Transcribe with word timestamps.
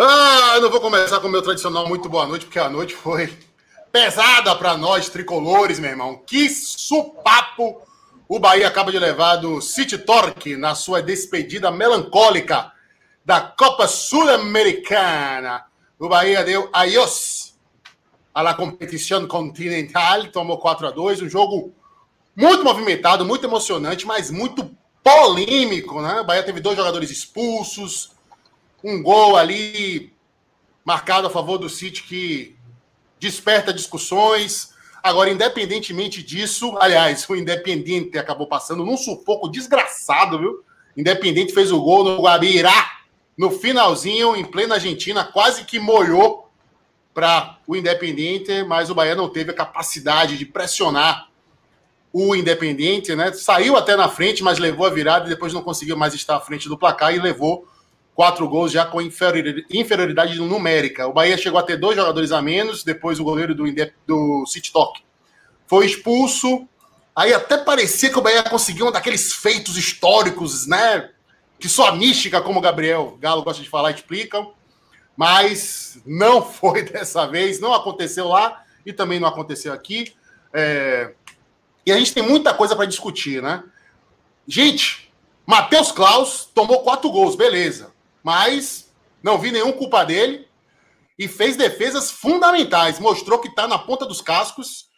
Ah, 0.00 0.52
eu 0.54 0.62
não 0.62 0.70
vou 0.70 0.80
começar 0.80 1.18
com 1.18 1.26
o 1.26 1.30
meu 1.30 1.42
tradicional 1.42 1.88
muito 1.88 2.08
boa 2.08 2.24
noite, 2.24 2.44
porque 2.44 2.60
a 2.60 2.68
noite 2.68 2.94
foi 2.94 3.36
pesada 3.90 4.54
para 4.54 4.76
nós 4.76 5.08
tricolores, 5.08 5.80
meu 5.80 5.90
irmão. 5.90 6.22
Que 6.24 6.48
supapo 6.48 7.82
o 8.28 8.38
Bahia 8.38 8.68
acaba 8.68 8.92
de 8.92 8.98
levar 9.00 9.38
do 9.38 9.60
City 9.60 9.98
Torque 9.98 10.56
na 10.56 10.76
sua 10.76 11.02
despedida 11.02 11.72
melancólica 11.72 12.70
da 13.24 13.40
Copa 13.40 13.88
Sul-Americana. 13.88 15.64
O 15.98 16.08
Bahia 16.08 16.44
deu 16.44 16.70
adiós 16.72 17.58
à 18.32 18.40
la 18.40 18.54
competição 18.54 19.26
continental, 19.26 20.28
tomou 20.28 20.58
4 20.58 20.86
a 20.86 20.90
2 20.92 21.22
um 21.22 21.28
jogo 21.28 21.74
muito 22.36 22.62
movimentado, 22.62 23.24
muito 23.24 23.44
emocionante, 23.44 24.06
mas 24.06 24.30
muito 24.30 24.70
polêmico, 25.02 26.00
né? 26.00 26.20
O 26.20 26.24
Bahia 26.24 26.44
teve 26.44 26.60
dois 26.60 26.76
jogadores 26.76 27.10
expulsos, 27.10 28.16
um 28.82 29.02
gol 29.02 29.36
ali 29.36 30.12
marcado 30.84 31.26
a 31.26 31.30
favor 31.30 31.58
do 31.58 31.68
City 31.68 32.02
que 32.02 32.56
desperta 33.18 33.72
discussões. 33.72 34.72
Agora, 35.02 35.30
independentemente 35.30 36.22
disso, 36.22 36.76
aliás, 36.78 37.28
o 37.28 37.36
Independente 37.36 38.18
acabou 38.18 38.46
passando 38.46 38.84
num 38.84 38.96
sufoco 38.96 39.48
desgraçado, 39.48 40.38
viu? 40.38 40.64
Independente 40.96 41.52
fez 41.52 41.70
o 41.70 41.80
gol 41.80 42.04
no 42.04 42.22
Guabirá, 42.22 42.98
no 43.36 43.50
finalzinho, 43.50 44.34
em 44.34 44.44
plena 44.44 44.74
Argentina, 44.74 45.24
quase 45.24 45.64
que 45.64 45.78
molhou 45.78 46.50
para 47.14 47.58
o 47.66 47.76
Independente, 47.76 48.62
mas 48.64 48.90
o 48.90 48.94
Bahia 48.94 49.14
não 49.14 49.28
teve 49.28 49.50
a 49.50 49.54
capacidade 49.54 50.36
de 50.36 50.44
pressionar 50.44 51.28
o 52.12 52.34
Independente, 52.34 53.14
né? 53.14 53.32
Saiu 53.32 53.76
até 53.76 53.94
na 53.94 54.08
frente, 54.08 54.42
mas 54.42 54.58
levou 54.58 54.86
a 54.86 54.90
virada 54.90 55.26
e 55.26 55.28
depois 55.28 55.52
não 55.52 55.62
conseguiu 55.62 55.96
mais 55.96 56.14
estar 56.14 56.36
à 56.36 56.40
frente 56.40 56.68
do 56.68 56.78
placar 56.78 57.14
e 57.14 57.18
levou 57.20 57.68
quatro 58.18 58.48
gols 58.48 58.72
já 58.72 58.84
com 58.84 59.00
inferioridade 59.00 60.40
numérica. 60.40 61.06
O 61.06 61.12
Bahia 61.12 61.38
chegou 61.38 61.56
a 61.56 61.62
ter 61.62 61.76
dois 61.76 61.94
jogadores 61.94 62.32
a 62.32 62.42
menos, 62.42 62.82
depois 62.82 63.20
o 63.20 63.22
goleiro 63.22 63.54
do, 63.54 63.64
do 64.04 64.44
City 64.44 64.72
Talk 64.72 65.00
foi 65.68 65.86
expulso. 65.86 66.66
Aí 67.14 67.32
até 67.32 67.56
parecia 67.58 68.10
que 68.10 68.18
o 68.18 68.20
Bahia 68.20 68.42
conseguiu 68.42 68.88
um 68.88 68.90
daqueles 68.90 69.32
feitos 69.32 69.76
históricos, 69.76 70.66
né? 70.66 71.10
Que 71.60 71.68
só 71.68 71.86
a 71.86 71.92
mística, 71.92 72.40
como 72.40 72.58
o 72.58 72.60
Gabriel 72.60 73.16
Galo 73.20 73.44
gosta 73.44 73.62
de 73.62 73.68
falar, 73.68 73.92
explicam. 73.92 74.52
Mas 75.16 76.02
não 76.04 76.42
foi 76.42 76.82
dessa 76.82 77.24
vez, 77.24 77.60
não 77.60 77.72
aconteceu 77.72 78.26
lá 78.26 78.64
e 78.84 78.92
também 78.92 79.20
não 79.20 79.28
aconteceu 79.28 79.72
aqui. 79.72 80.12
É... 80.52 81.14
E 81.86 81.92
a 81.92 81.96
gente 81.96 82.12
tem 82.12 82.24
muita 82.24 82.52
coisa 82.52 82.74
para 82.74 82.84
discutir, 82.84 83.40
né? 83.40 83.62
Gente, 84.44 85.14
Matheus 85.46 85.92
Klaus 85.92 86.50
tomou 86.52 86.82
quatro 86.82 87.08
gols, 87.12 87.36
beleza 87.36 87.96
mas 88.22 88.90
não 89.22 89.38
vi 89.38 89.50
nenhum 89.50 89.72
culpa 89.72 90.04
dele 90.04 90.46
e 91.18 91.26
fez 91.26 91.56
defesas 91.56 92.10
fundamentais. 92.10 92.98
Mostrou 92.98 93.38
que 93.38 93.48
está 93.48 93.66
na 93.66 93.78
ponta 93.78 94.06
dos 94.06 94.20
cascos 94.20 94.88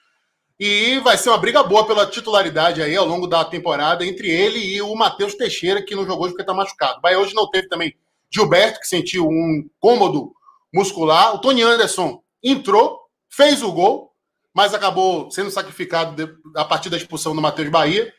e 0.59 0.99
vai 1.01 1.17
ser 1.17 1.31
uma 1.31 1.39
briga 1.39 1.63
boa 1.63 1.87
pela 1.87 2.07
titularidade 2.07 2.83
aí 2.83 2.95
ao 2.95 3.07
longo 3.07 3.27
da 3.27 3.43
temporada 3.45 4.05
entre 4.05 4.29
ele 4.29 4.59
e 4.59 4.83
o 4.83 4.95
Matheus 4.95 5.35
Teixeira, 5.35 5.83
que 5.83 5.95
não 5.95 6.05
jogou 6.05 6.25
hoje 6.25 6.33
porque 6.33 6.43
está 6.43 6.53
machucado. 6.53 7.01
Bahia 7.01 7.19
hoje 7.19 7.35
não 7.35 7.49
teve 7.49 7.67
também 7.69 7.97
Gilberto, 8.31 8.79
que 8.79 8.87
sentiu 8.87 9.27
um 9.27 9.69
cômodo 9.81 10.33
muscular. 10.73 11.35
O 11.35 11.39
Tony 11.39 11.63
Anderson 11.63 12.23
entrou, 12.43 13.01
fez 13.31 13.63
o 13.63 13.73
gol, 13.73 14.13
mas 14.55 14.75
acabou 14.75 15.31
sendo 15.31 15.51
sacrificado 15.51 16.39
a 16.55 16.65
partir 16.65 16.91
da 16.91 16.97
expulsão 16.99 17.35
do 17.35 17.41
Matheus 17.41 17.71
Bahia. 17.71 18.13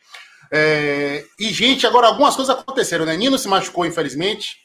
É... 0.52 1.24
E, 1.38 1.52
gente, 1.52 1.86
agora 1.86 2.08
algumas 2.08 2.34
coisas 2.34 2.54
aconteceram, 2.54 3.06
né? 3.06 3.16
Nino 3.16 3.38
se 3.38 3.48
machucou, 3.48 3.86
infelizmente. 3.86 4.56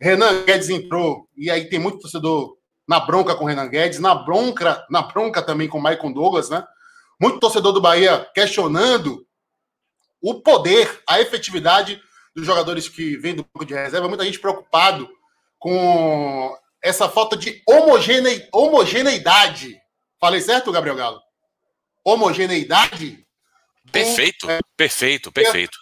Renan 0.00 0.44
Guedes 0.44 0.70
entrou, 0.70 1.28
e 1.36 1.50
aí 1.50 1.68
tem 1.68 1.78
muito 1.78 1.98
torcedor 1.98 2.56
na 2.88 2.98
bronca 2.98 3.34
com 3.34 3.44
o 3.44 3.46
Renan 3.46 3.68
Guedes, 3.68 3.98
na 3.98 4.14
bronca, 4.14 4.84
na 4.90 5.02
bronca 5.02 5.42
também 5.42 5.68
com 5.68 5.78
o 5.78 5.82
Maicon 5.82 6.12
Douglas, 6.12 6.48
né? 6.48 6.66
Muito 7.20 7.38
torcedor 7.38 7.72
do 7.72 7.80
Bahia 7.80 8.26
questionando 8.34 9.26
o 10.22 10.40
poder, 10.40 11.02
a 11.06 11.20
efetividade 11.20 12.00
dos 12.34 12.46
jogadores 12.46 12.88
que 12.88 13.16
vêm 13.16 13.34
do 13.34 13.44
banco 13.52 13.64
de 13.64 13.74
reserva, 13.74 14.08
muita 14.08 14.24
gente 14.24 14.38
preocupado 14.38 15.08
com 15.58 16.56
essa 16.82 17.08
falta 17.08 17.36
de 17.36 17.62
homogene... 17.66 18.48
homogeneidade. 18.52 19.78
Falei 20.18 20.40
certo, 20.40 20.72
Gabriel 20.72 20.96
Galo? 20.96 21.20
Homogeneidade? 22.04 23.26
Perfeito, 23.92 24.50
é, 24.50 24.60
perfeito, 24.76 25.32
perfeito. 25.32 25.76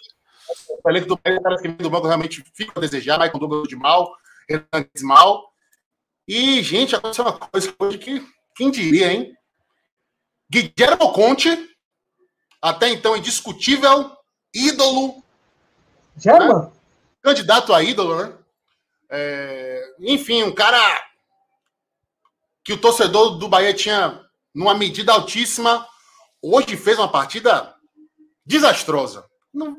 O 0.83 0.89
elenco 0.89 1.07
do 1.07 1.19
Bahia, 1.23 1.41
caras 1.41 1.61
que 1.61 1.67
do 1.67 1.89
banco 1.89 2.07
realmente 2.07 2.43
fica 2.53 2.73
a 2.75 2.81
desejar, 2.81 3.19
Michael 3.19 3.39
Douglas 3.39 3.67
de 3.67 3.75
mal, 3.75 4.15
Renan 4.47 4.87
de 4.95 5.03
mal. 5.03 5.51
E, 6.27 6.61
gente, 6.63 6.95
aconteceu 6.95 7.25
uma 7.25 7.37
coisa 7.37 7.73
hoje 7.79 7.97
que, 7.97 8.27
quem 8.55 8.69
diria, 8.69 9.11
hein? 9.11 9.35
Guilherme 10.49 11.11
Conte, 11.13 11.75
até 12.61 12.89
então 12.89 13.15
indiscutível, 13.15 14.11
ídolo. 14.53 15.23
German? 16.17 16.63
Né? 16.63 16.71
Candidato 17.21 17.73
a 17.73 17.83
ídolo, 17.83 18.23
né? 18.23 18.33
É, 19.09 19.93
enfim, 19.99 20.43
um 20.43 20.53
cara 20.53 20.79
que 22.63 22.73
o 22.73 22.77
torcedor 22.77 23.37
do 23.37 23.47
Bahia 23.47 23.73
tinha 23.73 24.23
numa 24.53 24.75
medida 24.75 25.13
altíssima, 25.13 25.87
hoje 26.41 26.75
fez 26.77 26.97
uma 26.97 27.11
partida 27.11 27.75
desastrosa. 28.45 29.25
Não, 29.53 29.75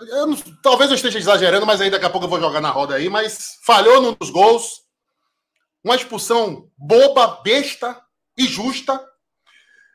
eu 0.00 0.26
não, 0.26 0.36
talvez 0.62 0.90
eu 0.90 0.96
esteja 0.96 1.18
exagerando, 1.18 1.66
mas 1.66 1.80
aí 1.80 1.90
daqui 1.90 2.04
a 2.04 2.10
pouco 2.10 2.26
eu 2.26 2.30
vou 2.30 2.40
jogar 2.40 2.60
na 2.60 2.70
roda 2.70 2.94
aí. 2.94 3.08
Mas 3.08 3.58
falhou 3.64 4.00
num 4.00 4.14
dos 4.14 4.30
gols. 4.30 4.82
Uma 5.82 5.96
expulsão 5.96 6.68
boba, 6.76 7.40
besta 7.42 8.00
e 8.36 8.46
justa. 8.46 9.00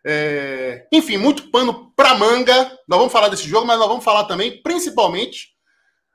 É, 0.06 0.88
enfim, 0.92 1.18
muito 1.18 1.50
pano 1.50 1.92
para 1.96 2.14
manga. 2.14 2.66
Nós 2.88 3.00
vamos 3.00 3.12
falar 3.12 3.30
desse 3.30 3.48
jogo, 3.48 3.66
mas 3.66 3.80
nós 3.80 3.88
vamos 3.88 4.04
falar 4.04 4.26
também, 4.26 4.62
principalmente, 4.62 5.50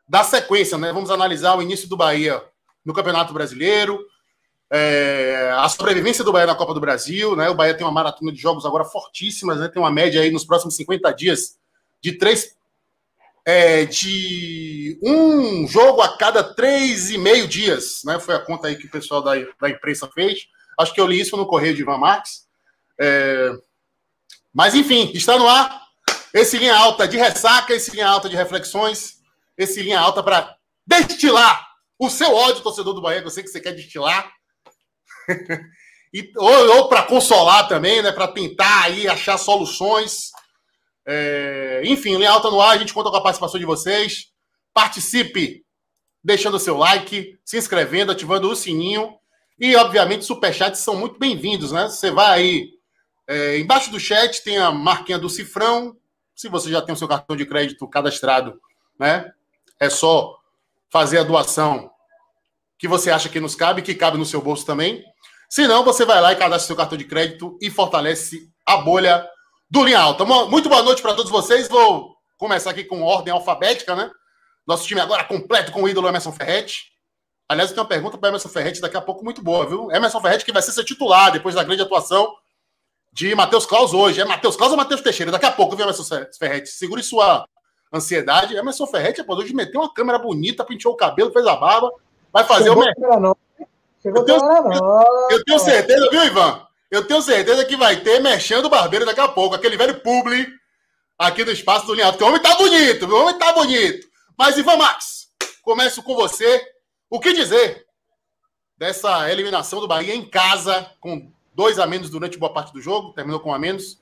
da 0.09 0.23
sequência. 0.25 0.79
Né? 0.79 0.93
Vamos 0.93 1.11
analisar 1.11 1.57
o 1.57 1.63
início 1.63 1.89
do 1.89 1.97
Bahia 1.97 2.43
no 2.85 2.95
Campeonato 2.95 3.33
Brasileiro, 3.33 4.05
é, 4.71 5.53
a 5.57 5.69
sobrevivência 5.69 6.23
do 6.23 6.33
Bahia 6.33 6.47
na 6.47 6.55
Copa 6.55 6.75
do 6.75 6.81
Brasil. 6.81 7.35
Né? 7.35 7.49
O 7.51 7.55
Bahia 7.55 7.75
tem 7.75 7.85
uma 7.85 7.93
maratona 7.93 8.33
de 8.33 8.39
jogos 8.39 8.65
agora 8.65 8.85
fortíssimas, 8.85 9.59
né? 9.59 9.69
tem 9.69 9.83
uma 9.83 9.91
média 9.91 10.21
aí 10.21 10.31
nos 10.31 10.45
próximos 10.45 10.77
50 10.77 11.13
dias 11.13 11.59
de 12.03 12.17
três 12.17 12.55
é, 13.45 13.85
de 13.85 14.99
um 15.03 15.67
jogo 15.69 16.01
a 16.01 16.17
cada 16.17 16.43
três 16.43 17.11
e 17.11 17.19
meio 17.19 17.47
dias, 17.47 18.01
né? 18.05 18.19
Foi 18.19 18.35
a 18.35 18.41
conta 18.41 18.69
aí 18.69 18.77
que 18.77 18.87
o 18.87 18.91
pessoal 18.91 19.23
da, 19.23 19.33
da 19.61 19.69
imprensa 19.69 20.09
fez. 20.09 20.47
Acho 20.79 20.95
que 20.95 21.01
eu 21.01 21.07
li 21.07 21.21
isso 21.21 21.37
no 21.37 21.47
Correio 21.47 21.75
de 21.75 21.83
Ivan 21.83 21.99
Marques. 21.99 22.45
É... 22.99 23.51
Mas, 24.53 24.75
enfim, 24.75 25.11
está 25.15 25.39
no 25.39 25.49
ar. 25.49 25.85
Esse 26.33 26.59
linha 26.59 26.75
alta 26.75 27.07
de 27.07 27.17
ressaca, 27.17 27.75
esse 27.75 27.91
linha 27.93 28.09
alta 28.09 28.29
de 28.29 28.37
reflexões, 28.37 29.19
esse 29.57 29.83
linha 29.83 30.01
alta 30.01 30.23
para 30.23 30.57
destilar 30.87 31.69
o 31.99 32.11
seu 32.11 32.35
ódio, 32.35 32.63
torcedor 32.63 32.93
do 32.95 33.03
Bahia, 33.03 33.21
que 33.21 33.27
eu 33.27 33.31
sei 33.31 33.43
que 33.43 33.51
você 33.51 33.61
quer 33.61 33.73
destilar. 33.73 34.33
e, 36.13 36.33
ou, 36.37 36.77
ou 36.77 36.89
para 36.89 37.03
consolar 37.03 37.69
também, 37.69 38.03
né? 38.03 38.11
Para 38.11 38.29
tentar 38.29 38.85
aí 38.85 39.07
achar 39.07 39.39
soluções 39.39 40.33
é, 41.07 41.83
enfim, 41.85 42.17
linha 42.17 42.31
alta 42.31 42.51
no 42.51 42.61
ar, 42.61 42.75
a 42.75 42.79
gente 42.79 42.95
conta 42.95 43.11
com 43.11 43.17
a 43.17 43.23
participação 43.23 43.61
de 43.61 43.67
vocês. 43.67 44.33
Participe 44.73 45.65
deixando 46.23 46.57
o 46.57 46.61
seu 46.61 46.77
like, 46.79 47.39
se 47.45 47.59
inscrevendo, 47.59 48.11
ativando 48.11 48.51
o 48.51 48.57
sininho. 48.57 49.15
E, 49.59 49.77
obviamente, 49.77 50.25
superchats 50.25 50.81
são 50.81 50.97
muito 50.97 51.19
bem-vindos, 51.19 51.71
né? 51.71 51.89
Você 51.89 52.11
vai 52.11 52.39
aí. 52.39 52.71
É, 53.27 53.59
embaixo 53.59 53.91
do 53.91 54.01
chat 54.01 54.43
tem 54.43 54.59
a 54.59 54.71
marquinha 54.71 55.19
do 55.19 55.29
cifrão. 55.29 55.97
Se 56.35 56.49
você 56.49 56.71
já 56.71 56.83
tem 56.83 56.95
o 56.95 56.99
seu 56.99 57.07
cartão 57.07 57.37
de 57.37 57.47
crédito 57.47 57.87
cadastrado, 57.87 58.61
né? 58.99 59.31
É 59.79 59.91
só 59.91 60.37
fazer 60.91 61.19
a 61.19 61.23
doação 61.23 61.91
que 62.79 62.89
você 62.89 63.11
acha 63.11 63.29
que 63.29 63.41
nos 63.41 63.55
cabe, 63.55 63.83
que 63.83 63.95
cabe 63.95 64.19
no 64.19 64.27
seu 64.27 64.41
bolso 64.41 64.67
também. 64.67 65.05
Se 65.49 65.67
não, 65.69 65.85
você 65.85 66.05
vai 66.05 66.21
lá 66.21 66.33
e 66.33 66.37
cadastra 66.37 66.67
seu 66.67 66.77
cartão 66.77 66.99
de 66.99 67.05
crédito 67.05 67.57
e 67.61 67.71
fortalece 67.71 68.51
a 68.67 68.79
bolha 68.79 69.25
do 69.75 69.83
Linha 69.83 69.99
Alta. 69.99 70.25
Muito 70.25 70.69
boa 70.69 70.85
noite 70.85 71.03
para 71.03 71.15
todos 71.15 71.33
vocês. 71.33 71.67
Vou 71.67 72.15
começar 72.39 72.71
aqui 72.71 72.85
com 72.85 73.03
ordem 73.03 73.33
alfabética, 73.33 73.97
né? 73.97 74.09
Nosso 74.65 74.87
time 74.87 75.01
agora 75.01 75.25
completo 75.25 75.73
com 75.73 75.83
o 75.83 75.89
ídolo 75.89 76.07
Emerson 76.07 76.31
Ferretti. 76.31 76.93
Aliás, 77.49 77.71
eu 77.71 77.75
tenho 77.75 77.83
uma 77.83 77.89
pergunta 77.89 78.17
para 78.17 78.29
Emerson 78.29 78.49
Ferretti 78.49 78.81
daqui 78.81 78.97
a 78.97 79.01
pouco 79.01 79.25
muito 79.25 79.43
boa, 79.43 79.67
viu? 79.67 79.91
Emerson 79.91 80.21
Ferretti 80.21 80.45
que 80.45 80.53
vai 80.53 80.63
ser 80.63 80.71
seu 80.71 80.85
titular 80.85 81.33
depois 81.33 81.57
da 81.57 81.65
grande 81.65 81.83
atuação 81.83 82.33
de 83.13 83.35
Matheus 83.35 83.67
Claus 83.67 83.93
hoje. 83.93 84.21
É 84.21 84.25
Matheus 84.25 84.55
Claus 84.55 84.71
ou 84.71 84.77
Matheus 84.77 85.01
Teixeira? 85.01 85.33
Daqui 85.33 85.47
a 85.47 85.51
pouco, 85.51 85.75
viu, 85.75 85.85
Emerson 85.85 86.05
Ferretti? 86.39 86.69
Segure 86.69 87.03
sua 87.03 87.45
ansiedade. 87.93 88.55
Emerson 88.55 88.87
Ferretti 88.87 89.25
pode 89.25 89.43
hoje 89.43 89.53
meter 89.57 89.77
uma 89.77 89.93
câmera 89.93 90.21
bonita, 90.21 90.65
pintou 90.65 90.93
o 90.93 90.97
cabelo, 90.97 91.33
fez 91.33 91.45
a 91.49 91.57
barba, 91.57 91.91
vai 92.33 92.45
fazer 92.45 92.69
Chegou 92.69 92.85
o... 92.85 93.21
Não. 93.21 93.37
Chegou 94.01 94.21
eu 94.21 94.25
tenho, 94.25 94.39
eu, 94.39 95.29
eu 95.33 95.45
tenho 95.45 95.59
certeza, 95.59 96.09
viu, 96.13 96.25
Ivan? 96.25 96.65
Eu 96.95 97.05
tenho 97.05 97.21
certeza 97.21 97.65
que 97.65 97.77
vai 97.77 98.01
ter 98.01 98.21
mexendo 98.21 98.67
o 98.67 98.71
barbeiro 98.71 99.05
daqui 99.05 99.21
a 99.21 99.27
pouco, 99.27 99.55
aquele 99.55 99.77
velho 99.77 100.01
publi 100.01 100.47
aqui 101.19 101.43
do 101.43 101.51
espaço 101.51 101.87
do 101.87 101.95
Linhado. 101.95 102.13
Porque 102.13 102.25
o 102.25 102.29
homem 102.29 102.41
tá 102.41 102.55
bonito, 102.55 103.07
o 103.07 103.21
homem 103.21 103.37
tá 103.37 103.53
bonito. 103.53 104.07
Mas, 104.39 104.57
Ivan 104.57 104.77
Max, 104.77 105.27
começo 105.63 106.05
com 106.05 106.15
você. 106.15 106.65
O 107.11 107.19
que 107.19 107.33
dizer 107.33 107.85
dessa 108.79 109.29
eliminação 109.29 109.81
do 109.81 109.89
Bahia 109.89 110.15
em 110.15 110.25
casa, 110.25 110.89
com 111.01 111.33
dois 111.53 111.81
a 111.81 111.87
menos 111.87 112.11
durante 112.11 112.39
boa 112.39 112.53
parte 112.53 112.73
do 112.73 112.81
jogo, 112.81 113.13
terminou 113.13 113.41
com 113.41 113.51
um 113.51 113.55
a 113.55 113.59
menos, 113.59 113.99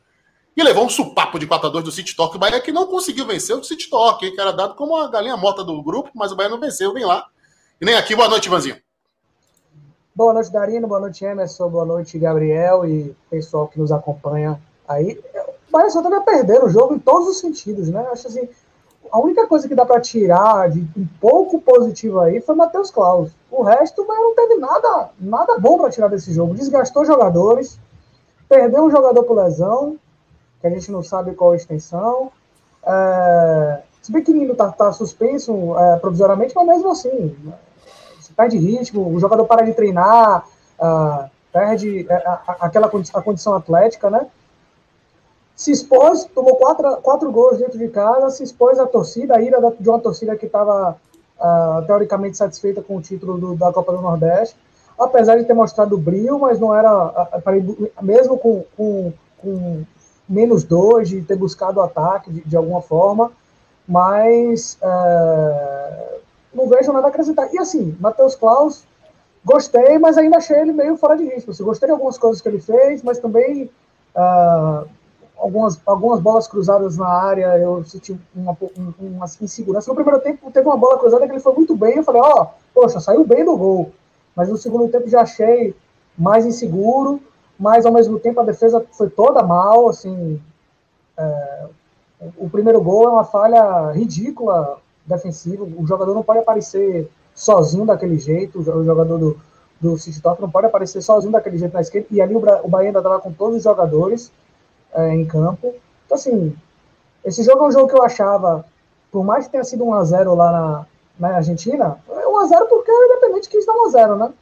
e 0.54 0.62
levou 0.62 0.84
um 0.84 0.90
supapo 0.90 1.38
de 1.38 1.46
4 1.46 1.68
a 1.68 1.70
2 1.70 1.84
do 1.84 1.92
City 1.92 2.14
Talk. 2.14 2.36
O 2.36 2.38
Bahia 2.38 2.60
que 2.60 2.72
não 2.72 2.86
conseguiu 2.86 3.24
vencer 3.24 3.56
o 3.56 3.64
City 3.64 3.88
Talk, 3.88 4.30
que 4.30 4.38
era 4.38 4.52
dado 4.52 4.74
como 4.74 4.96
a 4.96 5.08
galinha 5.08 5.36
morta 5.36 5.64
do 5.64 5.82
grupo, 5.82 6.10
mas 6.14 6.30
o 6.30 6.36
Bahia 6.36 6.50
não 6.50 6.60
venceu, 6.60 6.92
vem 6.92 7.06
lá. 7.06 7.26
E 7.80 7.86
nem 7.86 7.94
aqui, 7.94 8.14
boa 8.14 8.28
noite, 8.28 8.48
Ivanzinho. 8.48 8.78
Boa 10.14 10.34
noite, 10.34 10.52
Darino, 10.52 10.86
boa 10.86 11.00
noite, 11.00 11.24
Emerson, 11.24 11.70
boa 11.70 11.86
noite, 11.86 12.18
Gabriel 12.18 12.84
e 12.84 13.16
pessoal 13.30 13.66
que 13.66 13.80
nos 13.80 13.90
acompanha 13.90 14.60
aí. 14.86 15.18
O 15.72 15.90
só 15.90 16.00
a 16.00 16.20
perder 16.20 16.62
o 16.62 16.68
jogo 16.68 16.94
em 16.94 16.98
todos 16.98 17.28
os 17.28 17.40
sentidos, 17.40 17.88
né? 17.88 18.06
Acho 18.12 18.28
assim, 18.28 18.46
a 19.10 19.18
única 19.18 19.46
coisa 19.46 19.66
que 19.66 19.74
dá 19.74 19.86
para 19.86 20.02
tirar 20.02 20.68
de 20.68 20.80
um 20.94 21.06
pouco 21.18 21.62
positivo 21.62 22.20
aí 22.20 22.42
foi 22.42 22.54
Matheus 22.54 22.90
Klaus. 22.90 23.30
O 23.50 23.62
resto, 23.62 24.04
mas 24.06 24.18
não 24.18 24.34
teve 24.34 24.56
nada, 24.56 25.08
nada 25.18 25.58
bom 25.58 25.78
para 25.78 25.90
tirar 25.90 26.08
desse 26.08 26.30
jogo. 26.30 26.52
Desgastou 26.52 27.06
jogadores, 27.06 27.80
perdeu 28.46 28.82
um 28.82 28.90
jogador 28.90 29.24
por 29.24 29.34
lesão, 29.34 29.96
que 30.60 30.66
a 30.66 30.70
gente 30.70 30.92
não 30.92 31.02
sabe 31.02 31.34
qual 31.34 31.52
a 31.52 31.56
extensão. 31.56 32.30
É, 32.84 33.80
se 34.02 34.12
bem 34.12 34.22
que 34.22 34.34
Nino 34.34 34.52
está 34.52 34.70
tá 34.70 34.92
suspenso 34.92 35.74
é, 35.78 35.96
provisoriamente, 35.96 36.54
mas 36.54 36.66
mesmo 36.66 36.90
assim, 36.90 37.34
perde 38.36 38.58
ritmo, 38.58 39.14
o 39.14 39.20
jogador 39.20 39.44
para 39.46 39.64
de 39.64 39.72
treinar, 39.72 40.46
uh, 40.78 41.30
perde 41.52 42.06
a, 42.08 42.14
é, 42.14 42.26
a, 42.26 42.56
aquela 42.60 42.86
a 42.86 43.22
condição 43.22 43.54
atlética, 43.54 44.10
né? 44.10 44.26
se 45.62 45.70
expôs, 45.70 46.24
tomou 46.34 46.56
quatro, 46.56 46.96
quatro 47.02 47.30
gols 47.30 47.58
dentro 47.58 47.78
de 47.78 47.88
casa, 47.88 48.30
se 48.30 48.42
expôs 48.42 48.78
à 48.78 48.86
torcida, 48.86 49.36
a 49.36 49.40
ira 49.40 49.58
de 49.78 49.88
uma 49.88 49.98
torcida 50.00 50.36
que 50.36 50.46
estava 50.46 50.96
uh, 51.38 51.86
teoricamente 51.86 52.36
satisfeita 52.36 52.82
com 52.82 52.96
o 52.96 53.00
título 53.00 53.38
do, 53.38 53.54
da 53.54 53.72
Copa 53.72 53.92
do 53.92 54.00
Nordeste, 54.00 54.56
apesar 54.98 55.36
de 55.36 55.44
ter 55.44 55.54
mostrado 55.54 55.96
brilho, 55.96 56.38
mas 56.38 56.58
não 56.58 56.74
era, 56.74 56.92
uh, 56.92 58.02
mesmo 58.02 58.38
com, 58.38 58.64
com, 58.76 59.12
com, 59.38 59.84
menos 60.28 60.64
dois, 60.64 61.08
de 61.08 61.20
ter 61.22 61.36
buscado 61.36 61.78
o 61.78 61.82
ataque 61.82 62.32
de, 62.32 62.40
de 62.40 62.56
alguma 62.56 62.80
forma, 62.80 63.30
mas 63.86 64.78
uh, 64.82 66.21
não 66.54 66.68
vejo 66.68 66.92
nada 66.92 67.06
a 67.06 67.10
acrescentar. 67.10 67.52
E 67.52 67.58
assim, 67.58 67.96
Matheus 68.00 68.34
Klaus, 68.34 68.84
gostei, 69.44 69.98
mas 69.98 70.18
ainda 70.18 70.36
achei 70.36 70.58
ele 70.60 70.72
meio 70.72 70.96
fora 70.96 71.16
de 71.16 71.24
risco. 71.24 71.50
Assim, 71.50 71.64
gostei 71.64 71.86
de 71.86 71.92
algumas 71.92 72.18
coisas 72.18 72.40
que 72.40 72.48
ele 72.48 72.60
fez, 72.60 73.02
mas 73.02 73.18
também. 73.18 73.70
Uh, 74.14 74.86
algumas, 75.42 75.80
algumas 75.84 76.20
bolas 76.20 76.46
cruzadas 76.46 76.96
na 76.96 77.08
área, 77.08 77.58
eu 77.58 77.84
senti 77.84 78.16
uma, 78.34 78.56
uma 78.98 79.26
insegurança. 79.40 79.90
No 79.90 79.94
primeiro 79.96 80.20
tempo 80.20 80.50
teve 80.52 80.66
uma 80.66 80.76
bola 80.76 80.98
cruzada 80.98 81.26
que 81.26 81.32
ele 81.32 81.40
foi 81.40 81.52
muito 81.54 81.74
bem, 81.74 81.96
eu 81.96 82.04
falei, 82.04 82.22
ó, 82.22 82.42
oh, 82.42 82.46
poxa, 82.72 83.00
saiu 83.00 83.26
bem 83.26 83.44
do 83.44 83.56
gol. 83.56 83.90
Mas 84.36 84.48
no 84.48 84.56
segundo 84.56 84.90
tempo 84.90 85.08
já 85.08 85.22
achei 85.22 85.74
mais 86.16 86.46
inseguro, 86.46 87.20
mas 87.58 87.84
ao 87.84 87.92
mesmo 87.92 88.18
tempo 88.20 88.40
a 88.40 88.44
defesa 88.44 88.84
foi 88.92 89.10
toda 89.10 89.42
mal, 89.42 89.88
assim, 89.88 90.40
é, 91.16 91.66
o 92.36 92.48
primeiro 92.48 92.80
gol 92.80 93.04
é 93.04 93.08
uma 93.08 93.24
falha 93.24 93.90
ridícula 93.90 94.78
defensiva, 95.06 95.64
o 95.64 95.86
jogador 95.86 96.14
não 96.14 96.22
pode 96.22 96.40
aparecer 96.40 97.08
sozinho 97.34 97.86
daquele 97.86 98.18
jeito, 98.18 98.60
o 98.60 98.84
jogador 98.84 99.18
do, 99.18 99.40
do 99.80 99.98
City 99.98 100.20
Top 100.20 100.40
não 100.40 100.50
pode 100.50 100.66
aparecer 100.66 101.02
sozinho 101.02 101.32
daquele 101.32 101.58
jeito 101.58 101.72
na 101.72 101.80
esquerda, 101.80 102.06
e 102.10 102.20
ali 102.20 102.34
o, 102.34 102.38
o 102.38 102.68
Bahia 102.68 102.88
ainda 102.88 102.98
estava 102.98 103.20
com 103.20 103.32
todos 103.32 103.56
os 103.56 103.62
jogadores, 103.62 104.30
é, 104.92 105.14
em 105.14 105.24
campo. 105.24 105.74
Então, 106.06 106.16
assim, 106.16 106.54
esse 107.24 107.42
jogo 107.42 107.64
é 107.64 107.68
um 107.68 107.72
jogo 107.72 107.88
que 107.88 107.94
eu 107.96 108.02
achava, 108.02 108.64
por 109.10 109.24
mais 109.24 109.46
que 109.46 109.52
tenha 109.52 109.64
sido 109.64 109.84
1x0 109.84 110.34
lá 110.34 110.52
na, 110.52 110.86
na 111.18 111.36
Argentina, 111.36 111.98
é 112.08 112.26
1x0 112.26 112.68
porque 112.68 112.90
o 112.90 113.04
Independente 113.04 113.48
quis 113.48 113.66
dar 113.66 113.74
1x0, 113.74 114.18
né? 114.18 114.32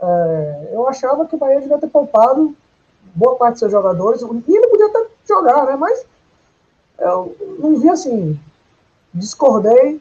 É, 0.00 0.68
eu 0.72 0.88
achava 0.88 1.26
que 1.26 1.34
o 1.34 1.38
Bahia 1.38 1.60
devia 1.60 1.78
ter 1.78 1.88
poupado 1.88 2.54
boa 3.14 3.36
parte 3.36 3.52
dos 3.52 3.60
seus 3.60 3.72
jogadores, 3.72 4.22
e 4.22 4.56
ele 4.56 4.66
podia 4.68 4.86
até 4.86 5.06
jogar, 5.28 5.66
né? 5.66 5.76
Mas 5.76 6.04
eu 6.98 7.34
não 7.58 7.78
vi 7.78 7.88
assim. 7.88 8.38
Discordei 9.14 10.00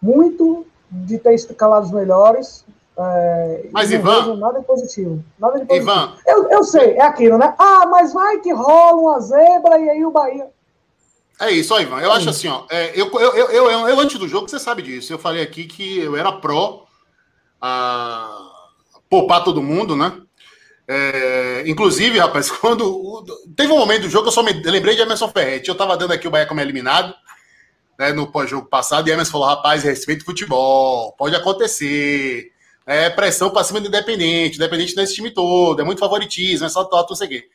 muito 0.00 0.66
de 0.90 1.18
ter 1.18 1.34
escalado 1.34 1.86
os 1.86 1.92
melhores. 1.92 2.64
É, 2.96 3.68
mas, 3.72 3.90
Ivan. 3.90 4.36
Nada 4.36 4.60
de 4.60 4.66
positivo. 4.66 5.24
Nada 5.38 5.58
de 5.58 5.66
positivo. 5.66 5.90
Ivan. 5.90 6.14
Eu, 6.26 6.48
eu 6.50 6.64
sei, 6.64 6.92
é 6.92 7.02
aquilo, 7.02 7.38
né? 7.38 7.54
Ah, 7.58 7.86
mas 7.90 8.12
vai 8.12 8.38
que 8.40 8.52
rola 8.52 9.00
uma 9.00 9.20
zebra 9.20 9.78
e 9.78 9.90
aí 9.90 10.04
o 10.04 10.10
Bahia. 10.10 10.48
É 11.40 11.50
isso, 11.50 11.74
ó, 11.74 11.80
Ivan. 11.80 12.00
Eu 12.00 12.12
acho 12.12 12.30
assim, 12.30 12.48
ó. 12.48 12.64
É, 12.70 12.92
eu, 12.94 13.10
eu, 13.12 13.34
eu, 13.34 13.50
eu, 13.50 13.88
eu, 13.88 14.00
antes 14.00 14.18
do 14.18 14.28
jogo, 14.28 14.48
você 14.48 14.60
sabe 14.60 14.82
disso. 14.82 15.12
Eu 15.12 15.18
falei 15.18 15.42
aqui 15.42 15.64
que 15.64 15.98
eu 15.98 16.16
era 16.16 16.30
pró 16.30 16.86
a 17.60 18.52
poupar 19.10 19.42
todo 19.42 19.62
mundo, 19.62 19.96
né? 19.96 20.12
É, 20.86 21.64
inclusive, 21.66 22.18
rapaz, 22.18 22.50
quando. 22.52 23.24
Teve 23.56 23.72
um 23.72 23.78
momento 23.78 24.02
do 24.02 24.10
jogo 24.10 24.24
que 24.24 24.28
eu 24.28 24.32
só 24.32 24.42
me 24.42 24.52
lembrei 24.52 24.94
de 24.94 25.02
Emerson 25.02 25.28
Ferretti. 25.28 25.68
Eu 25.68 25.74
tava 25.74 25.96
dando 25.96 26.12
aqui 26.12 26.28
o 26.28 26.30
Bahia 26.30 26.46
como 26.46 26.60
eliminado 26.60 27.14
né, 27.98 28.12
no 28.12 28.30
pós-jogo 28.30 28.68
passado, 28.68 29.08
e 29.08 29.12
Emerson 29.12 29.32
falou: 29.32 29.48
rapaz, 29.48 29.82
respeito 29.84 30.22
o 30.22 30.24
futebol, 30.24 31.12
pode 31.16 31.34
acontecer 31.34 32.52
é 32.86 33.08
pressão 33.08 33.50
para 33.50 33.64
cima 33.64 33.80
do 33.80 33.88
Independente, 33.88 34.56
Independente 34.56 34.96
nesse 34.96 35.14
time 35.14 35.30
todo, 35.30 35.80
é 35.80 35.84
muito 35.84 35.98
favoritismo, 35.98 36.66
é 36.66 36.68
só 36.68 36.84
top, 36.84 37.10
não 37.10 37.16
sei 37.16 37.26
o 37.26 37.30
quê. 37.30 37.48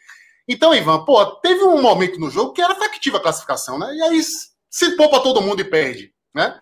Então, 0.47 0.73
Ivan, 0.73 1.05
pô, 1.05 1.23
teve 1.37 1.63
um 1.63 1.81
momento 1.81 2.19
no 2.19 2.29
jogo 2.29 2.53
que 2.53 2.61
era 2.61 2.73
factível 2.75 3.19
a 3.19 3.21
classificação, 3.21 3.77
né? 3.77 3.93
E 3.93 4.01
aí 4.01 4.21
se 4.69 4.95
poupa 4.95 5.19
todo 5.19 5.41
mundo 5.41 5.61
e 5.61 5.63
perde, 5.63 6.11
né? 6.33 6.59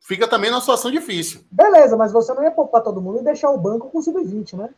Fica 0.00 0.28
também 0.28 0.50
numa 0.50 0.60
situação 0.60 0.90
difícil. 0.90 1.42
Beleza, 1.50 1.96
mas 1.96 2.12
você 2.12 2.34
não 2.34 2.42
ia 2.42 2.50
poupar 2.50 2.82
todo 2.82 3.00
mundo 3.00 3.20
e 3.20 3.24
deixar 3.24 3.48
o 3.50 3.56
banco 3.56 3.90
com 3.90 4.02
sub-20, 4.02 4.58
né? 4.58 4.68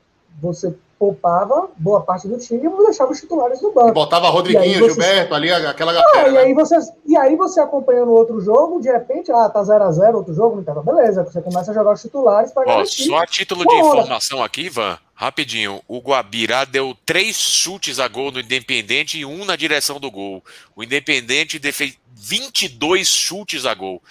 Você 0.41 0.75
poupava 0.99 1.69
boa 1.77 2.01
parte 2.01 2.27
do 2.27 2.39
time 2.39 2.67
e 2.67 2.85
deixava 2.85 3.13
os 3.13 3.21
titulares 3.21 3.61
no 3.61 3.73
banco. 3.73 3.91
E 3.91 3.93
botava 3.93 4.29
Rodriguinho, 4.29 4.79
você... 4.79 4.89
Gilberto 4.89 5.35
ali, 5.35 5.53
aquela 5.53 5.93
galera. 5.93 6.13
Ah, 6.15 6.29
e, 6.29 6.39
aí 6.39 6.55
você, 6.55 6.77
e 7.05 7.17
aí 7.17 7.37
você 7.37 7.61
acompanhando 7.61 8.13
outro 8.13 8.41
jogo, 8.41 8.81
de 8.81 8.91
repente, 8.91 9.31
ah, 9.31 9.49
tá 9.49 9.63
0x0 9.63 10.15
outro 10.15 10.35
jogo, 10.35 10.61
então 10.61 10.83
beleza, 10.83 11.25
você 11.25 11.43
começa 11.43 11.71
a 11.71 11.75
jogar 11.75 11.93
os 11.93 12.01
titulares 12.01 12.51
para 12.53 12.65
ganhar. 12.65 12.87
Só 12.87 13.19
a 13.19 13.27
título 13.27 13.67
de 13.67 13.75
informação 13.75 14.43
aqui, 14.43 14.63
Ivan, 14.63 14.99
rapidinho, 15.15 15.83
o 15.87 15.99
Guabirá 15.99 16.65
deu 16.65 16.97
três 17.05 17.37
chutes 17.37 18.01
a 18.01 18.09
gol 18.09 18.33
no 18.33 18.41
Independente 18.41 19.19
e 19.19 19.27
um 19.27 19.45
na 19.45 19.55
direção 19.55 20.01
do 20.01 20.11
gol. 20.11 20.43
O 20.75 20.83
Independente 20.83 21.61
fez 21.73 21.99
22 22.15 23.07
chutes 23.07 23.67
a 23.67 23.75
gol. 23.75 24.03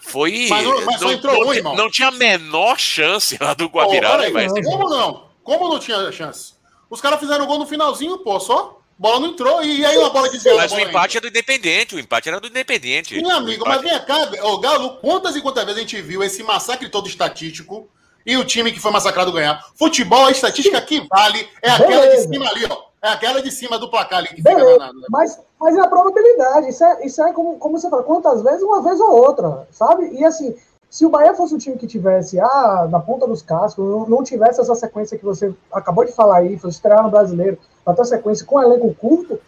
Foi. 0.00 0.46
Mas, 0.48 0.66
mas 0.86 1.00
não, 1.00 1.12
entrou 1.12 1.34
não, 1.34 1.48
um, 1.48 1.54
irmão. 1.54 1.76
Não 1.76 1.90
tinha 1.90 2.08
a 2.08 2.12
menor 2.12 2.78
chance 2.78 3.36
lá 3.38 3.52
do 3.52 3.66
Guabirá. 3.66 4.14
Oh, 4.14 4.18
né, 4.18 4.62
como 4.62 4.88
não? 4.88 5.27
Como 5.48 5.66
não 5.66 5.78
tinha 5.78 6.12
chance? 6.12 6.52
Os 6.90 7.00
caras 7.00 7.18
fizeram 7.18 7.46
gol 7.46 7.58
no 7.58 7.66
finalzinho, 7.66 8.18
pô, 8.18 8.38
só. 8.38 8.80
Bola 8.98 9.20
não 9.20 9.28
entrou. 9.28 9.64
E 9.64 9.82
aí 9.82 9.98
a 9.98 10.10
bola 10.10 10.28
desviou. 10.28 10.58
Mas 10.58 10.70
o 10.70 10.78
empate 10.78 11.16
é 11.16 11.20
do 11.22 11.28
Independente. 11.28 11.94
O 11.96 11.98
empate 11.98 12.28
era 12.28 12.38
do 12.38 12.48
Independente. 12.48 13.14
Sim, 13.14 13.30
amigo, 13.30 13.64
mas 13.66 13.80
vem 13.80 13.98
cá, 14.04 14.30
ô 14.42 14.58
Galo, 14.58 14.98
quantas 14.98 15.36
e 15.36 15.40
quantas 15.40 15.64
vezes 15.64 15.78
a 15.78 15.80
gente 15.80 16.02
viu 16.02 16.22
esse 16.22 16.42
massacre 16.42 16.90
todo 16.90 17.08
estatístico 17.08 17.88
e 18.26 18.36
o 18.36 18.44
time 18.44 18.70
que 18.70 18.78
foi 18.78 18.90
massacrado 18.90 19.32
ganhar? 19.32 19.64
Futebol, 19.74 20.26
a 20.26 20.30
estatística 20.30 20.78
que 20.82 21.00
vale 21.08 21.48
é 21.62 21.70
aquela 21.70 22.02
Beleza. 22.02 22.26
de 22.28 22.34
cima 22.34 22.50
ali, 22.50 22.66
ó. 22.68 22.82
É 23.00 23.08
aquela 23.08 23.40
de 23.40 23.50
cima 23.50 23.78
do 23.78 23.88
placar 23.88 24.18
ali 24.18 24.28
que 24.28 24.42
Beleza. 24.42 24.70
fica 24.72 24.78
na, 24.86 24.92
na... 24.92 25.06
Mas, 25.08 25.40
mas 25.58 25.78
é 25.78 25.80
a 25.80 25.86
probabilidade. 25.86 26.68
Isso 26.68 26.84
é, 26.84 27.06
isso 27.06 27.22
é 27.22 27.32
como, 27.32 27.56
como 27.56 27.78
você 27.78 27.88
fala, 27.88 28.02
quantas 28.02 28.42
vezes? 28.42 28.62
Uma 28.62 28.82
vez 28.82 29.00
ou 29.00 29.12
outra, 29.12 29.66
sabe? 29.70 30.10
E 30.12 30.22
assim, 30.26 30.54
se 30.90 31.04
o 31.04 31.10
Bahia 31.10 31.34
fosse 31.34 31.54
um 31.54 31.58
time 31.58 31.76
que 31.76 31.86
tivesse 31.86 32.40
ah, 32.40 32.88
na 32.90 32.98
ponta 32.98 33.26
dos 33.26 33.42
cascos, 33.42 34.08
não, 34.08 34.22
tivesse 34.22 34.60
essa 34.60 34.74
sequência 34.74 35.18
que 35.18 35.24
você 35.24 35.54
acabou 35.72 36.04
de 36.04 36.12
falar 36.12 36.38
aí, 36.38 36.58
fosse 36.58 36.76
estrear 36.76 37.02
no 37.02 37.10
brasileiro, 37.10 37.58
ter 37.94 38.04
sequência 38.06 38.46
com 38.46 38.60
elenco 38.60 38.94
curto, 38.94 39.38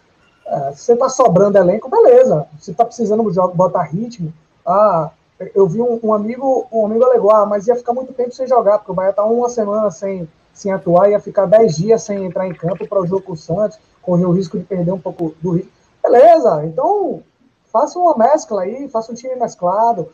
é, 0.45 0.71
você 0.71 0.93
está 0.93 1.09
sobrando 1.09 1.57
elenco, 1.57 1.89
beleza. 1.89 2.45
Você 2.59 2.71
está 2.71 2.85
precisando 2.85 3.23
botar 3.53 3.83
ritmo. 3.83 4.33
Ah, 4.65 5.09
eu 5.55 5.67
vi 5.67 5.81
um, 5.81 5.99
um, 6.03 6.13
amigo, 6.13 6.67
um 6.71 6.85
amigo 6.85 7.03
alegou, 7.03 7.31
ah, 7.31 7.45
mas 7.45 7.67
ia 7.67 7.75
ficar 7.75 7.93
muito 7.93 8.13
tempo 8.13 8.33
sem 8.33 8.45
jogar, 8.45 8.77
porque 8.77 8.91
o 8.91 8.95
Bahia 8.95 9.09
está 9.09 9.23
uma 9.23 9.49
semana 9.49 9.89
sem, 9.89 10.29
sem 10.53 10.71
atuar, 10.71 11.09
ia 11.09 11.19
ficar 11.19 11.47
dez 11.47 11.75
dias 11.75 12.03
sem 12.03 12.25
entrar 12.25 12.47
em 12.47 12.53
campo 12.53 12.87
para 12.87 13.01
o 13.01 13.07
jogo 13.07 13.23
com 13.23 13.33
o 13.33 13.37
Santos, 13.37 13.79
correr 14.01 14.25
o 14.25 14.31
risco 14.31 14.59
de 14.59 14.63
perder 14.63 14.91
um 14.91 14.99
pouco 14.99 15.33
do 15.41 15.51
ritmo. 15.51 15.71
Beleza, 16.03 16.65
então 16.65 17.23
faça 17.71 17.97
uma 17.97 18.15
mescla 18.17 18.63
aí, 18.63 18.87
faça 18.89 19.11
um 19.11 19.15
time 19.15 19.35
mesclado 19.35 20.09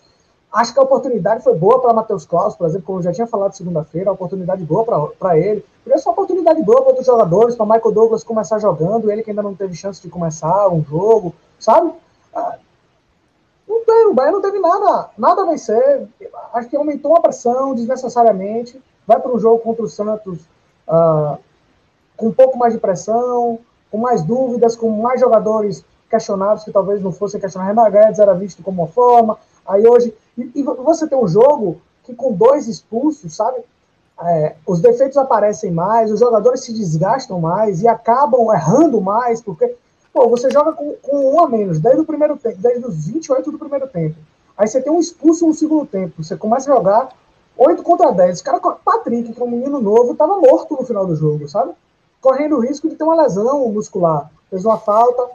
Acho 0.52 0.74
que 0.74 0.80
a 0.80 0.84
oportunidade 0.84 1.44
foi 1.44 1.56
boa 1.56 1.82
para 1.82 1.94
Matheus 1.94 2.26
Claus, 2.26 2.56
por 2.56 2.66
exemplo, 2.66 2.86
como 2.86 3.00
eu 3.00 3.04
já 3.04 3.12
tinha 3.12 3.28
falado 3.28 3.54
segunda-feira, 3.54 4.10
a 4.10 4.14
oportunidade 4.14 4.64
boa 4.64 5.12
para 5.20 5.38
ele. 5.38 5.64
Por 5.84 5.94
isso, 5.94 6.08
uma 6.08 6.14
oportunidade 6.14 6.62
boa 6.64 6.82
para 6.82 6.90
outros 6.90 7.06
jogadores, 7.06 7.56
para 7.56 7.66
Michael 7.66 7.92
Douglas 7.92 8.24
começar 8.24 8.58
jogando, 8.60 9.12
ele 9.12 9.24
que 9.24 9.30
ainda 9.30 9.44
não 9.44 9.54
teve 9.54 9.76
chance 9.76 10.02
de 10.02 10.10
começar 10.10 10.70
um 10.70 10.84
jogo, 10.84 11.36
sabe? 11.60 11.92
Ah, 12.34 12.58
não 13.68 13.84
tem, 13.84 14.08
o 14.08 14.14
Bahia 14.14 14.32
não 14.32 14.42
teve 14.42 14.58
nada, 14.60 15.10
nada 15.18 15.42
a 15.42 15.46
vencer. 15.46 16.08
Acho 16.54 16.70
que 16.70 16.78
aumentou 16.78 17.16
a 17.18 17.22
pressão 17.22 17.76
desnecessariamente. 17.76 18.82
Vai 19.06 19.20
para 19.20 19.32
um 19.32 19.40
jogo 19.40 19.60
contra 19.60 19.84
o 19.84 19.90
Santos 19.90 20.40
uh, 20.88 21.38
com 22.16 22.28
um 22.28 22.34
pouco 22.34 22.58
mais 22.58 22.74
de 22.74 22.80
pressão, 22.80 23.60
com 23.92 23.98
mais 23.98 24.24
dúvidas, 24.24 24.76
com 24.76 24.90
mais 24.90 25.20
jogadores 25.20 25.84
questionados 26.10 26.64
que 26.64 26.72
talvez 26.72 27.02
não 27.02 27.12
fossem 27.12 27.40
questionados. 27.40 27.76
Renan 27.76 27.92
Guedes 27.92 28.20
era 28.20 28.34
visto 28.34 28.64
como 28.64 28.84
uma 28.84 28.88
forma. 28.88 29.38
Aí 29.68 29.86
hoje 29.86 30.14
e, 30.38 30.52
e, 30.56 30.64
você 30.64 31.08
tem 31.08 31.18
um 31.18 31.28
jogo 31.28 31.82
que 32.04 32.14
com 32.14 32.34
dois 32.34 32.68
expulsos, 32.68 33.36
sabe? 33.36 33.64
é, 34.22 34.56
os 34.66 34.80
defeitos 34.80 35.18
aparecem 35.18 35.72
mais, 35.72 36.12
os 36.12 36.20
jogadores 36.20 36.64
se 36.64 36.74
desgastam 36.74 37.40
mais 37.40 37.82
e 37.82 37.88
acabam 37.88 38.52
errando 38.52 39.00
mais, 39.00 39.42
porque 39.42 39.76
pô, 40.12 40.28
você 40.28 40.50
joga 40.50 40.74
com, 40.74 40.94
com 41.02 41.36
um 41.36 41.40
a 41.40 41.48
menos 41.48 41.80
desde 41.80 42.02
o 42.02 42.06
primeiro 42.06 42.36
tempo, 42.38 42.58
desde 42.60 42.86
os 42.86 43.06
28 43.06 43.52
do 43.52 43.60
primeiro 43.60 43.88
tempo. 43.88 44.16
Aí 44.58 44.68
você 44.68 44.82
tem 44.82 44.92
um 44.92 45.00
expulso 45.00 45.46
no 45.46 45.54
segundo 45.54 45.86
tempo, 45.86 46.24
você 46.24 46.36
começa 46.36 46.72
a 46.72 46.76
jogar 46.76 47.10
8 47.56 47.84
contra 47.84 48.12
10. 48.12 48.40
O 48.40 48.44
cara, 48.44 48.60
Patrick, 48.60 49.32
que 49.32 49.42
é 49.42 49.46
um 49.46 49.52
menino 49.52 49.80
novo, 49.80 50.14
estava 50.14 50.40
morto 50.40 50.76
no 50.76 50.86
final 50.86 51.06
do 51.06 51.16
jogo, 51.16 51.48
sabe? 51.48 51.74
Correndo 52.20 52.56
o 52.56 52.60
risco 52.60 52.90
de 52.90 52.96
ter 52.96 53.04
uma 53.04 53.22
lesão 53.22 53.68
muscular. 53.70 54.32
Fez 54.50 54.66
uma 54.66 54.80
falta 54.80 55.30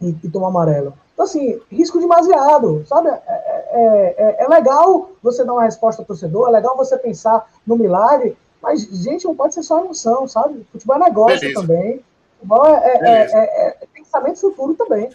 e, 0.00 0.16
e 0.24 0.28
tomou 0.28 0.48
amarelo. 0.48 0.92
Então, 1.20 1.28
assim, 1.28 1.60
risco 1.70 2.00
demasiado, 2.00 2.82
sabe? 2.86 3.10
É, 3.10 3.18
é, 3.18 4.14
é, 4.16 4.36
é, 4.44 4.48
legal 4.48 5.12
você 5.22 5.44
dar 5.44 5.52
uma 5.52 5.64
resposta 5.64 6.00
ao 6.00 6.06
torcedor, 6.06 6.48
é 6.48 6.52
legal 6.52 6.74
você 6.78 6.96
pensar 6.96 7.46
no 7.66 7.76
milagre, 7.76 8.38
mas, 8.62 8.80
gente, 8.90 9.26
não 9.26 9.36
pode 9.36 9.52
ser 9.52 9.62
só 9.62 9.80
emoção, 9.80 10.26
sabe? 10.26 10.66
Futebol 10.72 10.96
é 10.96 10.98
negócio 10.98 11.40
Beleza. 11.40 11.60
também. 11.60 12.02
Futebol 12.38 12.66
é, 12.66 13.00
é, 13.02 13.30
é, 13.32 13.76
é 13.82 13.86
pensamento 13.92 14.40
futuro 14.40 14.72
também. 14.74 15.10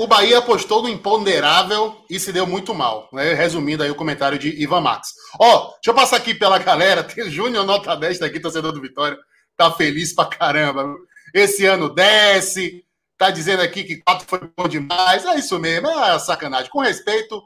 O 0.00 0.08
Bahia 0.08 0.38
apostou 0.38 0.82
no 0.82 0.88
imponderável 0.88 1.94
e 2.10 2.18
se 2.18 2.32
deu 2.32 2.46
muito 2.46 2.74
mal. 2.74 3.08
Né? 3.12 3.32
Resumindo 3.32 3.84
aí 3.84 3.90
o 3.90 3.94
comentário 3.94 4.38
de 4.38 4.60
Ivan 4.60 4.80
Max. 4.80 5.14
Ó, 5.38 5.70
deixa 5.74 5.90
eu 5.90 5.94
passar 5.94 6.16
aqui 6.16 6.34
pela 6.34 6.58
galera. 6.58 7.02
Tem 7.04 7.30
Júnior 7.30 7.64
Nota 7.64 7.96
10 7.96 8.18
tá 8.18 8.26
aqui, 8.26 8.40
torcedor 8.40 8.72
do 8.72 8.82
Vitória. 8.82 9.16
Tá 9.56 9.70
feliz 9.70 10.12
pra 10.12 10.26
caramba. 10.26 10.84
Esse 11.32 11.64
ano 11.64 11.88
desce. 11.88 12.84
Tá 13.20 13.30
dizendo 13.30 13.60
aqui 13.60 13.84
que 13.84 13.98
4 13.98 14.26
foi 14.26 14.50
bom 14.56 14.66
demais. 14.66 15.26
É 15.26 15.38
isso 15.38 15.58
mesmo, 15.58 15.90
é 15.90 16.18
sacanagem. 16.18 16.70
Com 16.70 16.80
respeito, 16.80 17.44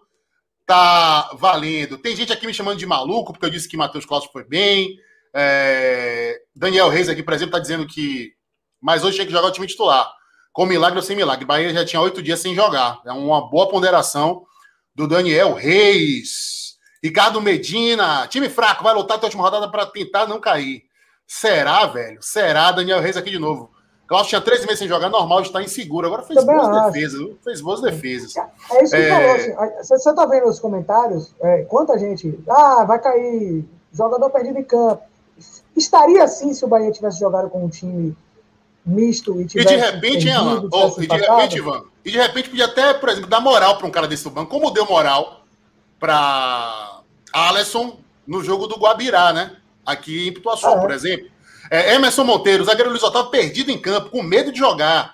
tá 0.65 1.33
valendo. 1.35 1.99
Tem 1.99 2.15
gente 2.15 2.33
aqui 2.33 2.47
me 2.47 2.55
chamando 2.55 2.79
de 2.79 2.87
maluco, 2.87 3.33
porque 3.33 3.47
eu 3.47 3.51
disse 3.51 3.69
que 3.69 3.77
Matheus 3.77 4.07
Costa 4.07 4.31
foi 4.33 4.45
bem. 4.45 4.97
É... 5.35 6.39
Daniel 6.55 6.89
Reis 6.89 7.09
aqui, 7.09 7.25
por 7.25 7.35
exemplo, 7.35 7.55
tá 7.55 7.59
dizendo 7.59 7.89
que. 7.89 8.35
Mas 8.81 9.03
hoje 9.03 9.17
tinha 9.17 9.27
que 9.27 9.33
jogar 9.33 9.49
o 9.49 9.51
time 9.51 9.67
titular 9.67 10.09
com 10.53 10.65
milagre 10.65 10.97
ou 10.97 11.03
sem 11.03 11.17
milagre. 11.17 11.45
Bahia 11.45 11.75
já 11.75 11.85
tinha 11.85 12.01
oito 12.01 12.23
dias 12.23 12.39
sem 12.39 12.55
jogar. 12.55 13.01
É 13.05 13.11
uma 13.11 13.51
boa 13.51 13.69
ponderação 13.69 14.45
do 14.95 15.09
Daniel 15.09 15.55
Reis. 15.55 16.77
Ricardo 17.03 17.41
Medina, 17.41 18.29
time 18.29 18.49
fraco, 18.49 18.85
vai 18.85 18.95
lutar 18.95 19.17
até 19.17 19.27
a 19.27 19.27
última 19.27 19.43
rodada 19.43 19.69
para 19.69 19.87
tentar 19.87 20.29
não 20.29 20.41
cair. 20.41 20.85
Será, 21.27 21.85
velho? 21.87 22.23
Será? 22.23 22.71
Daniel 22.71 23.01
Reis 23.01 23.17
aqui 23.17 23.31
de 23.31 23.41
novo. 23.41 23.74
Klaus 24.07 24.27
tinha 24.27 24.41
13 24.41 24.67
meses 24.67 24.79
sem 24.79 24.89
jogar, 24.89 25.09
normal, 25.09 25.41
está 25.41 25.63
inseguro. 25.63 26.07
Agora 26.07 26.23
fez 26.23 26.39
Também 26.39 26.57
boas 26.57 26.69
acho. 26.69 26.93
defesas, 26.93 27.29
fez 27.43 27.61
boas 27.61 27.81
defesas. 27.81 28.37
É, 28.37 28.85
isso 28.85 28.95
que 28.95 29.03
é... 29.03 29.09
falou. 29.09 29.31
Assim, 29.31 29.97
você 29.97 30.11
está 30.11 30.27
vendo 30.27 30.47
nos 30.47 30.61
comentários? 30.61 31.35
É, 31.41 31.63
quanta 31.63 31.99
gente. 31.99 32.39
Ah, 32.49 32.85
vai 32.85 33.01
cair. 33.01 33.65
Jogador 33.93 34.29
perdido 34.31 34.59
em 34.59 34.65
campo. 34.65 35.03
Estaria 35.75 36.23
assim 36.23 36.53
se 36.53 36.65
o 36.65 36.69
Bahia 36.69 36.93
tivesse 36.93 37.19
jogado 37.19 37.49
com 37.49 37.65
um 37.65 37.69
time 37.69 38.17
misto 38.85 39.41
e 39.41 39.47
tivesse. 39.47 39.75
E 39.75 39.77
de 39.77 39.83
repente, 39.83 40.31
Alan, 40.31 40.69
oh, 40.71 41.01
e 41.01 41.07
de 41.07 41.17
repente, 41.17 41.59
Ivan, 41.59 41.85
e 42.05 42.11
de 42.11 42.19
repente 42.19 42.51
podia 42.51 42.67
até, 42.67 42.95
por 42.95 43.09
exemplo, 43.09 43.31
dar 43.31 43.41
moral 43.41 43.79
para 43.79 43.87
um 43.87 43.91
cara 43.91 44.07
desse 44.07 44.25
do 44.25 44.31
banco, 44.31 44.51
como 44.51 44.71
deu 44.71 44.87
moral 44.87 45.41
para 45.99 47.01
Alisson 47.33 47.97
no 48.27 48.43
jogo 48.43 48.67
do 48.67 48.77
Guabirá, 48.77 49.33
né? 49.33 49.57
Aqui 49.85 50.29
em 50.29 50.33
Pituaçu, 50.33 50.67
ah, 50.67 50.77
é. 50.77 50.81
por 50.81 50.91
exemplo. 50.91 51.34
É, 51.75 51.95
Emerson 51.95 52.23
Monteiro, 52.23 52.65
zagueiro 52.65 52.91
Luiz 52.91 53.03
Otávio 53.03 53.33
perdido 53.33 53.71
em 53.73 53.81
campo, 53.81 54.11
com 54.11 54.23
medo 54.23 54.53
de 54.53 54.59
jogar. 54.61 55.13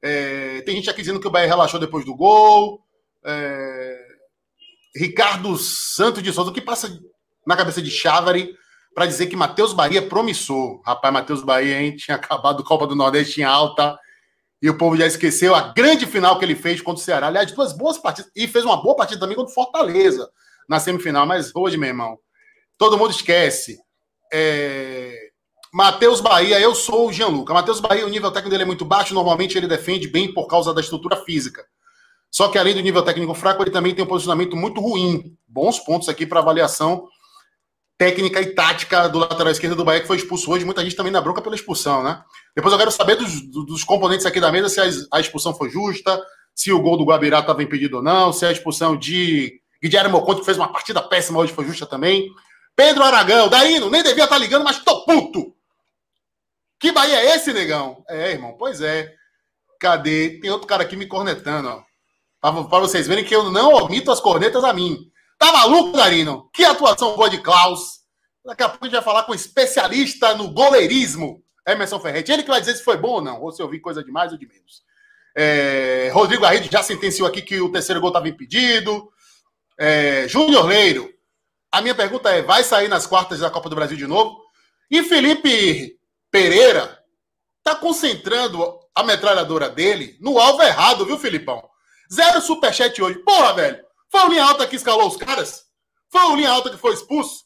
É, 0.00 0.60
tem 0.60 0.76
gente 0.76 0.88
aqui 0.88 1.00
dizendo 1.00 1.18
que 1.18 1.26
o 1.26 1.30
Bahia 1.30 1.48
relaxou 1.48 1.80
depois 1.80 2.04
do 2.04 2.14
gol. 2.14 2.80
É, 3.24 3.98
Ricardo 4.94 5.56
Santos 5.56 6.22
de 6.22 6.32
Souza, 6.32 6.52
o 6.52 6.54
que 6.54 6.60
passa 6.60 6.96
na 7.44 7.56
cabeça 7.56 7.82
de 7.82 7.90
Chávari? 7.90 8.56
para 8.94 9.04
dizer 9.04 9.26
que 9.26 9.36
Matheus 9.36 9.74
Bahia 9.74 9.98
é 9.98 10.00
promissor. 10.00 10.80
Rapaz, 10.82 11.12
Matheus 11.12 11.42
Bahia, 11.42 11.82
hein? 11.82 11.94
Tinha 11.94 12.16
acabado 12.16 12.62
a 12.62 12.64
Copa 12.64 12.86
do 12.86 12.94
Nordeste 12.94 13.34
tinha 13.34 13.48
alta. 13.50 13.98
E 14.62 14.70
o 14.70 14.78
povo 14.78 14.96
já 14.96 15.06
esqueceu 15.06 15.54
a 15.54 15.74
grande 15.74 16.06
final 16.06 16.38
que 16.38 16.46
ele 16.46 16.54
fez 16.54 16.80
contra 16.80 17.02
o 17.02 17.04
Ceará. 17.04 17.26
Aliás, 17.26 17.52
duas 17.52 17.76
boas 17.76 17.98
partidas. 17.98 18.30
E 18.34 18.48
fez 18.48 18.64
uma 18.64 18.82
boa 18.82 18.96
partida 18.96 19.20
também 19.20 19.36
contra 19.36 19.50
o 19.50 19.54
Fortaleza 19.54 20.26
na 20.66 20.80
semifinal. 20.80 21.26
Mas 21.26 21.54
hoje, 21.54 21.76
meu 21.76 21.90
irmão, 21.90 22.18
todo 22.78 22.96
mundo 22.96 23.10
esquece. 23.10 23.78
É... 24.32 25.25
Matheus 25.72 26.20
Bahia, 26.20 26.60
eu 26.60 26.74
sou 26.74 27.08
o 27.08 27.12
Gianluca. 27.12 27.52
Matheus 27.52 27.80
Bahia, 27.80 28.06
o 28.06 28.08
nível 28.08 28.30
técnico 28.30 28.50
dele 28.50 28.62
é 28.62 28.66
muito 28.66 28.84
baixo. 28.84 29.14
Normalmente 29.14 29.56
ele 29.56 29.66
defende 29.66 30.08
bem 30.08 30.32
por 30.32 30.46
causa 30.46 30.72
da 30.72 30.80
estrutura 30.80 31.16
física. 31.16 31.64
Só 32.30 32.48
que 32.48 32.58
além 32.58 32.74
do 32.74 32.80
nível 32.80 33.02
técnico 33.02 33.34
fraco, 33.34 33.62
ele 33.62 33.70
também 33.70 33.94
tem 33.94 34.04
um 34.04 34.08
posicionamento 34.08 34.56
muito 34.56 34.80
ruim. 34.80 35.36
Bons 35.46 35.78
pontos 35.78 36.08
aqui 36.08 36.26
para 36.26 36.40
avaliação 36.40 37.08
técnica 37.98 38.40
e 38.42 38.54
tática 38.54 39.08
do 39.08 39.18
lateral 39.18 39.50
esquerdo 39.50 39.74
do 39.74 39.84
Bahia, 39.84 40.00
que 40.00 40.06
foi 40.06 40.16
expulso 40.16 40.50
hoje. 40.50 40.64
Muita 40.64 40.82
gente 40.82 40.96
também 40.96 41.12
na 41.12 41.20
bronca 41.20 41.40
pela 41.40 41.54
expulsão, 41.54 42.02
né? 42.02 42.22
Depois 42.54 42.72
eu 42.72 42.78
quero 42.78 42.90
saber 42.90 43.16
dos, 43.16 43.40
dos 43.50 43.84
componentes 43.84 44.26
aqui 44.26 44.40
da 44.40 44.52
mesa 44.52 44.68
se 44.68 45.06
a, 45.10 45.20
expulsão 45.20 45.54
foi 45.54 45.70
justa, 45.70 46.22
se 46.54 46.72
o 46.72 46.80
gol 46.80 46.96
do 46.96 47.04
Guabirá 47.04 47.40
estava 47.40 47.62
impedido 47.62 47.98
ou 47.98 48.02
não, 48.02 48.32
se 48.32 48.44
a 48.44 48.52
expulsão 48.52 48.96
de 48.96 49.60
Guilherme 49.82 50.12
Moconte, 50.12 50.40
que 50.40 50.46
fez 50.46 50.58
uma 50.58 50.68
partida 50.68 51.02
péssima 51.02 51.38
hoje, 51.38 51.52
foi 51.52 51.64
justa 51.64 51.86
também. 51.86 52.30
Pedro 52.74 53.02
Aragão, 53.02 53.48
Daíno, 53.48 53.88
nem 53.88 54.02
devia 54.02 54.24
estar 54.24 54.36
tá 54.36 54.38
ligando, 54.38 54.64
mas 54.64 54.78
tô 54.78 55.04
puto. 55.04 55.55
Que 56.86 56.92
Bahia 56.92 57.18
é 57.18 57.34
esse, 57.34 57.52
negão? 57.52 58.04
É, 58.08 58.30
irmão, 58.30 58.54
pois 58.56 58.80
é. 58.80 59.12
Cadê? 59.80 60.38
Tem 60.38 60.52
outro 60.52 60.68
cara 60.68 60.84
aqui 60.84 60.94
me 60.94 61.08
cornetando, 61.08 61.68
ó. 61.68 61.82
Para 62.40 62.78
vocês 62.78 63.08
verem 63.08 63.24
que 63.24 63.34
eu 63.34 63.50
não 63.50 63.74
omito 63.74 64.12
as 64.12 64.20
cornetas 64.20 64.62
a 64.62 64.72
mim. 64.72 65.10
Tá 65.36 65.50
maluco, 65.50 65.96
Darino? 65.96 66.48
Que 66.54 66.64
atuação 66.64 67.16
boa 67.16 67.28
de 67.28 67.38
Klaus. 67.38 68.02
Daqui 68.44 68.62
a 68.62 68.68
pouco 68.68 68.84
a 68.84 68.86
gente 68.86 68.94
vai 68.94 69.02
falar 69.02 69.24
com 69.24 69.32
um 69.32 69.34
especialista 69.34 70.36
no 70.36 70.52
goleirismo, 70.52 71.42
Emerson 71.66 71.98
Ferretti. 71.98 72.30
Ele 72.30 72.44
que 72.44 72.50
vai 72.50 72.60
dizer 72.60 72.76
se 72.76 72.84
foi 72.84 72.96
bom 72.96 73.14
ou 73.14 73.20
não, 73.20 73.42
ou 73.42 73.50
se 73.50 73.60
eu 73.60 73.68
vi 73.68 73.80
coisa 73.80 74.04
de 74.04 74.12
mais 74.12 74.30
ou 74.30 74.38
de 74.38 74.46
menos. 74.46 74.84
É, 75.36 76.08
Rodrigo 76.14 76.44
Arredo 76.44 76.68
já 76.70 76.84
sentenciou 76.84 77.26
aqui 77.26 77.42
que 77.42 77.60
o 77.60 77.72
terceiro 77.72 78.00
gol 78.00 78.10
estava 78.10 78.28
impedido. 78.28 79.10
É, 79.76 80.28
Júnior 80.28 80.66
Leiro. 80.66 81.12
A 81.72 81.82
minha 81.82 81.96
pergunta 81.96 82.30
é: 82.30 82.42
vai 82.42 82.62
sair 82.62 82.86
nas 82.86 83.08
quartas 83.08 83.40
da 83.40 83.50
Copa 83.50 83.68
do 83.68 83.74
Brasil 83.74 83.96
de 83.96 84.06
novo? 84.06 84.40
E 84.88 85.02
Felipe 85.02 85.95
Pereira 86.36 87.02
tá 87.64 87.74
concentrando 87.74 88.78
a 88.94 89.02
metralhadora 89.02 89.70
dele 89.70 90.18
no 90.20 90.38
alvo 90.38 90.62
errado, 90.62 91.06
viu, 91.06 91.18
Filipão? 91.18 91.66
Zero 92.12 92.42
superchat 92.42 93.00
hoje. 93.00 93.20
Porra, 93.20 93.54
velho. 93.54 93.82
Foi 94.10 94.20
o 94.20 94.28
linha 94.28 94.44
alta 94.44 94.66
que 94.66 94.76
escalou 94.76 95.08
os 95.08 95.16
caras? 95.16 95.64
Foi 96.10 96.20
o 96.24 96.36
linha 96.36 96.50
alta 96.50 96.68
que 96.68 96.76
foi 96.76 96.92
expulso? 96.92 97.44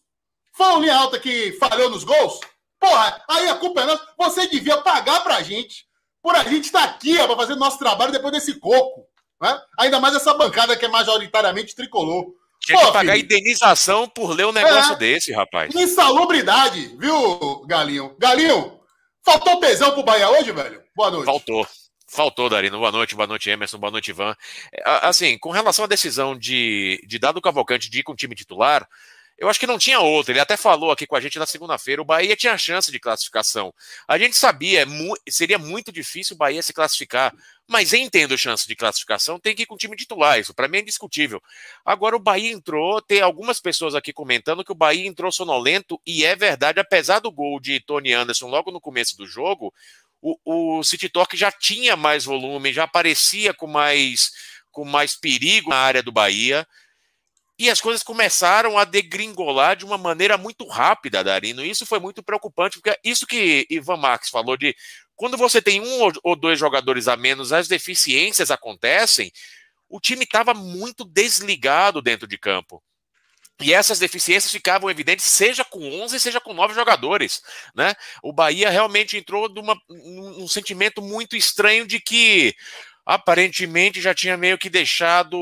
Foi 0.52 0.66
o 0.72 0.80
linha 0.80 0.96
alta 0.96 1.20
que 1.20 1.52
falhou 1.52 1.88
nos 1.88 2.02
gols? 2.02 2.40
Porra, 2.80 3.22
aí 3.30 3.48
a 3.48 3.54
culpa 3.54 3.82
é 3.82 3.86
nossa. 3.86 4.04
Você 4.18 4.48
devia 4.48 4.78
pagar 4.78 5.22
pra 5.22 5.40
gente. 5.40 5.86
Por 6.20 6.34
a 6.34 6.42
gente 6.42 6.64
estar 6.64 6.80
tá 6.80 6.84
aqui, 6.86 7.16
ó, 7.20 7.28
pra 7.28 7.36
fazer 7.36 7.54
nosso 7.54 7.78
trabalho 7.78 8.10
depois 8.10 8.32
desse 8.32 8.58
coco. 8.58 9.06
Né? 9.40 9.56
Ainda 9.78 10.00
mais 10.00 10.16
essa 10.16 10.34
bancada 10.34 10.76
que 10.76 10.84
é 10.84 10.88
majoritariamente 10.88 11.76
tricolor. 11.76 12.26
Tinha 12.60 12.76
Pô, 12.76 12.86
que 12.86 12.92
pagar 12.92 13.14
filho. 13.14 13.24
indenização 13.24 14.08
por 14.08 14.30
ler 14.30 14.46
um 14.46 14.52
negócio 14.52 14.94
é, 14.94 14.96
desse, 14.96 15.32
rapaz. 15.32 15.72
Insalubridade, 15.76 16.96
viu, 16.98 17.64
Galinho? 17.66 18.16
Galinho, 18.18 18.79
faltou 19.30 19.60
tesão 19.60 19.92
pro 19.92 20.02
Bahia 20.02 20.28
hoje, 20.28 20.50
velho? 20.50 20.82
Boa 20.94 21.10
noite. 21.10 21.26
Faltou. 21.26 21.66
Faltou, 22.08 22.48
Darino. 22.48 22.78
Boa 22.78 22.90
noite, 22.90 23.14
boa 23.14 23.26
noite, 23.26 23.48
Emerson, 23.48 23.78
boa 23.78 23.92
noite, 23.92 24.10
Ivan. 24.10 24.34
É, 24.72 24.82
assim, 25.06 25.38
com 25.38 25.50
relação 25.50 25.84
à 25.84 25.88
decisão 25.88 26.36
de, 26.36 27.00
de 27.06 27.20
Dado 27.20 27.40
Cavalcante 27.40 27.88
de 27.88 28.00
ir 28.00 28.02
com 28.02 28.12
o 28.12 28.16
time 28.16 28.34
titular, 28.34 28.88
eu 29.40 29.48
acho 29.48 29.58
que 29.58 29.66
não 29.66 29.78
tinha 29.78 29.98
outra. 30.00 30.32
Ele 30.32 30.40
até 30.40 30.54
falou 30.54 30.90
aqui 30.90 31.06
com 31.06 31.16
a 31.16 31.20
gente 31.20 31.38
na 31.38 31.46
segunda-feira. 31.46 32.02
O 32.02 32.04
Bahia 32.04 32.36
tinha 32.36 32.58
chance 32.58 32.92
de 32.92 33.00
classificação. 33.00 33.72
A 34.06 34.18
gente 34.18 34.36
sabia, 34.36 34.82
é 34.82 34.86
seria 35.30 35.58
muito 35.58 35.90
difícil 35.90 36.34
o 36.34 36.38
Bahia 36.38 36.62
se 36.62 36.74
classificar. 36.74 37.34
Mas 37.66 37.94
em 37.94 38.06
tendo 38.10 38.36
chance 38.36 38.68
de 38.68 38.76
classificação, 38.76 39.40
tem 39.40 39.54
que 39.54 39.62
ir 39.62 39.66
com 39.66 39.76
o 39.76 39.78
time 39.78 39.96
titular. 39.96 40.38
Isso 40.38 40.52
para 40.52 40.68
mim 40.68 40.76
é 40.76 40.80
indiscutível. 40.82 41.42
Agora 41.82 42.14
o 42.14 42.18
Bahia 42.20 42.52
entrou, 42.52 43.00
tem 43.00 43.22
algumas 43.22 43.60
pessoas 43.60 43.94
aqui 43.94 44.12
comentando 44.12 44.62
que 44.62 44.72
o 44.72 44.74
Bahia 44.74 45.06
entrou 45.06 45.32
sonolento, 45.32 45.98
e 46.06 46.22
é 46.22 46.36
verdade, 46.36 46.78
apesar 46.78 47.20
do 47.20 47.32
gol 47.32 47.58
de 47.58 47.80
Tony 47.80 48.12
Anderson 48.12 48.46
logo 48.46 48.70
no 48.70 48.80
começo 48.80 49.16
do 49.16 49.26
jogo, 49.26 49.72
o, 50.20 50.36
o 50.44 50.82
City 50.82 51.08
Talk 51.08 51.34
já 51.34 51.50
tinha 51.50 51.96
mais 51.96 52.24
volume, 52.26 52.74
já 52.74 52.84
aparecia 52.84 53.54
com 53.54 53.66
mais, 53.66 54.32
com 54.70 54.84
mais 54.84 55.16
perigo 55.16 55.70
na 55.70 55.76
área 55.76 56.02
do 56.02 56.12
Bahia. 56.12 56.66
E 57.60 57.68
as 57.68 57.78
coisas 57.78 58.02
começaram 58.02 58.78
a 58.78 58.86
degringolar 58.86 59.76
de 59.76 59.84
uma 59.84 59.98
maneira 59.98 60.38
muito 60.38 60.66
rápida, 60.66 61.22
Darino. 61.22 61.62
Isso 61.62 61.84
foi 61.84 62.00
muito 62.00 62.22
preocupante, 62.22 62.78
porque 62.80 62.98
isso 63.04 63.26
que 63.26 63.66
Ivan 63.68 63.98
Max 63.98 64.30
falou 64.30 64.56
de 64.56 64.74
quando 65.14 65.36
você 65.36 65.60
tem 65.60 65.78
um 65.78 66.10
ou 66.24 66.34
dois 66.34 66.58
jogadores 66.58 67.06
a 67.06 67.18
menos, 67.18 67.52
as 67.52 67.68
deficiências 67.68 68.50
acontecem. 68.50 69.30
O 69.90 70.00
time 70.00 70.24
estava 70.24 70.54
muito 70.54 71.04
desligado 71.04 72.00
dentro 72.00 72.26
de 72.26 72.38
campo. 72.38 72.82
E 73.60 73.74
essas 73.74 73.98
deficiências 73.98 74.50
ficavam 74.50 74.88
evidentes, 74.88 75.26
seja 75.26 75.62
com 75.62 76.00
11, 76.00 76.18
seja 76.18 76.40
com 76.40 76.54
9 76.54 76.72
jogadores. 76.72 77.42
Né? 77.74 77.92
O 78.22 78.32
Bahia 78.32 78.70
realmente 78.70 79.18
entrou 79.18 79.50
numa, 79.50 79.78
num 79.86 80.48
sentimento 80.48 81.02
muito 81.02 81.36
estranho 81.36 81.86
de 81.86 82.00
que 82.00 82.54
aparentemente 83.10 84.00
já 84.00 84.14
tinha 84.14 84.36
meio 84.36 84.56
que 84.56 84.70
deixado, 84.70 85.36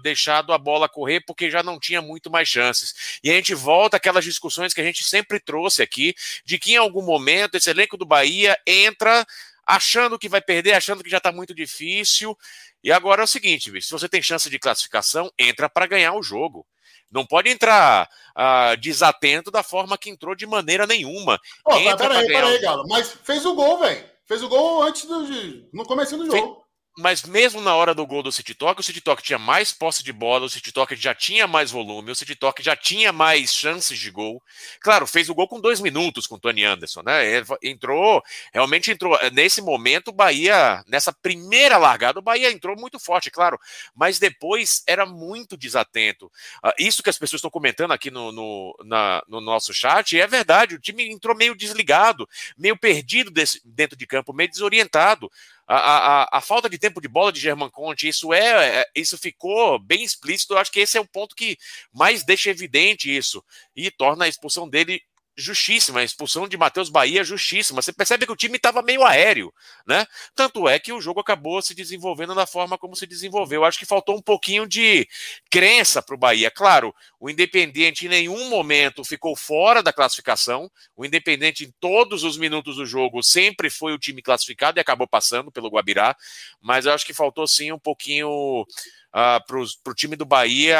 deixado 0.00 0.52
a 0.52 0.58
bola 0.58 0.88
correr 0.88 1.20
porque 1.26 1.50
já 1.50 1.64
não 1.64 1.76
tinha 1.76 2.00
muito 2.00 2.30
mais 2.30 2.48
chances. 2.48 3.18
E 3.24 3.28
a 3.28 3.34
gente 3.34 3.56
volta 3.56 3.96
àquelas 3.96 4.24
discussões 4.24 4.72
que 4.72 4.80
a 4.80 4.84
gente 4.84 5.02
sempre 5.02 5.40
trouxe 5.40 5.82
aqui, 5.82 6.14
de 6.44 6.60
que 6.60 6.74
em 6.74 6.76
algum 6.76 7.02
momento 7.02 7.56
esse 7.56 7.68
elenco 7.68 7.96
do 7.96 8.06
Bahia 8.06 8.56
entra 8.64 9.26
achando 9.66 10.16
que 10.16 10.28
vai 10.28 10.40
perder, 10.40 10.74
achando 10.74 11.02
que 11.02 11.10
já 11.10 11.16
está 11.16 11.32
muito 11.32 11.52
difícil. 11.52 12.38
E 12.84 12.92
agora 12.92 13.22
é 13.22 13.24
o 13.24 13.26
seguinte, 13.26 13.68
se 13.82 13.90
você 13.90 14.08
tem 14.08 14.22
chance 14.22 14.48
de 14.48 14.56
classificação, 14.56 15.28
entra 15.36 15.68
para 15.68 15.88
ganhar 15.88 16.12
o 16.14 16.22
jogo. 16.22 16.64
Não 17.10 17.26
pode 17.26 17.50
entrar 17.50 18.08
uh, 18.36 18.76
desatento 18.76 19.50
da 19.50 19.64
forma 19.64 19.98
que 19.98 20.08
entrou 20.08 20.36
de 20.36 20.46
maneira 20.46 20.86
nenhuma. 20.86 21.40
Oh, 21.64 21.72
peraí, 21.96 22.26
peraí, 22.28 22.60
Galo. 22.60 22.84
Mas 22.86 23.10
fez 23.24 23.44
o 23.44 23.56
gol, 23.56 23.80
velho. 23.80 24.04
Fez 24.24 24.40
o 24.40 24.48
gol 24.48 24.84
antes 24.84 25.04
do. 25.04 25.68
no 25.72 25.84
começo 25.84 26.16
do 26.16 26.26
jogo 26.26 26.67
mas 26.98 27.22
mesmo 27.22 27.60
na 27.60 27.76
hora 27.76 27.94
do 27.94 28.04
gol 28.04 28.24
do 28.24 28.32
City 28.32 28.54
Talk, 28.54 28.80
o 28.80 28.82
City 28.82 29.00
Talk 29.00 29.22
tinha 29.22 29.38
mais 29.38 29.72
posse 29.72 30.02
de 30.02 30.12
bola, 30.12 30.46
o 30.46 30.48
City 30.48 30.72
Talk 30.72 30.94
já 30.96 31.14
tinha 31.14 31.46
mais 31.46 31.70
volume, 31.70 32.10
o 32.10 32.14
City 32.14 32.34
Talk 32.34 32.60
já 32.60 32.74
tinha 32.74 33.12
mais 33.12 33.54
chances 33.54 33.96
de 33.96 34.10
gol. 34.10 34.42
Claro, 34.80 35.06
fez 35.06 35.28
o 35.28 35.34
gol 35.34 35.46
com 35.46 35.60
dois 35.60 35.80
minutos 35.80 36.26
com 36.26 36.34
o 36.34 36.38
Tony 36.40 36.64
Anderson, 36.64 37.02
né? 37.02 37.22
Entrou, 37.62 38.20
realmente 38.52 38.90
entrou. 38.90 39.16
Nesse 39.32 39.62
momento, 39.62 40.08
o 40.08 40.12
Bahia, 40.12 40.82
nessa 40.88 41.12
primeira 41.12 41.78
largada, 41.78 42.18
o 42.18 42.22
Bahia 42.22 42.50
entrou 42.50 42.76
muito 42.76 42.98
forte, 42.98 43.30
claro, 43.30 43.60
mas 43.94 44.18
depois 44.18 44.82
era 44.84 45.06
muito 45.06 45.56
desatento. 45.56 46.26
Uh, 46.64 46.72
isso 46.80 47.00
que 47.00 47.10
as 47.10 47.18
pessoas 47.18 47.38
estão 47.38 47.50
comentando 47.50 47.92
aqui 47.92 48.10
no, 48.10 48.32
no, 48.32 48.76
na, 48.84 49.22
no 49.28 49.40
nosso 49.40 49.72
chat 49.72 50.18
é 50.18 50.26
verdade, 50.26 50.74
o 50.74 50.80
time 50.80 51.08
entrou 51.08 51.36
meio 51.36 51.54
desligado, 51.54 52.28
meio 52.56 52.76
perdido 52.76 53.30
desse, 53.30 53.60
dentro 53.64 53.96
de 53.96 54.04
campo, 54.04 54.32
meio 54.32 54.50
desorientado 54.50 55.30
a, 55.68 55.76
a, 56.22 56.38
a, 56.38 56.40
falta 56.40 56.68
de 56.68 56.78
tempo 56.78 56.98
de 56.98 57.08
bola 57.08 57.30
de 57.30 57.40
German 57.40 57.68
Conte, 57.68 58.08
isso 58.08 58.32
é, 58.32 58.80
é, 58.80 58.86
isso 58.94 59.18
ficou 59.18 59.78
bem 59.78 60.02
explícito. 60.02 60.54
Eu 60.54 60.58
acho 60.58 60.72
que 60.72 60.80
esse 60.80 60.96
é 60.96 61.00
o 61.00 61.06
ponto 61.06 61.36
que 61.36 61.58
mais 61.92 62.24
deixa 62.24 62.48
evidente 62.48 63.14
isso 63.14 63.44
e 63.76 63.90
torna 63.90 64.24
a 64.24 64.28
expulsão 64.28 64.66
dele 64.66 65.02
justíssima, 65.38 66.00
a 66.00 66.04
expulsão 66.04 66.48
de 66.48 66.56
Matheus 66.56 66.90
Bahia 66.90 67.22
justíssima. 67.22 67.80
Você 67.80 67.92
percebe 67.92 68.26
que 68.26 68.32
o 68.32 68.36
time 68.36 68.56
estava 68.56 68.82
meio 68.82 69.04
aéreo, 69.04 69.54
né? 69.86 70.04
Tanto 70.34 70.68
é 70.68 70.78
que 70.78 70.92
o 70.92 71.00
jogo 71.00 71.20
acabou 71.20 71.62
se 71.62 71.74
desenvolvendo 71.74 72.34
da 72.34 72.44
forma 72.44 72.76
como 72.76 72.96
se 72.96 73.06
desenvolveu. 73.06 73.64
Acho 73.64 73.78
que 73.78 73.86
faltou 73.86 74.16
um 74.16 74.22
pouquinho 74.22 74.66
de 74.66 75.08
crença 75.48 76.02
para 76.02 76.14
o 76.14 76.18
Bahia. 76.18 76.50
Claro, 76.50 76.92
o 77.20 77.30
Independente 77.30 78.06
em 78.06 78.08
nenhum 78.08 78.48
momento 78.48 79.04
ficou 79.04 79.36
fora 79.36 79.82
da 79.82 79.92
classificação. 79.92 80.68
O 80.96 81.04
Independente 81.04 81.64
em 81.64 81.72
todos 81.80 82.24
os 82.24 82.36
minutos 82.36 82.76
do 82.76 82.84
jogo 82.84 83.22
sempre 83.22 83.70
foi 83.70 83.92
o 83.92 83.98
time 83.98 84.20
classificado 84.20 84.78
e 84.78 84.80
acabou 84.80 85.06
passando 85.06 85.52
pelo 85.52 85.70
Guabirá. 85.70 86.16
Mas 86.60 86.84
eu 86.84 86.92
acho 86.92 87.06
que 87.06 87.14
faltou 87.14 87.46
sim 87.46 87.70
um 87.70 87.78
pouquinho 87.78 88.28
uh, 88.28 88.66
ah, 89.12 89.40
para 89.46 89.58
o 89.58 89.94
time 89.94 90.16
do 90.16 90.24
Bahia 90.24 90.76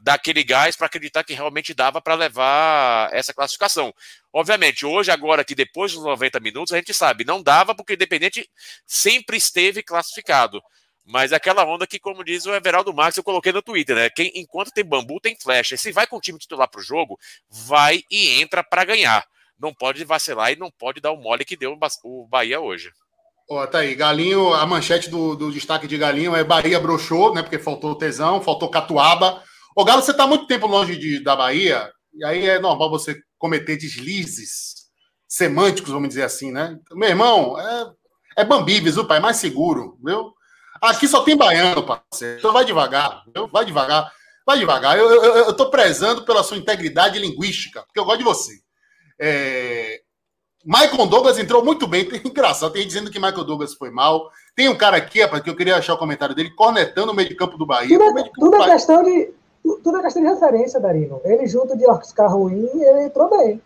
dar 0.00 0.14
aquele 0.14 0.42
gás 0.42 0.76
para 0.76 0.86
acreditar 0.86 1.24
que 1.24 1.34
realmente 1.34 1.74
dava 1.74 2.00
para 2.00 2.14
levar 2.14 3.12
essa 3.12 3.34
classificação. 3.34 3.92
Obviamente, 4.32 4.84
hoje, 4.84 5.10
agora 5.10 5.44
que 5.44 5.54
depois 5.54 5.92
dos 5.92 6.02
90 6.02 6.40
minutos, 6.40 6.72
a 6.72 6.76
gente 6.76 6.92
sabe, 6.92 7.24
não 7.24 7.42
dava 7.42 7.74
porque 7.74 7.92
o 7.92 7.94
Independente 7.94 8.48
sempre 8.86 9.36
esteve 9.36 9.82
classificado. 9.82 10.62
Mas 11.04 11.30
é 11.30 11.36
aquela 11.36 11.64
onda 11.64 11.86
que, 11.86 12.00
como 12.00 12.24
diz 12.24 12.46
o 12.46 12.54
Everaldo 12.54 12.92
Marques, 12.92 13.16
eu 13.16 13.22
coloquei 13.22 13.52
no 13.52 13.62
Twitter, 13.62 13.94
né? 13.94 14.10
Quem, 14.10 14.32
enquanto 14.34 14.72
tem 14.72 14.84
bambu, 14.84 15.20
tem 15.20 15.36
flecha. 15.40 15.76
Se 15.76 15.92
vai 15.92 16.06
com 16.06 16.16
o 16.16 16.20
time 16.20 16.38
titular 16.38 16.68
para 16.68 16.80
o 16.80 16.84
jogo, 16.84 17.16
vai 17.48 18.02
e 18.10 18.40
entra 18.40 18.64
para 18.64 18.84
ganhar. 18.84 19.24
Não 19.58 19.72
pode 19.72 20.04
vacilar 20.04 20.52
e 20.52 20.56
não 20.56 20.70
pode 20.70 21.00
dar 21.00 21.12
o 21.12 21.16
mole 21.16 21.44
que 21.44 21.56
deu 21.56 21.78
o 22.02 22.26
Bahia 22.26 22.60
hoje. 22.60 22.90
Ó, 23.48 23.64
tá 23.68 23.78
aí. 23.78 23.94
Galinho, 23.94 24.52
a 24.52 24.66
manchete 24.66 25.08
do, 25.08 25.36
do 25.36 25.52
destaque 25.52 25.86
de 25.86 25.96
Galinho 25.96 26.34
é 26.34 26.42
Bahia 26.42 26.80
broxou, 26.80 27.32
né? 27.32 27.42
Porque 27.42 27.58
faltou 27.58 27.94
tesão, 27.94 28.42
faltou 28.42 28.68
catuaba. 28.68 29.42
Ô, 29.76 29.84
Galo, 29.84 30.02
você 30.02 30.12
tá 30.12 30.26
muito 30.26 30.46
tempo 30.46 30.66
longe 30.66 30.96
de, 30.96 31.22
da 31.22 31.36
Bahia, 31.36 31.92
e 32.14 32.24
aí 32.24 32.46
é 32.46 32.58
normal 32.58 32.88
você 32.88 33.14
cometer 33.46 33.76
deslizes 33.76 34.74
semânticos, 35.28 35.92
vamos 35.92 36.08
dizer 36.08 36.22
assim, 36.22 36.50
né? 36.50 36.78
Meu 36.92 37.08
irmão, 37.08 37.58
é, 37.58 37.92
é 38.38 38.44
Bambibes, 38.44 38.94
viu, 38.94 39.06
pai? 39.06 39.20
Mais 39.20 39.36
seguro, 39.36 39.98
viu? 40.04 40.32
Aqui 40.82 41.06
só 41.06 41.22
tem 41.22 41.36
baiano, 41.36 41.84
parceiro. 41.84 42.38
Então 42.38 42.52
vai 42.52 42.64
devagar, 42.64 43.22
viu? 43.34 43.46
Vai 43.46 43.64
devagar. 43.64 44.12
Vai 44.44 44.58
devagar. 44.58 44.98
Eu, 44.98 45.08
eu, 45.10 45.34
eu 45.46 45.52
tô 45.54 45.70
prezando 45.70 46.24
pela 46.24 46.42
sua 46.42 46.56
integridade 46.56 47.18
linguística, 47.18 47.82
porque 47.82 47.98
eu 47.98 48.04
gosto 48.04 48.18
de 48.18 48.24
você. 48.24 48.52
É, 49.18 50.00
Michael 50.64 51.06
Douglas 51.06 51.38
entrou 51.38 51.64
muito 51.64 51.86
bem. 51.86 52.04
Tem, 52.04 52.20
engraçado, 52.24 52.72
tem 52.72 52.86
dizendo 52.86 53.10
que 53.10 53.18
Michael 53.18 53.44
Douglas 53.44 53.74
foi 53.74 53.90
mal. 53.90 54.30
Tem 54.54 54.68
um 54.68 54.76
cara 54.76 54.96
aqui, 54.96 55.22
rapaz, 55.22 55.42
que 55.42 55.50
eu 55.50 55.56
queria 55.56 55.76
achar 55.76 55.94
o 55.94 55.98
comentário 55.98 56.34
dele, 56.34 56.50
cornetando 56.50 57.12
o 57.12 57.14
meio 57.14 57.28
de 57.28 57.34
campo 57.34 57.56
do 57.56 57.66
Bahia. 57.66 57.98
Tudo, 57.98 58.18
é, 58.18 58.30
tudo 58.34 58.56
é 58.56 58.70
questão 58.72 59.02
de. 59.02 59.32
Tudo 59.82 59.98
é 59.98 60.02
questão 60.02 60.22
de 60.22 60.28
referência, 60.28 60.78
Darino. 60.78 61.20
Ele 61.24 61.46
junto 61.46 61.76
de 61.76 61.86
Oscar 61.86 62.32
ruim, 62.32 62.68
ele 62.74 63.04
entrou 63.04 63.28
bem. 63.30 63.60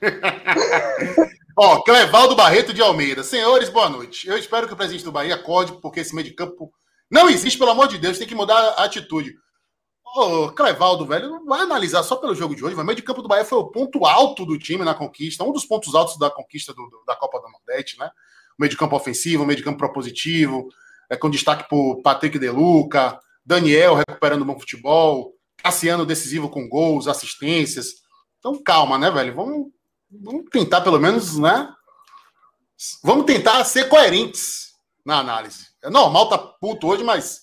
Ó, 1.56 1.82
Clevaldo 1.82 2.36
Barreto 2.36 2.72
de 2.72 2.80
Almeida. 2.80 3.24
Senhores, 3.24 3.68
boa 3.68 3.88
noite. 3.88 4.28
Eu 4.28 4.38
espero 4.38 4.68
que 4.68 4.72
o 4.72 4.76
presidente 4.76 5.04
do 5.04 5.12
Bahia 5.12 5.34
acorde, 5.34 5.72
porque 5.80 6.00
esse 6.00 6.14
meio 6.14 6.26
de 6.26 6.34
campo 6.34 6.72
não 7.10 7.28
existe, 7.28 7.58
pelo 7.58 7.72
amor 7.72 7.88
de 7.88 7.98
Deus, 7.98 8.16
tem 8.16 8.28
que 8.28 8.34
mudar 8.34 8.58
a 8.76 8.84
atitude. 8.84 9.34
Ô, 10.16 10.50
Clevaldo, 10.50 11.04
velho, 11.04 11.44
vai 11.44 11.60
analisar 11.60 12.02
só 12.04 12.16
pelo 12.16 12.34
jogo 12.34 12.54
de 12.54 12.64
hoje. 12.64 12.74
O 12.74 12.84
meio 12.84 12.96
de 12.96 13.02
campo 13.02 13.22
do 13.22 13.28
Bahia 13.28 13.44
foi 13.44 13.58
o 13.58 13.66
ponto 13.66 14.06
alto 14.06 14.46
do 14.46 14.58
time 14.58 14.84
na 14.84 14.94
conquista, 14.94 15.42
um 15.42 15.52
dos 15.52 15.64
pontos 15.64 15.94
altos 15.94 16.16
da 16.18 16.30
conquista 16.30 16.72
do, 16.72 16.88
do, 16.88 17.02
da 17.06 17.16
Copa 17.16 17.40
do 17.40 17.48
Nordeste, 17.48 17.98
né? 17.98 18.10
O 18.58 18.62
meio 18.62 18.70
de 18.70 18.76
campo 18.76 18.94
ofensivo, 18.94 19.42
o 19.42 19.46
meio 19.46 19.56
de 19.56 19.64
campo 19.64 19.78
propositivo, 19.78 20.68
é, 21.08 21.16
com 21.16 21.28
destaque 21.28 21.68
por 21.68 22.00
Patrick 22.02 22.38
Deluca, 22.38 23.18
Daniel 23.50 23.96
recuperando 23.96 24.44
bom 24.44 24.58
futebol, 24.60 25.34
Cassiano 25.60 26.06
decisivo 26.06 26.48
com 26.48 26.68
gols, 26.68 27.08
assistências. 27.08 27.94
Então, 28.38 28.62
calma, 28.62 28.96
né, 28.96 29.10
velho? 29.10 29.34
Vamos, 29.34 29.66
vamos 30.08 30.44
tentar, 30.50 30.82
pelo 30.82 31.00
menos, 31.00 31.36
né? 31.36 31.68
Vamos 33.02 33.26
tentar 33.26 33.64
ser 33.64 33.88
coerentes 33.88 34.68
na 35.04 35.18
análise. 35.18 35.66
É 35.82 35.90
normal 35.90 36.28
tá 36.28 36.38
puto 36.38 36.86
hoje, 36.86 37.02
mas 37.02 37.40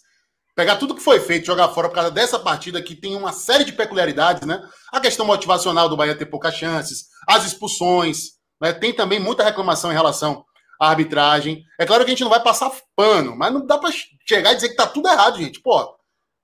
pegar 0.56 0.78
tudo 0.78 0.96
que 0.96 1.04
foi 1.04 1.20
feito, 1.20 1.46
jogar 1.46 1.67
fora 1.70 1.89
por 1.89 1.96
causa 1.96 2.10
dessa 2.10 2.39
partida 2.39 2.82
que 2.82 2.96
tem 2.96 3.13
uma 3.13 3.34
série 3.34 3.65
de 3.65 3.74
peculiaridades, 3.74 4.48
né? 4.48 4.65
A 4.93 5.02
questão 5.02 5.26
motivacional 5.26 5.89
do 5.89 5.98
Bahia 5.98 6.15
ter 6.15 6.26
poucas 6.28 6.56
chances, 6.56 7.08
as 7.28 7.46
expulsões, 7.46 8.38
né? 8.62 8.72
tem 8.72 8.93
também 8.93 9.20
muita 9.20 9.43
reclamação 9.43 9.91
em 9.91 9.96
relação 9.96 10.46
à 10.82 10.89
arbitragem. 10.89 11.63
É 11.78 11.86
claro 11.86 12.06
que 12.06 12.12
a 12.12 12.13
gente 12.13 12.24
não 12.24 12.32
vai 12.32 12.41
passar 12.41 12.72
pano, 12.96 13.36
mas 13.36 13.54
não 13.54 13.65
dá 13.65 13.78
para 13.78 13.93
chegar 14.26 14.54
e 14.54 14.56
dizer 14.56 14.70
que 14.70 14.76
tá 14.76 14.88
tudo 14.88 15.10
errado, 15.10 15.38
gente. 15.38 15.62
Pô, 15.62 15.97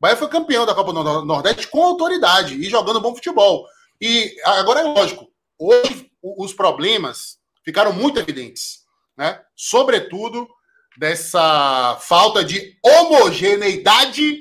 Bahia 0.04 0.18
foi 0.18 0.28
campeão 0.28 0.66
da 0.66 0.76
Copa 0.76 0.92
do 0.92 1.24
Nordeste 1.24 1.66
com 1.70 1.82
autoridade 1.82 2.56
e 2.56 2.70
jogando 2.70 3.00
bom 3.00 3.16
futebol. 3.16 3.66
E 4.02 4.36
agora 4.44 4.82
é 4.82 4.84
lógico, 4.84 5.32
hoje 5.58 6.12
os 6.22 6.54
problemas 6.54 7.38
ficaram 7.64 7.94
muito 7.94 8.20
evidentes, 8.20 8.80
né? 9.16 9.42
Sobretudo 9.56 10.46
dessa 10.98 11.98
falta 12.02 12.44
de 12.44 12.78
homogeneidade 12.84 14.40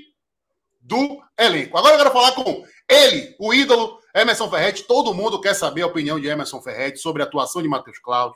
do 0.80 1.22
elenco. 1.38 1.78
Agora 1.78 1.94
eu 1.94 1.98
quero 1.98 2.10
falar 2.10 2.32
com 2.32 2.64
ele, 2.88 3.36
o 3.38 3.54
ídolo 3.54 4.00
Emerson 4.12 4.50
Ferretti. 4.50 4.82
Todo 4.82 5.14
mundo 5.14 5.40
quer 5.40 5.54
saber 5.54 5.82
a 5.82 5.86
opinião 5.86 6.18
de 6.18 6.26
Emerson 6.26 6.60
Ferretti 6.60 6.98
sobre 6.98 7.22
a 7.22 7.24
atuação 7.24 7.62
de 7.62 7.68
Matheus 7.68 8.00
Claus. 8.00 8.34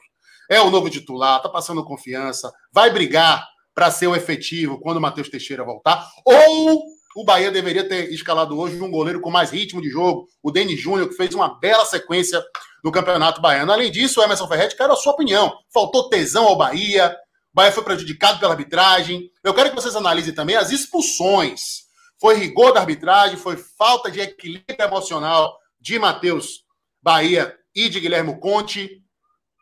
É 0.48 0.60
o 0.60 0.70
novo 0.70 0.88
titular, 0.88 1.42
tá 1.42 1.48
passando 1.48 1.84
confiança, 1.84 2.52
vai 2.72 2.88
brigar 2.88 3.44
para 3.74 3.90
ser 3.90 4.06
o 4.06 4.14
efetivo 4.14 4.78
quando 4.78 4.98
o 4.98 5.00
Matheus 5.00 5.28
Teixeira 5.28 5.64
voltar. 5.64 6.08
Ou 6.24 6.95
o 7.16 7.24
Bahia 7.24 7.50
deveria 7.50 7.88
ter 7.88 8.12
escalado 8.12 8.58
hoje 8.58 8.78
um 8.78 8.90
goleiro 8.90 9.22
com 9.22 9.30
mais 9.30 9.50
ritmo 9.50 9.80
de 9.80 9.88
jogo, 9.88 10.28
o 10.42 10.50
Denis 10.50 10.78
Júnior, 10.78 11.08
que 11.08 11.16
fez 11.16 11.34
uma 11.34 11.58
bela 11.58 11.86
sequência 11.86 12.44
no 12.84 12.92
Campeonato 12.92 13.40
Baiano. 13.40 13.72
Além 13.72 13.90
disso, 13.90 14.20
o 14.20 14.22
Emerson 14.22 14.46
Ferretti, 14.46 14.76
quero 14.76 14.92
a 14.92 14.96
sua 14.96 15.14
opinião. 15.14 15.50
Faltou 15.72 16.10
tesão 16.10 16.44
ao 16.44 16.58
Bahia, 16.58 17.16
Bahia 17.54 17.72
foi 17.72 17.82
prejudicado 17.84 18.38
pela 18.38 18.52
arbitragem. 18.52 19.30
Eu 19.42 19.54
quero 19.54 19.70
que 19.70 19.74
vocês 19.74 19.96
analisem 19.96 20.34
também 20.34 20.56
as 20.56 20.70
expulsões. 20.70 21.86
Foi 22.20 22.34
rigor 22.34 22.74
da 22.74 22.80
arbitragem, 22.80 23.38
foi 23.38 23.56
falta 23.56 24.10
de 24.10 24.20
equilíbrio 24.20 24.76
emocional 24.78 25.58
de 25.80 25.98
Matheus 25.98 26.64
Bahia 27.02 27.56
e 27.74 27.88
de 27.88 27.98
Guilherme 27.98 28.38
Conte. 28.38 29.02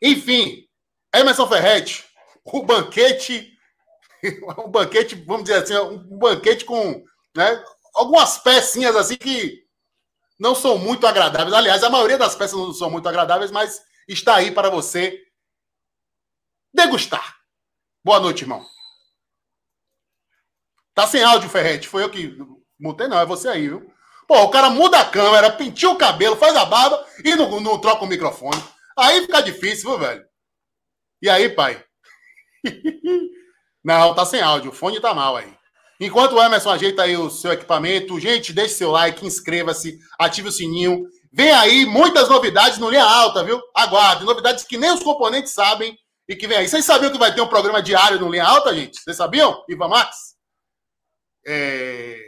Enfim, 0.03 0.65
Emerson 1.15 1.47
Ferretti, 1.47 2.05
o 2.45 2.65
banquete, 2.65 3.49
um 4.59 4.69
banquete, 4.69 5.15
vamos 5.15 5.45
dizer 5.45 5.63
assim, 5.63 5.77
um 5.77 6.19
banquete 6.19 6.65
com 6.65 7.05
né, 7.35 7.65
algumas 7.95 8.39
pecinhas 8.39 8.95
assim 8.97 9.17
que 9.17 9.65
não 10.39 10.55
são 10.55 10.79
muito 10.79 11.07
agradáveis. 11.07 11.55
Aliás, 11.55 11.83
a 11.83 11.91
maioria 11.91 12.19
das 12.19 12.35
peças 12.35 12.59
não 12.59 12.73
são 12.73 12.91
muito 12.91 13.09
agradáveis, 13.09 13.51
mas 13.51 13.83
está 14.09 14.37
aí 14.37 14.51
para 14.51 14.71
você 14.71 15.23
degustar. 16.73 17.37
Boa 18.05 18.21
noite, 18.21 18.43
irmão. 18.43 18.65
Tá 20.95 21.07
sem 21.07 21.23
áudio, 21.23 21.49
Ferrete. 21.49 21.89
Foi 21.89 22.03
eu 22.03 22.11
que 22.11 22.37
mutei, 22.79 23.09
não. 23.09 23.19
É 23.19 23.27
você 23.27 23.49
aí, 23.49 23.69
viu? 23.69 23.93
Pô, 24.27 24.43
o 24.43 24.51
cara 24.51 24.71
muda 24.71 25.01
a 25.01 25.09
câmera, 25.09 25.53
pintia 25.53 25.91
o 25.91 25.99
cabelo, 25.99 26.37
faz 26.37 26.57
a 26.57 26.65
barba 26.65 27.05
e 27.25 27.35
não, 27.35 27.61
não 27.61 27.81
troca 27.81 28.05
o 28.05 28.09
microfone. 28.09 28.63
Aí 28.97 29.23
fica 29.23 29.43
difícil, 29.43 29.91
viu, 29.91 29.99
velho? 29.99 30.25
E 31.21 31.29
aí, 31.29 31.49
pai? 31.49 31.85
Não, 33.85 34.15
tá 34.15 34.25
sem 34.25 34.41
áudio. 34.41 34.71
O 34.71 34.75
fone 34.75 35.01
tá 35.01 35.13
mal 35.13 35.37
aí. 35.37 35.55
Enquanto 36.01 36.33
o 36.33 36.43
Emerson 36.43 36.71
ajeita 36.71 37.03
aí 37.03 37.17
o 37.17 37.31
seu 37.31 37.53
equipamento, 37.53 38.19
gente, 38.19 38.53
deixe 38.53 38.75
seu 38.75 38.91
like, 38.91 39.25
inscreva-se, 39.25 39.99
ative 40.19 40.49
o 40.49 40.53
sininho. 40.53 41.05
Vem 41.33 41.51
aí 41.53 41.87
muitas 41.87 42.29
novidades 42.29 42.79
no 42.79 42.91
Linha 42.91 43.05
Alta, 43.05 43.43
viu? 43.45 43.61
Aguarde. 43.75 44.25
Novidades 44.25 44.65
que 44.65 44.77
nem 44.77 44.93
os 44.93 45.03
componentes 45.03 45.53
sabem 45.53 45.97
e 46.29 46.37
que 46.37 46.47
vem 46.47 46.59
aí. 46.59 46.69
Vocês 46.69 46.85
sabiam 46.85 47.13
que 47.13 47.19
vai 47.19 47.35
ter 47.35 47.41
um 47.41 47.49
programa 47.49 47.83
diário 47.83 48.19
no 48.19 48.31
Linha 48.31 48.45
Alta, 48.45 48.75
gente? 48.75 49.01
Vocês 49.01 49.17
sabiam? 49.17 49.63
Ivan 49.69 49.89
Max? 49.89 50.35
É... 51.47 52.19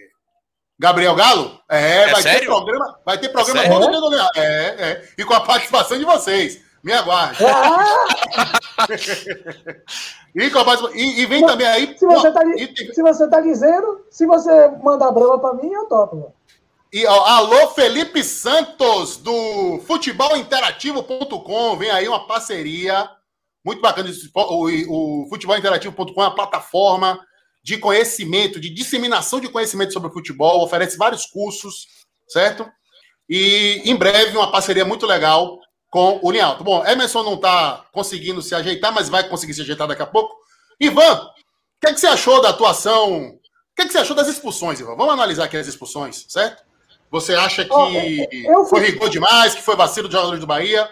Gabriel 0.79 1.14
Galo? 1.14 1.61
É, 1.70 2.02
é 2.02 2.09
vai 2.09 2.22
sério? 2.22 2.40
ter 2.40 2.46
programa, 2.46 3.00
vai 3.05 3.18
ter 3.18 3.29
programa 3.31 3.64
é 3.64 3.68
todo 3.68 3.90
dia 3.90 4.00
no 4.00 4.11
Linha 4.11 4.22
Alta. 4.22 4.40
É, 4.40 4.66
é. 4.79 5.09
E 5.16 5.24
com 5.24 5.35
a 5.35 5.40
participação 5.40 5.98
de 5.98 6.05
vocês. 6.05 6.65
Me 6.82 6.92
aguarde. 6.92 7.38
Ah! 8.78 8.86
e, 10.34 10.42
e, 10.42 11.20
e, 11.22 11.26
vem 11.26 11.40
Mas, 11.40 11.50
também 11.50 11.66
aí. 11.66 11.96
Se 11.98 12.04
você, 12.04 12.30
tá, 12.30 12.42
e... 12.44 12.94
se 12.94 13.02
você 13.02 13.26
tá 13.26 13.40
dizendo, 13.40 14.04
se 14.10 14.26
você 14.26 14.68
mandar 14.82 15.10
brava 15.12 15.38
para 15.38 15.54
mim, 15.54 15.72
eu 15.72 15.86
topo. 15.86 16.34
E 16.92 17.06
ó, 17.06 17.24
alô, 17.24 17.68
Felipe 17.68 18.22
Santos, 18.22 19.16
do 19.16 19.80
futebolinterativa.com. 19.86 21.76
Vem 21.78 21.90
aí 21.90 22.06
uma 22.06 22.26
parceria 22.26 23.08
muito 23.64 23.80
bacana. 23.80 24.10
O, 24.34 25.24
o 25.24 25.28
futebolinterativa.com 25.30 26.22
é 26.22 26.26
uma 26.26 26.34
plataforma 26.34 27.18
de 27.66 27.78
conhecimento, 27.78 28.60
de 28.60 28.70
disseminação 28.70 29.40
de 29.40 29.48
conhecimento 29.48 29.92
sobre 29.92 30.08
o 30.08 30.12
futebol, 30.12 30.62
oferece 30.62 30.96
vários 30.96 31.26
cursos, 31.26 31.88
certo? 32.28 32.64
E 33.28 33.82
em 33.84 33.96
breve 33.96 34.36
uma 34.36 34.52
parceria 34.52 34.84
muito 34.84 35.04
legal 35.04 35.58
com 35.90 36.20
o 36.22 36.31
Linhalto. 36.31 36.64
Bom, 36.64 36.85
Emerson 36.85 37.22
não 37.22 37.35
está 37.35 37.85
conseguindo 37.92 38.42
se 38.42 38.55
ajeitar, 38.55 38.92
mas 38.92 39.09
vai 39.09 39.29
conseguir 39.29 39.55
se 39.55 39.62
ajeitar 39.62 39.87
daqui 39.87 40.03
a 40.03 40.07
pouco. 40.07 40.37
Ivan, 40.81 41.14
o 41.14 41.31
que, 41.81 41.88
é 41.88 41.92
que 41.94 42.01
você 42.01 42.07
achou 42.07 42.40
da 42.40 42.51
atuação? 42.51 43.29
O 43.29 43.38
que, 43.75 43.83
é 43.83 43.87
que 43.87 43.92
você 43.92 43.99
achou 43.99 44.16
das 44.16 44.29
expulsões, 44.29 44.81
Ivan? 44.81 44.96
Vamos 44.96 45.12
analisar 45.12 45.44
aqui 45.44 45.57
as 45.57 45.66
expulsões, 45.66 46.27
certo? 46.29 46.64
Você 47.11 47.35
acha 47.35 47.64
que 47.64 47.72
oh, 47.72 48.64
foi 48.66 48.81
rigor 48.81 49.09
demais, 49.09 49.55
que 49.55 49.62
foi 49.62 49.77
vacilo 49.77 50.09
de 50.09 50.14
jogadores 50.14 50.40
do 50.40 50.46
Bahia? 50.46 50.88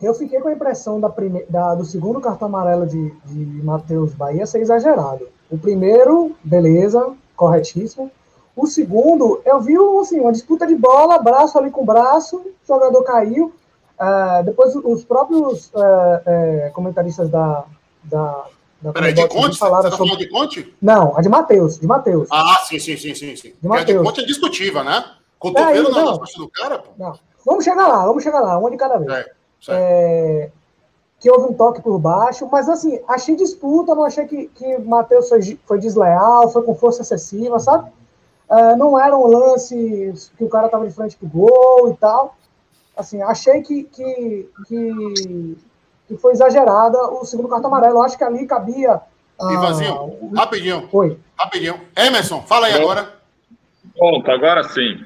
Eu 0.00 0.14
fiquei 0.14 0.40
com 0.40 0.48
a 0.48 0.52
impressão 0.52 1.00
da 1.00 1.08
prime... 1.08 1.44
da, 1.48 1.74
do 1.74 1.84
segundo 1.84 2.20
cartão 2.20 2.48
amarelo 2.48 2.86
de, 2.86 3.10
de 3.24 3.62
Matheus 3.64 4.12
Bahia 4.12 4.46
ser 4.46 4.60
exagerado. 4.60 5.26
O 5.50 5.56
primeiro, 5.56 6.36
beleza, 6.44 7.14
corretíssimo. 7.34 8.10
O 8.54 8.66
segundo, 8.66 9.40
eu 9.44 9.60
vi 9.60 9.74
assim, 10.00 10.20
uma 10.20 10.32
disputa 10.32 10.66
de 10.66 10.74
bola, 10.74 11.18
braço 11.18 11.58
ali 11.58 11.70
com 11.70 11.84
braço, 11.84 12.44
jogador 12.66 13.02
caiu. 13.04 13.54
Uh, 13.98 14.44
depois 14.44 14.74
os 14.76 15.04
próprios 15.04 15.70
uh, 15.74 15.78
uh, 15.78 16.72
comentaristas 16.72 17.30
da. 17.30 17.64
da, 18.04 18.44
da 18.82 18.92
Peraí, 18.92 19.14
de 19.14 19.26
Conte? 19.26 19.58
Falaram 19.58 19.84
Você 19.84 19.90
tá 19.90 19.96
sobre... 19.96 20.16
de 20.16 20.28
Conte? 20.28 20.74
Não, 20.82 21.16
a 21.16 21.22
de 21.22 21.28
Matheus, 21.28 21.78
de 21.78 21.86
Matheus. 21.86 22.28
Ah, 22.30 22.62
sim, 22.68 22.78
sim, 22.78 22.96
sim, 22.96 23.14
sim. 23.14 23.34
sim. 23.34 23.54
De, 23.60 23.66
Mateus. 23.66 23.98
a 23.98 24.02
de 24.02 24.06
Conte 24.06 24.20
é 24.20 24.26
discutível, 24.26 24.84
né? 24.84 25.04
Cotovelo 25.38 25.88
é, 25.88 25.92
não, 25.92 26.04
não. 26.04 26.18
do 26.18 26.50
cara, 26.50 26.78
pô. 26.78 26.90
Não. 26.98 27.18
Vamos 27.44 27.64
chegar 27.64 27.86
lá, 27.86 28.04
vamos 28.04 28.22
chegar 28.22 28.40
lá, 28.40 28.58
uma 28.58 28.70
de 28.70 28.76
cada 28.76 28.98
vez. 28.98 29.10
É, 29.10 29.26
é, 29.68 30.50
que 31.20 31.30
houve 31.30 31.52
um 31.52 31.54
toque 31.54 31.80
por 31.80 31.98
baixo, 31.98 32.48
mas 32.50 32.68
assim, 32.68 33.00
achei 33.08 33.34
disputa, 33.36 33.94
não 33.94 34.04
achei 34.04 34.26
que, 34.26 34.48
que 34.48 34.78
Matheus 34.78 35.28
foi, 35.28 35.58
foi 35.64 35.78
desleal, 35.78 36.50
foi 36.50 36.62
com 36.62 36.74
força 36.74 37.02
excessiva, 37.02 37.58
sabe? 37.58 37.90
Uh, 38.50 38.76
não 38.76 38.98
era 38.98 39.16
um 39.16 39.26
lance 39.26 40.12
que 40.36 40.44
o 40.44 40.48
cara 40.48 40.68
tava 40.68 40.86
de 40.86 40.94
frente 40.94 41.16
pro 41.16 41.28
gol 41.28 41.90
e 41.90 41.96
tal. 41.96 42.36
Assim, 42.96 43.22
achei 43.22 43.62
que, 43.62 43.84
que, 43.84 44.48
que, 44.66 45.56
que 46.08 46.16
foi 46.16 46.32
exagerada 46.32 46.98
o 47.10 47.24
segundo 47.24 47.48
cartão 47.48 47.68
amarelo. 47.68 47.98
Eu 47.98 48.02
acho 48.02 48.16
que 48.16 48.24
ali 48.24 48.46
cabia. 48.46 49.00
Uh, 49.38 49.52
Ivanzinho, 49.52 50.30
rapidinho. 50.34 50.88
Oi. 50.90 51.18
Rapidinho. 51.38 51.80
Emerson, 51.94 52.42
fala 52.42 52.66
aí 52.66 52.72
Pronto. 52.72 52.90
agora. 52.90 53.16
Pronto, 53.96 54.30
agora 54.30 54.64
sim. 54.64 55.04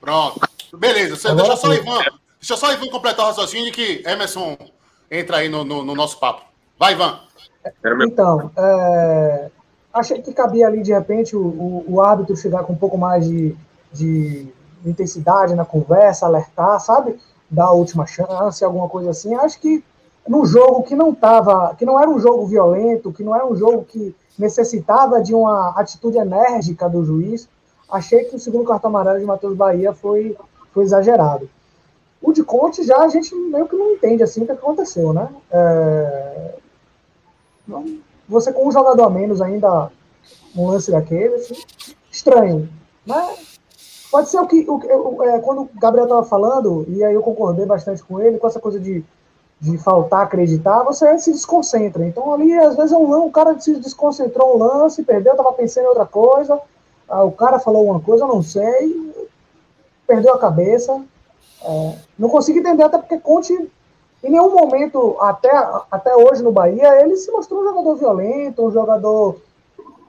Pronto. 0.00 0.40
Beleza, 0.76 1.16
você 1.16 1.34
deixa 1.34 1.56
só 1.56 1.68
o 1.68 1.74
Ivan. 1.74 1.98
Deixa 2.40 2.56
só 2.56 2.68
o 2.68 2.72
Ivan 2.72 2.88
completar 2.88 3.24
o 3.24 3.28
raciocínio 3.28 3.72
que 3.72 4.02
Emerson 4.06 4.56
entra 5.10 5.38
aí 5.38 5.48
no, 5.48 5.64
no, 5.64 5.84
no 5.84 5.94
nosso 5.94 6.20
papo. 6.20 6.42
Vai, 6.78 6.92
Ivan. 6.92 7.18
Então, 8.06 8.50
é, 8.56 9.50
achei 9.92 10.22
que 10.22 10.32
cabia 10.32 10.68
ali, 10.68 10.82
de 10.82 10.92
repente, 10.92 11.34
o, 11.34 11.40
o, 11.40 11.84
o, 11.88 12.00
árbitro 12.00 12.36
chegar 12.36 12.62
com 12.62 12.72
um 12.72 12.78
pouco 12.78 12.96
mais 12.96 13.26
de, 13.26 13.56
de 13.92 14.46
intensidade 14.84 15.54
na 15.54 15.64
conversa, 15.64 16.26
alertar, 16.26 16.80
sabe? 16.80 17.18
Dar 17.50 17.66
a 17.66 17.72
última 17.72 18.06
chance, 18.06 18.64
alguma 18.64 18.88
coisa 18.88 19.10
assim. 19.10 19.34
Acho 19.34 19.60
que 19.60 19.84
num 20.28 20.44
jogo 20.44 20.82
que 20.82 20.94
não 20.94 21.14
tava, 21.14 21.74
que 21.76 21.84
não 21.84 22.00
era 22.00 22.10
um 22.10 22.18
jogo 22.18 22.46
violento, 22.46 23.12
que 23.12 23.22
não 23.22 23.34
era 23.34 23.46
um 23.46 23.56
jogo 23.56 23.84
que 23.84 24.14
necessitava 24.38 25.22
de 25.22 25.34
uma 25.34 25.70
atitude 25.70 26.18
enérgica 26.18 26.88
do 26.88 27.04
juiz, 27.04 27.48
achei 27.90 28.24
que 28.24 28.36
o 28.36 28.38
segundo 28.38 28.66
cartão 28.66 28.90
amarelo 28.90 29.18
de 29.18 29.24
Matheus 29.24 29.56
Bahia 29.56 29.92
foi, 29.92 30.36
foi 30.72 30.84
exagerado. 30.84 31.48
O 32.20 32.32
de 32.32 32.42
Conte 32.42 32.82
já 32.82 32.98
a 32.98 33.08
gente 33.08 33.34
meio 33.34 33.68
que 33.68 33.76
não 33.76 33.92
entende 33.92 34.22
assim 34.22 34.42
o 34.42 34.46
que 34.46 34.52
aconteceu, 34.52 35.12
né? 35.12 35.28
É... 35.50 36.54
Você 38.28 38.52
com 38.52 38.66
um 38.66 38.72
jogador 38.72 39.04
a 39.04 39.10
menos 39.10 39.40
ainda 39.40 39.90
um 40.54 40.68
lance 40.68 40.90
daquele, 40.90 41.34
assim, 41.34 41.54
estranho. 42.10 42.68
Mas 43.04 43.55
pode 44.16 44.30
ser 44.30 44.40
o 44.40 44.46
que. 44.46 44.64
O, 44.66 45.16
o, 45.16 45.22
é, 45.24 45.38
quando 45.40 45.62
o 45.62 45.70
Gabriel 45.74 46.06
estava 46.06 46.24
falando, 46.24 46.86
e 46.88 47.04
aí 47.04 47.12
eu 47.12 47.20
concordei 47.20 47.66
bastante 47.66 48.02
com 48.02 48.18
ele, 48.18 48.38
com 48.38 48.46
essa 48.46 48.58
coisa 48.58 48.80
de, 48.80 49.04
de 49.60 49.76
faltar 49.76 50.22
acreditar, 50.22 50.82
você 50.84 51.18
se 51.18 51.32
desconcentra. 51.32 52.06
Então 52.06 52.32
ali, 52.32 52.56
às 52.58 52.76
vezes, 52.76 52.92
é 52.92 52.96
um 52.96 53.10
lance, 53.10 53.26
o 53.26 53.30
cara 53.30 53.60
se 53.60 53.74
desconcentrou 53.74 54.54
um 54.54 54.58
lance, 54.58 55.02
perdeu, 55.02 55.32
estava 55.32 55.52
pensando 55.52 55.84
em 55.84 55.88
outra 55.88 56.06
coisa, 56.06 56.58
ah, 57.06 57.24
o 57.24 57.32
cara 57.32 57.58
falou 57.58 57.84
uma 57.84 58.00
coisa, 58.00 58.24
eu 58.24 58.28
não 58.28 58.42
sei, 58.42 59.12
perdeu 60.06 60.32
a 60.32 60.38
cabeça. 60.38 60.98
É, 61.62 61.94
não 62.18 62.30
consigo 62.30 62.58
entender, 62.58 62.84
até 62.84 62.96
porque 62.96 63.18
Conte, 63.18 63.52
em 63.52 64.30
nenhum 64.30 64.50
momento, 64.50 65.14
até, 65.20 65.50
até 65.90 66.16
hoje 66.16 66.42
no 66.42 66.52
Bahia, 66.52 67.02
ele 67.02 67.16
se 67.16 67.30
mostrou 67.30 67.60
um 67.60 67.64
jogador 67.64 67.96
violento, 67.96 68.64
um 68.64 68.72
jogador 68.72 69.36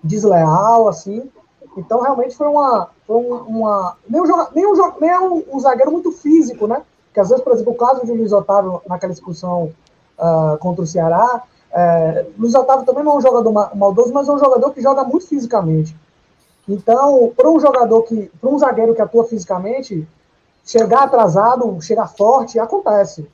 desleal, 0.02 0.88
assim. 0.88 1.30
Então, 1.78 2.02
realmente 2.02 2.36
foi 2.36 2.48
uma. 2.48 2.90
Foi 3.06 3.16
uma 3.16 3.96
nem, 4.10 4.20
um, 4.20 4.26
nem, 4.54 4.66
um, 4.66 4.94
nem 5.00 5.10
é 5.10 5.20
um, 5.20 5.44
um, 5.54 5.60
zagueiro 5.60 5.92
muito 5.92 6.12
físico, 6.12 6.66
né? 6.68 6.82
Que 7.14 7.20
às 7.20 7.30
vezes, 7.30 7.44
por 7.44 7.54
exemplo, 7.54 7.74
o 7.74 7.78
caso 7.78 8.06
de 8.06 8.12
Luiz 8.12 8.34
Otávio 8.34 8.82
naquela 8.88 9.14
discussão 9.14 9.72
uh, 10.18 10.58
contra 10.60 10.84
o 10.84 10.88
Ceará, 10.88 11.44
é, 11.72 12.26
Luiz 12.38 12.56
Otávio 12.56 12.86
também 12.86 13.04
não 13.04 13.14
é 13.14 13.16
um 13.18 13.22
jogador 13.22 13.52
maldoso, 13.76 14.12
mas 14.12 14.28
é 14.28 14.32
um 14.32 14.40
jogador 14.40 14.72
que 14.72 14.82
joga 14.82 15.04
muito 15.04 15.28
fisicamente. 15.28 15.96
Então, 16.68 17.32
para 17.36 17.50
um 17.50 17.60
jogador 17.60 18.02
que. 18.04 18.32
para 18.42 18.50
um 18.50 18.58
zagueiro 18.58 18.96
que 18.96 19.02
atua 19.02 19.26
fisicamente, 19.26 20.08
chegar 20.66 21.04
atrasado, 21.04 21.80
chegar 21.82 22.08
forte, 22.08 22.60
acontece. 22.60 23.30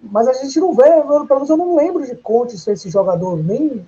Mas 0.00 0.28
a 0.28 0.32
gente 0.32 0.58
não 0.60 0.74
vê, 0.74 0.84
pelo 0.84 1.26
menos 1.28 1.50
eu 1.50 1.56
não 1.56 1.76
lembro 1.76 2.04
de 2.04 2.14
Conte 2.16 2.58
ser 2.58 2.72
esse 2.72 2.88
jogador 2.88 3.36
nem 3.36 3.86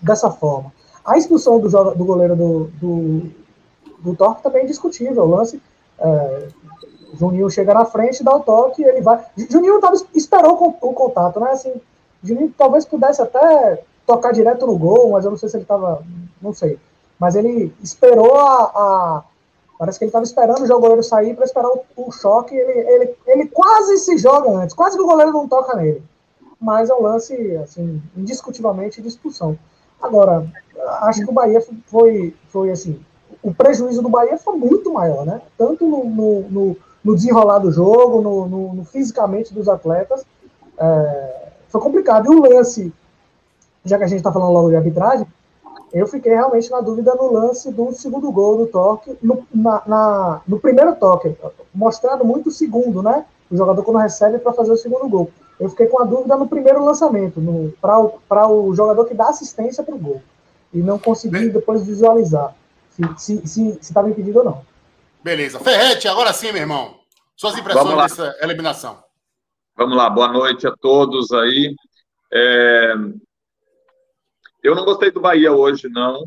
dessa 0.00 0.30
forma. 0.30 0.72
A 1.06 1.16
expulsão 1.16 1.60
do, 1.60 1.68
do 1.68 2.04
goleiro 2.04 2.34
do, 2.34 2.64
do, 2.80 3.22
do 4.00 4.16
Torque 4.16 4.42
também 4.42 4.64
é 4.64 4.66
discutível. 4.66 5.22
O 5.22 5.30
lance. 5.30 5.62
É, 5.98 6.48
Juninho 7.14 7.48
chega 7.48 7.72
na 7.72 7.84
frente, 7.84 8.24
dá 8.24 8.34
o 8.34 8.40
toque, 8.40 8.82
ele 8.82 9.00
vai. 9.00 9.24
Juninho 9.48 9.80
tava, 9.80 9.94
esperou 10.14 10.76
o 10.80 10.92
contato, 10.92 11.40
né? 11.40 11.50
Assim, 11.52 11.72
Juninho 12.22 12.52
talvez 12.58 12.84
pudesse 12.84 13.22
até 13.22 13.82
tocar 14.06 14.32
direto 14.32 14.66
no 14.66 14.76
gol, 14.76 15.10
mas 15.10 15.24
eu 15.24 15.30
não 15.30 15.38
sei 15.38 15.48
se 15.48 15.56
ele 15.56 15.64
estava. 15.64 16.02
Não 16.42 16.52
sei. 16.52 16.78
Mas 17.18 17.34
ele 17.34 17.72
esperou 17.82 18.36
a. 18.36 18.64
a 18.64 19.24
parece 19.78 19.98
que 19.98 20.04
ele 20.04 20.10
estava 20.10 20.24
esperando 20.24 20.64
o 20.64 20.80
goleiro 20.80 21.02
sair 21.02 21.34
para 21.34 21.44
esperar 21.44 21.68
o, 21.68 21.84
o 21.96 22.12
choque. 22.12 22.54
Ele, 22.54 22.72
ele, 22.72 23.14
ele 23.26 23.46
quase 23.48 23.98
se 23.98 24.18
joga 24.18 24.50
antes, 24.50 24.74
quase 24.74 24.96
que 24.96 25.02
o 25.02 25.06
goleiro 25.06 25.32
não 25.32 25.48
toca 25.48 25.76
nele. 25.76 26.02
Mas 26.60 26.90
é 26.90 26.94
um 26.94 27.02
lance, 27.02 27.56
assim, 27.56 28.02
indiscutivelmente 28.16 29.00
de 29.00 29.08
expulsão. 29.08 29.58
Agora, 30.00 30.46
acho 31.02 31.22
que 31.22 31.30
o 31.30 31.34
Bahia 31.34 31.64
foi, 31.86 32.34
foi 32.48 32.70
assim, 32.70 33.00
o 33.42 33.54
prejuízo 33.54 34.02
do 34.02 34.08
Bahia 34.08 34.38
foi 34.38 34.56
muito 34.56 34.92
maior, 34.92 35.24
né? 35.24 35.40
Tanto 35.56 35.86
no, 35.86 36.04
no, 36.04 36.40
no, 36.42 36.76
no 37.04 37.14
desenrolar 37.14 37.58
do 37.58 37.70
jogo, 37.70 38.20
no, 38.20 38.48
no, 38.48 38.74
no 38.74 38.84
fisicamente 38.84 39.54
dos 39.54 39.68
atletas, 39.68 40.24
é, 40.78 41.48
foi 41.68 41.80
complicado. 41.80 42.32
E 42.32 42.36
o 42.36 42.42
lance, 42.42 42.92
já 43.84 43.98
que 43.98 44.04
a 44.04 44.06
gente 44.06 44.18
está 44.18 44.32
falando 44.32 44.52
logo 44.52 44.70
de 44.70 44.76
arbitragem, 44.76 45.26
eu 45.92 46.06
fiquei 46.06 46.32
realmente 46.34 46.70
na 46.70 46.80
dúvida 46.80 47.14
no 47.14 47.32
lance 47.32 47.70
do 47.70 47.92
segundo 47.92 48.30
gol 48.30 48.58
do 48.58 48.66
toque, 48.66 49.16
no, 49.22 49.46
na, 49.54 49.82
na, 49.86 50.40
no 50.46 50.58
primeiro 50.58 50.94
toque, 50.96 51.36
mostrando 51.72 52.24
muito 52.24 52.48
o 52.48 52.52
segundo, 52.52 53.02
né? 53.02 53.24
O 53.50 53.56
jogador 53.56 53.82
quando 53.82 53.98
recebe 53.98 54.38
para 54.38 54.52
fazer 54.52 54.72
o 54.72 54.76
segundo 54.76 55.08
gol. 55.08 55.30
Eu 55.58 55.70
fiquei 55.70 55.86
com 55.86 56.02
a 56.02 56.04
dúvida 56.04 56.36
no 56.36 56.48
primeiro 56.48 56.84
lançamento, 56.84 57.40
para 57.80 58.46
o, 58.46 58.68
o 58.68 58.74
jogador 58.74 59.06
que 59.06 59.14
dá 59.14 59.28
assistência 59.28 59.82
para 59.82 59.94
o 59.94 59.98
gol. 59.98 60.22
E 60.72 60.78
não 60.78 60.98
consegui 60.98 61.48
depois 61.48 61.86
visualizar 61.86 62.54
se 62.90 63.02
estava 63.02 63.18
se, 63.18 63.46
se, 63.46 63.78
se 63.80 64.10
impedido 64.10 64.40
ou 64.40 64.44
não. 64.44 64.66
Beleza. 65.22 65.58
Ferrete, 65.60 66.08
agora 66.08 66.32
sim, 66.32 66.52
meu 66.52 66.62
irmão. 66.62 67.00
Suas 67.34 67.56
impressões 67.56 67.96
dessa 67.96 68.36
eliminação. 68.42 69.02
Vamos 69.76 69.96
lá, 69.96 70.08
boa 70.08 70.28
noite 70.28 70.66
a 70.66 70.72
todos 70.76 71.32
aí. 71.32 71.74
É... 72.32 72.94
Eu 74.62 74.74
não 74.74 74.84
gostei 74.84 75.10
do 75.10 75.20
Bahia 75.20 75.52
hoje, 75.52 75.88
não. 75.88 76.24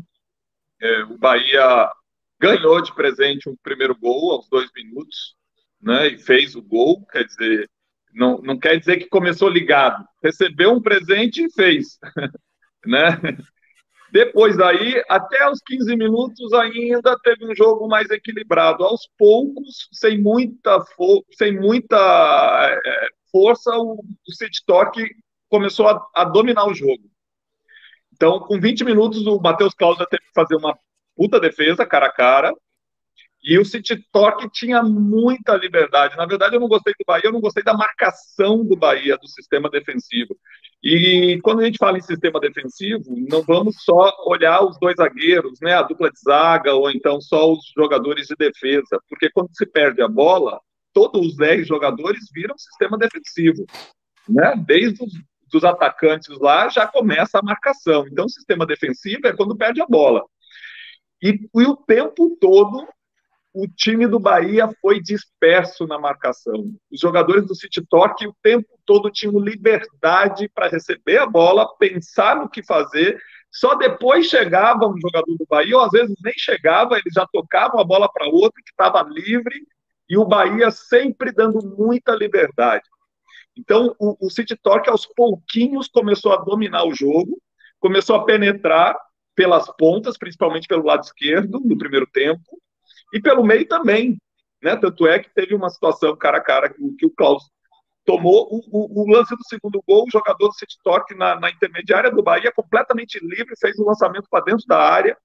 É, 0.80 1.02
o 1.04 1.18
Bahia 1.18 1.90
ganhou 2.38 2.80
de 2.80 2.94
presente 2.94 3.48
um 3.48 3.56
primeiro 3.62 3.94
gol 3.94 4.32
aos 4.32 4.48
dois 4.48 4.70
minutos, 4.74 5.34
né? 5.80 6.08
E 6.08 6.18
fez 6.18 6.54
o 6.54 6.62
gol, 6.62 7.04
quer 7.12 7.24
dizer, 7.24 7.70
não, 8.14 8.38
não 8.42 8.58
quer 8.58 8.78
dizer 8.78 8.98
que 8.98 9.08
começou 9.08 9.48
ligado. 9.48 10.04
Recebeu 10.22 10.72
um 10.72 10.82
presente 10.82 11.44
e 11.44 11.52
fez, 11.52 11.98
né? 12.84 13.20
Depois 14.12 14.56
daí, 14.56 15.02
até 15.08 15.48
os 15.48 15.60
15 15.64 15.96
minutos 15.96 16.52
ainda 16.52 17.16
teve 17.22 17.46
um 17.46 17.54
jogo 17.54 17.86
mais 17.86 18.10
equilibrado. 18.10 18.84
Aos 18.84 19.08
poucos, 19.16 19.88
sem 19.92 20.20
muita, 20.20 20.84
sem 21.32 21.58
muita 21.58 21.96
é, 22.84 23.08
força, 23.30 23.70
o, 23.76 24.02
o 24.02 24.32
City 24.32 24.62
começou 25.48 25.88
a, 25.88 26.04
a, 26.14 26.24
dominar 26.24 26.66
o 26.66 26.74
jogo. 26.74 27.08
Então, 28.12 28.40
com 28.40 28.60
20 28.60 28.84
minutos, 28.84 29.26
o 29.26 29.40
Matheus 29.40 29.74
Cláudio 29.74 30.06
teve 30.06 30.24
que 30.24 30.34
fazer 30.34 30.56
uma 30.56 30.76
puta 31.16 31.38
defesa, 31.38 31.86
cara 31.86 32.06
a 32.06 32.12
cara, 32.12 32.52
e 33.42 33.58
o 33.58 33.64
City 33.64 33.96
Torque 34.12 34.48
tinha 34.50 34.82
muita 34.82 35.56
liberdade. 35.56 36.16
Na 36.16 36.26
verdade, 36.26 36.56
eu 36.56 36.60
não 36.60 36.68
gostei 36.68 36.92
do 36.92 37.04
Bahia, 37.06 37.26
eu 37.26 37.32
não 37.32 37.40
gostei 37.40 37.62
da 37.62 37.74
marcação 37.74 38.64
do 38.64 38.76
Bahia, 38.76 39.16
do 39.16 39.28
sistema 39.28 39.70
defensivo. 39.70 40.36
E 40.82 41.38
quando 41.42 41.60
a 41.60 41.64
gente 41.64 41.78
fala 41.78 41.98
em 41.98 42.02
sistema 42.02 42.38
defensivo, 42.38 43.02
não 43.28 43.42
vamos 43.42 43.82
só 43.82 44.12
olhar 44.26 44.62
os 44.62 44.78
dois 44.78 44.96
zagueiros, 44.96 45.58
né, 45.60 45.74
a 45.74 45.82
dupla 45.82 46.10
de 46.10 46.20
zaga, 46.20 46.74
ou 46.74 46.90
então 46.90 47.20
só 47.20 47.52
os 47.52 47.72
jogadores 47.76 48.26
de 48.26 48.34
defesa, 48.36 49.00
porque 49.08 49.30
quando 49.30 49.50
se 49.52 49.66
perde 49.66 50.02
a 50.02 50.08
bola, 50.08 50.60
todos 50.92 51.26
os 51.26 51.36
10 51.36 51.66
jogadores 51.66 52.28
viram 52.34 52.58
sistema 52.58 52.98
defensivo. 52.98 53.64
Né? 54.28 54.54
Desde 54.66 55.04
os 55.04 55.12
dos 55.50 55.64
atacantes 55.64 56.38
lá 56.38 56.68
já 56.68 56.86
começa 56.86 57.38
a 57.38 57.42
marcação. 57.42 58.06
Então, 58.06 58.26
o 58.26 58.30
sistema 58.30 58.64
defensivo 58.64 59.26
é 59.26 59.32
quando 59.36 59.56
perde 59.56 59.82
a 59.82 59.86
bola. 59.86 60.24
E, 61.22 61.48
e 61.54 61.66
o 61.66 61.76
tempo 61.76 62.36
todo 62.40 62.86
o 63.52 63.66
time 63.66 64.06
do 64.06 64.18
Bahia 64.18 64.68
foi 64.80 65.00
disperso 65.00 65.86
na 65.86 65.98
marcação. 65.98 66.72
Os 66.90 67.00
jogadores 67.00 67.46
do 67.46 67.54
City 67.54 67.84
Talk 67.88 68.26
o 68.26 68.36
tempo 68.42 68.68
todo 68.86 69.10
tinham 69.10 69.38
liberdade 69.38 70.48
para 70.54 70.68
receber 70.68 71.18
a 71.18 71.26
bola, 71.26 71.68
pensar 71.76 72.36
no 72.36 72.48
que 72.48 72.62
fazer. 72.62 73.20
Só 73.50 73.74
depois 73.74 74.26
chegava 74.26 74.86
um 74.86 75.00
jogador 75.00 75.36
do 75.36 75.46
Bahia, 75.48 75.76
ou 75.76 75.82
às 75.82 75.90
vezes 75.90 76.14
nem 76.22 76.34
chegava, 76.36 76.94
eles 76.94 77.12
já 77.12 77.26
tocavam 77.26 77.80
a 77.80 77.84
bola 77.84 78.08
para 78.12 78.28
outro 78.28 78.62
que 78.62 78.70
estava 78.70 79.02
livre, 79.02 79.66
e 80.08 80.16
o 80.16 80.24
Bahia 80.24 80.70
sempre 80.70 81.32
dando 81.32 81.60
muita 81.76 82.14
liberdade. 82.14 82.84
Então, 83.56 83.94
o, 83.98 84.26
o 84.26 84.30
City 84.30 84.56
Talk, 84.56 84.88
aos 84.88 85.06
pouquinhos, 85.06 85.88
começou 85.88 86.32
a 86.32 86.36
dominar 86.36 86.84
o 86.84 86.94
jogo, 86.94 87.40
começou 87.80 88.14
a 88.14 88.24
penetrar 88.24 88.96
pelas 89.34 89.66
pontas, 89.76 90.16
principalmente 90.16 90.68
pelo 90.68 90.84
lado 90.84 91.02
esquerdo, 91.02 91.60
no 91.60 91.76
primeiro 91.76 92.06
tempo, 92.06 92.42
e 93.12 93.20
pelo 93.20 93.44
meio 93.44 93.66
também. 93.66 94.16
Né? 94.62 94.76
Tanto 94.76 95.06
é 95.06 95.18
que 95.18 95.30
teve 95.34 95.54
uma 95.54 95.70
situação 95.70 96.16
cara 96.16 96.38
a 96.38 96.42
cara 96.42 96.68
que, 96.68 96.76
que 96.98 97.06
o 97.06 97.10
Klaus 97.10 97.44
tomou 98.04 98.48
o, 98.50 98.60
o, 98.70 99.02
o, 99.02 99.10
lance 99.10 99.34
do 99.36 99.44
segundo 99.44 99.82
gol, 99.86 100.04
o 100.04 100.10
jogador 100.10 100.48
do 100.48 100.54
City 100.54 100.76
Talk 100.82 101.14
na, 101.14 101.38
na 101.38 101.50
intermediária 101.50 102.10
do 102.10 102.22
Bahia, 102.22 102.52
completamente 102.52 103.18
livre, 103.22 103.54
fez 103.58 103.78
o 103.78 103.82
um 103.82 103.86
lançamento 103.86 104.26
para 104.30 104.44
dentro 104.44 104.66
da 104.66 104.78
área. 104.78 105.16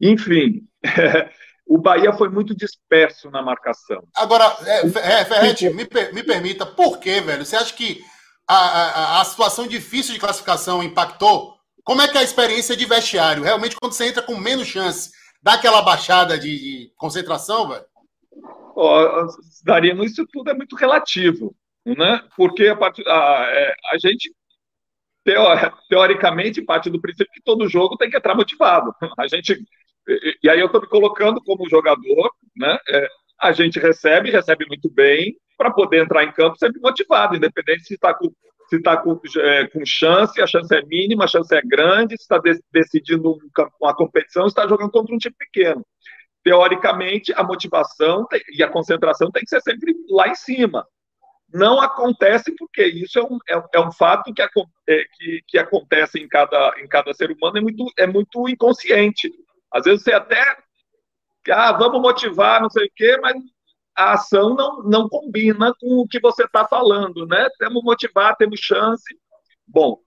Enfim, 0.00 0.66
o 1.66 1.78
Bahia 1.78 2.12
foi 2.12 2.28
muito 2.28 2.54
disperso 2.54 3.30
na 3.30 3.42
marcação. 3.42 4.02
Agora, 4.14 4.44
é, 4.66 4.80
é, 5.20 5.24
Ferretti, 5.24 5.70
me, 5.70 5.86
me 6.12 6.22
permita, 6.22 6.66
por 6.66 6.98
quê, 6.98 7.20
velho? 7.20 7.44
Você 7.44 7.56
acha 7.56 7.72
que 7.74 8.02
a, 8.48 8.56
a, 8.56 9.20
a 9.20 9.24
situação 9.24 9.66
difícil 9.68 10.14
de 10.14 10.20
classificação 10.20 10.82
impactou? 10.82 11.54
Como 11.84 12.02
é 12.02 12.08
que 12.08 12.16
é 12.16 12.20
a 12.20 12.24
experiência 12.24 12.76
de 12.76 12.86
vestiário? 12.86 13.42
Realmente, 13.42 13.76
quando 13.76 13.92
você 13.92 14.06
entra 14.06 14.22
com 14.22 14.36
menos 14.36 14.66
chance, 14.66 15.10
dá 15.42 15.54
aquela 15.54 15.82
baixada 15.82 16.38
de, 16.38 16.58
de 16.58 16.92
concentração, 16.96 17.68
velho? 17.68 17.84
Oh, 18.74 19.26
Darino, 19.64 20.04
isso 20.04 20.26
tudo 20.32 20.50
é 20.50 20.54
muito 20.54 20.76
relativo, 20.76 21.54
né? 21.84 22.22
Porque 22.36 22.68
a, 22.68 22.76
part... 22.76 23.02
a, 23.06 23.46
é, 23.50 23.74
a 23.92 23.98
gente, 23.98 24.34
teoricamente, 25.88 26.62
parte 26.62 26.88
do 26.88 27.00
princípio 27.00 27.32
que 27.32 27.42
todo 27.42 27.68
jogo 27.68 27.96
tem 27.96 28.10
que 28.10 28.16
entrar 28.16 28.34
motivado. 28.34 28.94
A 29.18 29.26
gente, 29.26 29.62
e, 30.42 30.48
aí 30.48 30.60
eu 30.60 30.66
estou 30.66 30.80
me 30.80 30.86
colocando 30.86 31.42
como 31.42 31.68
jogador, 31.68 32.32
né? 32.56 32.78
É, 32.88 33.08
a 33.40 33.52
gente 33.52 33.78
recebe, 33.78 34.30
recebe 34.30 34.66
muito 34.66 34.90
bem, 34.90 35.36
para 35.56 35.70
poder 35.70 36.02
entrar 36.02 36.24
em 36.24 36.32
campo 36.32 36.56
sempre 36.58 36.80
motivado, 36.80 37.36
independente 37.36 37.84
se 37.84 37.94
está 37.94 38.14
com 38.14 38.32
se 38.70 38.76
está 38.76 38.96
com, 38.96 39.20
é, 39.38 39.66
com, 39.66 39.84
chance, 39.84 40.40
a 40.40 40.46
chance 40.46 40.72
é 40.72 40.80
mínima, 40.82 41.24
a 41.24 41.28
chance 41.28 41.52
é 41.52 41.60
grande, 41.60 42.16
se 42.16 42.22
está 42.22 42.38
de, 42.38 42.58
decidindo 42.72 43.32
um, 43.32 43.38
uma 43.80 43.94
competição, 43.94 44.46
está 44.46 44.66
jogando 44.68 44.92
contra 44.92 45.12
um 45.12 45.18
time 45.18 45.34
pequeno. 45.36 45.84
Teoricamente, 46.44 47.32
a 47.34 47.42
motivação 47.42 48.24
tem, 48.26 48.40
e 48.56 48.62
a 48.62 48.68
concentração 48.68 49.28
tem 49.32 49.42
que 49.42 49.50
ser 49.50 49.60
sempre 49.60 49.92
lá 50.08 50.28
em 50.28 50.36
cima. 50.36 50.86
Não 51.52 51.80
acontece 51.80 52.54
porque 52.56 52.86
isso 52.86 53.18
é 53.18 53.22
um, 53.24 53.38
é, 53.48 53.62
é 53.74 53.80
um 53.80 53.90
fato 53.90 54.32
que, 54.32 54.40
é, 54.40 54.48
que, 55.16 55.42
que, 55.48 55.58
acontece 55.58 56.20
em 56.20 56.28
cada, 56.28 56.72
em 56.78 56.86
cada 56.86 57.12
ser 57.12 57.32
humano, 57.32 57.58
é 57.58 57.60
muito, 57.60 57.84
é 57.98 58.06
muito 58.06 58.48
inconsciente. 58.48 59.28
Às 59.72 59.82
vezes 59.82 60.04
você 60.04 60.12
até, 60.12 60.40
ah, 61.50 61.72
vamos 61.72 62.00
motivar, 62.00 62.62
não 62.62 62.70
sei 62.70 62.86
o 62.86 62.90
quê, 62.94 63.18
mas 63.20 63.34
a 64.00 64.12
ação 64.14 64.54
não, 64.54 64.82
não 64.82 65.08
combina 65.08 65.74
com 65.78 65.98
o 65.98 66.08
que 66.08 66.18
você 66.18 66.44
está 66.44 66.66
falando, 66.66 67.26
né? 67.26 67.48
Temos 67.58 67.82
motivar, 67.82 68.34
temos 68.36 68.58
chance. 68.60 69.14
Bom, 69.66 69.98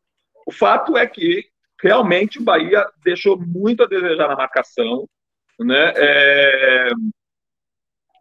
o 0.47 0.51
fato 0.51 0.97
é 0.97 1.05
que 1.05 1.45
realmente 1.81 2.39
o 2.39 2.43
Bahia 2.43 2.85
deixou 3.03 3.37
muito 3.39 3.83
a 3.83 3.87
desejar 3.87 4.27
na 4.27 4.35
marcação, 4.35 5.07
né? 5.59 5.93
É... 5.95 6.89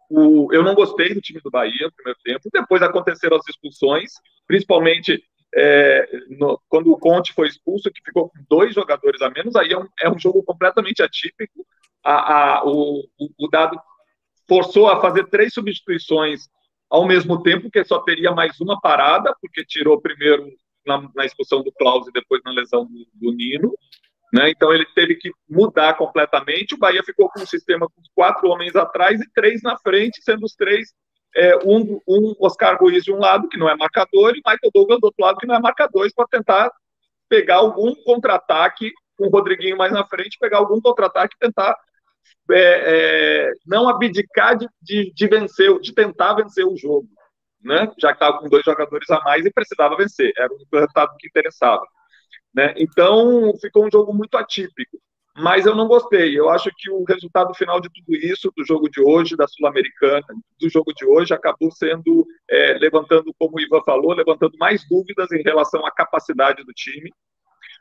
O, 0.09 0.53
eu 0.53 0.61
não 0.61 0.75
gostei 0.75 1.11
do 1.15 1.21
time 1.21 1.41
do 1.41 1.49
Bahia 1.49 1.87
no 1.87 1.93
primeiro 1.93 2.19
tempo. 2.23 2.49
Depois 2.53 2.83
aconteceram 2.83 3.35
as 3.37 3.47
expulsões, 3.47 4.11
principalmente 4.45 5.23
é, 5.55 6.07
no, 6.29 6.61
quando 6.69 6.91
o 6.91 6.99
Conte 6.99 7.33
foi 7.33 7.47
expulso, 7.47 7.91
que 7.91 8.03
ficou 8.03 8.29
com 8.29 8.37
dois 8.47 8.75
jogadores 8.75 9.21
a 9.23 9.29
menos. 9.31 9.55
Aí 9.55 9.71
é 9.71 9.77
um, 9.79 9.87
é 10.01 10.09
um 10.09 10.19
jogo 10.19 10.43
completamente 10.43 11.01
atípico. 11.01 11.65
A, 12.03 12.57
a, 12.59 12.65
o, 12.65 13.03
o, 13.39 13.47
dado 13.49 13.79
forçou 14.53 14.87
a 14.87 15.01
fazer 15.01 15.27
três 15.29 15.51
substituições 15.51 16.47
ao 16.87 17.07
mesmo 17.07 17.41
tempo, 17.41 17.71
que 17.71 17.83
só 17.83 17.97
teria 18.01 18.31
mais 18.31 18.59
uma 18.61 18.79
parada, 18.79 19.35
porque 19.41 19.65
tirou 19.65 19.99
primeiro 19.99 20.47
na, 20.85 21.09
na 21.15 21.25
expulsão 21.25 21.63
do 21.63 21.71
Klaus 21.71 22.07
e 22.07 22.11
depois 22.11 22.39
na 22.45 22.51
lesão 22.51 22.85
do, 22.85 23.07
do 23.15 23.35
Nino. 23.35 23.73
Né? 24.31 24.51
Então 24.51 24.71
ele 24.71 24.85
teve 24.93 25.15
que 25.15 25.31
mudar 25.49 25.95
completamente. 25.95 26.75
O 26.75 26.77
Bahia 26.77 27.01
ficou 27.03 27.27
com 27.29 27.41
um 27.41 27.47
sistema 27.47 27.87
com 27.87 28.01
quatro 28.13 28.47
homens 28.47 28.75
atrás 28.75 29.19
e 29.19 29.27
três 29.33 29.63
na 29.63 29.75
frente, 29.79 30.21
sendo 30.21 30.45
os 30.45 30.53
três 30.53 30.93
é, 31.35 31.57
um, 31.65 31.99
um 32.07 32.35
Oscar 32.39 32.79
Ruiz 32.79 33.03
de 33.03 33.11
um 33.11 33.17
lado, 33.17 33.49
que 33.49 33.57
não 33.57 33.67
é 33.67 33.75
marcador, 33.75 34.35
e 34.35 34.41
Michael 34.45 34.71
Douglas 34.71 34.99
do 34.99 35.05
outro 35.05 35.25
lado, 35.25 35.37
que 35.39 35.47
não 35.47 35.55
é 35.55 35.59
marcador, 35.59 36.07
para 36.15 36.27
tentar 36.27 36.71
pegar 37.27 37.55
algum 37.55 37.95
contra-ataque, 38.03 38.91
com 39.17 39.25
o 39.25 39.31
Rodriguinho 39.31 39.77
mais 39.77 39.91
na 39.91 40.05
frente, 40.05 40.37
pegar 40.39 40.59
algum 40.59 40.79
contra-ataque 40.79 41.35
e 41.35 41.39
tentar 41.39 41.75
é, 42.51 43.47
é, 43.47 43.51
não 43.65 43.87
abdicar 43.87 44.57
de, 44.57 44.67
de, 44.81 45.13
de, 45.13 45.27
vencer, 45.27 45.79
de 45.79 45.93
tentar 45.93 46.33
vencer 46.33 46.65
o 46.65 46.75
jogo, 46.75 47.07
né? 47.61 47.91
Já 47.99 48.09
que 48.09 48.15
estava 48.15 48.39
com 48.39 48.49
dois 48.49 48.63
jogadores 48.63 49.09
a 49.09 49.21
mais 49.21 49.45
e 49.45 49.51
precisava 49.51 49.95
vencer, 49.95 50.33
era 50.37 50.51
o 50.53 50.57
resultado 50.77 51.15
que 51.17 51.27
interessava, 51.27 51.85
né? 52.53 52.73
Então 52.77 53.53
ficou 53.61 53.85
um 53.85 53.91
jogo 53.91 54.13
muito 54.13 54.37
atípico, 54.37 54.97
mas 55.37 55.65
eu 55.65 55.73
não 55.75 55.87
gostei. 55.87 56.37
Eu 56.37 56.49
acho 56.49 56.69
que 56.77 56.91
o 56.91 57.03
resultado 57.03 57.53
final 57.55 57.79
de 57.79 57.89
tudo 57.89 58.15
isso, 58.15 58.51
do 58.55 58.65
jogo 58.65 58.89
de 58.89 59.01
hoje, 59.01 59.37
da 59.37 59.47
Sul-Americana, 59.47 60.25
do 60.59 60.69
jogo 60.69 60.93
de 60.93 61.05
hoje, 61.05 61.33
acabou 61.33 61.71
sendo 61.71 62.25
é, 62.49 62.73
levantando, 62.73 63.33
como 63.39 63.57
o 63.57 63.61
Ivan 63.61 63.81
falou, 63.83 64.13
levantando 64.13 64.57
mais 64.57 64.87
dúvidas 64.87 65.31
em 65.31 65.41
relação 65.41 65.85
à 65.85 65.91
capacidade 65.91 66.63
do 66.63 66.73
time 66.73 67.09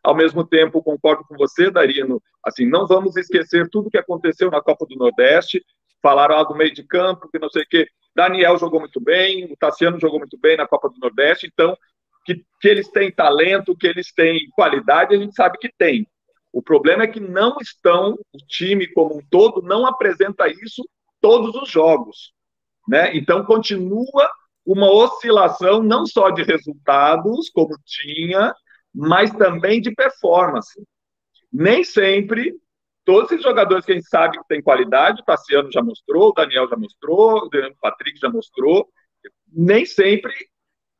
ao 0.02 0.14
mesmo 0.14 0.44
tempo, 0.44 0.82
concordo 0.82 1.24
com 1.24 1.36
você, 1.36 1.70
Darino, 1.70 2.20
assim, 2.44 2.66
não 2.66 2.86
vamos 2.86 3.16
esquecer 3.16 3.68
tudo 3.70 3.90
que 3.90 3.98
aconteceu 3.98 4.50
na 4.50 4.60
Copa 4.60 4.84
do 4.86 4.96
Nordeste, 4.96 5.64
falaram 6.02 6.34
algo 6.34 6.54
meio 6.54 6.74
de 6.74 6.82
campo, 6.82 7.28
que 7.30 7.38
não 7.38 7.48
sei 7.48 7.62
o 7.62 7.68
quê. 7.68 7.86
Daniel 8.14 8.58
jogou 8.58 8.80
muito 8.80 9.00
bem, 9.00 9.44
o 9.44 9.56
Tassiano 9.56 10.00
jogou 10.00 10.18
muito 10.18 10.38
bem 10.38 10.56
na 10.56 10.66
Copa 10.66 10.88
do 10.88 10.98
Nordeste, 10.98 11.48
então, 11.52 11.76
que, 12.24 12.44
que 12.60 12.68
eles 12.68 12.88
têm 12.88 13.12
talento, 13.12 13.76
que 13.76 13.86
eles 13.86 14.12
têm 14.12 14.48
qualidade, 14.54 15.14
a 15.14 15.18
gente 15.18 15.34
sabe 15.34 15.58
que 15.58 15.70
tem. 15.78 16.06
O 16.52 16.60
problema 16.60 17.04
é 17.04 17.08
que 17.08 17.20
não 17.20 17.56
estão, 17.60 18.14
o 18.32 18.38
time 18.46 18.86
como 18.88 19.16
um 19.16 19.22
todo 19.30 19.62
não 19.62 19.86
apresenta 19.86 20.48
isso 20.48 20.84
todos 21.20 21.54
os 21.54 21.70
jogos. 21.70 22.32
Né? 22.86 23.16
Então, 23.16 23.44
continua 23.44 24.28
uma 24.66 24.90
oscilação 24.90 25.82
não 25.82 26.04
só 26.04 26.30
de 26.30 26.42
resultados, 26.42 27.48
como 27.50 27.74
tinha, 27.84 28.54
mas 28.94 29.30
também 29.32 29.80
de 29.80 29.92
performance. 29.92 30.80
Nem 31.52 31.84
sempre, 31.84 32.54
todos 33.04 33.30
esses 33.30 33.42
jogadores 33.42 33.84
que 33.84 33.92
a 33.92 33.94
gente 33.94 34.08
sabe 34.08 34.38
que 34.38 34.48
tem 34.48 34.62
qualidade, 34.62 35.22
o 35.22 35.24
Tassiano 35.24 35.70
já 35.70 35.82
mostrou, 35.82 36.30
o 36.30 36.32
Daniel 36.32 36.68
já 36.68 36.76
mostrou, 36.76 37.46
o 37.46 37.50
Patrick 37.80 38.18
já 38.18 38.28
mostrou, 38.28 38.88
nem 39.48 39.84
sempre 39.84 40.32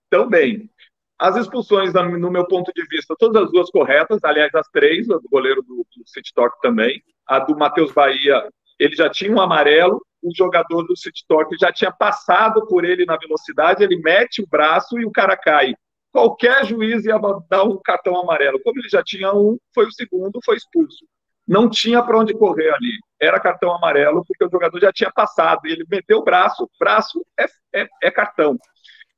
estão 0.05 0.28
bem. 0.28 0.70
As 1.18 1.37
expulsões, 1.37 1.92
no 1.94 2.31
meu 2.31 2.46
ponto 2.46 2.72
de 2.74 2.85
vista, 2.88 3.14
todas 3.16 3.44
as 3.44 3.52
duas 3.52 3.70
corretas, 3.70 4.18
aliás, 4.24 4.52
as 4.55 4.68
três, 4.68 5.09
a 5.09 5.18
do 5.18 5.28
goleiro 5.28 5.62
do, 5.62 5.87
do 5.96 6.09
City 6.09 6.33
Talk 6.35 6.61
também. 6.61 7.00
A 7.26 7.38
do 7.38 7.57
Matheus 7.57 7.92
Bahia, 7.92 8.50
ele 8.78 8.96
já 8.96 9.09
tinha 9.09 9.31
um 9.31 9.40
amarelo, 9.40 10.05
o 10.20 10.35
jogador 10.35 10.83
do 10.83 10.96
City 10.96 11.24
Talk 11.28 11.57
já 11.59 11.72
tinha 11.72 11.92
passado 11.92 12.66
por 12.66 12.85
ele 12.85 13.07
na 13.07 13.16
velocidade, 13.16 13.85
ele 13.85 13.96
mete 13.96 14.42
o 14.42 14.46
braço 14.48 14.98
e 14.98 15.05
o 15.05 15.12
cara 15.12 15.37
cai. 15.37 15.74
Qualquer 16.12 16.66
juiz 16.66 17.05
ia 17.07 17.18
dar 17.48 17.64
um 17.64 17.79
cartão 17.83 18.20
amarelo. 18.20 18.61
Como 18.62 18.79
ele 18.79 18.88
já 18.88 19.03
tinha 19.03 19.33
um, 19.33 19.59
foi 19.75 19.87
o 19.87 19.92
segundo, 19.92 20.40
foi 20.44 20.57
expulso. 20.57 21.07
Não 21.48 21.68
tinha 21.68 22.03
para 22.03 22.18
onde 22.18 22.35
correr 22.35 22.70
ali. 22.70 22.98
Era 23.20 23.40
cartão 23.40 23.75
amarelo, 23.75 24.25
porque 24.27 24.44
o 24.44 24.51
jogador 24.51 24.79
já 24.79 24.92
tinha 24.92 25.11
passado. 25.11 25.66
E 25.66 25.72
ele 25.72 25.87
meteu 25.90 26.18
o 26.18 26.25
braço, 26.25 26.68
braço 26.79 27.25
é, 27.40 27.46
é, 27.75 27.88
é 28.03 28.11
cartão. 28.11 28.59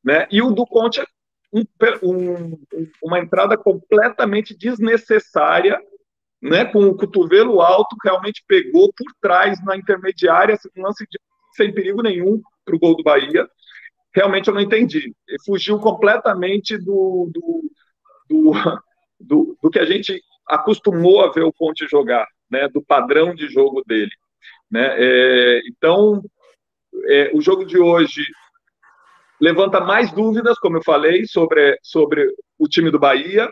Né? 0.04 0.26
E 0.30 0.40
o 0.40 0.52
do 0.52 0.64
Conte 0.64 1.00
é 1.00 1.04
um, 2.02 2.58
um, 2.72 2.90
uma 3.02 3.18
entrada 3.18 3.56
completamente 3.56 4.56
desnecessária, 4.56 5.80
né, 6.42 6.64
com 6.64 6.84
o 6.84 6.96
cotovelo 6.96 7.60
alto, 7.62 7.96
realmente 8.04 8.44
pegou 8.46 8.92
por 8.92 9.06
trás 9.20 9.64
na 9.64 9.76
intermediária, 9.76 10.58
um 10.76 10.82
lance 10.82 11.06
de, 11.08 11.18
sem 11.56 11.72
perigo 11.72 12.02
nenhum 12.02 12.42
para 12.64 12.76
o 12.76 12.78
gol 12.78 12.96
do 12.96 13.02
Bahia. 13.02 13.48
Realmente 14.14 14.48
eu 14.48 14.54
não 14.54 14.60
entendi. 14.60 15.12
Ele 15.26 15.38
fugiu 15.44 15.78
completamente 15.78 16.78
do, 16.78 17.30
do, 17.32 17.70
do, 18.28 18.52
do, 19.18 19.58
do 19.60 19.70
que 19.70 19.78
a 19.78 19.84
gente 19.84 20.22
acostumou 20.46 21.22
a 21.22 21.32
ver 21.32 21.42
o 21.42 21.52
Conte 21.52 21.86
jogar, 21.88 22.26
né, 22.50 22.68
do 22.68 22.82
padrão 22.82 23.34
de 23.34 23.48
jogo 23.48 23.82
dele. 23.86 24.12
Né? 24.70 24.94
É, 24.98 25.60
então, 25.68 26.22
é, 27.06 27.30
o 27.34 27.40
jogo 27.40 27.64
de 27.64 27.78
hoje 27.78 28.22
levanta 29.40 29.80
mais 29.80 30.12
dúvidas, 30.12 30.58
como 30.58 30.78
eu 30.78 30.82
falei, 30.82 31.26
sobre, 31.26 31.78
sobre 31.82 32.26
o 32.58 32.68
time 32.68 32.90
do 32.90 32.98
Bahia, 32.98 33.50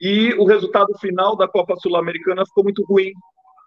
e 0.00 0.32
o 0.34 0.44
resultado 0.44 0.92
final 0.98 1.36
da 1.36 1.46
Copa 1.46 1.76
Sul-Americana 1.76 2.44
ficou 2.46 2.64
muito 2.64 2.82
ruim, 2.84 3.12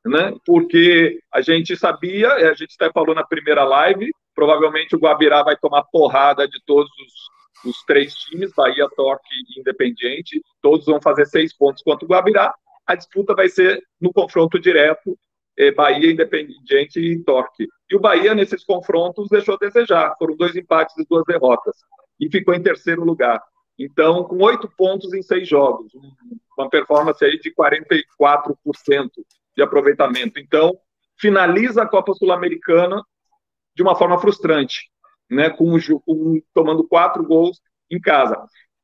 né? 0.05 0.33
Porque 0.45 1.19
a 1.31 1.41
gente 1.41 1.77
sabia, 1.77 2.33
a 2.33 2.53
gente 2.53 2.75
até 2.79 2.91
falou 2.91 3.15
na 3.15 3.23
primeira 3.23 3.63
live, 3.63 4.11
provavelmente 4.33 4.95
o 4.95 4.99
Guabirá 4.99 5.43
vai 5.43 5.57
tomar 5.57 5.83
porrada 5.83 6.47
de 6.47 6.59
todos 6.65 6.89
os, 6.99 7.71
os 7.71 7.83
três 7.83 8.13
times, 8.13 8.51
Bahia, 8.55 8.87
Torque 8.95 9.27
e 9.55 9.59
Independiente, 9.59 10.41
todos 10.61 10.85
vão 10.85 11.01
fazer 11.01 11.25
seis 11.25 11.55
pontos 11.55 11.83
contra 11.83 12.05
o 12.05 12.09
Guabirá, 12.09 12.53
a 12.85 12.95
disputa 12.95 13.33
vai 13.33 13.47
ser 13.49 13.81
no 13.99 14.11
confronto 14.11 14.59
direto 14.59 15.17
eh, 15.57 15.71
Bahia, 15.71 16.11
Independiente 16.11 16.99
e 16.99 17.23
Torque. 17.23 17.67
E 17.89 17.95
o 17.95 17.99
Bahia, 17.99 18.33
nesses 18.33 18.63
confrontos, 18.63 19.29
deixou 19.29 19.55
a 19.55 19.57
desejar. 19.57 20.15
Foram 20.17 20.35
dois 20.35 20.55
empates 20.55 20.97
e 20.97 21.05
duas 21.05 21.23
derrotas. 21.25 21.75
E 22.19 22.29
ficou 22.29 22.53
em 22.53 22.61
terceiro 22.61 23.03
lugar. 23.03 23.41
Então, 23.77 24.23
com 24.23 24.37
oito 24.43 24.69
pontos 24.77 25.13
em 25.13 25.21
seis 25.21 25.47
jogos, 25.47 25.91
uma 26.57 26.69
performance 26.69 27.23
aí 27.23 27.39
de 27.39 27.53
44% 27.53 29.09
de 29.55 29.63
aproveitamento. 29.63 30.39
Então, 30.39 30.77
finaliza 31.17 31.83
a 31.83 31.87
Copa 31.87 32.13
Sul-Americana 32.13 33.03
de 33.75 33.83
uma 33.83 33.95
forma 33.95 34.19
frustrante, 34.19 34.89
né, 35.29 35.49
com, 35.49 35.77
com, 36.05 36.41
tomando 36.53 36.87
quatro 36.87 37.23
gols 37.23 37.59
em 37.89 37.99
casa. 37.99 38.37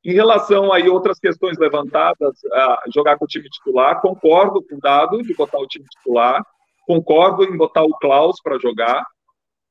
Em 0.04 0.14
relação 0.14 0.72
a 0.72 0.80
outras 0.90 1.20
questões 1.20 1.58
levantadas, 1.58 2.40
a 2.54 2.84
jogar 2.94 3.18
com 3.18 3.26
o 3.26 3.28
time 3.28 3.50
titular, 3.50 4.00
concordo 4.02 4.64
com 4.64 4.76
o 4.76 4.80
dado 4.80 5.22
de 5.22 5.34
botar 5.34 5.60
o 5.60 5.68
time 5.68 5.86
titular, 5.86 6.42
concordo 6.88 7.44
em 7.44 7.58
botar 7.58 7.84
o 7.84 7.98
Klaus 7.98 8.42
para 8.42 8.58
jogar, 8.58 9.06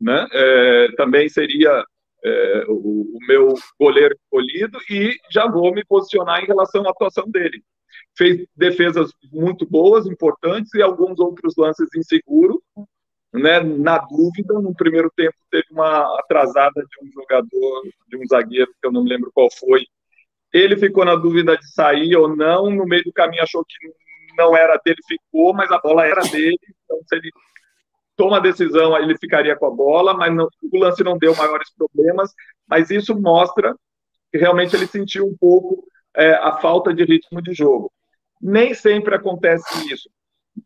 né? 0.00 0.26
É, 0.30 0.88
também 0.96 1.28
seria 1.28 1.84
é, 2.24 2.64
o, 2.68 3.16
o, 3.16 3.18
meu 3.26 3.54
goleiro 3.78 4.14
escolhido 4.14 4.78
e 4.90 5.16
já 5.30 5.50
vou 5.50 5.72
me 5.72 5.84
posicionar 5.84 6.42
em 6.42 6.46
relação 6.46 6.86
à 6.86 6.90
atuação 6.90 7.28
dele. 7.28 7.62
Fez 8.16 8.46
defesas 8.56 9.10
muito 9.32 9.66
boas, 9.66 10.06
importantes 10.06 10.74
e 10.74 10.82
alguns 10.82 11.18
outros 11.18 11.54
lances 11.56 11.88
inseguros, 11.96 12.58
né? 13.32 13.60
Na 13.60 13.98
dúvida, 13.98 14.54
no 14.54 14.74
primeiro 14.74 15.10
tempo 15.14 15.36
teve 15.50 15.66
uma 15.70 16.18
atrasada 16.18 16.82
de 16.82 17.06
um 17.06 17.12
jogador, 17.12 17.82
de 18.08 18.16
um 18.16 18.26
zagueiro 18.26 18.70
que 18.80 18.86
eu 18.86 18.92
não 18.92 19.02
me 19.02 19.10
lembro 19.10 19.30
qual 19.32 19.48
foi. 19.50 19.86
Ele 20.52 20.76
ficou 20.76 21.04
na 21.04 21.14
dúvida 21.14 21.56
de 21.56 21.70
sair 21.72 22.16
ou 22.16 22.34
não, 22.34 22.70
no 22.70 22.86
meio 22.86 23.04
do 23.04 23.12
caminho 23.12 23.42
achou 23.42 23.64
que 23.64 23.76
não 24.36 24.56
era 24.56 24.80
dele, 24.84 24.98
ficou, 25.06 25.52
mas 25.52 25.70
a 25.70 25.78
bola 25.78 26.06
era 26.06 26.22
dele. 26.22 26.58
Então, 26.84 26.98
se 27.06 27.16
ele 27.16 27.30
toma 28.16 28.38
a 28.38 28.40
decisão, 28.40 28.96
ele 28.96 29.18
ficaria 29.18 29.56
com 29.56 29.66
a 29.66 29.70
bola, 29.70 30.14
mas 30.14 30.34
não, 30.34 30.48
o 30.72 30.78
lance 30.78 31.04
não 31.04 31.18
deu 31.18 31.34
maiores 31.36 31.70
problemas. 31.74 32.32
Mas 32.66 32.90
isso 32.90 33.18
mostra 33.20 33.74
que 34.32 34.38
realmente 34.38 34.74
ele 34.74 34.86
sentiu 34.86 35.26
um 35.26 35.36
pouco 35.36 35.86
é, 36.14 36.32
a 36.32 36.58
falta 36.58 36.94
de 36.94 37.04
ritmo 37.04 37.42
de 37.42 37.52
jogo. 37.52 37.92
Nem 38.40 38.72
sempre 38.74 39.14
acontece 39.14 39.92
isso 39.92 40.08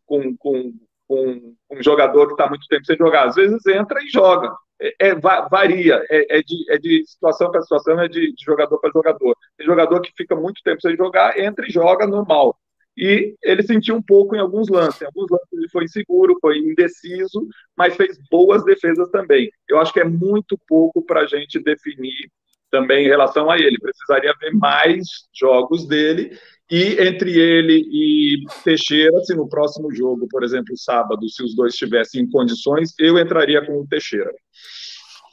com, 0.05 0.35
com, 0.37 0.73
com 1.07 1.55
um 1.71 1.83
jogador 1.83 2.27
que 2.27 2.33
está 2.33 2.47
muito 2.47 2.67
tempo 2.67 2.85
sem 2.85 2.97
jogar. 2.97 3.27
Às 3.27 3.35
vezes 3.35 3.65
entra 3.67 4.01
e 4.03 4.09
joga. 4.09 4.53
É, 4.81 5.09
é 5.09 5.15
varia, 5.15 6.03
é, 6.09 6.39
é, 6.39 6.41
de, 6.41 6.71
é 6.71 6.77
de 6.77 7.03
situação 7.05 7.51
para 7.51 7.61
situação, 7.61 7.99
é 7.99 8.07
de, 8.07 8.33
de 8.33 8.43
jogador 8.43 8.79
para 8.79 8.91
jogador. 8.91 9.35
Tem 9.57 9.65
jogador 9.65 10.01
que 10.01 10.11
fica 10.15 10.35
muito 10.35 10.61
tempo 10.63 10.81
sem 10.81 10.95
jogar, 10.95 11.39
entra 11.39 11.65
e 11.67 11.71
joga 11.71 12.07
normal 12.07 12.57
e 12.95 13.35
ele 13.41 13.63
sentiu 13.63 13.95
um 13.95 14.01
pouco 14.01 14.35
em 14.35 14.39
alguns 14.39 14.69
lances. 14.69 15.01
Em 15.01 15.05
alguns 15.05 15.29
lances 15.29 15.51
ele 15.51 15.69
foi 15.69 15.83
inseguro, 15.85 16.37
foi 16.39 16.59
indeciso, 16.59 17.47
mas 17.75 17.95
fez 17.95 18.17
boas 18.29 18.63
defesas 18.63 19.09
também. 19.09 19.49
Eu 19.67 19.79
acho 19.79 19.91
que 19.91 19.99
é 19.99 20.03
muito 20.03 20.57
pouco 20.67 21.01
para 21.03 21.21
a 21.21 21.25
gente 21.25 21.59
definir 21.59 22.31
também 22.69 23.05
em 23.05 23.09
relação 23.09 23.49
a 23.49 23.57
ele. 23.57 23.79
Precisaria 23.79 24.33
ver 24.39 24.53
mais 24.53 25.03
jogos 25.33 25.87
dele. 25.87 26.37
E 26.71 27.01
entre 27.01 27.37
ele 27.37 27.83
e 27.91 28.43
Teixeira, 28.63 29.19
se 29.23 29.35
no 29.35 29.47
próximo 29.47 29.93
jogo, 29.93 30.27
por 30.29 30.43
exemplo, 30.43 30.77
sábado, 30.77 31.29
se 31.29 31.43
os 31.43 31.55
dois 31.55 31.73
estivessem 31.73 32.21
em 32.21 32.29
condições, 32.29 32.93
eu 32.97 33.19
entraria 33.19 33.65
com 33.65 33.81
o 33.81 33.87
Teixeira. 33.87 34.31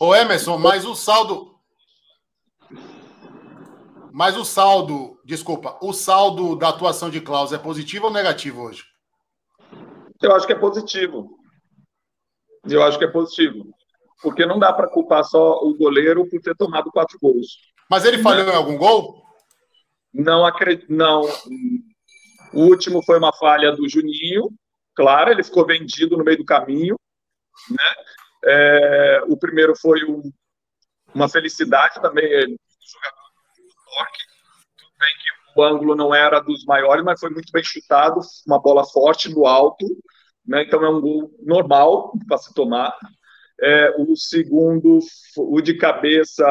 Ô 0.01 0.15
Emerson, 0.15 0.59
mas 0.59 0.85
o 0.85 0.95
saldo, 0.95 1.55
mas 4.13 4.37
o 4.37 4.45
saldo, 4.45 5.19
desculpa, 5.25 5.79
o 5.81 5.93
saldo 5.93 6.57
da 6.57 6.69
atuação 6.71 7.11
de 7.11 7.21
Klaus 7.21 7.53
é 7.53 7.59
positivo 7.59 8.07
ou 8.07 8.13
negativo 8.13 8.63
hoje? 8.63 8.83
Eu 10.21 10.35
acho 10.35 10.47
que 10.47 10.53
é 10.53 10.59
positivo. 10.59 11.39
Eu 12.69 12.83
acho 12.83 12.99
que 12.99 13.05
é 13.05 13.11
positivo. 13.11 13.67
Porque 14.23 14.45
não 14.45 14.59
dá 14.59 14.73
para 14.73 14.89
culpar 14.89 15.25
só 15.25 15.59
o 15.63 15.75
goleiro 15.77 16.29
por 16.29 16.41
ter 16.41 16.55
tomado 16.57 16.91
quatro 16.91 17.19
gols. 17.21 17.59
Mas 17.89 18.05
ele 18.05 18.19
falhou 18.19 18.47
em 18.47 18.55
algum 18.55 18.77
gol? 18.77 19.20
Não 20.13 20.45
acredito. 20.45 20.93
Não. 20.93 21.23
O 22.53 22.65
último 22.65 23.03
foi 23.03 23.19
uma 23.19 23.33
falha 23.33 23.73
do 23.73 23.89
Juninho, 23.89 24.51
claro, 24.95 25.31
ele 25.31 25.45
ficou 25.45 25.65
vendido 25.65 26.17
no 26.17 26.25
meio 26.25 26.39
do 26.39 26.45
caminho. 26.45 26.97
Né? 27.71 27.95
É, 28.45 29.23
o 29.29 29.37
primeiro 29.37 29.75
foi 29.77 30.05
um, 30.05 30.23
uma 31.15 31.29
felicidade 31.29 32.01
também. 32.01 32.25
Ele, 32.25 32.57
jogador 32.81 33.21
toque. 33.85 34.19
Tudo 34.77 34.93
bem 34.99 35.15
que 35.15 35.61
o 35.61 35.65
ângulo 35.65 35.95
não 35.95 36.15
era 36.15 36.41
dos 36.41 36.65
maiores, 36.65 37.05
mas 37.05 37.21
foi 37.21 37.31
muito 37.31 37.53
bem 37.53 37.63
chutado, 37.63 38.21
uma 38.47 38.61
bola 38.61 38.85
forte 38.85 39.29
no 39.29 39.47
alto, 39.47 39.87
né? 40.47 40.63
então 40.63 40.85
é 40.85 40.89
um 40.89 41.01
gol 41.01 41.31
normal 41.43 42.13
para 42.27 42.39
se 42.39 42.55
tomar. 42.55 42.97
É, 43.63 43.95
o 43.99 44.17
segundo, 44.17 45.01
o 45.37 45.61
de 45.61 45.75
cabeça, 45.75 46.45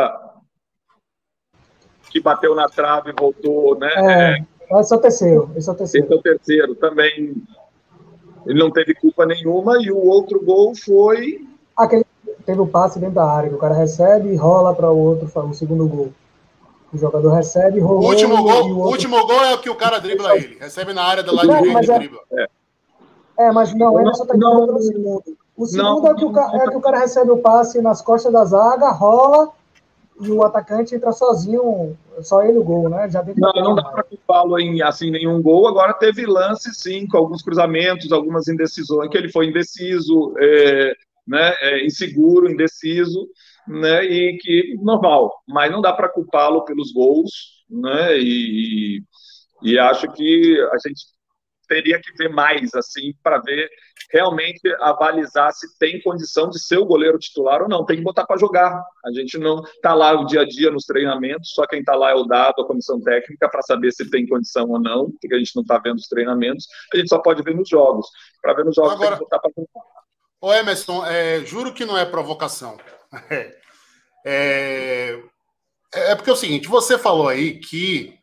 que 2.10 2.20
bateu 2.20 2.56
na 2.56 2.68
trave 2.68 3.12
e 3.12 3.14
voltou, 3.14 3.78
né? 3.78 3.92
É, 3.96 4.76
é, 4.76 4.80
esse 4.80 4.94
é 4.94 4.98
o 4.98 5.00
terceiro. 5.00 5.52
Esse 5.56 5.70
é 5.70 5.72
o 5.72 5.76
terceiro. 5.76 6.06
Esse 6.06 6.14
é 6.14 6.18
o 6.18 6.22
terceiro. 6.22 6.76
Também 6.76 7.36
ele 8.46 8.60
não 8.60 8.72
teve 8.72 8.94
culpa 8.96 9.26
nenhuma. 9.26 9.78
E 9.82 9.92
o 9.92 9.98
outro 9.98 10.44
gol 10.44 10.74
foi. 10.76 11.48
Aquele 11.76 12.06
teve 12.46 12.62
o 12.62 12.68
passe 12.68 13.00
dentro 13.00 13.16
da 13.16 13.26
área, 13.26 13.50
que 13.50 13.56
o 13.56 13.60
cara 13.60 13.76
recebe 13.76 14.30
e 14.30 14.36
rola 14.36 14.74
para 14.74 14.90
o 14.90 14.98
outro, 14.98 15.30
o 15.34 15.54
segundo 15.54 15.88
gol. 15.88 16.12
O 16.92 16.98
jogador 16.98 17.32
recebe, 17.32 17.80
rolou. 17.80 18.06
O 18.06 18.08
último 18.08 18.38
gol, 18.38 18.64
o 18.64 18.78
outro... 18.78 18.92
último 18.92 19.28
gol 19.28 19.44
é 19.44 19.54
o 19.54 19.60
que 19.60 19.70
o 19.70 19.76
cara 19.76 20.00
dribla 20.00 20.36
ele. 20.36 20.58
Recebe 20.60 20.92
na 20.92 21.04
área 21.04 21.22
do 21.22 21.36
lado 21.36 21.48
direito 21.48 21.88
e 21.88 21.92
é... 21.92 22.00
dribla. 22.00 22.20
É. 22.32 22.48
é, 23.38 23.52
mas 23.52 23.72
não, 23.76 24.02
ele 24.02 24.14
só 24.16 24.24
está 24.24 24.36
não, 24.36 24.66
o 24.66 24.82
segundo. 24.82 25.24
O 25.56 25.66
segundo 25.68 26.02
não, 26.02 26.08
é, 26.08 26.16
que 26.16 26.26
o, 26.26 26.40
é 26.40 26.70
que 26.70 26.78
o 26.78 26.82
cara 26.82 27.00
recebe 27.00 27.30
o 27.30 27.38
passe 27.38 27.82
nas 27.82 28.02
costas 28.02 28.34
da 28.34 28.44
zaga, 28.46 28.90
rola 28.90 29.50
e 30.20 30.32
o 30.32 30.44
atacante 30.44 30.96
entra 30.96 31.12
sozinho, 31.12 31.98
só 32.22 32.44
ele 32.44 32.58
o 32.58 32.64
gol, 32.64 32.90
né? 32.90 33.10
Já 33.10 33.24
não, 33.38 33.52
não 33.54 33.76
dá 33.76 33.84
para 33.84 34.04
culpá-lo 34.04 34.60
em 34.60 34.82
assim 34.82 35.10
nenhum 35.10 35.42
gol. 35.42 35.68
Agora 35.68 35.94
teve 35.94 36.26
lance 36.26 36.74
sim, 36.74 37.08
com 37.08 37.18
alguns 37.18 37.42
cruzamentos, 37.42 38.12
algumas 38.12 38.48
indecisões, 38.48 39.10
que 39.10 39.18
ele 39.18 39.32
foi 39.32 39.48
indeciso, 39.48 40.34
é, 40.38 40.94
né, 41.28 41.56
é, 41.62 41.86
inseguro, 41.86 42.52
indeciso 42.52 43.28
né, 43.70 44.04
e 44.04 44.38
que 44.38 44.76
normal, 44.82 45.32
mas 45.48 45.72
não 45.72 45.80
dá 45.80 45.94
para 45.94 46.10
culpá-lo 46.10 46.66
pelos 46.66 46.92
gols, 46.92 47.64
né, 47.70 48.18
e, 48.18 49.04
e 49.62 49.78
acho 49.78 50.12
que 50.12 50.60
a 50.72 50.88
gente 50.88 51.06
teria 51.70 52.02
que 52.02 52.12
ver 52.18 52.30
mais, 52.30 52.74
assim, 52.74 53.14
para 53.24 53.38
ver 53.38 53.70
realmente 54.12 54.60
avalizar 54.80 55.54
se 55.54 55.78
tem 55.78 56.02
condição 56.02 56.50
de 56.50 56.60
ser 56.60 56.80
o 56.80 56.86
goleiro 56.86 57.20
titular 57.20 57.62
ou 57.62 57.70
não. 57.70 57.86
Tem 57.86 57.98
que 57.98 58.04
botar 58.04 58.26
para 58.26 58.40
jogar. 58.40 58.84
A 59.06 59.12
gente 59.12 59.38
não 59.38 59.62
está 59.64 59.94
lá 59.94 60.20
o 60.20 60.26
dia 60.26 60.42
a 60.42 60.46
dia 60.46 60.72
nos 60.72 60.84
treinamentos, 60.84 61.52
só 61.52 61.66
quem 61.68 61.80
está 61.80 61.96
lá 61.96 62.12
é 62.12 62.16
o 62.16 62.24
dado, 62.24 62.62
a 62.62 62.68
comissão 62.68 63.00
técnica, 63.00 63.48
para 63.48 63.62
saber 63.62 63.92
se 63.92 64.10
tem 64.10 64.28
condição 64.28 64.68
ou 64.68 64.80
não, 64.80 65.12
porque 65.12 65.36
a 65.36 65.38
gente 65.38 65.56
não 65.56 65.62
está 65.62 65.78
vendo 65.78 65.98
os 65.98 66.08
treinamentos, 66.08 66.68
a 66.94 66.98
gente 66.98 67.08
só 67.08 67.20
pode 67.20 67.44
ver 67.44 67.56
nos 67.56 67.70
jogos. 67.70 68.08
Para 68.42 68.54
ver 68.54 68.66
nos 68.66 68.76
jogos, 68.76 68.94
Agora, 68.94 69.10
tem 69.12 69.18
que 69.20 69.24
botar 69.26 69.40
para 69.40 69.52
jogar. 69.56 69.88
Ô 70.42 70.54
Emerson, 70.54 71.06
é, 71.06 71.42
juro 71.46 71.74
que 71.74 71.86
não 71.86 71.98
é 71.98 72.06
provocação. 72.06 72.78
É, 74.26 75.18
é, 75.96 76.12
é, 76.12 76.16
porque 76.16 76.30
é 76.30 76.34
o 76.34 76.36
seguinte, 76.36 76.68
você 76.68 76.98
falou 76.98 77.30
aí 77.30 77.58
que 77.58 78.19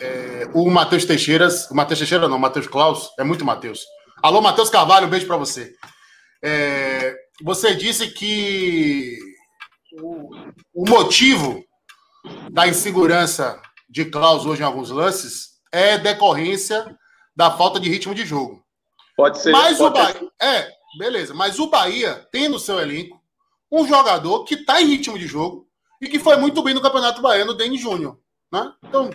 é, 0.00 0.48
o 0.52 0.70
Matheus 0.70 1.04
Teixeira, 1.04 1.48
o 1.70 1.74
Matheus 1.74 1.98
Teixeira 1.98 2.28
não, 2.28 2.36
o 2.36 2.40
Matheus 2.40 2.66
Klaus, 2.66 3.10
é 3.18 3.24
muito 3.24 3.44
Matheus. 3.44 3.84
Alô, 4.22 4.40
Matheus 4.40 4.70
Carvalho, 4.70 5.06
um 5.06 5.10
beijo 5.10 5.26
para 5.26 5.36
você. 5.36 5.74
É, 6.42 7.14
você 7.42 7.74
disse 7.74 8.08
que 8.10 9.18
o, 10.00 10.30
o, 10.74 10.88
motivo 10.88 11.64
da 12.50 12.66
insegurança 12.66 13.60
de 13.88 14.04
Klaus 14.04 14.44
hoje 14.44 14.62
em 14.62 14.64
alguns 14.64 14.90
lances 14.90 15.54
é 15.72 15.98
decorrência 15.98 16.84
da 17.34 17.50
falta 17.50 17.80
de 17.80 17.88
ritmo 17.88 18.14
de 18.14 18.24
jogo. 18.24 18.62
Pode 19.16 19.38
ser. 19.38 19.52
Mas 19.52 19.78
pode 19.78 19.90
o 19.90 20.02
Bahia, 20.02 20.30
é, 20.40 20.70
beleza, 20.98 21.34
mas 21.34 21.58
o 21.58 21.68
Bahia 21.68 22.26
tem 22.30 22.48
no 22.48 22.58
seu 22.58 22.78
elenco 22.78 23.20
um 23.70 23.86
jogador 23.86 24.44
que 24.44 24.54
está 24.54 24.80
em 24.80 24.86
ritmo 24.86 25.18
de 25.18 25.26
jogo 25.26 25.66
e 26.00 26.08
que 26.08 26.18
foi 26.18 26.36
muito 26.36 26.62
bem 26.62 26.74
no 26.74 26.82
Campeonato 26.82 27.22
Baiano, 27.22 27.52
o 27.52 27.56
Denis 27.56 27.80
Júnior. 27.80 28.18
Né? 28.52 28.72
Então, 28.84 29.10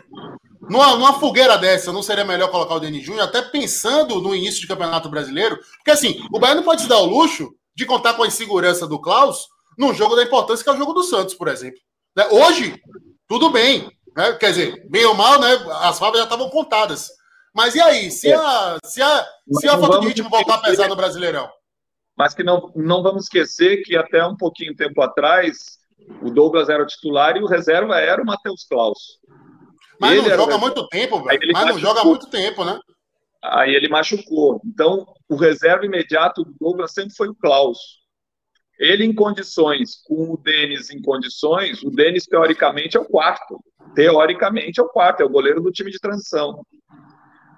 numa, 0.69 0.95
numa, 0.95 1.19
fogueira 1.19 1.57
dessa, 1.57 1.91
não 1.91 2.03
seria 2.03 2.23
melhor 2.23 2.49
colocar 2.49 2.75
o 2.75 2.79
Denis 2.79 3.05
Júnior, 3.05 3.25
até 3.25 3.41
pensando 3.41 4.21
no 4.21 4.35
início 4.35 4.61
de 4.61 4.67
Campeonato 4.67 5.09
Brasileiro? 5.09 5.57
Porque 5.77 5.91
assim, 5.91 6.25
o 6.31 6.39
Bahia 6.39 6.55
não 6.55 6.63
pode 6.63 6.83
se 6.83 6.87
dar 6.87 6.99
o 6.99 7.05
luxo 7.05 7.53
de 7.75 7.85
contar 7.85 8.13
com 8.13 8.23
a 8.23 8.27
insegurança 8.27 8.85
do 8.87 8.99
Klaus 8.99 9.47
num 9.77 9.93
jogo 9.93 10.15
da 10.15 10.23
importância 10.23 10.63
que 10.63 10.69
é 10.69 10.73
o 10.73 10.77
jogo 10.77 10.93
do 10.93 11.03
Santos, 11.03 11.33
por 11.33 11.47
exemplo. 11.47 11.79
Né? 12.15 12.27
Hoje, 12.31 12.81
tudo 13.27 13.49
bem. 13.49 13.89
Né? 14.15 14.33
Quer 14.33 14.49
dizer, 14.49 14.87
bem 14.89 15.05
ou 15.05 15.13
mal, 15.13 15.39
né? 15.39 15.53
As 15.81 15.97
favas 15.97 16.17
já 16.17 16.25
estavam 16.25 16.49
contadas. 16.49 17.09
Mas 17.53 17.75
e 17.75 17.81
aí? 17.81 18.11
Se 18.11 18.31
a, 18.31 18.77
se 18.83 19.01
a, 19.01 19.25
se 19.53 19.67
a 19.67 19.77
falta 19.77 19.99
de 20.01 20.07
ritmo 20.07 20.29
voltar 20.29 20.55
a 20.55 20.61
pesar 20.61 20.87
no 20.87 20.95
Brasileirão? 20.95 21.49
Mas 22.17 22.33
que 22.33 22.43
não, 22.43 22.71
não 22.75 23.01
vamos 23.01 23.23
esquecer 23.23 23.81
que 23.83 23.95
até 23.95 24.25
um 24.25 24.35
pouquinho 24.35 24.75
tempo 24.75 25.01
atrás, 25.01 25.79
o 26.21 26.29
Douglas 26.29 26.67
era 26.67 26.83
o 26.83 26.85
titular 26.85 27.37
e 27.37 27.41
o 27.41 27.47
reserva 27.47 27.97
era 27.99 28.21
o 28.21 28.25
Matheus 28.25 28.65
Klaus. 28.67 29.18
Mas 29.99 30.17
ele 30.17 30.29
não 30.29 30.35
joga 30.35 30.57
muito 30.57 30.87
tempo, 30.87 31.23
velho. 31.23 31.39
Mas 31.53 31.65
não 31.65 31.79
joga 31.79 32.03
muito 32.03 32.29
tempo, 32.29 32.63
né? 32.63 32.79
Aí 33.43 33.73
ele 33.73 33.87
machucou. 33.87 34.61
Então, 34.65 35.05
o 35.29 35.35
reserva 35.35 35.85
imediato 35.85 36.43
do 36.43 36.53
Douglas 36.59 36.93
sempre 36.93 37.15
foi 37.15 37.29
o 37.29 37.35
Klaus. 37.35 37.99
Ele 38.77 39.03
em 39.03 39.13
condições, 39.13 40.01
com 40.05 40.33
o 40.33 40.37
Denis 40.37 40.89
em 40.89 41.01
condições, 41.01 41.83
o 41.83 41.89
Denis 41.89 42.25
teoricamente 42.25 42.95
é 42.95 42.99
o 42.99 43.05
quarto. 43.05 43.59
Teoricamente 43.93 44.79
é 44.79 44.83
o 44.83 44.89
quarto, 44.89 45.21
é 45.21 45.25
o 45.25 45.29
goleiro 45.29 45.61
do 45.61 45.71
time 45.71 45.91
de 45.91 45.99
transição 45.99 46.63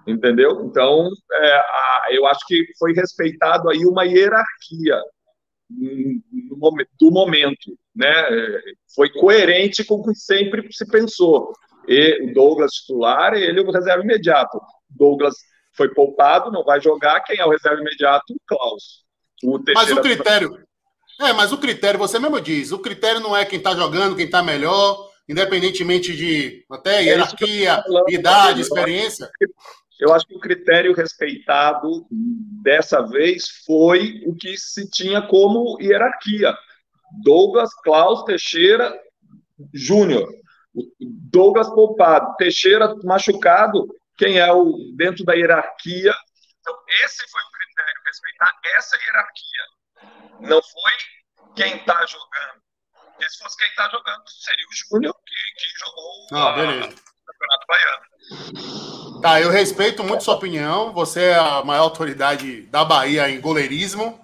entendeu? 0.06 0.66
Então, 0.66 1.10
é, 1.32 1.56
a, 1.56 2.08
eu 2.12 2.26
acho 2.26 2.46
que 2.48 2.66
foi 2.78 2.94
respeitado 2.94 3.70
aí 3.70 3.86
uma 3.86 4.04
hierarquia 4.04 5.00
do 7.00 7.12
momento, 7.12 7.78
né? 7.96 8.14
Foi 8.94 9.10
coerente 9.10 9.86
com 9.86 9.96
o 9.96 10.04
que 10.04 10.14
sempre 10.16 10.68
se 10.72 10.86
pensou. 10.86 11.54
E 11.88 12.30
o 12.30 12.34
Douglas 12.34 12.72
titular, 12.72 13.34
ele 13.34 13.60
é 13.60 13.64
o 13.64 13.72
reserva 13.72 14.04
imediato. 14.04 14.60
Douglas 14.90 15.36
foi 15.76 15.94
poupado, 15.94 16.52
não 16.52 16.64
vai 16.64 16.82
jogar. 16.82 17.22
Quem 17.22 17.40
é 17.40 17.46
o 17.46 17.50
reserva 17.50 17.82
imediato? 17.82 18.34
O 18.34 18.38
Klaus. 18.48 19.04
O 19.44 19.60
mas 19.74 19.92
o 19.92 20.02
critério. 20.02 20.58
É, 21.20 21.34
mas 21.34 21.52
o 21.52 21.58
critério, 21.58 22.00
você 22.00 22.18
mesmo 22.18 22.42
diz, 22.42 22.72
o 22.72 22.80
critério 22.80 23.20
não 23.20 23.36
é 23.36 23.46
quem 23.46 23.58
está 23.58 23.76
jogando, 23.76 24.16
quem 24.16 24.26
está 24.26 24.42
melhor, 24.42 25.10
independentemente 25.30 26.16
de 26.16 26.66
até 26.70 26.96
é 26.96 27.04
hierarquia, 27.04 27.84
é 28.08 28.14
idade, 28.14 28.62
experiência. 28.62 29.30
Eu 30.00 30.12
acho 30.14 30.26
que 30.26 30.36
o 30.36 30.40
critério 30.40 30.96
respeitado 30.96 32.08
dessa 32.64 33.02
vez 33.02 33.44
foi 33.68 34.24
o 34.26 34.36
que 34.36 34.58
se 34.58 34.90
tinha 34.90 35.22
como 35.22 35.80
hierarquia. 35.80 36.56
Douglas 37.24 37.72
Klaus 37.84 38.24
Teixeira 38.24 38.98
Júnior. 39.72 40.28
Douglas 41.00 41.70
poupado, 41.70 42.36
Teixeira 42.38 42.96
machucado, 43.04 43.88
quem 44.18 44.40
é 44.40 44.52
o 44.52 44.94
dentro 44.96 45.26
da 45.26 45.34
hierarquia. 45.34 46.14
Então, 46.60 46.76
esse 47.04 47.28
foi 47.30 47.42
o 47.42 47.52
critério, 47.52 48.02
respeitar 48.06 48.54
essa 48.78 48.98
hierarquia. 48.98 49.66
Não 50.42 50.62
foi 50.62 50.94
quem 51.56 51.78
está 51.78 52.06
jogando. 52.06 52.62
Porque 52.94 53.30
se 53.30 53.38
fosse 53.38 53.58
quem 53.58 53.68
está 53.68 53.90
jogando, 53.90 54.24
seria 54.28 54.66
o 54.66 54.74
Júnior 54.74 55.16
que, 55.26 55.62
que 55.62 55.68
jogou 55.80 56.28
ah, 56.32 56.52
o 56.52 56.56
Campeonato 57.26 57.68
Baiano. 57.68 59.22
Tá, 59.22 59.40
eu 59.40 59.52
respeito 59.52 60.04
muito 60.04 60.24
sua 60.24 60.36
opinião. 60.36 60.92
Você 60.94 61.26
é 61.26 61.36
a 61.36 61.64
maior 61.64 61.84
autoridade 61.84 62.64
da 62.64 62.84
Bahia 62.84 63.30
em 63.30 63.40
goleirismo. 63.40 64.20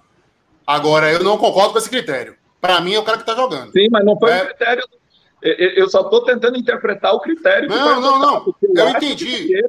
Agora, 0.66 1.12
eu 1.12 1.22
não 1.22 1.38
concordo 1.38 1.72
com 1.72 1.78
esse 1.78 1.88
critério. 1.88 2.36
Para 2.60 2.80
mim, 2.80 2.94
é 2.94 2.98
o 2.98 3.04
cara 3.04 3.18
que 3.18 3.24
tá 3.24 3.34
jogando. 3.34 3.70
Sim, 3.72 3.86
mas 3.90 4.04
não 4.04 4.18
foi 4.18 4.32
é... 4.32 4.42
um 4.42 4.46
critério. 4.46 4.88
Eu 5.42 5.88
só 5.88 6.00
estou 6.00 6.24
tentando 6.24 6.58
interpretar 6.58 7.14
o 7.14 7.20
critério. 7.20 7.68
Não, 7.68 8.00
não, 8.00 8.18
não. 8.18 8.54
Eu, 8.62 8.74
eu 8.74 8.88
entendi. 8.90 9.64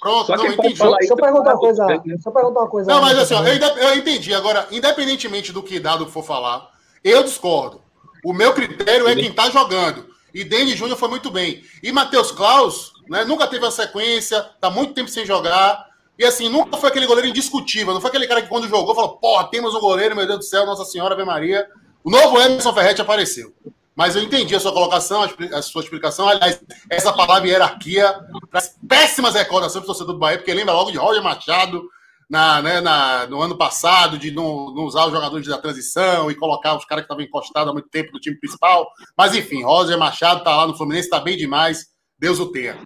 Pronto, 0.00 0.28
só 0.28 0.36
não, 0.36 0.46
eu 0.46 0.52
entendi. 0.52 0.78
Deixa 0.98 1.12
eu 1.12 1.16
perguntar 1.16 1.50
uma 1.50 1.58
coisa. 1.58 1.86
Deixa 1.86 2.28
eu 2.28 2.32
perguntar 2.32 2.60
uma 2.60 2.68
coisa. 2.68 2.90
Não, 2.90 3.02
mas 3.02 3.18
assim, 3.18 3.34
ó, 3.34 3.44
eu, 3.46 3.76
eu 3.76 3.94
entendi. 3.96 4.32
Agora, 4.32 4.66
independentemente 4.70 5.52
do 5.52 5.62
que 5.62 5.78
dado 5.78 6.06
for 6.06 6.24
falar, 6.24 6.70
eu 7.04 7.22
discordo. 7.22 7.82
O 8.24 8.32
meu 8.32 8.54
critério 8.54 9.06
é 9.06 9.14
quem 9.14 9.32
tá 9.32 9.50
jogando. 9.50 10.08
E 10.32 10.44
Denis 10.44 10.76
Júnior 10.76 10.96
foi 10.96 11.08
muito 11.08 11.30
bem. 11.30 11.62
E 11.82 11.92
Matheus 11.92 12.32
Klaus, 12.32 12.92
né? 13.08 13.24
Nunca 13.24 13.46
teve 13.46 13.66
a 13.66 13.70
sequência, 13.70 14.40
tá 14.60 14.70
muito 14.70 14.94
tempo 14.94 15.10
sem 15.10 15.26
jogar. 15.26 15.86
E 16.18 16.24
assim, 16.24 16.48
nunca 16.48 16.76
foi 16.76 16.88
aquele 16.88 17.06
goleiro 17.06 17.28
indiscutível. 17.28 17.92
Não 17.92 18.00
foi 18.00 18.08
aquele 18.08 18.26
cara 18.26 18.40
que 18.40 18.48
quando 18.48 18.68
jogou 18.68 18.94
falou: 18.94 19.16
porra, 19.16 19.48
temos 19.48 19.74
um 19.74 19.80
goleiro, 19.80 20.16
meu 20.16 20.26
Deus 20.26 20.38
do 20.38 20.44
céu, 20.44 20.64
Nossa 20.64 20.84
Senhora, 20.84 21.14
Ave 21.14 21.24
Maria. 21.24 21.66
O 22.02 22.10
novo 22.10 22.40
Emerson 22.40 22.72
Ferretti 22.72 23.02
apareceu. 23.02 23.52
Mas 24.00 24.16
eu 24.16 24.22
entendi 24.22 24.56
a 24.56 24.60
sua 24.60 24.72
colocação, 24.72 25.28
a 25.52 25.60
sua 25.60 25.82
explicação. 25.82 26.26
Aliás, 26.26 26.58
essa 26.88 27.12
palavra 27.12 27.46
hierarquia 27.46 28.18
traz 28.50 28.74
péssimas 28.88 29.34
recordações 29.34 29.84
para 29.84 29.92
o 29.92 29.94
torcedor 29.94 30.14
do 30.14 30.18
Bahia, 30.18 30.38
porque 30.38 30.54
lembra 30.54 30.72
logo 30.72 30.90
de 30.90 30.96
Roger 30.96 31.22
Machado 31.22 31.86
na, 32.26 32.62
né, 32.62 32.80
na, 32.80 33.26
no 33.26 33.42
ano 33.42 33.58
passado, 33.58 34.16
de 34.16 34.30
não, 34.30 34.74
não, 34.74 34.84
usar 34.84 35.04
os 35.04 35.12
jogadores 35.12 35.46
da 35.46 35.58
transição 35.58 36.30
e 36.30 36.34
colocar 36.34 36.78
os 36.78 36.86
caras 36.86 37.02
que 37.02 37.12
estavam 37.12 37.22
encostados 37.22 37.68
há 37.68 37.74
muito 37.74 37.90
tempo 37.90 38.10
no 38.14 38.18
time 38.18 38.40
principal. 38.40 38.88
Mas 39.14 39.34
enfim, 39.34 39.62
Roger 39.62 39.98
Machado 39.98 40.38
está 40.38 40.56
lá 40.56 40.66
no 40.66 40.74
Fluminense, 40.74 41.04
está 41.04 41.20
bem 41.20 41.36
demais. 41.36 41.88
Deus 42.18 42.40
o 42.40 42.50
tenha. 42.50 42.78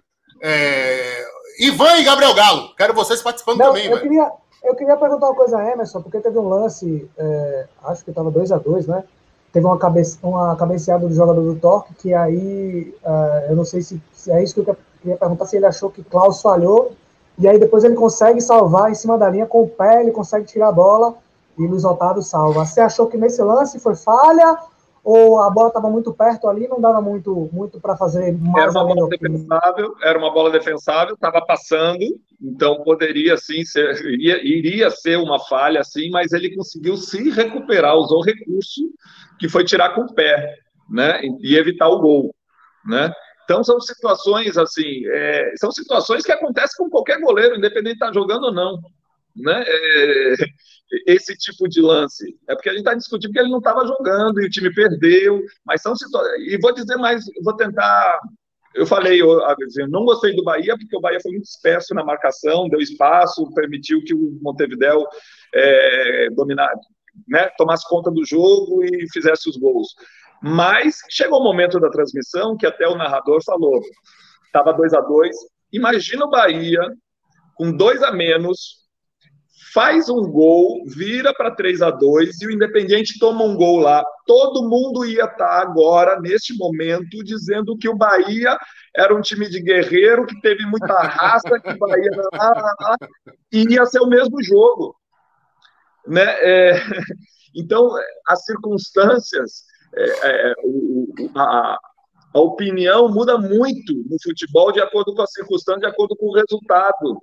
É... 0.43 1.25
Ivan 1.61 1.95
e 1.95 2.03
Gabriel 2.03 2.33
Galo, 2.33 2.75
quero 2.75 2.93
vocês 2.93 3.21
participando 3.21 3.59
Não, 3.59 3.67
também. 3.67 3.85
Eu 3.85 4.01
queria, 4.01 4.31
eu 4.65 4.75
queria 4.75 4.97
perguntar 4.97 5.27
uma 5.27 5.35
coisa 5.35 5.59
a 5.59 5.71
Emerson, 5.71 6.01
porque 6.01 6.19
teve 6.19 6.37
um 6.37 6.49
lance, 6.49 7.09
é, 7.17 7.67
acho 7.85 8.03
que 8.03 8.09
estava 8.09 8.29
2 8.29 8.51
a 8.51 8.57
2 8.57 8.87
né? 8.87 9.05
Teve 9.55 9.67
uma, 9.67 9.77
cabe, 9.77 10.01
uma 10.21 10.53
cabeceada 10.57 11.07
do 11.07 11.13
jogador 11.13 11.41
do 11.41 11.57
Torque, 11.57 11.93
que 11.93 12.13
aí, 12.13 12.93
uh, 13.05 13.49
eu 13.49 13.55
não 13.55 13.63
sei 13.63 13.81
se, 13.81 14.01
se, 14.11 14.29
é 14.29 14.43
isso 14.43 14.53
que 14.53 14.69
eu 14.69 14.75
queria 15.01 15.15
perguntar, 15.15 15.45
se 15.45 15.55
ele 15.55 15.65
achou 15.65 15.89
que 15.89 16.03
Klaus 16.03 16.41
falhou, 16.41 16.91
e 17.39 17.47
aí 17.47 17.57
depois 17.57 17.85
ele 17.85 17.95
consegue 17.95 18.41
salvar 18.41 18.91
em 18.91 18.95
cima 18.95 19.17
da 19.17 19.29
linha 19.29 19.45
com 19.45 19.63
o 19.63 19.69
pé, 19.69 20.01
ele 20.01 20.11
consegue 20.11 20.45
tirar 20.45 20.67
a 20.67 20.73
bola, 20.73 21.15
e 21.57 21.65
Luiz 21.65 21.85
Otávio 21.85 22.21
salva. 22.21 22.65
Você 22.65 22.81
achou 22.81 23.07
que 23.07 23.15
nesse 23.15 23.41
lance 23.41 23.79
foi 23.79 23.95
falha, 23.95 24.57
ou 25.01 25.39
a 25.39 25.49
bola 25.49 25.69
estava 25.69 25.89
muito 25.89 26.11
perto 26.11 26.49
ali, 26.49 26.67
não 26.67 26.81
dava 26.81 26.99
muito, 26.99 27.49
muito 27.53 27.79
para 27.79 27.95
fazer 27.95 28.37
mais. 28.37 28.61
Era 28.61 28.71
uma 28.71 28.93
bola 28.93 29.07
defensável, 29.07 29.95
era 30.03 30.19
uma 30.19 30.33
bola 30.33 30.51
defensável, 30.51 31.13
estava 31.13 31.39
passando, 31.45 32.03
então 32.41 32.83
poderia 32.83 33.37
sim 33.37 33.63
ser, 33.63 34.05
iria, 34.05 34.45
iria 34.45 34.91
ser 34.91 35.17
uma 35.17 35.39
falha 35.39 35.79
assim, 35.79 36.09
mas 36.09 36.33
ele 36.33 36.53
conseguiu 36.53 36.97
se 36.97 37.29
recuperar, 37.29 37.95
usou 37.95 38.19
o 38.19 38.23
recurso 38.25 38.81
que 39.39 39.49
foi 39.49 39.63
tirar 39.63 39.93
com 39.93 40.01
o 40.01 40.13
pé, 40.13 40.55
né, 40.89 41.21
e 41.41 41.55
evitar 41.55 41.89
o 41.89 41.99
gol, 41.99 42.35
né. 42.85 43.11
Então 43.43 43.63
são 43.63 43.79
situações 43.79 44.57
assim, 44.57 45.05
é, 45.07 45.53
são 45.57 45.71
situações 45.71 46.25
que 46.25 46.31
acontecem 46.31 46.77
com 46.77 46.89
qualquer 46.89 47.19
goleiro, 47.19 47.55
independente 47.55 47.97
de 47.97 48.03
estar 48.03 48.07
tá 48.07 48.13
jogando 48.13 48.45
ou 48.45 48.53
não, 48.53 48.79
né. 49.35 49.63
É, 49.67 50.35
esse 51.05 51.35
tipo 51.35 51.67
de 51.67 51.81
lance. 51.81 52.37
É 52.47 52.55
porque 52.55 52.69
a 52.69 52.71
gente 52.71 52.81
está 52.81 52.93
discutindo 52.93 53.31
que 53.31 53.39
ele 53.39 53.49
não 53.49 53.57
estava 53.59 53.85
jogando 53.85 54.41
e 54.41 54.45
o 54.45 54.49
time 54.49 54.73
perdeu, 54.73 55.41
mas 55.65 55.81
são 55.81 55.95
situações. 55.95 56.41
E 56.47 56.57
vou 56.59 56.73
dizer 56.73 56.95
mais, 56.97 57.23
vou 57.43 57.55
tentar. 57.55 58.19
Eu 58.73 58.85
falei, 58.85 59.21
eu, 59.21 59.39
eu 59.77 59.87
não 59.87 60.03
gostei 60.03 60.35
do 60.35 60.43
Bahia, 60.43 60.77
porque 60.77 60.95
o 60.97 60.99
Bahia 60.99 61.19
foi 61.21 61.31
muito 61.31 61.45
disperso 61.45 61.93
na 61.93 62.03
marcação, 62.03 62.67
deu 62.67 62.81
espaço, 62.81 63.53
permitiu 63.53 64.03
que 64.03 64.13
o 64.13 64.37
Montevideo 64.41 65.07
é, 65.53 66.29
né, 67.27 67.49
tomasse 67.57 67.87
conta 67.87 68.11
do 68.11 68.25
jogo 68.25 68.83
e 68.83 69.05
fizesse 69.11 69.49
os 69.49 69.57
gols. 69.57 69.89
Mas 70.41 70.97
chegou 71.09 71.39
o 71.39 71.41
um 71.41 71.45
momento 71.45 71.79
da 71.79 71.89
transmissão 71.89 72.57
que 72.57 72.65
até 72.65 72.87
o 72.87 72.95
narrador 72.95 73.43
falou: 73.43 73.81
estava 74.45 74.73
2 74.73 74.93
a 74.93 75.01
2 75.01 75.35
Imagina 75.71 76.25
o 76.25 76.29
Bahia 76.29 76.79
com 77.55 77.71
dois 77.71 78.03
a 78.03 78.11
menos, 78.11 78.85
faz 79.73 80.09
um 80.09 80.21
gol, 80.23 80.83
vira 80.87 81.33
para 81.33 81.53
3 81.53 81.81
a 81.81 81.91
2 81.91 82.41
e 82.41 82.47
o 82.47 82.51
Independiente 82.51 83.19
toma 83.19 83.43
um 83.43 83.55
gol 83.55 83.79
lá. 83.79 84.03
Todo 84.25 84.69
mundo 84.69 85.05
ia 85.05 85.25
estar 85.25 85.35
tá 85.35 85.61
agora, 85.61 86.19
neste 86.21 86.55
momento, 86.55 87.23
dizendo 87.23 87.77
que 87.77 87.89
o 87.89 87.95
Bahia 87.95 88.57
era 88.95 89.13
um 89.13 89.21
time 89.21 89.49
de 89.49 89.61
guerreiro, 89.61 90.25
que 90.25 90.39
teve 90.39 90.65
muita 90.65 91.01
raça, 91.01 91.59
que 91.59 91.71
o 91.71 91.77
Bahia 91.77 92.09
e 93.51 93.73
ia 93.73 93.85
ser 93.85 93.99
o 93.99 94.07
mesmo 94.07 94.41
jogo. 94.41 94.95
Né? 96.07 96.23
É, 96.23 96.73
então, 97.55 97.89
as 98.27 98.43
circunstâncias, 98.45 99.63
é, 99.95 100.49
é, 100.49 100.53
a, 101.35 101.77
a 102.33 102.39
opinião 102.39 103.09
muda 103.09 103.37
muito 103.37 103.93
no 104.09 104.17
futebol 104.21 104.71
de 104.71 104.81
acordo 104.81 105.15
com 105.15 105.21
as 105.21 105.31
circunstâncias, 105.31 105.81
de 105.81 105.87
acordo 105.87 106.15
com 106.15 106.27
o 106.27 106.33
resultado 106.33 107.19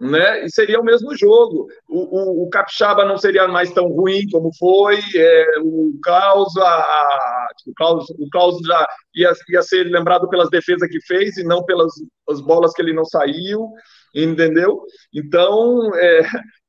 né? 0.00 0.44
E 0.44 0.50
seria 0.50 0.80
o 0.80 0.84
mesmo 0.84 1.16
jogo. 1.16 1.68
O, 1.88 1.98
o, 1.98 2.44
o 2.44 2.50
Capixaba 2.50 3.04
não 3.04 3.16
seria 3.16 3.46
mais 3.46 3.72
tão 3.72 3.88
ruim 3.88 4.28
como 4.30 4.50
foi, 4.58 4.98
é, 5.14 5.46
o 5.60 5.98
Klaus, 6.02 6.56
a, 6.56 6.68
a, 6.68 7.48
o 7.66 7.74
Klaus, 7.74 8.10
o 8.10 8.28
Klaus 8.30 8.58
já 8.66 8.86
ia, 9.14 9.32
ia 9.48 9.62
ser 9.62 9.84
lembrado 9.84 10.28
pelas 10.28 10.50
defesas 10.50 10.88
que 10.88 11.00
fez 11.06 11.36
e 11.36 11.44
não 11.44 11.64
pelas 11.64 11.92
as 12.28 12.40
bolas 12.40 12.72
que 12.72 12.82
ele 12.82 12.92
não 12.92 13.04
saiu, 13.04 13.68
entendeu? 14.14 14.82
Então, 15.12 15.94
é, 15.96 16.22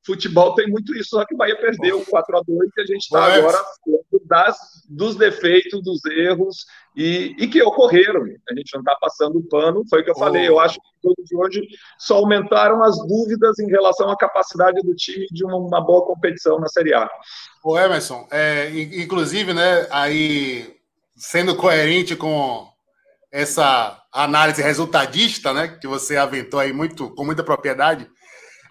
futebol 0.06 0.54
tem 0.54 0.68
muito 0.68 0.94
isso, 0.94 1.10
só 1.10 1.24
que 1.24 1.34
o 1.34 1.36
Bahia 1.36 1.56
perdeu 1.56 2.04
4 2.04 2.38
a 2.38 2.42
2 2.42 2.70
e 2.76 2.80
a 2.80 2.86
gente 2.86 3.02
está 3.02 3.24
agora 3.24 3.58
das, 4.26 4.56
dos 4.88 5.16
defeitos, 5.16 5.82
dos 5.82 6.04
erros 6.04 6.66
e, 6.94 7.34
e, 7.38 7.48
que 7.48 7.62
ocorreram. 7.62 8.22
A 8.48 8.54
gente 8.54 8.72
não 8.74 8.80
está 8.80 8.96
passando 9.00 9.38
o 9.38 9.42
pano, 9.42 9.84
foi 9.88 10.00
o 10.00 10.04
que 10.04 10.10
eu 10.10 10.14
oh. 10.16 10.20
falei. 10.20 10.48
Eu 10.48 10.58
acho 10.58 10.76
que 10.76 10.88
todos 11.02 11.24
de 11.24 11.36
hoje 11.36 11.62
só 11.98 12.16
aumentaram 12.16 12.82
as 12.82 12.96
dúvidas 13.06 13.58
em 13.58 13.68
relação 13.68 14.10
à 14.10 14.16
capacidade 14.16 14.80
do 14.82 14.94
time 14.94 15.26
de 15.30 15.44
uma, 15.44 15.56
uma 15.56 15.80
boa 15.80 16.04
competição 16.06 16.58
na 16.58 16.68
Série 16.68 16.94
A. 16.94 17.08
O 17.64 17.78
Emerson, 17.78 18.26
é, 18.30 18.70
inclusive, 18.70 19.52
né, 19.52 19.86
aí 19.90 20.76
sendo 21.16 21.56
coerente 21.56 22.14
com 22.14 22.68
essa 23.30 24.02
análise 24.12 24.62
resultadista, 24.62 25.52
né, 25.52 25.68
que 25.68 25.86
você 25.86 26.16
aventou 26.16 26.60
aí 26.60 26.72
muito 26.72 27.10
com 27.14 27.24
muita 27.24 27.42
propriedade, 27.42 28.08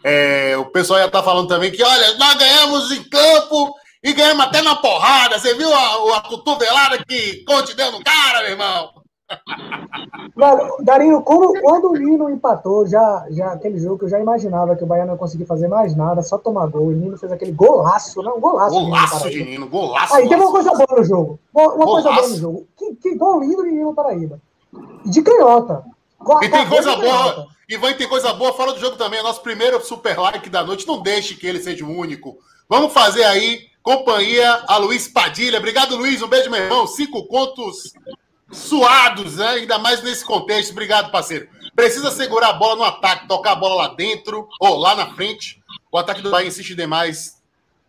é, 0.07 0.55
o 0.55 0.65
pessoal 0.65 0.99
já 0.99 1.09
tá 1.09 1.23
falando 1.23 1.47
também 1.47 1.71
que, 1.71 1.81
olha, 1.81 2.13
nós 2.19 2.35
ganhamos 2.35 2.91
em 2.91 3.03
campo 3.05 3.73
e 4.03 4.13
ganhamos 4.13 4.45
até 4.45 4.61
na 4.61 4.75
porrada. 4.75 5.39
Você 5.39 5.55
viu 5.55 5.67
a, 5.73 6.17
a 6.17 6.21
cotovelada 6.21 7.03
que 7.03 7.43
Conte 7.43 7.75
deu 7.75 7.91
no 7.91 8.03
cara, 8.03 8.43
meu 8.43 8.51
irmão? 8.51 8.91
Darinho, 10.83 11.23
quando, 11.23 11.59
quando 11.59 11.89
o 11.89 11.95
Nino 11.95 12.29
empatou, 12.29 12.85
já, 12.85 13.25
já 13.31 13.53
aquele 13.53 13.79
jogo 13.79 13.97
que 13.97 14.05
eu 14.05 14.09
já 14.09 14.19
imaginava 14.19 14.75
que 14.75 14.83
o 14.83 14.87
Bahia 14.87 15.05
não 15.05 15.13
ia 15.13 15.19
conseguir 15.19 15.45
fazer 15.45 15.67
mais 15.67 15.95
nada, 15.95 16.21
só 16.21 16.37
tomar 16.37 16.67
gol. 16.67 16.89
O 16.89 16.91
Nino 16.91 17.17
fez 17.17 17.31
aquele 17.31 17.51
golaço, 17.51 18.21
não, 18.21 18.39
golaço. 18.39 18.79
Golaço 18.79 19.27
de 19.31 19.43
Nino, 19.43 19.67
golaço. 19.67 20.13
Aí 20.13 20.29
tem 20.29 20.37
uma 20.37 20.51
coisa 20.51 20.69
boa 20.69 20.99
no 20.99 21.03
jogo. 21.03 21.39
Uma, 21.51 21.73
uma 21.73 21.85
coisa 21.87 22.11
boa 22.11 22.27
no 22.27 22.35
jogo. 22.35 22.67
Que, 22.77 22.93
que 22.93 23.15
gol 23.15 23.39
lindo 23.39 23.63
de 23.63 23.71
Nino 23.71 23.95
Paraíba. 23.95 24.39
De 25.03 25.23
canhota. 25.23 25.83
E 26.41 26.49
tem 26.49 26.67
coisa 26.67 26.95
boa. 26.95 27.47
E 27.67 27.77
vai 27.77 27.95
ter 27.95 28.07
coisa 28.07 28.33
boa. 28.33 28.53
Fala 28.53 28.73
do 28.73 28.79
jogo 28.79 28.97
também. 28.97 29.21
Nosso 29.21 29.41
primeiro 29.41 29.83
super 29.83 30.17
like 30.17 30.49
da 30.49 30.63
noite. 30.63 30.87
Não 30.87 31.01
deixe 31.01 31.35
que 31.35 31.47
ele 31.47 31.61
seja 31.61 31.85
o 31.85 31.97
único. 31.97 32.37
Vamos 32.67 32.93
fazer 32.93 33.23
aí 33.23 33.69
companhia 33.81 34.63
a 34.67 34.77
Luiz 34.77 35.07
Padilha. 35.07 35.59
Obrigado, 35.59 35.95
Luiz. 35.95 36.21
Um 36.21 36.27
beijo, 36.27 36.49
meu 36.49 36.61
irmão. 36.61 36.87
Cinco 36.87 37.27
contos 37.27 37.93
suados, 38.51 39.37
né? 39.37 39.49
ainda 39.49 39.77
mais 39.77 40.01
nesse 40.01 40.25
contexto. 40.25 40.71
Obrigado, 40.71 41.11
parceiro. 41.11 41.47
Precisa 41.75 42.09
segurar 42.09 42.49
a 42.49 42.53
bola 42.53 42.75
no 42.75 42.83
ataque, 42.83 43.27
tocar 43.27 43.51
a 43.51 43.55
bola 43.55 43.75
lá 43.75 43.87
dentro 43.89 44.47
ou 44.59 44.77
lá 44.77 44.95
na 44.95 45.13
frente. 45.13 45.61
O 45.91 45.97
ataque 45.97 46.21
do 46.21 46.31
Bahia 46.31 46.47
insiste 46.47 46.73
demais 46.73 47.41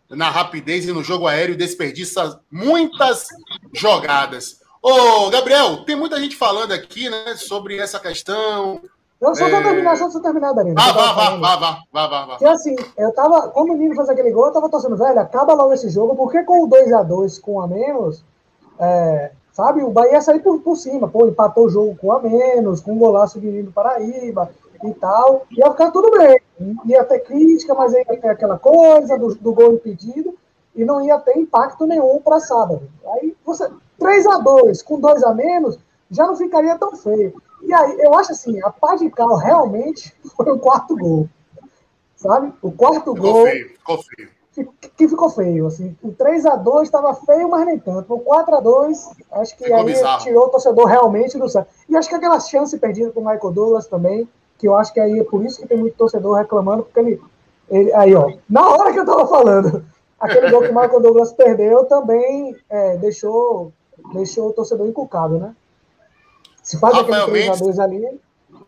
na 0.09 0.29
rapidez 0.29 0.85
e 0.85 0.91
no 0.91 1.03
jogo 1.03 1.27
aéreo 1.27 1.57
desperdiça 1.57 2.41
muitas 2.51 3.27
jogadas. 3.73 4.59
Ô, 4.81 5.29
Gabriel, 5.29 5.83
tem 5.85 5.95
muita 5.95 6.19
gente 6.19 6.35
falando 6.35 6.71
aqui, 6.71 7.09
né, 7.09 7.35
sobre 7.35 7.77
essa 7.77 7.99
questão. 7.99 8.81
Eu 9.19 9.35
só 9.35 9.49
vou 9.49 9.59
é... 9.59 9.63
terminar, 9.63 9.97
só 9.97 10.07
vou 10.09 10.21
terminar, 10.21 10.53
Danilo. 10.53 10.75
Ah, 10.79 10.91
vá, 10.91 11.13
vá, 11.13 11.35
vá, 11.35 11.55
vá, 11.55 11.83
vá, 11.91 12.07
vá, 12.07 12.27
Porque 12.27 12.45
assim, 12.45 12.75
eu 12.97 13.11
tava, 13.13 13.49
como 13.49 13.73
o 13.73 13.77
Nino 13.77 13.95
fez 13.95 14.09
aquele 14.09 14.31
gol, 14.31 14.47
eu 14.47 14.53
tava 14.53 14.69
torcendo, 14.69 14.95
velho, 14.95 15.19
acaba 15.19 15.53
logo 15.53 15.73
esse 15.73 15.89
jogo, 15.89 16.15
porque 16.15 16.43
com 16.43 16.63
o 16.63 16.69
2x2 16.69 17.41
com 17.41 17.59
a 17.59 17.67
menos, 17.67 18.23
é, 18.79 19.31
sabe, 19.51 19.83
o 19.83 19.89
Bahia 19.89 20.13
ia 20.13 20.21
sair 20.21 20.39
por, 20.39 20.59
por 20.59 20.75
cima, 20.75 21.07
pô, 21.07 21.25
empatou 21.25 21.65
o 21.65 21.69
jogo 21.69 21.97
com 21.99 22.11
a 22.11 22.21
menos, 22.21 22.79
com 22.79 22.93
um 22.93 22.99
golaço 22.99 23.39
de 23.39 23.47
Nino 23.47 23.71
Paraíba 23.71 24.51
e 24.83 24.93
tal, 24.93 25.47
ia 25.51 25.71
ficar 25.71 25.89
tudo 25.89 26.11
bem. 26.11 26.39
Ia 26.85 27.03
ter 27.03 27.19
crítica, 27.19 27.73
mas 27.73 27.93
ia 27.93 28.05
ter 28.05 28.27
aquela 28.27 28.59
coisa 28.59 29.17
do, 29.17 29.33
do 29.33 29.53
gol 29.53 29.73
impedido, 29.73 30.35
e 30.77 30.85
não 30.85 31.01
ia 31.01 31.17
ter 31.19 31.35
impacto 31.35 31.87
nenhum 31.87 32.21
para 32.21 32.39
sábado. 32.39 32.87
Aí 33.13 33.35
você, 33.43 33.67
3 33.99 34.27
a 34.27 34.37
2 34.37 34.83
com 34.83 34.99
2 34.99 35.23
a 35.23 35.33
menos, 35.33 35.79
já 36.09 36.27
não 36.27 36.35
ficaria 36.35 36.77
tão 36.77 36.95
feio. 36.95 37.33
E 37.63 37.73
aí, 37.73 37.99
eu 37.99 38.13
acho 38.13 38.31
assim, 38.31 38.61
a 38.63 38.69
pá 38.69 38.95
de 38.95 39.09
cal 39.09 39.35
realmente 39.35 40.13
foi 40.35 40.51
o 40.51 40.59
quarto 40.59 40.95
gol. 40.95 41.27
Sabe? 42.15 42.53
O 42.61 42.71
quarto 42.71 42.99
ficou 42.99 43.15
gol. 43.15 43.45
Feio, 43.45 43.69
ficou 43.69 43.97
feio. 44.03 44.29
Que 44.95 45.07
ficou 45.07 45.29
feio, 45.29 45.67
assim. 45.67 45.95
O 46.01 46.11
3 46.11 46.45
a 46.45 46.55
2 46.55 46.87
estava 46.87 47.13
feio, 47.13 47.49
mas 47.49 47.65
nem 47.65 47.77
tanto. 47.77 48.13
O 48.13 48.19
4 48.19 48.55
a 48.55 48.59
2 48.59 49.09
acho 49.33 49.57
que 49.57 49.63
ficou 49.63 49.79
aí 49.79 49.85
bizarro. 49.85 50.23
tirou 50.23 50.45
o 50.45 50.49
torcedor 50.49 50.85
realmente 50.85 51.37
do 51.37 51.49
céu. 51.49 51.65
E 51.89 51.95
acho 51.95 52.09
que 52.09 52.15
aquela 52.15 52.39
chance 52.39 52.77
perdida 52.77 53.11
com 53.11 53.19
o 53.19 53.25
Michael 53.25 53.53
Douglas 53.53 53.87
também, 53.87 54.27
que 54.57 54.67
eu 54.67 54.75
acho 54.75 54.93
que 54.93 54.99
aí 54.99 55.19
é 55.19 55.23
por 55.23 55.43
isso 55.45 55.59
que 55.59 55.67
tem 55.67 55.77
muito 55.77 55.95
torcedor 55.95 56.35
reclamando, 56.37 56.83
porque 56.83 56.99
ele, 56.99 57.21
ele 57.69 57.93
aí, 57.93 58.15
ó, 58.15 58.31
na 58.49 58.67
hora 58.67 58.91
que 58.91 58.99
eu 58.99 59.05
tava 59.05 59.27
falando, 59.27 59.85
aquele 60.19 60.49
gol 60.49 60.61
que 60.61 60.69
o 60.69 60.75
Michael 60.75 61.01
Douglas 61.01 61.33
perdeu 61.33 61.85
também 61.85 62.55
é, 62.69 62.97
deixou 62.97 63.73
deixou 64.13 64.49
o 64.49 64.53
torcedor 64.53 64.87
encucado, 64.87 65.39
né? 65.39 65.55
Se 66.63 66.79
faz 66.79 66.93
Rafael 66.93 67.23
aquele 67.23 67.45
3 67.45 67.61
Mendes, 67.61 67.79
ali. 67.79 68.19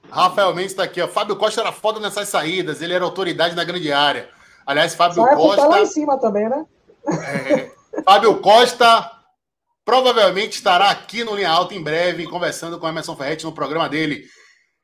Rafael 0.10 0.56
Mendes 0.56 0.72
está 0.72 0.84
aqui, 0.84 1.02
ó. 1.02 1.08
Fábio 1.08 1.36
Costa 1.36 1.62
era 1.62 1.72
foda 1.72 2.00
nessas 2.00 2.30
saídas, 2.30 2.82
ele 2.82 2.94
era 2.94 3.04
autoridade 3.04 3.56
na 3.56 3.64
grande 3.64 3.92
área. 3.92 4.30
Aliás, 4.66 4.96
Fábio 4.96 5.24
Sai 5.24 5.36
Costa. 5.36 5.62
Tá 5.62 5.68
lá 5.68 5.82
em 5.82 5.86
cima 5.86 6.18
também, 6.18 6.48
né? 6.48 6.66
É, 7.08 7.72
Fábio 8.04 8.40
Costa 8.40 9.12
provavelmente 9.84 10.54
estará 10.54 10.92
aqui 10.92 11.24
no 11.24 11.36
Linha 11.36 11.50
Alta 11.50 11.74
em 11.74 11.82
breve, 11.82 12.28
conversando 12.28 12.80
com 12.80 12.86
o 12.86 12.90
Emerson 12.90 13.16
Ferretti 13.16 13.46
no 13.46 13.52
programa 13.52 13.90
dele. 13.90 14.24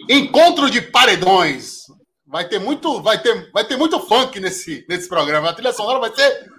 Encontro 0.09 0.69
de 0.69 0.81
paredões. 0.81 1.83
Vai 2.25 2.47
ter 2.47 2.59
muito, 2.59 3.01
vai 3.03 3.21
ter, 3.21 3.51
vai 3.53 3.63
ter 3.63 3.77
muito 3.77 3.99
funk 3.99 4.39
nesse, 4.39 4.83
nesse 4.89 5.07
programa. 5.07 5.49
A 5.49 5.53
trilha 5.53 5.71
sonora 5.71 5.99
vai 5.99 6.13
ser 6.13 6.51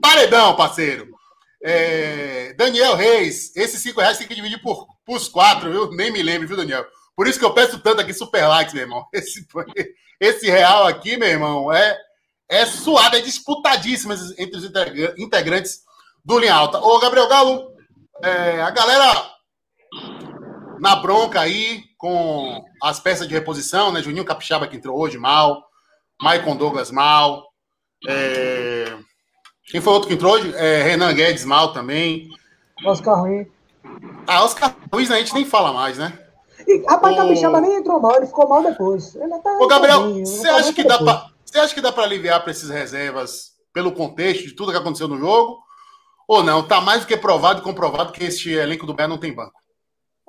paredão, 0.00 0.56
parceiro. 0.56 1.08
É, 1.62 2.54
Daniel 2.54 2.94
Reis, 2.94 3.54
esses 3.56 3.80
cinco 3.80 4.00
reais 4.00 4.18
tem 4.18 4.26
que 4.26 4.34
dividir 4.34 4.60
por, 4.62 4.86
por 5.04 5.30
quatro, 5.30 5.70
viu? 5.70 5.90
Nem 5.90 6.12
me 6.12 6.22
lembro, 6.22 6.46
viu, 6.46 6.56
Daniel? 6.56 6.86
Por 7.16 7.26
isso 7.26 7.38
que 7.38 7.44
eu 7.44 7.52
peço 7.52 7.80
tanto 7.80 8.00
aqui 8.00 8.12
super 8.12 8.46
likes, 8.46 8.72
meu 8.72 8.84
irmão. 8.84 9.06
Esse, 9.12 9.46
esse 10.20 10.50
real 10.50 10.86
aqui, 10.86 11.16
meu 11.16 11.28
irmão, 11.28 11.72
é, 11.72 11.96
é 12.48 12.66
suado, 12.66 13.16
é 13.16 13.20
disputadíssimo 13.20 14.12
entre 14.36 14.56
os 14.56 14.64
integrantes 15.16 15.80
do 16.24 16.38
Linha 16.38 16.54
Alta. 16.54 16.80
Ô, 16.80 16.98
Gabriel 16.98 17.28
Galo, 17.28 17.72
é, 18.22 18.60
a 18.60 18.70
galera 18.70 19.30
na 20.80 20.96
bronca 20.96 21.40
aí 21.40 21.84
com 21.96 22.64
as 22.82 23.00
peças 23.00 23.26
de 23.26 23.34
reposição, 23.34 23.92
né? 23.92 24.02
Juninho 24.02 24.24
Capixaba 24.24 24.66
que 24.66 24.76
entrou 24.76 24.98
hoje 24.98 25.18
mal, 25.18 25.68
Maicon 26.20 26.56
Douglas 26.56 26.90
mal. 26.90 27.48
É, 28.06 28.77
quem 29.70 29.80
foi 29.80 29.92
outro 29.92 30.08
que 30.08 30.14
entrou 30.14 30.34
hoje? 30.34 30.54
É, 30.56 30.82
Renan 30.82 31.12
Guedes 31.12 31.44
mal 31.44 31.72
também. 31.72 32.28
Oscar 32.84 33.20
Ruiz. 33.20 33.46
Ah, 34.26 34.44
Oscar 34.44 34.74
Ruiz 34.92 35.10
a 35.10 35.18
gente 35.18 35.34
nem 35.34 35.44
fala 35.44 35.72
mais, 35.72 35.98
né? 35.98 36.18
E, 36.66 36.84
rapaz, 36.86 37.14
o 37.14 37.16
Capixaba 37.16 37.60
nem 37.60 37.76
entrou 37.76 38.00
mal, 38.00 38.16
ele 38.16 38.26
ficou 38.26 38.48
mal 38.48 38.62
depois. 38.62 39.14
Ele 39.14 39.38
tá 39.38 39.58
Ô, 39.58 39.66
Gabriel, 39.66 40.20
você 40.20 40.48
acha, 40.48 40.72
que 40.72 40.84
dá 40.84 40.98
pra, 40.98 41.30
você 41.44 41.58
acha 41.58 41.74
que 41.74 41.80
dá 41.80 41.90
para 41.90 42.02
aliviar 42.02 42.42
para 42.42 42.50
esses 42.50 42.68
reservas 42.68 43.52
pelo 43.72 43.92
contexto 43.92 44.46
de 44.46 44.52
tudo 44.52 44.72
que 44.72 44.78
aconteceu 44.78 45.08
no 45.08 45.18
jogo? 45.18 45.58
Ou 46.26 46.42
não? 46.42 46.66
Tá 46.66 46.80
mais 46.80 47.00
do 47.00 47.06
que 47.06 47.16
provado 47.16 47.60
e 47.60 47.64
comprovado 47.64 48.12
que 48.12 48.24
este 48.24 48.50
elenco 48.50 48.86
do 48.86 48.92
Bahia 48.92 49.08
não 49.08 49.16
tem 49.16 49.32
banco. 49.32 49.54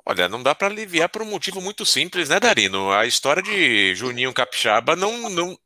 Olha, 0.06 0.28
não 0.28 0.42
dá 0.42 0.54
para 0.54 0.68
aliviar 0.68 1.10
por 1.10 1.20
um 1.20 1.26
motivo 1.26 1.60
muito 1.60 1.84
simples, 1.84 2.30
né, 2.30 2.40
Darino? 2.40 2.90
A 2.90 3.04
história 3.04 3.42
de 3.42 3.94
Juninho 3.94 4.32
Capixaba 4.32 4.96
não, 4.96 5.28
não, 5.28 5.58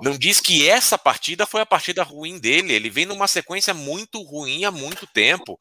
Não 0.00 0.16
diz 0.16 0.40
que 0.40 0.68
essa 0.68 0.96
partida 0.96 1.46
foi 1.46 1.60
a 1.60 1.66
partida 1.66 2.02
ruim 2.02 2.38
dele. 2.38 2.72
Ele 2.72 2.90
vem 2.90 3.06
numa 3.06 3.28
sequência 3.28 3.74
muito 3.74 4.22
ruim 4.22 4.64
há 4.64 4.70
muito 4.70 5.06
tempo. 5.06 5.58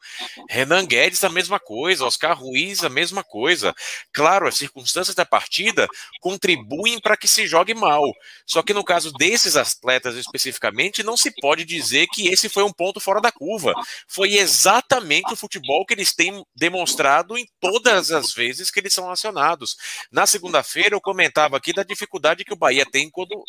Renan 0.49 0.85
Guedes, 0.85 1.23
a 1.23 1.29
mesma 1.29 1.59
coisa. 1.59 2.05
Oscar 2.05 2.37
Ruiz, 2.37 2.83
a 2.83 2.89
mesma 2.89 3.23
coisa. 3.23 3.75
Claro, 4.13 4.47
as 4.47 4.55
circunstâncias 4.55 5.15
da 5.15 5.25
partida 5.25 5.87
contribuem 6.21 6.99
para 6.99 7.17
que 7.17 7.27
se 7.27 7.47
jogue 7.47 7.73
mal. 7.73 8.03
Só 8.45 8.61
que 8.61 8.73
no 8.73 8.83
caso 8.83 9.11
desses 9.13 9.55
atletas 9.55 10.15
especificamente, 10.15 11.03
não 11.03 11.17
se 11.17 11.31
pode 11.31 11.65
dizer 11.65 12.07
que 12.07 12.27
esse 12.27 12.49
foi 12.49 12.63
um 12.63 12.71
ponto 12.71 12.99
fora 12.99 13.21
da 13.21 13.31
curva. 13.31 13.73
Foi 14.07 14.35
exatamente 14.35 15.33
o 15.33 15.37
futebol 15.37 15.85
que 15.85 15.93
eles 15.93 16.13
têm 16.13 16.43
demonstrado 16.55 17.37
em 17.37 17.45
todas 17.59 18.11
as 18.11 18.33
vezes 18.33 18.71
que 18.71 18.79
eles 18.79 18.93
são 18.93 19.09
acionados. 19.09 19.75
Na 20.11 20.25
segunda-feira, 20.25 20.95
eu 20.95 21.01
comentava 21.01 21.57
aqui 21.57 21.73
da 21.73 21.83
dificuldade 21.83 22.43
que 22.43 22.53
o 22.53 22.57
Bahia 22.57 22.85
tem 22.85 23.09
quando 23.09 23.43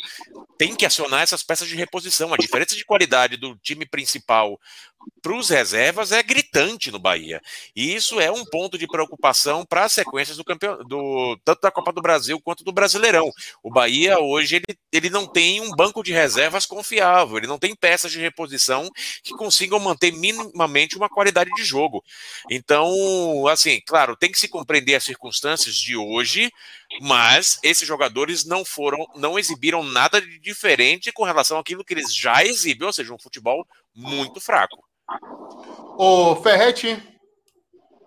tem 0.58 0.74
que 0.74 0.84
acionar 0.84 1.22
essas 1.22 1.42
peças 1.42 1.68
de 1.68 1.76
reposição. 1.76 2.32
A 2.34 2.36
diferença 2.36 2.76
de 2.76 2.84
qualidade 2.84 3.36
do 3.36 3.56
time 3.56 3.86
principal 3.86 4.58
para 5.22 5.34
os 5.34 5.48
reservas 5.48 6.12
é 6.12 6.22
gritante 6.22 6.90
no 6.90 6.98
Bahia. 6.98 7.40
E 7.74 7.94
isso 7.94 8.20
é 8.20 8.30
um 8.30 8.44
ponto 8.44 8.78
de 8.78 8.86
preocupação 8.86 9.64
para 9.64 9.84
as 9.84 9.92
sequências 9.92 10.36
do 10.36 10.44
campeão, 10.44 10.78
do, 10.84 11.38
tanto 11.44 11.60
da 11.60 11.70
Copa 11.70 11.92
do 11.92 12.00
Brasil 12.00 12.40
quanto 12.40 12.64
do 12.64 12.72
Brasileirão. 12.72 13.30
O 13.62 13.70
Bahia 13.70 14.18
hoje 14.18 14.56
ele, 14.56 14.78
ele 14.92 15.10
não 15.10 15.26
tem 15.26 15.60
um 15.60 15.70
banco 15.72 16.02
de 16.02 16.12
reservas 16.12 16.66
confiável, 16.66 17.36
ele 17.36 17.46
não 17.46 17.58
tem 17.58 17.74
peças 17.74 18.12
de 18.12 18.20
reposição 18.20 18.90
que 19.22 19.34
consigam 19.34 19.78
manter 19.78 20.12
minimamente 20.12 20.96
uma 20.96 21.08
qualidade 21.08 21.50
de 21.54 21.64
jogo. 21.64 22.02
Então, 22.50 23.46
assim, 23.48 23.80
claro, 23.86 24.16
tem 24.16 24.32
que 24.32 24.38
se 24.38 24.48
compreender 24.48 24.94
as 24.94 25.04
circunstâncias 25.04 25.74
de 25.74 25.96
hoje, 25.96 26.50
mas 27.00 27.58
esses 27.62 27.86
jogadores 27.86 28.44
não 28.44 28.64
foram, 28.64 29.06
não 29.14 29.38
exibiram 29.38 29.82
nada 29.82 30.20
de 30.20 30.38
diferente 30.40 31.12
com 31.12 31.24
relação 31.24 31.58
àquilo 31.58 31.84
que 31.84 31.94
eles 31.94 32.14
já 32.14 32.44
exibiram, 32.44 32.88
ou 32.88 32.92
seja, 32.92 33.14
um 33.14 33.18
futebol 33.18 33.66
muito 33.94 34.40
fraco. 34.40 34.82
Ô, 35.96 36.36
Ferrete, 36.36 37.00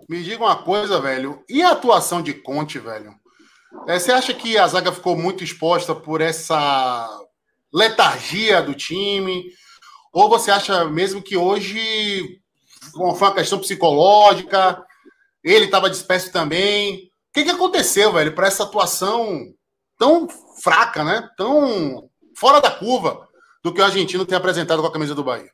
me 0.10 0.24
diga 0.24 0.44
uma 0.44 0.64
coisa, 0.64 1.00
velho. 1.00 1.44
E 1.48 1.62
a 1.62 1.72
atuação 1.72 2.22
de 2.22 2.34
Conte, 2.34 2.80
velho? 2.80 3.14
É, 3.88 3.98
você 3.98 4.12
acha 4.12 4.34
que 4.34 4.58
a 4.58 4.68
zaga 4.68 4.92
ficou 4.92 5.18
muito 5.18 5.44
exposta 5.44 5.96
por 5.96 6.22
essa 6.22 7.10
letargia 7.74 8.62
do 8.62 8.74
time? 8.74 9.46
Ou 10.12 10.30
você 10.30 10.52
acha 10.52 10.86
mesmo 10.86 11.22
que 11.22 11.36
hoje 11.36 12.40
foi 12.92 13.28
uma 13.28 13.34
questão 13.34 13.60
psicológica? 13.60 14.84
Ele 15.44 15.66
estava 15.66 15.90
disperso 15.90 16.32
também. 16.32 17.12
O 17.34 17.40
que, 17.40 17.46
que 17.46 17.50
aconteceu, 17.50 18.14
velho, 18.14 18.36
para 18.36 18.46
essa 18.46 18.62
atuação 18.62 19.52
tão 19.98 20.28
fraca, 20.62 21.04
né? 21.04 21.28
Tão 21.36 22.08
fora 22.38 22.62
da 22.62 22.70
curva 22.70 23.28
do 23.64 23.74
que 23.74 23.82
o 23.82 23.84
argentino 23.84 24.24
tem 24.24 24.38
apresentado 24.38 24.84
com 24.84 24.88
a 24.88 24.94
camisa 24.94 25.16
do 25.16 25.24
Bahia? 25.24 25.50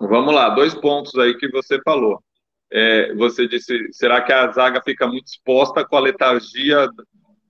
Vamos 0.00 0.32
lá, 0.32 0.50
dois 0.50 0.72
pontos 0.72 1.12
aí 1.16 1.36
que 1.36 1.50
você 1.50 1.80
falou. 1.82 2.22
É, 2.70 3.12
você 3.16 3.48
disse, 3.48 3.92
será 3.92 4.22
que 4.22 4.32
a 4.32 4.52
zaga 4.52 4.80
fica 4.84 5.04
muito 5.08 5.26
exposta 5.26 5.84
com 5.84 5.96
a 5.96 6.00
letargia 6.00 6.86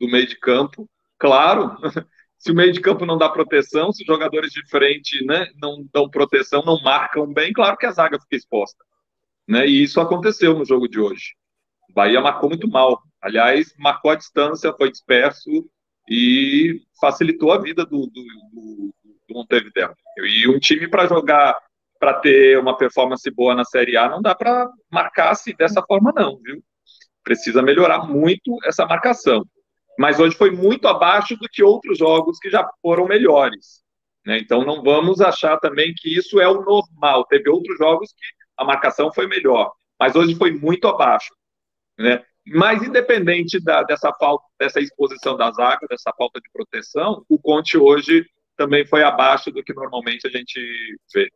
do 0.01 0.09
meio 0.09 0.27
de 0.27 0.39
campo? 0.39 0.89
Claro, 1.19 1.77
se 2.39 2.53
o 2.53 2.55
meio 2.55 2.73
de 2.73 2.81
campo 2.81 3.05
não 3.05 3.19
dá 3.19 3.29
proteção, 3.29 3.93
se 3.93 4.03
os 4.03 4.07
jogadores 4.07 4.53
de 4.53 4.67
frente 4.71 5.23
né, 5.27 5.49
não 5.61 5.85
dão 5.93 6.09
proteção, 6.09 6.63
não 6.65 6.81
marcam 6.81 7.31
bem, 7.31 7.53
claro 7.53 7.77
que 7.77 7.85
a 7.85 7.93
zaga 7.93 8.19
fica 8.19 8.37
exposta. 8.37 8.83
Né? 9.47 9.67
E 9.67 9.83
isso 9.83 10.01
aconteceu 10.01 10.57
no 10.57 10.65
jogo 10.65 10.89
de 10.89 10.99
hoje. 10.99 11.35
O 11.91 11.93
Bahia 11.93 12.23
marcou 12.23 12.49
muito 12.49 12.67
mal. 12.67 13.03
Aliás, 13.21 13.75
marcou 13.79 14.11
a 14.11 14.17
distância, 14.17 14.73
foi 14.73 14.91
disperso 14.91 15.51
e 16.09 16.81
facilitou 17.01 17.53
a 17.53 17.59
vida 17.59 17.85
do, 17.85 18.07
do, 18.07 18.25
do, 18.53 18.95
do 19.29 19.35
Montevideo. 19.35 19.95
E 20.19 20.49
um 20.49 20.59
time 20.59 20.89
para 20.89 21.07
jogar 21.07 21.57
para 22.01 22.15
ter 22.15 22.59
uma 22.59 22.77
performance 22.77 23.31
boa 23.31 23.55
na 23.55 23.65
Série 23.65 23.95
A, 23.95 24.09
não 24.09 24.23
dá 24.23 24.35
para 24.35 24.67
marcar-se 24.91 25.53
dessa 25.53 25.83
forma, 25.83 26.11
não, 26.17 26.39
viu? 26.39 26.65
Precisa 27.23 27.61
melhorar 27.61 28.07
muito 28.07 28.57
essa 28.65 28.87
marcação. 28.87 29.45
Mas 29.99 30.19
hoje 30.19 30.35
foi 30.35 30.51
muito 30.51 30.89
abaixo 30.89 31.37
do 31.37 31.47
que 31.47 31.63
outros 31.63 31.99
jogos 31.99 32.39
que 32.39 32.49
já 32.49 32.67
foram 32.81 33.07
melhores. 33.07 33.83
Né? 34.25 34.39
Então 34.39 34.65
não 34.65 34.83
vamos 34.83 35.21
achar 35.21 35.59
também 35.59 35.93
que 35.95 36.17
isso 36.17 36.41
é 36.41 36.49
o 36.49 36.63
normal. 36.63 37.27
Teve 37.27 37.51
outros 37.51 37.77
jogos 37.77 38.11
que 38.13 38.25
a 38.57 38.65
marcação 38.65 39.13
foi 39.13 39.27
melhor, 39.27 39.71
mas 39.99 40.17
hoje 40.17 40.35
foi 40.35 40.53
muito 40.53 40.89
abaixo. 40.89 41.35
Né? 41.99 42.25
Mas 42.53 42.83
independente 42.83 43.63
da, 43.63 43.85
dessa 43.85 44.13
falta, 44.15 44.45
dessa 44.59 44.81
exposição 44.81 45.37
da 45.37 45.53
zaga, 45.53 45.87
dessa 45.89 46.13
falta 46.19 46.41
de 46.41 46.51
proteção, 46.53 47.25
o 47.29 47.39
Conte 47.39 47.79
hoje 47.79 48.27
também 48.57 48.85
foi 48.85 49.05
abaixo 49.05 49.53
do 49.53 49.63
que 49.63 49.73
normalmente 49.73 50.27
a 50.27 50.31
gente 50.31 50.61
vê. 51.15 51.31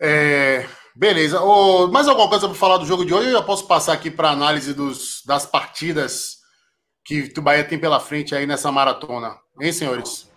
É, 0.00 0.66
beleza. 0.96 1.42
Oh, 1.42 1.88
mais 1.88 2.08
alguma 2.08 2.28
coisa 2.28 2.48
para 2.48 2.56
falar 2.56 2.78
do 2.78 2.86
jogo 2.86 3.04
de 3.04 3.12
hoje? 3.12 3.28
Eu 3.28 3.34
já 3.34 3.42
posso 3.42 3.68
passar 3.68 3.92
aqui 3.92 4.10
para 4.10 4.30
análise 4.30 4.72
dos, 4.72 5.22
das 5.26 5.44
partidas 5.44 6.38
que 7.04 7.30
o 7.36 7.42
Bahia 7.42 7.64
tem 7.64 7.78
pela 7.78 8.00
frente 8.00 8.34
aí 8.34 8.46
nessa 8.46 8.72
maratona. 8.72 9.36
Hein, 9.60 9.74
senhores? 9.74 10.32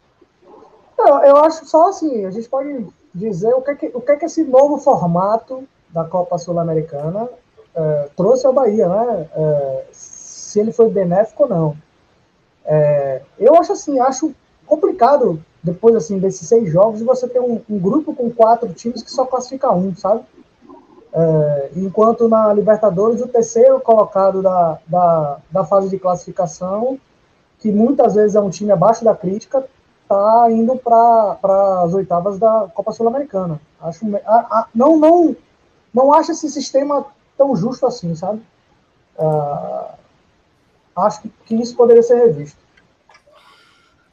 Eu, 1.00 1.18
eu 1.20 1.38
acho 1.38 1.66
só 1.66 1.88
assim, 1.88 2.26
a 2.26 2.32
gente 2.32 2.50
pode 2.50 2.88
dizer 3.16 3.54
o 3.54 3.62
que, 3.62 3.72
é 3.72 3.76
que, 3.76 3.92
o 3.94 4.02
que, 4.02 4.12
é 4.12 4.16
que 4.18 4.26
esse 4.26 4.44
novo 4.44 4.78
formato 4.80 5.66
da 5.90 6.04
Copa 6.04 6.38
Sul-Americana 6.38 7.30
é, 7.78 8.10
trouxe 8.16 8.48
ao 8.48 8.54
Bahia, 8.54 8.90
né? 8.90 9.28
É, 9.36 9.84
se 9.92 10.60
ele 10.60 10.72
foi 10.72 10.90
benéfico 10.90 11.44
ou 11.44 11.50
não. 11.50 11.78
É, 12.66 13.22
eu 13.38 13.56
acho 13.56 13.72
assim, 13.74 14.00
acho 14.00 14.34
complicado 14.66 15.40
depois 15.62 15.96
assim 15.96 16.18
desses 16.18 16.48
seis 16.48 16.72
jogos, 16.72 17.02
você 17.02 17.28
tem 17.28 17.42
um, 17.42 17.62
um 17.70 17.78
grupo 17.78 18.16
com 18.16 18.30
quatro 18.32 18.74
times 18.74 19.04
que 19.04 19.12
só 19.12 19.26
classifica 19.26 19.72
um, 19.72 19.96
sabe? 19.96 20.22
É, 21.14 21.70
enquanto 21.76 22.28
na 22.28 22.52
Libertadores, 22.54 23.22
o 23.22 23.28
terceiro 23.28 23.80
colocado 23.80 24.42
da, 24.42 24.80
da, 24.88 25.38
da, 25.52 25.66
fase 25.66 25.90
de 25.90 26.00
classificação, 26.00 27.00
que 27.60 27.72
muitas 27.72 28.16
vezes 28.16 28.36
é 28.36 28.42
um 28.42 28.50
time 28.50 28.72
abaixo 28.72 29.04
da 29.04 29.16
crítica, 29.16 29.66
está 30.04 30.52
indo 30.52 30.76
para 30.78 31.84
as 31.84 31.94
oitavas 31.94 32.38
da 32.38 32.70
Copa 32.74 32.92
Sul-Americana. 32.92 33.60
Acho, 33.82 34.06
a, 34.26 34.36
a, 34.36 34.68
não, 34.74 34.98
não, 34.98 35.36
não 35.94 36.14
acho 36.14 36.32
esse 36.32 36.50
sistema 36.50 37.06
tão 37.38 37.56
justo 37.56 37.86
assim, 37.86 38.16
sabe? 38.16 38.42
É, 39.18 39.86
acho 40.98 41.22
que, 41.22 41.32
que 41.46 41.56
isso 41.56 41.76
poderia 41.76 42.04
ser 42.04 42.16
revisto. 42.16 42.68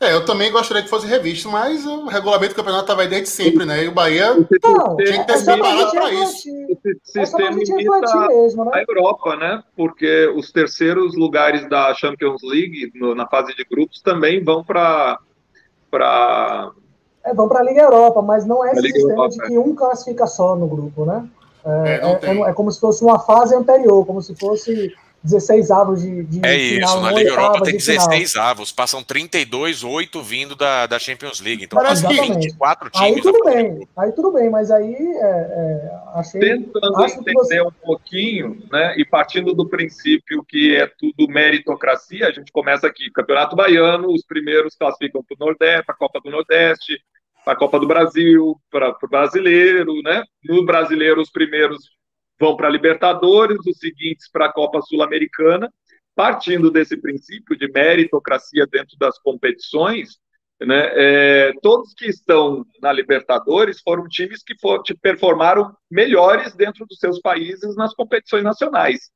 É, 0.00 0.12
eu 0.12 0.24
também 0.24 0.52
gostaria 0.52 0.82
que 0.82 0.88
fosse 0.88 1.06
revisto, 1.06 1.48
mas 1.48 1.86
o 1.86 2.06
regulamento 2.06 2.52
do 2.52 2.56
campeonato 2.56 2.84
estava 2.84 3.02
aí 3.02 3.08
desde 3.08 3.28
sempre, 3.28 3.64
né? 3.64 3.84
E 3.84 3.88
o 3.88 3.92
Bahia 3.92 4.34
não, 4.34 4.44
tinha 4.96 5.20
que 5.20 5.26
ter 5.26 5.38
se 5.38 5.44
preparado 5.44 5.90
para 5.92 6.12
isso. 6.12 6.48
Esse 6.68 7.00
sistema 7.04 7.52
imita 7.52 8.26
mesmo, 8.28 8.64
né? 8.66 8.70
a 8.74 8.82
Europa, 8.82 9.36
né? 9.36 9.62
Porque 9.74 10.26
os 10.36 10.52
terceiros 10.52 11.16
lugares 11.16 11.66
da 11.70 11.94
Champions 11.94 12.42
League 12.42 12.92
no, 12.94 13.14
na 13.14 13.26
fase 13.26 13.54
de 13.54 13.64
grupos 13.64 14.02
também 14.02 14.44
vão 14.44 14.62
para 14.62 15.18
para 15.90 16.72
é, 17.24 17.32
vão 17.32 17.48
para 17.48 17.60
a 17.60 17.62
Liga 17.62 17.80
Europa, 17.80 18.20
mas 18.20 18.44
não 18.44 18.64
é 18.64 18.72
esse 18.72 18.82
sistema 18.82 19.12
Europa, 19.12 19.30
de 19.30 19.42
que 19.46 19.58
um 19.58 19.74
classifica 19.74 20.26
só 20.26 20.54
no 20.54 20.66
grupo, 20.66 21.06
né? 21.06 21.26
É, 21.64 21.94
é, 21.94 22.30
é, 22.30 22.50
é, 22.50 22.52
como 22.52 22.70
se 22.70 22.78
fosse 22.78 23.02
uma 23.02 23.18
fase 23.18 23.54
anterior, 23.54 24.04
como 24.04 24.20
se 24.20 24.34
fosse 24.34 24.94
16 25.24 25.70
avos 25.70 26.02
de, 26.02 26.22
de 26.24 26.46
É 26.46 26.54
isso, 26.54 27.00
na 27.00 27.10
Liga 27.10 27.30
Europa 27.30 27.62
tem 27.62 27.78
16 27.78 28.32
final. 28.32 28.48
avos, 28.48 28.70
passam 28.70 29.02
32, 29.02 29.82
8 29.82 30.22
vindo 30.22 30.54
da, 30.54 30.86
da 30.86 30.98
Champions 30.98 31.40
League. 31.40 31.64
Então 31.64 31.82
Parece 31.82 32.06
que 32.06 32.14
24 32.14 32.90
times. 32.90 33.16
Aí 33.16 33.22
tudo 33.22 33.44
bem, 33.44 33.88
aí 33.96 34.12
tudo 34.12 34.32
bem, 34.32 34.50
mas 34.50 34.70
aí 34.70 34.94
é, 34.94 35.22
é, 35.22 35.90
achei. 36.14 36.38
Tentando 36.38 37.02
entender 37.02 37.32
você... 37.32 37.62
um 37.62 37.70
pouquinho, 37.70 38.62
né? 38.70 38.94
E 38.98 39.04
partindo 39.06 39.54
do 39.54 39.66
princípio 39.66 40.44
que 40.46 40.76
é 40.76 40.86
tudo 40.98 41.32
meritocracia, 41.32 42.28
a 42.28 42.30
gente 42.30 42.52
começa 42.52 42.86
aqui, 42.86 43.10
Campeonato 43.10 43.56
Baiano, 43.56 44.12
os 44.12 44.22
primeiros 44.26 44.76
classificam 44.76 45.24
para 45.26 45.34
o 45.34 45.46
Nordeste, 45.46 45.86
para 45.86 45.94
a 45.94 45.98
Copa 45.98 46.20
do 46.22 46.30
Nordeste, 46.30 47.00
a 47.46 47.56
Copa 47.56 47.78
do 47.78 47.86
Brasil, 47.86 48.56
para 48.70 48.90
o 48.90 49.08
brasileiro, 49.08 50.00
né? 50.02 50.22
No 50.44 50.64
brasileiro, 50.64 51.20
os 51.20 51.30
primeiros 51.30 51.90
vão 52.38 52.56
para 52.56 52.68
a 52.68 52.70
Libertadores, 52.70 53.58
os 53.66 53.78
seguintes 53.78 54.30
para 54.30 54.46
a 54.46 54.52
Copa 54.52 54.80
Sul-Americana, 54.82 55.70
partindo 56.14 56.70
desse 56.70 56.96
princípio 56.96 57.56
de 57.56 57.70
meritocracia 57.70 58.66
dentro 58.66 58.96
das 58.98 59.18
competições, 59.18 60.18
né, 60.60 60.90
é, 60.94 61.52
todos 61.62 61.92
que 61.94 62.06
estão 62.06 62.64
na 62.80 62.92
Libertadores 62.92 63.80
foram 63.80 64.06
times 64.06 64.42
que 64.42 64.54
for, 64.60 64.82
performaram 65.02 65.76
melhores 65.90 66.54
dentro 66.54 66.86
dos 66.86 66.98
seus 66.98 67.20
países 67.20 67.74
nas 67.76 67.92
competições 67.94 68.44
nacionais. 68.44 69.10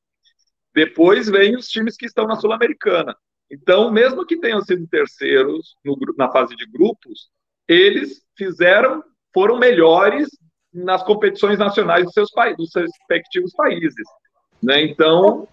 Depois 0.75 1.29
vem 1.29 1.57
os 1.57 1.69
times 1.69 1.97
que 1.97 2.07
estão 2.07 2.27
na 2.27 2.37
Sul-Americana. 2.37 3.17
Então, 3.51 3.91
mesmo 3.91 4.27
que 4.27 4.37
tenham 4.37 4.61
sido 4.61 4.87
terceiros 4.89 5.75
no, 5.85 5.97
na 6.17 6.31
fase 6.31 6.55
de 6.55 6.67
grupos, 6.67 7.31
eles 7.69 8.23
fizeram, 8.37 9.05
foram 9.33 9.59
melhores 9.59 10.29
nas 10.73 11.03
competições 11.03 11.59
nacionais 11.59 12.05
dos 12.05 12.15
seus, 12.15 12.31
dos 12.57 12.71
seus 12.71 12.91
respectivos 12.99 13.53
países. 13.53 14.05
Né? 14.63 14.83
Então, 14.83 15.47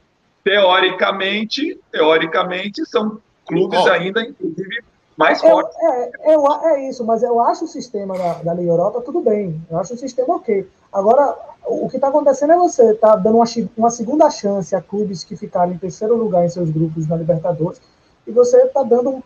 teoricamente, 0.43 1.79
teoricamente, 1.91 2.85
são 2.85 3.19
clubes 3.45 3.79
oh. 3.79 3.89
ainda, 3.89 4.21
inclusive, 4.21 4.83
mais 5.17 5.41
fortes. 5.41 5.75
É, 5.79 6.11
é, 6.31 6.35
é, 6.65 6.89
isso, 6.89 7.05
mas 7.05 7.23
eu 7.23 7.39
acho 7.39 7.65
o 7.65 7.67
sistema 7.67 8.17
da, 8.17 8.33
da 8.35 8.53
Liga 8.53 8.71
Europa 8.71 9.01
tudo 9.01 9.21
bem. 9.21 9.61
Eu 9.69 9.79
acho 9.79 9.93
o 9.93 9.97
sistema 9.97 10.35
ok. 10.35 10.67
Agora, 10.91 11.35
o 11.65 11.89
que 11.89 11.97
está 11.97 12.09
acontecendo 12.09 12.53
é 12.53 12.57
você 12.57 12.93
tá 12.95 13.15
dando 13.15 13.37
uma, 13.37 13.45
uma 13.77 13.89
segunda 13.89 14.29
chance 14.29 14.75
a 14.75 14.81
clubes 14.81 15.23
que 15.23 15.35
ficaram 15.35 15.73
em 15.73 15.77
terceiro 15.77 16.15
lugar 16.15 16.45
em 16.45 16.49
seus 16.49 16.69
grupos 16.69 17.07
na 17.07 17.15
Libertadores 17.15 17.81
e 18.27 18.31
você 18.31 18.63
está 18.63 18.83
dando 18.83 19.23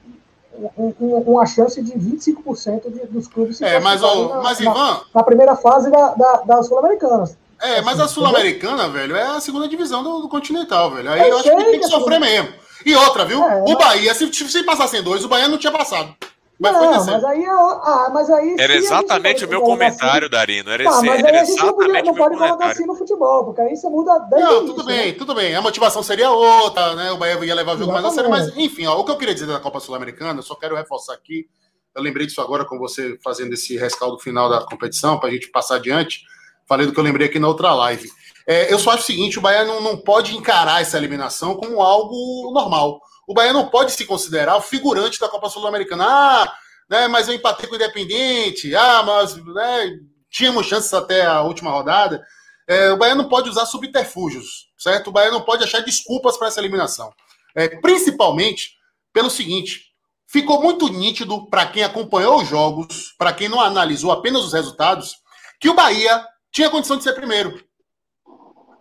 um, 0.78 0.94
um, 1.00 1.18
uma 1.34 1.46
chance 1.46 1.82
de 1.82 1.94
25% 1.94 2.92
de, 2.92 3.08
dos 3.08 3.28
clubes 3.28 3.62
é, 3.62 3.80
mas, 3.80 4.04
ó, 4.04 4.36
na, 4.36 4.42
mas 4.42 4.60
Ivan, 4.60 4.74
na, 4.74 5.02
na, 5.16 5.24
primeira 5.24 5.56
fase 5.56 5.90
da, 5.90 6.14
da, 6.14 6.34
da 6.46 6.64
Sul-Americana. 6.64 7.30
É, 7.62 7.82
mas 7.82 8.00
a 8.00 8.08
Sul-Americana, 8.08 8.88
velho, 8.88 9.16
é 9.16 9.24
a 9.24 9.40
segunda 9.40 9.68
divisão 9.68 10.04
do, 10.04 10.22
do 10.22 10.30
Continental, 10.30 10.92
velho. 10.92 11.12
Aí 11.12 11.22
eu, 11.22 11.28
eu 11.28 11.38
acho 11.40 11.50
que 11.50 11.64
tem 11.66 11.80
que 11.80 11.88
sofrer 11.88 12.20
mesmo. 12.20 12.50
E 12.86 12.96
outra, 12.96 13.26
viu? 13.26 13.44
É, 13.44 13.64
o 13.68 13.78
Bahia, 13.78 14.14
se, 14.14 14.32
se 14.32 14.64
passassem 14.64 15.04
dois, 15.04 15.24
o 15.26 15.28
Bahia 15.28 15.48
não 15.48 15.58
tinha 15.58 15.72
passado. 15.72 16.16
Mas 16.60 16.74
não, 16.74 17.06
mas 17.06 17.24
aí, 17.24 17.46
ah, 17.46 18.12
mas 18.14 18.30
aí 18.30 18.56
Era 18.60 18.76
exatamente 18.76 19.46
o 19.46 19.48
meu 19.48 19.62
comentário, 19.62 20.26
assim, 20.26 20.32
Darino. 20.32 20.70
Era, 20.70 20.84
tá, 20.84 21.02
mas 21.02 21.24
era 21.24 21.30
aí 21.30 21.38
a 21.38 21.46
gente 21.46 21.64
não, 21.64 21.74
podia, 21.74 22.04
não 22.04 22.14
pode 22.14 22.38
colocar 22.38 22.68
assim 22.68 22.86
no 22.86 22.96
futebol, 22.96 23.46
porque 23.46 23.62
aí 23.62 23.78
você 23.78 23.88
muda 23.88 24.28
Não, 24.30 24.66
tudo 24.66 24.84
bem, 24.84 25.08
né? 25.08 25.12
tudo 25.14 25.34
bem. 25.34 25.56
A 25.56 25.62
motivação 25.62 26.04
seria 26.04 26.30
outra, 26.30 26.96
né? 26.96 27.14
O 27.14 27.18
Bahia 27.18 27.46
ia 27.46 27.56
levar 27.56 27.76
o 27.76 27.78
jogo 27.78 27.94
mais 27.94 28.04
a 28.04 28.12
sério, 28.12 28.30
mas 28.30 28.56
enfim, 28.58 28.86
ó, 28.88 29.00
o 29.00 29.06
que 29.06 29.12
eu 29.12 29.18
queria 29.18 29.34
dizer 29.34 29.48
da 29.48 29.60
Copa 29.62 29.80
Sul-Americana, 29.80 30.40
eu 30.40 30.44
só 30.44 30.54
quero 30.54 30.76
reforçar 30.76 31.14
aqui. 31.14 31.48
Eu 31.96 32.04
lembrei 32.04 32.28
disso 32.28 32.42
agora 32.42 32.66
com 32.66 32.78
você 32.78 33.18
fazendo 33.24 33.54
esse 33.54 33.78
rescaldo 33.78 34.20
final 34.20 34.50
da 34.50 34.62
competição, 34.66 35.18
para 35.18 35.30
a 35.30 35.32
gente 35.32 35.50
passar 35.50 35.76
adiante. 35.76 36.24
Falei 36.68 36.86
do 36.86 36.92
que 36.92 37.00
eu 37.00 37.04
lembrei 37.04 37.28
aqui 37.28 37.40
na 37.40 37.48
outra 37.48 37.74
live. 37.74 38.10
É, 38.46 38.72
eu 38.72 38.78
só 38.78 38.92
acho 38.92 39.04
o 39.04 39.06
seguinte: 39.06 39.40
o 39.40 39.42
Bahia 39.42 39.64
não, 39.64 39.80
não 39.80 39.98
pode 39.98 40.36
encarar 40.36 40.82
essa 40.82 40.98
eliminação 40.98 41.56
como 41.56 41.82
algo 41.82 42.52
normal. 42.54 43.00
O 43.30 43.34
Bahia 43.36 43.54
não 43.54 43.70
pode 43.70 43.92
se 43.92 44.06
considerar 44.06 44.58
o 44.58 44.62
figurante 44.62 45.20
da 45.20 45.30
Copa 45.30 45.52
Sul-Americana. 45.52 46.04
Ah, 46.04 46.58
né, 46.90 47.08
mas 47.08 47.28
eu 47.28 47.36
empatei 47.36 47.68
com 47.68 47.74
o 47.74 47.76
Independente. 47.76 48.76
Ah, 48.76 49.04
mas 49.04 49.36
né, 49.36 50.00
tínhamos 50.32 50.66
chances 50.66 50.92
até 50.92 51.28
a 51.28 51.44
última 51.44 51.70
rodada. 51.70 52.26
É, 52.68 52.92
o 52.92 52.98
Bahia 52.98 53.14
não 53.14 53.30
pode 53.30 53.48
usar 53.48 53.68
subterfúgios, 53.68 54.72
certo? 54.76 55.10
O 55.10 55.12
Bahia 55.12 55.30
não 55.30 55.44
pode 55.44 55.64
achar 55.64 55.82
desculpas 55.82 56.38
para 56.38 56.48
essa 56.48 56.60
eliminação. 56.60 57.14
É, 57.54 57.68
principalmente 57.68 58.72
pelo 59.14 59.30
seguinte: 59.30 59.94
ficou 60.26 60.60
muito 60.60 60.88
nítido 60.88 61.48
para 61.52 61.68
quem 61.68 61.84
acompanhou 61.84 62.42
os 62.42 62.48
jogos, 62.48 63.14
para 63.16 63.32
quem 63.32 63.48
não 63.48 63.62
analisou 63.62 64.12
apenas 64.12 64.44
os 64.44 64.54
resultados, 64.54 65.18
que 65.60 65.70
o 65.70 65.76
Bahia 65.76 66.26
tinha 66.52 66.72
condição 66.72 66.98
de 66.98 67.04
ser 67.04 67.14
primeiro. 67.14 67.64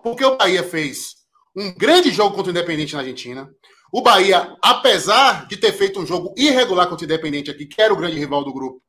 Porque 0.03 0.24
o 0.24 0.38
Bahia 0.38 0.64
fez 0.64 1.16
um 1.55 1.70
grande 1.74 2.11
jogo 2.11 2.34
contra 2.34 2.51
o 2.51 2.57
Independente 2.57 2.94
na 2.94 3.01
Argentina. 3.01 3.46
O 3.93 4.03
Bahia, 4.03 4.57
apesar 4.62 5.47
de 5.47 5.57
ter 5.57 5.72
feito 5.72 5.99
um 5.99 6.07
jogo 6.07 6.34
irregular 6.36 6.89
contra 6.89 7.05
o 7.05 7.07
Independente 7.07 7.51
aqui, 7.51 7.66
que 7.66 7.80
era 7.80 7.93
o 7.93 7.97
grande 7.97 8.18
rival 8.18 8.45
do 8.45 8.53
grupo, 8.53 8.82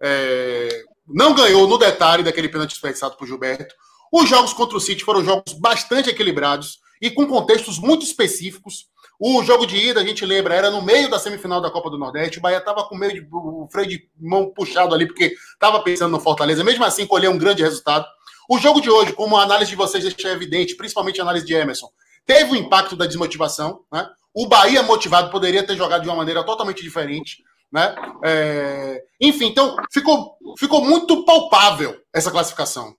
é, 0.00 0.84
não 1.06 1.34
ganhou 1.34 1.66
no 1.66 1.78
detalhe 1.78 2.22
daquele 2.22 2.48
pênalti 2.48 2.70
desperdiçado 2.70 3.16
por 3.16 3.26
Gilberto. 3.26 3.74
Os 4.12 4.28
jogos 4.28 4.52
contra 4.52 4.76
o 4.76 4.80
City 4.80 5.04
foram 5.04 5.24
jogos 5.24 5.52
bastante 5.54 6.08
equilibrados 6.08 6.80
e 7.00 7.10
com 7.10 7.26
contextos 7.26 7.78
muito 7.78 8.04
específicos. 8.04 8.86
O 9.20 9.42
jogo 9.42 9.66
de 9.66 9.76
ida, 9.76 10.00
a 10.00 10.04
gente 10.04 10.24
lembra, 10.24 10.54
era 10.54 10.70
no 10.70 10.80
meio 10.80 11.10
da 11.10 11.18
semifinal 11.18 11.60
da 11.60 11.70
Copa 11.70 11.90
do 11.90 11.98
Nordeste. 11.98 12.38
O 12.38 12.40
Bahia 12.40 12.58
estava 12.58 12.84
com 12.84 12.96
meio 12.96 13.14
de, 13.14 13.28
o 13.32 13.68
freio 13.70 13.88
de 13.88 14.08
mão 14.18 14.50
puxado 14.54 14.94
ali, 14.94 15.06
porque 15.06 15.34
estava 15.52 15.80
pensando 15.82 16.12
no 16.12 16.20
Fortaleza. 16.20 16.62
Mesmo 16.62 16.84
assim, 16.84 17.06
colheu 17.06 17.32
um 17.32 17.38
grande 17.38 17.62
resultado. 17.62 18.06
O 18.48 18.58
jogo 18.58 18.80
de 18.80 18.88
hoje, 18.88 19.12
como 19.12 19.36
a 19.36 19.42
análise 19.42 19.70
de 19.70 19.76
vocês 19.76 20.02
deixa 20.04 20.28
evidente, 20.28 20.76
principalmente 20.76 21.20
a 21.20 21.24
análise 21.24 21.44
de 21.44 21.52
Emerson, 21.52 21.88
teve 22.24 22.52
o 22.52 22.56
impacto 22.56 22.96
da 22.96 23.06
desmotivação. 23.06 23.80
Né? 23.92 24.08
O 24.34 24.46
Bahia 24.46 24.82
motivado 24.82 25.30
poderia 25.30 25.66
ter 25.66 25.76
jogado 25.76 26.02
de 26.02 26.08
uma 26.08 26.16
maneira 26.16 26.44
totalmente 26.44 26.82
diferente. 26.82 27.42
Né? 27.70 27.94
É... 28.24 29.04
Enfim, 29.20 29.46
então 29.46 29.76
ficou, 29.92 30.36
ficou 30.58 30.84
muito 30.84 31.24
palpável 31.24 32.00
essa 32.12 32.30
classificação. 32.30 32.94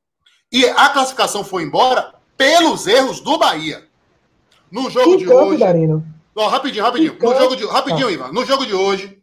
E 0.51 0.65
a 0.65 0.89
classificação 0.89 1.43
foi 1.43 1.63
embora 1.63 2.13
pelos 2.38 2.88
erros 2.88 3.19
do 3.19 3.38
Bahia. 3.38 3.88
No 4.71 4.89
jogo 4.89 5.11
que 5.11 5.17
de 5.17 5.25
campo, 5.25 5.49
hoje. 5.49 5.59
Darino? 5.59 6.05
Ó, 6.36 6.47
rapidinho, 6.47 6.84
rapidinho. 6.84 7.17
no 7.19 7.38
jogo 7.38 7.55
de, 7.55 7.65
rapidinho, 7.65 8.07
ah. 8.07 8.11
Ivan. 8.11 8.32
No 8.32 8.45
jogo 8.45 8.65
de 8.65 8.73
hoje, 8.73 9.21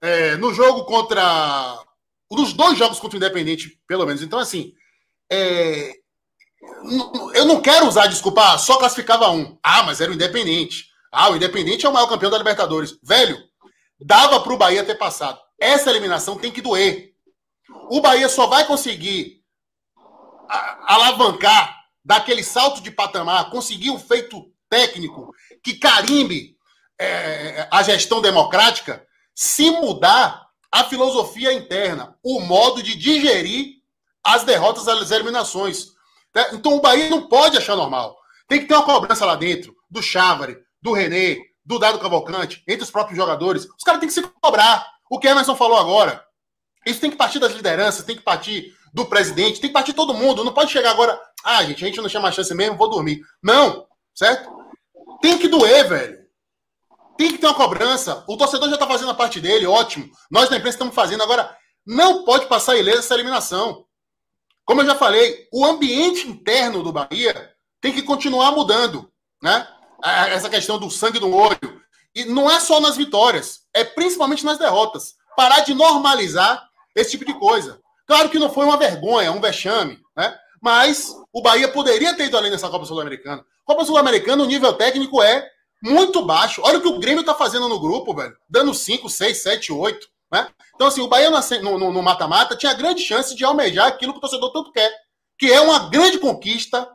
é, 0.00 0.36
no 0.36 0.52
jogo 0.52 0.84
contra. 0.84 1.78
Nos 2.30 2.52
dois 2.52 2.78
jogos 2.78 2.98
contra 2.98 3.16
o 3.16 3.18
Independente, 3.18 3.78
pelo 3.86 4.04
menos. 4.04 4.22
Então, 4.22 4.38
assim. 4.38 4.72
É, 5.30 5.94
eu 7.34 7.44
não 7.46 7.60
quero 7.60 7.86
usar 7.86 8.06
desculpa, 8.06 8.52
ah, 8.52 8.58
só 8.58 8.76
classificava 8.76 9.30
um. 9.30 9.56
Ah, 9.62 9.82
mas 9.82 10.00
era 10.00 10.10
o 10.10 10.14
Independente. 10.14 10.91
Ah, 11.12 11.30
o 11.30 11.36
Independente 11.36 11.84
é 11.84 11.88
o 11.88 11.92
maior 11.92 12.06
campeão 12.06 12.30
da 12.30 12.38
Libertadores. 12.38 12.98
Velho, 13.02 13.38
dava 14.00 14.40
para 14.40 14.52
o 14.52 14.56
Bahia 14.56 14.82
ter 14.82 14.94
passado. 14.94 15.38
Essa 15.60 15.90
eliminação 15.90 16.38
tem 16.38 16.50
que 16.50 16.62
doer. 16.62 17.12
O 17.90 18.00
Bahia 18.00 18.28
só 18.30 18.46
vai 18.46 18.66
conseguir 18.66 19.42
alavancar 20.86 21.82
daquele 22.04 22.42
salto 22.42 22.82
de 22.82 22.90
patamar, 22.90 23.50
conseguir 23.50 23.90
um 23.90 23.98
feito 23.98 24.50
técnico 24.68 25.32
que 25.62 25.74
carimbe 25.74 26.56
é, 26.98 27.68
a 27.70 27.82
gestão 27.82 28.20
democrática, 28.20 29.06
se 29.34 29.70
mudar 29.70 30.46
a 30.70 30.84
filosofia 30.84 31.52
interna, 31.52 32.16
o 32.22 32.40
modo 32.40 32.82
de 32.82 32.96
digerir 32.96 33.76
as 34.24 34.44
derrotas, 34.44 34.88
as 34.88 35.10
eliminações. 35.10 35.88
Né? 36.34 36.48
Então 36.54 36.76
o 36.76 36.80
Bahia 36.80 37.10
não 37.10 37.28
pode 37.28 37.58
achar 37.58 37.76
normal. 37.76 38.16
Tem 38.48 38.60
que 38.60 38.66
ter 38.66 38.74
uma 38.74 38.84
cobrança 38.84 39.26
lá 39.26 39.36
dentro 39.36 39.76
do 39.90 40.02
Chávari, 40.02 40.58
do 40.82 40.92
René, 40.92 41.38
do 41.64 41.78
Dado 41.78 41.98
Cavalcante, 41.98 42.62
entre 42.66 42.82
os 42.82 42.90
próprios 42.90 43.16
jogadores. 43.16 43.64
Os 43.64 43.84
caras 43.84 44.00
têm 44.00 44.08
que 44.08 44.14
se 44.14 44.22
cobrar. 44.22 44.86
O 45.08 45.18
que 45.18 45.28
Emerson 45.28 45.54
falou 45.54 45.78
agora. 45.78 46.24
Isso 46.84 47.00
tem 47.00 47.10
que 47.10 47.16
partir 47.16 47.38
das 47.38 47.52
lideranças, 47.52 48.04
tem 48.04 48.16
que 48.16 48.22
partir 48.22 48.74
do 48.92 49.06
presidente, 49.06 49.60
tem 49.60 49.70
que 49.70 49.74
partir 49.74 49.92
todo 49.92 50.14
mundo. 50.14 50.44
Não 50.44 50.52
pode 50.52 50.72
chegar 50.72 50.90
agora, 50.90 51.18
ah, 51.44 51.62
gente, 51.64 51.84
a 51.84 51.86
gente 51.86 52.00
não 52.00 52.08
chama 52.08 52.28
a 52.28 52.32
chance 52.32 52.52
mesmo, 52.54 52.76
vou 52.76 52.90
dormir. 52.90 53.22
Não, 53.42 53.86
certo? 54.14 54.50
Tem 55.20 55.38
que 55.38 55.48
doer, 55.48 55.88
velho. 55.88 56.22
Tem 57.16 57.30
que 57.30 57.38
ter 57.38 57.46
uma 57.46 57.54
cobrança. 57.54 58.24
O 58.26 58.36
torcedor 58.36 58.68
já 58.68 58.76
tá 58.76 58.86
fazendo 58.86 59.10
a 59.10 59.14
parte 59.14 59.40
dele, 59.40 59.66
ótimo. 59.66 60.10
Nós 60.30 60.48
da 60.48 60.56
imprensa 60.56 60.76
estamos 60.76 60.94
fazendo. 60.94 61.22
Agora, 61.22 61.56
não 61.86 62.24
pode 62.24 62.46
passar 62.46 62.76
ilesa 62.76 62.98
essa 62.98 63.14
eliminação. 63.14 63.86
Como 64.64 64.80
eu 64.80 64.86
já 64.86 64.94
falei, 64.94 65.48
o 65.52 65.64
ambiente 65.64 66.28
interno 66.28 66.82
do 66.82 66.92
Bahia 66.92 67.52
tem 67.80 67.92
que 67.92 68.02
continuar 68.02 68.52
mudando, 68.52 69.10
né? 69.42 69.66
Essa 70.02 70.50
questão 70.50 70.78
do 70.78 70.90
sangue 70.90 71.20
no 71.20 71.34
olho. 71.34 71.82
E 72.14 72.24
não 72.24 72.50
é 72.50 72.60
só 72.60 72.80
nas 72.80 72.96
vitórias, 72.96 73.60
é 73.72 73.84
principalmente 73.84 74.44
nas 74.44 74.58
derrotas. 74.58 75.14
Parar 75.36 75.60
de 75.60 75.72
normalizar 75.72 76.62
esse 76.94 77.12
tipo 77.12 77.24
de 77.24 77.32
coisa. 77.38 77.80
Claro 78.06 78.28
que 78.28 78.38
não 78.38 78.50
foi 78.50 78.66
uma 78.66 78.76
vergonha, 78.76 79.32
um 79.32 79.40
vexame, 79.40 79.98
né? 80.16 80.36
Mas 80.60 81.14
o 81.32 81.40
Bahia 81.40 81.68
poderia 81.68 82.14
ter 82.14 82.26
ido 82.26 82.36
além 82.36 82.50
dessa 82.50 82.68
Copa 82.68 82.84
Sul-Americana. 82.84 83.44
Copa 83.64 83.84
Sul-Americana, 83.84 84.42
o 84.42 84.46
nível 84.46 84.72
técnico 84.74 85.22
é 85.22 85.48
muito 85.82 86.24
baixo. 86.24 86.60
Olha 86.64 86.78
o 86.78 86.82
que 86.82 86.88
o 86.88 86.98
Grêmio 86.98 87.24
tá 87.24 87.34
fazendo 87.34 87.68
no 87.68 87.80
grupo, 87.80 88.14
velho. 88.14 88.36
Dando 88.48 88.74
5, 88.74 89.08
6, 89.08 89.42
7, 89.42 89.72
8. 89.72 90.06
Né? 90.30 90.48
Então, 90.74 90.86
assim, 90.86 91.00
o 91.00 91.08
Bahia 91.08 91.30
no 91.30 92.02
mata-mata 92.02 92.56
tinha 92.56 92.72
grande 92.74 93.02
chance 93.02 93.34
de 93.34 93.44
almejar 93.44 93.86
aquilo 93.86 94.12
que 94.12 94.18
o 94.18 94.20
torcedor 94.20 94.52
tanto 94.52 94.72
quer, 94.72 94.90
que 95.38 95.52
é 95.52 95.60
uma 95.60 95.90
grande 95.90 96.18
conquista 96.18 96.88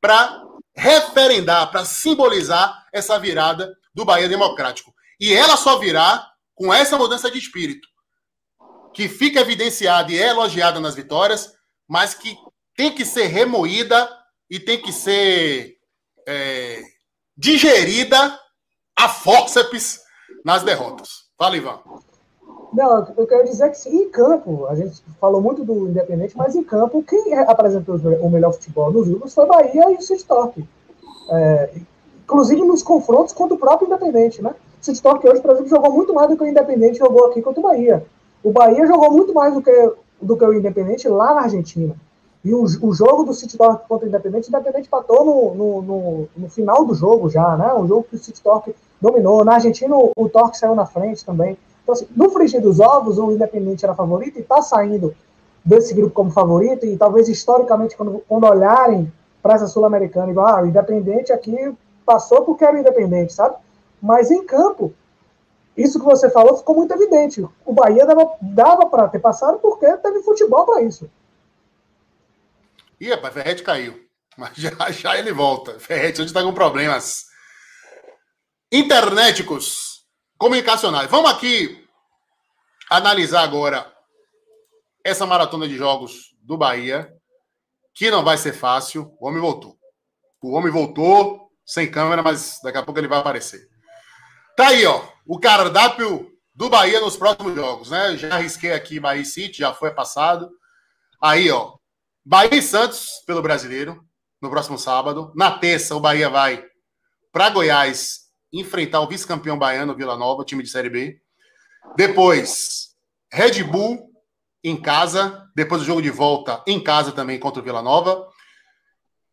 para 0.00 0.42
referendar, 0.76 1.70
para 1.70 1.84
simbolizar 1.84 2.86
essa 2.92 3.18
virada 3.18 3.76
do 3.94 4.04
Bahia 4.04 4.28
Democrático. 4.28 4.92
E 5.20 5.32
ela 5.32 5.56
só 5.56 5.78
virá 5.78 6.26
com 6.54 6.72
essa 6.72 6.98
mudança 6.98 7.30
de 7.30 7.38
espírito, 7.38 7.88
que 8.92 9.08
fica 9.08 9.40
evidenciada 9.40 10.12
e 10.12 10.18
é 10.18 10.28
elogiada 10.28 10.80
nas 10.80 10.94
vitórias, 10.94 11.52
mas 11.88 12.14
que 12.14 12.36
tem 12.76 12.92
que 12.92 13.04
ser 13.04 13.26
remoída 13.26 14.08
e 14.50 14.58
tem 14.58 14.80
que 14.80 14.92
ser 14.92 15.76
é, 16.26 16.82
digerida 17.36 18.38
a 18.96 19.08
fórceps 19.08 20.00
nas 20.44 20.62
derrotas. 20.62 21.24
Fala, 21.36 21.56
Ivan. 21.56 21.80
Não, 22.74 23.06
eu 23.16 23.26
quero 23.26 23.44
dizer 23.44 23.70
que 23.70 23.88
em 23.88 24.10
campo, 24.10 24.66
a 24.66 24.74
gente 24.74 25.00
falou 25.20 25.40
muito 25.40 25.64
do 25.64 25.88
Independente, 25.88 26.36
mas 26.36 26.56
em 26.56 26.64
campo, 26.64 27.04
quem 27.04 27.32
apresentou 27.34 27.94
o 27.96 28.28
melhor 28.28 28.52
futebol 28.52 28.90
nos 28.90 29.06
jogos 29.06 29.32
foi 29.32 29.46
Bahia 29.46 29.92
e 29.92 29.96
o 29.96 30.02
City 30.02 30.26
É, 31.30 31.70
inclusive 32.24 32.62
nos 32.62 32.82
confrontos 32.82 33.32
contra 33.32 33.54
o 33.54 33.58
próprio 33.58 33.86
Independente, 33.86 34.42
né? 34.42 34.52
O 34.82 34.84
City 34.84 35.00
hoje, 35.06 35.40
por 35.40 35.52
exemplo, 35.52 35.68
jogou 35.68 35.92
muito 35.92 36.12
mais 36.12 36.28
do 36.28 36.36
que 36.36 36.42
o 36.42 36.46
Independente 36.48 36.98
jogou 36.98 37.26
aqui 37.26 37.40
contra 37.40 37.60
o 37.60 37.62
Bahia. 37.62 38.04
O 38.42 38.50
Bahia 38.50 38.86
jogou 38.88 39.12
muito 39.12 39.32
mais 39.32 39.54
do 39.54 39.62
que, 39.62 39.92
do 40.20 40.36
que 40.36 40.44
o 40.44 40.52
Independente 40.52 41.08
lá 41.08 41.32
na 41.32 41.42
Argentina. 41.42 41.94
E 42.44 42.52
o, 42.52 42.64
o 42.64 42.92
jogo 42.92 43.22
do 43.22 43.32
City 43.32 43.56
Torque 43.56 43.86
contra 43.86 44.04
o 44.04 44.08
Independente, 44.08 44.48
o 44.48 44.50
Independente 44.50 44.88
patou 44.88 45.24
no, 45.24 45.54
no, 45.54 45.82
no, 45.82 46.28
no, 46.36 46.50
final 46.50 46.84
do 46.84 46.92
jogo 46.92 47.30
já, 47.30 47.56
né? 47.56 47.72
Um 47.72 47.86
jogo 47.86 48.02
que 48.10 48.16
o 48.16 48.18
City 48.18 48.42
Torque 48.42 48.74
dominou. 49.00 49.44
Na 49.44 49.54
Argentina, 49.54 49.96
o, 49.96 50.10
o 50.16 50.28
Torque 50.28 50.58
saiu 50.58 50.74
na 50.74 50.84
frente 50.84 51.24
também. 51.24 51.56
Então, 51.84 51.92
assim, 51.92 52.08
no 52.16 52.30
frigir 52.30 52.60
dos 52.60 52.80
ovos, 52.80 53.18
o 53.18 53.30
Independente 53.30 53.84
era 53.84 53.94
favorito 53.94 54.38
e 54.38 54.42
está 54.42 54.60
saindo 54.60 55.14
desse 55.64 55.94
grupo 55.94 56.12
como 56.12 56.30
favorito, 56.30 56.84
e 56.84 56.96
talvez 56.96 57.28
historicamente, 57.28 57.96
quando, 57.96 58.22
quando 58.28 58.44
olharem 58.44 59.12
para 59.40 59.54
essa 59.54 59.66
Sul-Americana, 59.66 60.30
igual, 60.30 60.46
ah, 60.46 60.62
o 60.62 60.66
Independente 60.66 61.32
aqui 61.32 61.74
passou 62.04 62.42
porque 62.42 62.64
era 62.64 62.78
Independente, 62.78 63.32
sabe? 63.32 63.56
Mas 64.00 64.30
em 64.30 64.44
campo, 64.44 64.92
isso 65.76 65.98
que 65.98 66.04
você 66.04 66.30
falou 66.30 66.56
ficou 66.56 66.74
muito 66.74 66.92
evidente. 66.92 67.46
O 67.64 67.72
Bahia 67.72 68.06
dava, 68.06 68.36
dava 68.40 68.86
para 68.86 69.08
ter 69.08 69.18
passado 69.18 69.58
porque 69.58 69.90
teve 69.98 70.22
futebol 70.22 70.64
para 70.64 70.82
isso. 70.82 71.10
Ih, 73.00 73.10
rapaz, 73.10 73.34
Ferrete 73.34 73.62
caiu. 73.62 73.94
Mas 74.36 74.54
já, 74.56 74.90
já 74.90 75.18
ele 75.18 75.32
volta. 75.32 75.78
Ferrete 75.78 76.20
hoje 76.20 76.30
está 76.30 76.42
com 76.42 76.52
problemas 76.52 77.24
internéticos, 78.70 79.93
comunicacionais. 80.38 81.10
Vamos 81.10 81.30
aqui 81.30 81.86
analisar 82.90 83.42
agora 83.42 83.92
essa 85.04 85.26
maratona 85.26 85.68
de 85.68 85.76
jogos 85.76 86.34
do 86.40 86.56
Bahia, 86.56 87.12
que 87.94 88.10
não 88.10 88.24
vai 88.24 88.38
ser 88.38 88.52
fácil. 88.52 89.14
O 89.20 89.28
homem 89.28 89.40
voltou. 89.40 89.76
O 90.42 90.52
homem 90.52 90.72
voltou 90.72 91.50
sem 91.64 91.90
câmera, 91.90 92.22
mas 92.22 92.58
daqui 92.62 92.78
a 92.78 92.82
pouco 92.82 93.00
ele 93.00 93.08
vai 93.08 93.18
aparecer. 93.18 93.68
Tá 94.56 94.68
aí, 94.68 94.84
ó, 94.86 95.02
o 95.26 95.38
cardápio 95.38 96.30
do 96.54 96.68
Bahia 96.68 97.00
nos 97.00 97.16
próximos 97.16 97.54
jogos, 97.54 97.90
né? 97.90 98.16
Já 98.16 98.34
arrisquei 98.34 98.72
aqui 98.72 99.00
Bahia 99.00 99.24
City, 99.24 99.58
já 99.58 99.72
foi 99.74 99.90
passado. 99.90 100.50
Aí, 101.20 101.50
ó, 101.50 101.74
Bahia 102.24 102.54
e 102.54 102.62
Santos 102.62 103.22
pelo 103.26 103.42
Brasileiro 103.42 104.04
no 104.40 104.50
próximo 104.50 104.78
sábado. 104.78 105.32
Na 105.34 105.58
terça, 105.58 105.96
o 105.96 106.00
Bahia 106.00 106.28
vai 106.28 106.64
para 107.32 107.50
Goiás 107.50 108.23
enfrentar 108.58 109.00
o 109.00 109.08
vice-campeão 109.08 109.58
baiano 109.58 109.94
Vila 109.94 110.16
Nova, 110.16 110.44
time 110.44 110.62
de 110.62 110.68
Série 110.68 110.88
B. 110.88 111.20
Depois, 111.96 112.94
Red 113.32 113.62
Bull 113.64 114.10
em 114.62 114.80
casa, 114.80 115.46
depois 115.54 115.82
do 115.82 115.86
jogo 115.86 116.00
de 116.00 116.10
volta 116.10 116.62
em 116.66 116.82
casa 116.82 117.12
também 117.12 117.38
contra 117.38 117.60
o 117.60 117.64
Vila 117.64 117.82
Nova. 117.82 118.28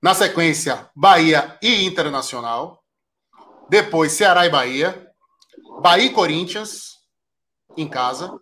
Na 0.01 0.13
sequência, 0.13 0.89
Bahia 0.95 1.57
e 1.61 1.85
Internacional. 1.85 2.83
Depois, 3.69 4.11
Ceará 4.11 4.45
e 4.45 4.49
Bahia. 4.49 5.07
Bahia 5.81 6.05
e 6.05 6.09
Corinthians 6.09 6.97
em 7.77 7.87
casa. 7.87 8.37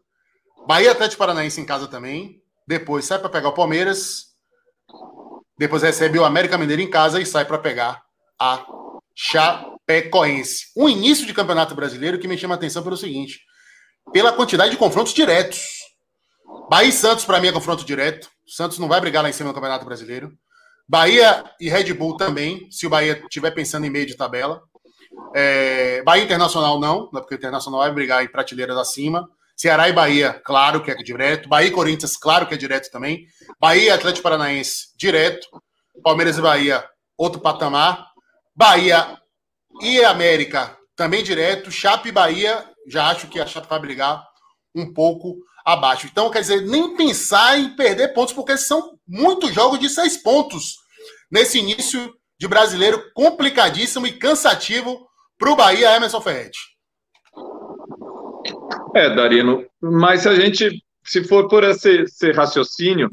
Bahia 0.65 0.91
Atlético 0.91 1.19
Paranaense 1.19 1.59
em 1.61 1.65
casa 1.65 1.87
também. 1.87 2.41
Depois 2.65 3.05
sai 3.05 3.19
para 3.19 3.29
pegar 3.29 3.49
o 3.49 3.53
Palmeiras. 3.53 4.29
Depois 5.57 5.83
recebe 5.83 6.17
o 6.17 6.25
América 6.25 6.57
Mineiro 6.57 6.81
em 6.81 6.89
casa 6.89 7.21
e 7.21 7.25
sai 7.25 7.45
para 7.45 7.57
pegar 7.57 8.03
a 8.39 8.65
Chapecoense. 9.89 10.67
Um 10.77 10.87
início 10.87 11.25
de 11.25 11.33
campeonato 11.33 11.73
brasileiro 11.73 12.19
que 12.19 12.27
me 12.27 12.37
chama 12.37 12.53
a 12.53 12.57
atenção 12.57 12.83
pelo 12.83 12.95
seguinte: 12.95 13.39
pela 14.13 14.31
quantidade 14.31 14.69
de 14.69 14.77
confrontos 14.77 15.13
diretos. 15.13 15.79
Bahia 16.69 16.89
e 16.89 16.91
Santos, 16.91 17.25
para 17.25 17.41
mim, 17.41 17.47
é 17.47 17.51
confronto 17.51 17.83
direto. 17.83 18.29
Santos 18.47 18.77
não 18.77 18.87
vai 18.87 19.01
brigar 19.01 19.23
lá 19.23 19.29
em 19.29 19.33
cima 19.33 19.49
no 19.49 19.55
Campeonato 19.55 19.85
Brasileiro. 19.85 20.31
Bahia 20.87 21.43
e 21.59 21.69
Red 21.69 21.93
Bull 21.93 22.17
também, 22.17 22.67
se 22.69 22.85
o 22.85 22.89
Bahia 22.89 23.19
estiver 23.23 23.51
pensando 23.51 23.85
em 23.85 23.89
meio 23.89 24.05
de 24.05 24.15
tabela. 24.15 24.61
É, 25.35 26.01
Bahia 26.03 26.23
Internacional 26.23 26.79
não, 26.79 27.09
né, 27.11 27.19
porque 27.19 27.35
o 27.35 27.37
Internacional 27.37 27.81
vai 27.81 27.91
brigar 27.91 28.23
em 28.23 28.27
prateleiras 28.27 28.77
acima. 28.77 29.27
Ceará 29.55 29.89
e 29.89 29.93
Bahia, 29.93 30.39
claro 30.45 30.81
que 30.81 30.91
é 30.91 30.95
direto. 30.95 31.49
Bahia 31.49 31.67
e 31.67 31.71
Corinthians, 31.71 32.15
claro 32.15 32.47
que 32.47 32.53
é 32.53 32.57
direto 32.57 32.91
também. 32.91 33.25
Bahia 33.59 33.83
e 33.83 33.89
Atlético 33.89 34.23
Paranaense, 34.23 34.95
direto. 34.95 35.47
Palmeiras 36.03 36.37
e 36.37 36.41
Bahia, 36.41 36.87
outro 37.17 37.41
patamar. 37.41 38.07
Bahia 38.55 39.19
e 39.81 40.03
América, 40.03 40.77
também 40.95 41.23
direto. 41.23 41.71
Chape 41.71 42.09
e 42.09 42.11
Bahia, 42.11 42.63
já 42.87 43.09
acho 43.09 43.27
que 43.27 43.39
a 43.39 43.45
Chape 43.45 43.67
vai 43.67 43.79
brigar 43.79 44.23
um 44.75 44.93
pouco 44.93 45.37
abaixo. 45.65 46.07
Então, 46.07 46.29
quer 46.29 46.41
dizer, 46.41 46.61
nem 46.61 46.95
pensar 46.95 47.59
em 47.59 47.75
perder 47.75 48.13
pontos, 48.13 48.33
porque 48.33 48.57
são 48.57 48.97
muitos 49.07 49.53
jogos 49.53 49.79
de 49.79 49.89
seis 49.89 50.17
pontos 50.17 50.75
nesse 51.31 51.59
início 51.59 52.13
de 52.39 52.47
brasileiro 52.47 53.11
complicadíssimo 53.13 54.07
e 54.07 54.13
cansativo 54.13 55.07
para 55.37 55.51
o 55.51 55.55
Bahia, 55.55 55.95
Emerson 55.95 56.21
Ferretti. 56.21 56.59
É, 58.95 59.13
Darino, 59.13 59.65
mas 59.81 60.21
se 60.21 60.29
a 60.29 60.35
gente, 60.35 60.83
se 61.03 61.23
for 61.23 61.47
por 61.47 61.63
esse, 61.63 62.03
esse 62.03 62.31
raciocínio, 62.31 63.09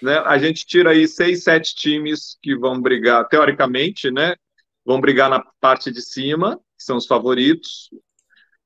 né, 0.00 0.18
a 0.24 0.38
gente 0.38 0.64
tira 0.64 0.90
aí 0.90 1.08
seis, 1.08 1.42
sete 1.42 1.74
times 1.74 2.38
que 2.40 2.56
vão 2.56 2.80
brigar, 2.80 3.26
teoricamente, 3.26 4.10
né, 4.10 4.36
vão 4.88 5.02
brigar 5.02 5.28
na 5.28 5.44
parte 5.60 5.92
de 5.92 6.00
cima, 6.00 6.56
que 6.56 6.82
são 6.82 6.96
os 6.96 7.04
favoritos, 7.04 7.90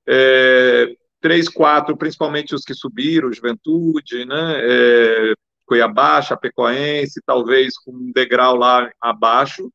é, 0.08 0.94
três, 1.20 1.48
quatro, 1.48 1.96
principalmente 1.96 2.54
os 2.54 2.62
que 2.62 2.74
subiram, 2.74 3.32
Juventude, 3.32 4.24
né, 4.24 4.54
é, 4.60 5.34
Cuiabá, 5.66 6.22
Chapecoense, 6.22 7.20
talvez 7.26 7.76
com 7.76 7.90
um 7.90 8.12
degrau 8.14 8.54
lá 8.54 8.88
abaixo, 9.00 9.68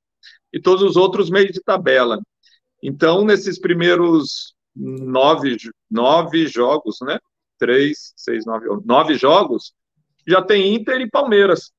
e 0.54 0.62
todos 0.62 0.84
os 0.84 0.96
outros 0.96 1.30
meios 1.30 1.52
de 1.52 1.62
tabela. 1.62 2.18
Então, 2.82 3.26
nesses 3.26 3.60
primeiros 3.60 4.56
nove, 4.74 5.58
nove 5.92 6.48
jogos, 6.48 7.00
né, 7.02 7.20
três, 7.60 8.14
seis, 8.16 8.46
nove, 8.46 8.68
nove 8.86 9.16
jogos, 9.16 9.74
já 10.26 10.42
tem 10.42 10.74
Inter 10.74 11.02
e 11.02 11.10
Palmeiras, 11.10 11.74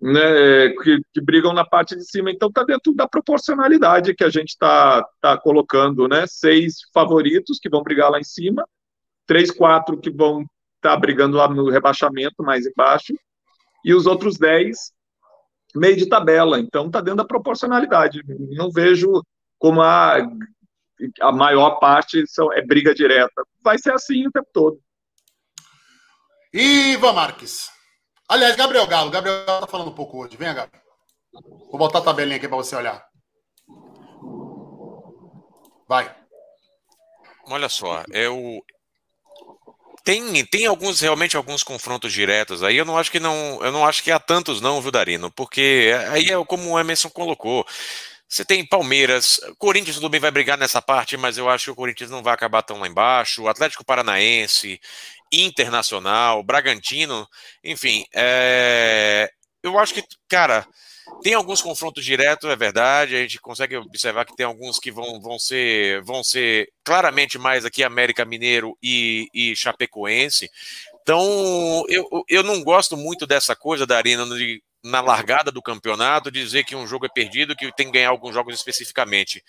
né, 0.00 0.70
que, 0.82 1.00
que, 1.12 1.20
brigam 1.20 1.52
na 1.52 1.64
parte 1.64 1.94
de 1.94 2.04
cima. 2.04 2.30
Então 2.30 2.48
está 2.48 2.64
dentro 2.64 2.94
da 2.94 3.06
proporcionalidade 3.06 4.14
que 4.14 4.24
a 4.24 4.30
gente 4.30 4.50
está 4.50 5.06
tá 5.20 5.36
colocando, 5.36 6.08
né? 6.08 6.24
Seis 6.26 6.76
favoritos 6.92 7.58
que 7.60 7.68
vão 7.68 7.82
brigar 7.82 8.10
lá 8.10 8.18
em 8.18 8.24
cima, 8.24 8.66
três, 9.26 9.50
quatro 9.50 9.98
que 9.98 10.10
vão 10.10 10.40
estar 10.76 10.94
tá 10.94 10.96
brigando 10.96 11.36
lá 11.36 11.48
no 11.48 11.68
rebaixamento 11.68 12.42
mais 12.42 12.66
embaixo, 12.66 13.12
e 13.84 13.94
os 13.94 14.06
outros 14.06 14.38
dez 14.38 14.92
meio 15.74 15.96
de 15.96 16.08
tabela. 16.08 16.58
Então 16.58 16.86
está 16.86 17.00
dentro 17.00 17.18
da 17.18 17.24
proporcionalidade. 17.24 18.22
Não 18.26 18.70
vejo 18.70 19.22
como 19.58 19.82
a, 19.82 20.16
a 21.20 21.32
maior 21.32 21.78
parte 21.78 22.26
são, 22.26 22.52
é 22.52 22.64
briga 22.64 22.94
direta. 22.94 23.42
Vai 23.62 23.78
ser 23.78 23.92
assim 23.92 24.26
o 24.26 24.32
tempo 24.32 24.48
todo. 24.52 24.80
Ivan 26.52 27.12
Marques. 27.12 27.79
Aliás, 28.30 28.54
Gabriel 28.54 28.86
Galo. 28.86 29.10
Gabriel 29.10 29.44
tá 29.44 29.66
falando 29.66 29.88
um 29.88 29.94
pouco 29.94 30.22
hoje. 30.22 30.36
Venha, 30.36 30.54
Gabriel. 30.54 30.84
Vou 31.68 31.78
botar 31.78 31.98
a 31.98 32.02
tabelinha 32.02 32.36
aqui 32.36 32.46
para 32.46 32.56
você 32.56 32.76
olhar. 32.76 33.04
Vai. 35.88 36.14
Olha 37.48 37.68
só, 37.68 38.04
eu 38.12 38.62
tem, 40.04 40.44
tem 40.46 40.66
alguns 40.66 41.00
realmente 41.00 41.36
alguns 41.36 41.64
confrontos 41.64 42.12
diretos 42.12 42.62
aí. 42.62 42.76
Eu 42.76 42.84
não 42.84 42.96
acho 42.96 43.10
que 43.10 43.18
não, 43.18 43.58
eu 43.62 43.72
não 43.72 43.84
acho 43.84 44.02
que 44.04 44.12
há 44.12 44.20
tantos 44.20 44.60
não, 44.60 44.80
viu, 44.80 44.92
Darino? 44.92 45.32
Porque 45.32 45.92
aí 46.10 46.30
é 46.30 46.44
como 46.44 46.70
o 46.70 46.78
Emerson 46.78 47.10
colocou. 47.10 47.66
Você 48.28 48.44
tem 48.44 48.64
Palmeiras, 48.64 49.40
Corinthians 49.58 49.96
tudo 49.96 50.08
bem 50.08 50.20
vai 50.20 50.30
brigar 50.30 50.56
nessa 50.56 50.80
parte, 50.80 51.16
mas 51.16 51.36
eu 51.36 51.50
acho 51.50 51.64
que 51.64 51.70
o 51.72 51.74
Corinthians 51.74 52.10
não 52.10 52.22
vai 52.22 52.32
acabar 52.32 52.62
tão 52.62 52.78
lá 52.78 52.86
embaixo. 52.86 53.48
Atlético 53.48 53.84
Paranaense, 53.84 54.80
Internacional, 55.32 56.42
Bragantino, 56.42 57.26
enfim, 57.62 58.04
é... 58.14 59.30
eu 59.62 59.78
acho 59.78 59.94
que, 59.94 60.02
cara, 60.28 60.66
tem 61.22 61.34
alguns 61.34 61.60
confrontos 61.60 62.04
diretos, 62.04 62.48
é 62.48 62.56
verdade. 62.56 63.14
A 63.14 63.20
gente 63.20 63.40
consegue 63.40 63.76
observar 63.76 64.24
que 64.24 64.36
tem 64.36 64.46
alguns 64.46 64.78
que 64.78 64.90
vão, 64.90 65.20
vão, 65.20 65.38
ser, 65.38 66.02
vão 66.02 66.22
ser 66.22 66.70
claramente 66.84 67.38
mais 67.38 67.64
aqui 67.64 67.82
América 67.82 68.24
Mineiro 68.24 68.76
e, 68.82 69.28
e 69.34 69.56
Chapecoense. 69.56 70.50
Então, 71.02 71.84
eu, 71.88 72.08
eu 72.28 72.42
não 72.42 72.62
gosto 72.62 72.96
muito 72.96 73.26
dessa 73.26 73.56
coisa 73.56 73.86
da 73.86 73.96
Arena 73.96 74.24
de 74.26 74.62
na 74.82 75.00
largada 75.00 75.50
do 75.50 75.62
campeonato 75.62 76.30
dizer 76.30 76.64
que 76.64 76.74
um 76.74 76.86
jogo 76.86 77.06
é 77.06 77.08
perdido, 77.08 77.54
que 77.54 77.70
tem 77.74 77.86
que 77.86 77.92
ganhar 77.92 78.08
alguns 78.08 78.34
jogos 78.34 78.54
especificamente. 78.54 79.44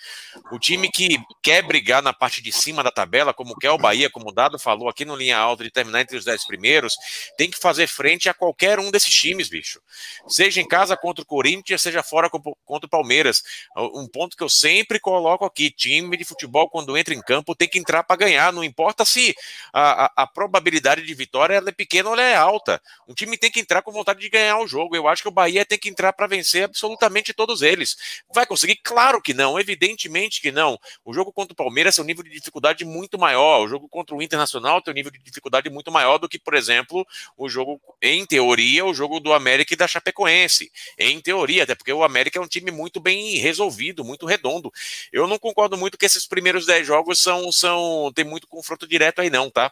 O 0.52 0.60
time 0.60 0.90
que 0.90 1.18
quer 1.42 1.62
brigar 1.64 2.02
na 2.02 2.14
parte 2.14 2.42
de 2.42 2.52
cima 2.52 2.84
da 2.84 2.92
tabela, 2.92 3.34
como 3.34 3.56
quer 3.56 3.72
o 3.72 3.78
Bahia, 3.78 4.10
como 4.10 4.30
o 4.30 4.32
Dado 4.32 4.60
falou 4.60 4.90
aqui 4.90 5.06
no 5.06 5.16
linha 5.16 5.38
alta 5.38 5.64
de 5.64 5.72
terminar 5.72 6.02
entre 6.02 6.18
os 6.18 6.26
dez 6.26 6.46
primeiros, 6.46 6.96
tem 7.38 7.50
que 7.50 7.58
fazer 7.58 7.88
frente 7.88 8.28
a 8.28 8.34
qualquer 8.34 8.80
um 8.80 8.92
desses 8.92 9.14
times, 9.14 9.50
bicho. 9.50 9.82
Seja 10.28 10.60
em 10.62 10.68
casa 10.68 10.98
contra 10.98 11.24
o 11.24 11.26
Corinthians, 11.26 11.82
seja 11.82 12.04
fora 12.04 12.30
contra 12.30 12.86
o 12.86 12.90
Palmeiras. 12.90 13.42
Um 13.76 14.08
ponto 14.08 14.36
que 14.36 14.44
eu 14.44 14.50
sempre 14.50 15.00
coloco 15.00 15.46
aqui: 15.46 15.72
time 15.72 16.18
de 16.18 16.26
futebol, 16.26 16.70
quando 16.70 16.98
entra 16.98 17.14
em 17.14 17.22
campo, 17.22 17.56
tem 17.56 17.68
que 17.68 17.80
entrar 17.80 18.04
para 18.04 18.18
ganhar. 18.18 18.52
Não 18.52 18.64
importa 18.64 19.06
se 19.06 19.34
a, 19.74 20.06
a, 20.06 20.12
a 20.24 20.28
probabilidade 20.28 21.04
de 21.04 21.14
vitória 21.14 21.62
é 21.66 21.72
pequena 21.72 22.10
ou 22.10 22.20
é 22.20 22.36
alta. 22.36 22.82
Um 23.08 23.14
time 23.14 23.38
tem 23.38 23.50
que 23.50 23.60
entrar 23.60 23.82
com 23.82 23.92
vontade 23.92 24.20
de 24.20 24.30
ganhar 24.30 24.60
o 24.60 24.68
jogo. 24.68 24.96
Eu 24.96 25.08
acho 25.08 25.21
acho 25.22 25.24
que 25.24 25.28
o 25.28 25.32
Bahia 25.32 25.64
tem 25.64 25.78
que 25.78 25.90
entrar 25.90 26.12
para 26.14 26.26
vencer 26.26 26.64
absolutamente 26.64 27.34
todos 27.34 27.62
eles. 27.62 27.96
Vai 28.34 28.46
conseguir? 28.46 28.76
Claro 28.78 29.22
que 29.22 29.34
não, 29.34 29.60
evidentemente 29.60 30.42
que 30.42 30.52
não. 30.52 30.80
O 31.06 31.14
jogo 31.14 31.32
contra 31.32 31.54
o 31.54 31.56
Palmeiras 31.56 31.96
tem 31.96 32.04
um 32.04 32.08
nível 32.08 32.24
de 32.24 32.32
dificuldade 32.32 32.84
muito 32.84 33.20
maior. 33.20 33.62
O 33.62 33.68
jogo 33.68 33.88
contra 33.88 34.16
o 34.16 34.22
Internacional 34.22 34.82
tem 34.82 34.92
um 34.92 34.96
nível 34.96 35.12
de 35.12 35.20
dificuldade 35.20 35.70
muito 35.70 35.92
maior 35.92 36.18
do 36.18 36.28
que, 36.28 36.40
por 36.40 36.56
exemplo, 36.56 37.06
o 37.38 37.48
jogo, 37.48 37.80
em 38.02 38.26
teoria, 38.26 38.86
o 38.86 38.94
jogo 38.94 39.20
do 39.20 39.32
América 39.34 39.74
e 39.74 39.78
da 39.78 39.88
Chapecoense. 39.88 40.72
Em 40.98 41.22
teoria, 41.22 41.64
até 41.64 41.76
porque 41.76 41.94
o 41.94 42.04
América 42.04 42.40
é 42.40 42.42
um 42.42 42.48
time 42.48 42.72
muito 42.72 43.00
bem 43.00 43.38
resolvido, 43.38 44.04
muito 44.04 44.26
redondo. 44.26 44.72
Eu 45.12 45.28
não 45.28 45.38
concordo 45.38 45.78
muito 45.78 45.98
que 45.98 46.06
esses 46.06 46.26
primeiros 46.26 46.66
10 46.66 46.88
jogos 46.88 47.20
são, 47.20 47.52
são 47.52 48.12
tem 48.16 48.26
muito 48.26 48.48
confronto 48.48 48.88
direto 48.88 49.22
aí, 49.22 49.30
não, 49.30 49.50
tá? 49.50 49.72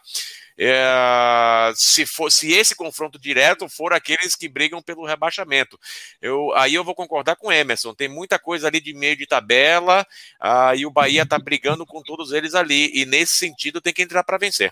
É, 0.62 1.72
se, 1.74 2.04
for, 2.04 2.30
se 2.30 2.52
esse 2.52 2.76
confronto 2.76 3.18
direto 3.18 3.66
for 3.66 3.94
aqueles 3.94 4.36
que 4.36 4.46
brigam 4.46 4.82
pelo 4.82 5.06
rebaixamento. 5.06 5.78
Eu, 6.20 6.52
aí 6.54 6.74
eu 6.74 6.84
vou 6.84 6.94
concordar 6.94 7.36
com 7.36 7.48
o 7.48 7.52
Emerson, 7.52 7.94
tem 7.94 8.08
muita 8.08 8.38
coisa 8.38 8.66
ali 8.66 8.78
de 8.78 8.92
meio 8.92 9.16
de 9.16 9.26
tabela, 9.26 10.06
ah, 10.38 10.76
e 10.76 10.84
o 10.84 10.90
Bahia 10.90 11.22
está 11.22 11.38
brigando 11.38 11.86
com 11.86 12.02
todos 12.02 12.30
eles 12.32 12.54
ali, 12.54 12.90
e 12.94 13.06
nesse 13.06 13.32
sentido 13.32 13.80
tem 13.80 13.94
que 13.94 14.02
entrar 14.02 14.22
para 14.22 14.36
vencer. 14.36 14.70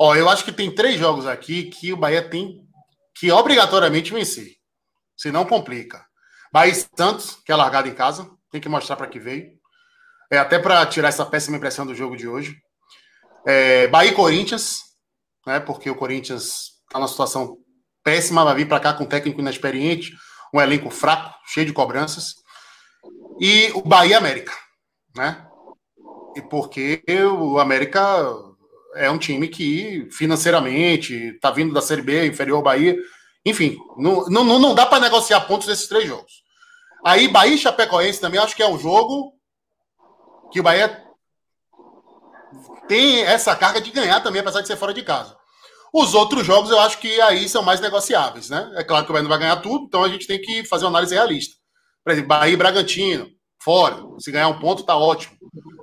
Ó, 0.00 0.14
eu 0.14 0.30
acho 0.30 0.44
que 0.44 0.52
tem 0.52 0.74
três 0.74 0.98
jogos 0.98 1.26
aqui 1.26 1.64
que 1.64 1.92
o 1.92 1.96
Bahia 1.96 2.26
tem 2.26 2.66
que 3.14 3.30
obrigatoriamente 3.30 4.12
vencer. 4.12 4.56
Senão 5.14 5.44
complica. 5.44 6.06
Bahia 6.50 6.74
Santos, 6.74 7.36
que 7.44 7.52
é 7.52 7.56
largado 7.56 7.88
em 7.88 7.94
casa, 7.94 8.30
tem 8.50 8.60
que 8.60 8.68
mostrar 8.68 8.96
para 8.96 9.06
que 9.08 9.18
veio. 9.18 9.52
É 10.30 10.38
até 10.38 10.58
para 10.58 10.84
tirar 10.86 11.08
essa 11.08 11.24
péssima 11.24 11.58
impressão 11.58 11.86
do 11.86 11.94
jogo 11.94 12.16
de 12.16 12.26
hoje. 12.26 12.56
É, 13.46 13.86
Bahia 13.88 14.12
Corinthians, 14.12 14.85
né? 15.46 15.60
Porque 15.60 15.88
o 15.88 15.94
Corinthians 15.94 16.72
está 16.86 16.98
numa 16.98 17.08
situação 17.08 17.58
péssima, 18.02 18.44
vai 18.44 18.54
vir 18.54 18.68
para 18.68 18.80
cá 18.80 18.92
com 18.92 19.04
um 19.04 19.08
técnico 19.08 19.40
inexperiente, 19.40 20.12
um 20.52 20.60
elenco 20.60 20.90
fraco, 20.90 21.34
cheio 21.46 21.66
de 21.66 21.72
cobranças. 21.72 22.34
E 23.40 23.70
o 23.74 23.82
Bahia 23.82 24.18
América, 24.18 24.52
né? 25.14 25.46
E 26.34 26.42
porque 26.42 27.02
o 27.08 27.58
América 27.58 28.00
é 28.94 29.10
um 29.10 29.18
time 29.18 29.48
que 29.48 30.08
financeiramente 30.10 31.14
está 31.14 31.50
vindo 31.50 31.72
da 31.72 31.80
Série 31.80 32.02
B, 32.02 32.26
inferior 32.26 32.56
ao 32.56 32.62
Bahia. 32.62 32.96
Enfim, 33.44 33.76
não, 33.96 34.26
não, 34.26 34.44
não 34.58 34.74
dá 34.74 34.84
para 34.86 35.00
negociar 35.00 35.40
pontos 35.42 35.68
nesses 35.68 35.86
três 35.86 36.06
jogos. 36.06 36.44
Aí, 37.04 37.28
Bahia 37.28 37.54
e 37.54 37.58
Chapecoense 37.58 38.20
também 38.20 38.40
acho 38.40 38.56
que 38.56 38.62
é 38.62 38.68
um 38.68 38.78
jogo 38.78 39.32
que 40.50 40.60
o 40.60 40.62
Bahia 40.62 41.04
tem 42.88 43.22
essa 43.22 43.54
carga 43.54 43.80
de 43.80 43.90
ganhar 43.90 44.20
também, 44.20 44.40
apesar 44.40 44.60
de 44.60 44.66
ser 44.66 44.76
fora 44.76 44.94
de 44.94 45.02
casa. 45.02 45.35
Os 45.98 46.12
outros 46.12 46.44
jogos 46.44 46.70
eu 46.70 46.78
acho 46.78 46.98
que 46.98 47.18
aí 47.22 47.48
são 47.48 47.62
mais 47.62 47.80
negociáveis, 47.80 48.50
né? 48.50 48.70
É 48.74 48.84
claro 48.84 49.06
que 49.06 49.10
o 49.10 49.14
Bahia 49.14 49.22
não 49.22 49.30
vai 49.30 49.38
ganhar 49.38 49.56
tudo, 49.56 49.86
então 49.86 50.04
a 50.04 50.08
gente 50.10 50.26
tem 50.26 50.38
que 50.38 50.62
fazer 50.62 50.84
uma 50.84 50.90
análise 50.90 51.14
realista. 51.14 51.56
Por 52.04 52.12
exemplo, 52.12 52.28
Bahia 52.28 52.52
e 52.52 52.56
Bragantino, 52.56 53.30
fora. 53.58 53.96
Se 54.18 54.30
ganhar 54.30 54.48
um 54.48 54.58
ponto, 54.58 54.82
tá 54.82 54.94
ótimo. 54.94 55.34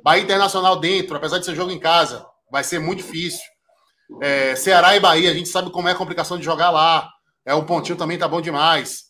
Bahia 0.03 0.21
Internacional 0.21 0.79
dentro, 0.79 1.17
apesar 1.17 1.39
de 1.39 1.45
ser 1.45 1.55
jogo 1.55 1.71
em 1.71 1.79
casa, 1.79 2.23
vai 2.51 2.63
ser 2.63 2.77
muito 2.77 2.99
difícil. 2.99 3.41
É, 4.21 4.55
Ceará 4.55 4.95
e 4.95 4.99
Bahia, 4.99 5.31
a 5.31 5.33
gente 5.33 5.49
sabe 5.49 5.71
como 5.71 5.89
é 5.89 5.93
a 5.93 5.95
complicação 5.95 6.37
de 6.37 6.45
jogar 6.45 6.69
lá. 6.69 7.09
É, 7.43 7.55
o 7.55 7.65
pontinho 7.65 7.97
também 7.97 8.15
tá 8.15 8.27
bom 8.27 8.39
demais. 8.39 9.05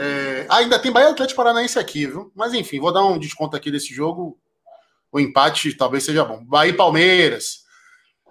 É, 0.00 0.46
ainda 0.50 0.80
tem 0.80 0.90
Bahia 0.90 1.10
Atlético 1.10 1.36
Paranaense 1.36 1.78
aqui, 1.78 2.08
viu? 2.08 2.32
Mas 2.34 2.52
enfim, 2.54 2.80
vou 2.80 2.92
dar 2.92 3.04
um 3.04 3.20
desconto 3.20 3.56
aqui 3.56 3.70
desse 3.70 3.94
jogo. 3.94 4.36
O 5.12 5.20
empate 5.20 5.72
talvez 5.74 6.02
seja 6.02 6.24
bom. 6.24 6.44
Bahia 6.44 6.72
e 6.72 6.76
Palmeiras. 6.76 7.58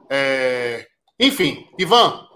É, 0.10 0.86
enfim, 1.20 1.66
Ivan, 1.78 2.28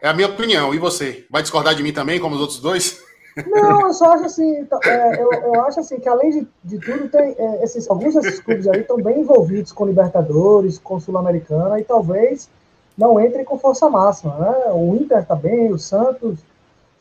é 0.00 0.08
a 0.08 0.14
minha 0.14 0.28
opinião. 0.28 0.74
E 0.74 0.78
você? 0.78 1.26
Vai 1.30 1.42
discordar 1.42 1.74
de 1.74 1.82
mim 1.82 1.92
também, 1.92 2.20
como 2.20 2.34
os 2.34 2.40
outros 2.40 2.60
dois? 2.60 3.02
Não, 3.46 3.82
eu 3.82 3.92
só 3.92 4.12
acho 4.12 4.24
assim, 4.24 4.66
é, 4.84 5.22
eu, 5.22 5.32
eu, 5.32 5.60
acho 5.62 5.78
assim 5.78 6.00
que 6.00 6.08
além 6.08 6.30
de, 6.30 6.48
de 6.64 6.78
tudo, 6.78 7.08
tem, 7.08 7.36
é, 7.38 7.62
esses, 7.62 7.88
alguns 7.88 8.14
desses 8.14 8.40
clubes 8.40 8.66
aí 8.66 8.80
estão 8.80 8.96
bem 8.96 9.20
envolvidos 9.20 9.70
com 9.70 9.86
Libertadores, 9.86 10.78
com 10.78 10.98
Sul-Americana, 10.98 11.78
e 11.78 11.84
talvez 11.84 12.48
não 12.96 13.20
entrem 13.20 13.44
com 13.44 13.58
força 13.58 13.88
máxima, 13.88 14.34
né? 14.36 14.72
O 14.72 14.96
Inter 14.96 15.24
tá 15.24 15.36
bem, 15.36 15.72
o 15.72 15.78
Santos. 15.78 16.40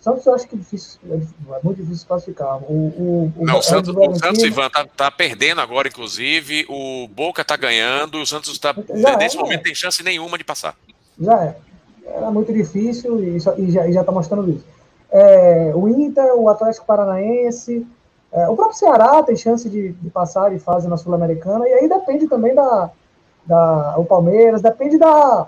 Santos 0.08 0.26
eu 0.26 0.34
acho 0.34 0.48
que 0.48 0.56
é, 0.56 0.58
difícil, 0.58 1.00
é 1.04 1.60
muito 1.64 1.82
difícil 1.82 2.08
classificar. 2.08 2.58
O, 2.64 3.32
o, 3.38 3.46
não, 3.46 3.60
o, 3.60 3.62
Santos, 3.62 3.96
o 3.96 4.16
Santos, 4.16 4.44
Ivan, 4.44 4.70
tá, 4.70 4.86
tá, 4.86 5.12
perdendo 5.12 5.62
agora, 5.62 5.88
inclusive. 5.88 6.66
O 6.70 7.08
Boca 7.08 7.44
tá 7.44 7.56
ganhando. 7.56 8.20
O 8.20 8.26
Santos 8.26 8.52
está 8.52 8.74
nesse 9.20 9.38
é, 9.38 9.40
momento, 9.40 9.64
tem 9.64 9.76
chance 9.76 10.04
nenhuma 10.04 10.38
de 10.38 10.44
passar. 10.44 10.76
Já 11.20 11.44
é. 11.44 11.58
Era 12.06 12.32
muito 12.32 12.54
difícil 12.54 13.22
e, 13.22 13.38
e 13.38 13.40
já, 13.72 13.88
e 13.88 13.92
já 13.92 14.04
tá 14.04 14.12
mostrando 14.12 14.50
isso 14.50 14.64
é, 15.12 15.72
o 15.76 15.88
Inter, 15.88 16.36
o 16.36 16.50
Atlético 16.50 16.86
Paranaense, 16.86 17.86
é, 18.32 18.48
o 18.50 18.56
próprio 18.56 18.78
Ceará 18.78 19.24
tem 19.24 19.36
chance 19.36 19.70
de, 19.70 19.94
de 19.94 20.10
passar 20.10 20.52
de 20.52 20.60
fase 20.60 20.88
na 20.88 20.98
Sul-Americana, 20.98 21.68
e 21.68 21.74
aí 21.74 21.90
depende 21.90 22.28
também 22.28 22.54
da, 22.54 22.90
da 23.46 23.96
o 23.98 24.06
Palmeiras, 24.06 24.62
depende 24.62 24.98
da, 24.98 25.48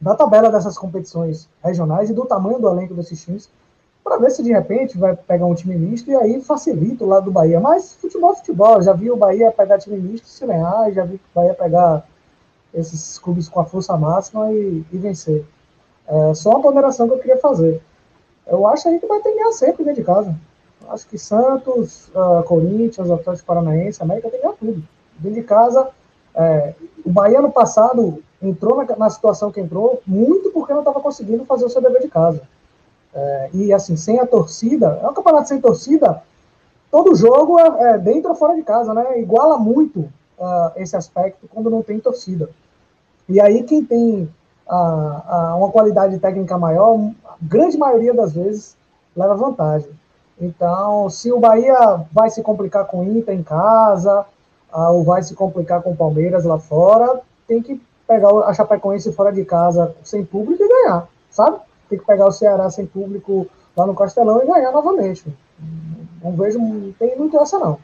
da 0.00 0.14
tabela 0.14 0.50
dessas 0.50 0.78
competições 0.78 1.48
regionais 1.62 2.10
e 2.10 2.14
do 2.14 2.24
tamanho 2.24 2.60
do 2.60 2.68
elenco 2.68 2.94
desses 2.94 3.22
times, 3.22 3.50
para 4.06 4.18
ver 4.18 4.30
se 4.30 4.42
de 4.42 4.52
repente 4.52 4.96
vai 4.96 5.16
pegar 5.16 5.46
um 5.46 5.54
time 5.54 5.76
misto 5.76 6.10
e 6.10 6.14
aí 6.14 6.40
facilita 6.40 7.04
o 7.04 7.08
lado 7.08 7.26
do 7.26 7.30
Bahia. 7.30 7.60
Mas 7.60 7.94
futebol 7.94 8.32
é 8.32 8.36
futebol, 8.36 8.80
já 8.80 8.92
vi 8.92 9.10
o 9.10 9.16
Bahia 9.16 9.50
pegar 9.50 9.78
time 9.78 9.98
misto 9.98 10.26
se 10.26 10.46
ganhar, 10.46 10.90
já 10.92 11.04
vi 11.04 11.16
o 11.16 11.20
Bahia 11.34 11.54
pegar 11.54 12.06
esses 12.72 13.18
clubes 13.18 13.48
com 13.48 13.60
a 13.60 13.64
força 13.64 13.96
máxima 13.96 14.52
e, 14.52 14.84
e 14.92 14.98
vencer. 14.98 15.44
É 16.06 16.34
só 16.34 16.50
uma 16.50 16.62
ponderação 16.62 17.08
que 17.08 17.14
eu 17.14 17.18
queria 17.18 17.38
fazer 17.38 17.82
eu 18.46 18.66
acho 18.66 18.84
que 18.84 18.88
a 18.88 18.92
gente 18.92 19.06
vai 19.06 19.20
ter 19.20 19.30
que 19.30 19.38
ganhar 19.38 19.52
sempre 19.52 19.84
dentro 19.84 20.00
de 20.00 20.06
casa. 20.06 20.34
Eu 20.82 20.92
acho 20.92 21.06
que 21.08 21.18
Santos, 21.18 22.08
uh, 22.08 22.42
Corinthians, 22.44 23.10
Atlético 23.10 23.46
Paranaense, 23.46 24.02
América 24.02 24.30
tem 24.30 24.38
que 24.38 24.46
ganhar 24.46 24.56
tudo. 24.56 24.82
Dentro 25.18 25.40
de 25.40 25.46
casa, 25.46 25.88
é, 26.34 26.74
o 27.04 27.10
Bahia 27.10 27.40
no 27.40 27.50
passado 27.50 28.22
entrou 28.40 28.76
na, 28.76 28.96
na, 28.96 29.10
situação 29.10 29.50
que 29.50 29.60
entrou 29.60 30.00
muito 30.06 30.50
porque 30.50 30.72
não 30.72 30.80
estava 30.80 31.00
conseguindo 31.00 31.44
fazer 31.44 31.64
o 31.64 31.70
seu 31.70 31.82
dever 31.82 32.02
de 32.02 32.08
casa. 32.08 32.42
É, 33.16 33.50
e 33.54 33.72
assim, 33.72 33.96
sem 33.96 34.20
a 34.20 34.26
torcida, 34.26 35.00
é 35.02 35.08
um 35.08 35.14
campeonato 35.14 35.48
sem 35.48 35.58
torcida, 35.58 36.22
todo 36.90 37.16
jogo 37.16 37.58
é, 37.58 37.94
é 37.94 37.98
dentro 37.98 38.28
ou 38.28 38.36
fora 38.36 38.54
de 38.54 38.62
casa, 38.62 38.92
né? 38.92 39.18
Iguala 39.18 39.56
muito 39.56 40.00
uh, 40.38 40.70
esse 40.76 40.94
aspecto 40.94 41.48
quando 41.48 41.70
não 41.70 41.82
tem 41.82 41.98
torcida. 41.98 42.50
E 43.26 43.40
aí 43.40 43.62
quem 43.62 43.82
tem 43.82 44.28
a, 44.68 45.22
a 45.28 45.56
uma 45.56 45.70
qualidade 45.70 46.18
técnica 46.18 46.58
maior, 46.58 47.10
a 47.24 47.34
grande 47.40 47.78
maioria 47.78 48.12
das 48.12 48.34
vezes 48.34 48.76
leva 49.16 49.34
vantagem. 49.34 49.90
Então, 50.38 51.08
se 51.08 51.32
o 51.32 51.40
Bahia 51.40 52.04
vai 52.12 52.28
se 52.28 52.42
complicar 52.42 52.84
com 52.84 53.00
o 53.00 53.04
Inter 53.04 53.34
em 53.34 53.42
casa, 53.42 54.26
ou 54.70 55.02
vai 55.02 55.22
se 55.22 55.34
complicar 55.34 55.80
com 55.80 55.92
o 55.92 55.96
Palmeiras 55.96 56.44
lá 56.44 56.58
fora, 56.58 57.22
tem 57.48 57.62
que 57.62 57.80
pegar 58.06 58.28
a 58.28 58.52
Chapecoense 58.52 59.10
fora 59.12 59.32
de 59.32 59.42
casa 59.42 59.94
sem 60.04 60.22
público 60.22 60.62
e 60.62 60.68
ganhar, 60.68 61.08
sabe? 61.30 61.58
Tem 61.88 61.98
que 61.98 62.04
pegar 62.04 62.26
o 62.26 62.32
Ceará 62.32 62.68
sem 62.70 62.86
público 62.86 63.48
lá 63.76 63.86
no 63.86 63.94
Castelão 63.94 64.42
e 64.42 64.46
ganhar 64.46 64.72
novamente. 64.72 65.24
Não 66.22 66.36
vejo, 66.36 66.58
não 66.58 66.92
tem 66.92 67.16
muito 67.16 67.38
essa 67.38 67.58
não. 67.58 67.78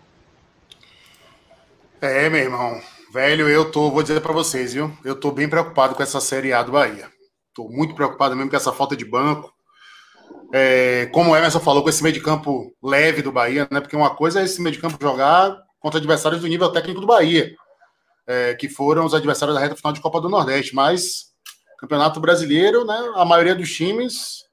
É, 2.00 2.28
meu 2.28 2.40
irmão. 2.40 2.80
Velho, 3.12 3.48
eu 3.48 3.70
tô, 3.70 3.90
vou 3.90 4.02
dizer 4.02 4.20
para 4.20 4.32
vocês, 4.32 4.72
viu? 4.72 4.90
Eu 5.04 5.14
tô 5.14 5.30
bem 5.30 5.48
preocupado 5.48 5.94
com 5.94 6.02
essa 6.02 6.20
Série 6.20 6.52
A 6.52 6.62
do 6.62 6.72
Bahia. 6.72 7.08
Tô 7.54 7.68
muito 7.68 7.94
preocupado 7.94 8.34
mesmo 8.34 8.50
com 8.50 8.56
essa 8.56 8.72
falta 8.72 8.96
de 8.96 9.04
banco. 9.04 9.52
É, 10.52 11.06
como 11.12 11.30
o 11.30 11.36
Emerson 11.36 11.60
falou, 11.60 11.82
com 11.82 11.90
esse 11.90 12.02
meio 12.02 12.14
de 12.14 12.22
campo 12.22 12.74
leve 12.82 13.22
do 13.22 13.30
Bahia, 13.30 13.68
né? 13.70 13.80
Porque 13.80 13.94
uma 13.94 14.14
coisa 14.14 14.40
é 14.40 14.44
esse 14.44 14.60
meio 14.60 14.74
de 14.74 14.80
campo 14.80 14.98
jogar 15.00 15.56
contra 15.78 15.98
adversários 15.98 16.40
do 16.40 16.48
nível 16.48 16.72
técnico 16.72 17.00
do 17.00 17.06
Bahia, 17.06 17.54
é, 18.26 18.54
que 18.54 18.68
foram 18.68 19.04
os 19.04 19.14
adversários 19.14 19.54
da 19.54 19.62
reta 19.62 19.76
final 19.76 19.92
de 19.92 20.00
Copa 20.00 20.20
do 20.20 20.28
Nordeste. 20.28 20.74
Mas 20.74 21.31
Campeonato 21.82 22.20
Brasileiro, 22.20 22.84
né? 22.84 23.12
A 23.16 23.24
maioria 23.24 23.56
dos 23.56 23.68
times 23.72 24.44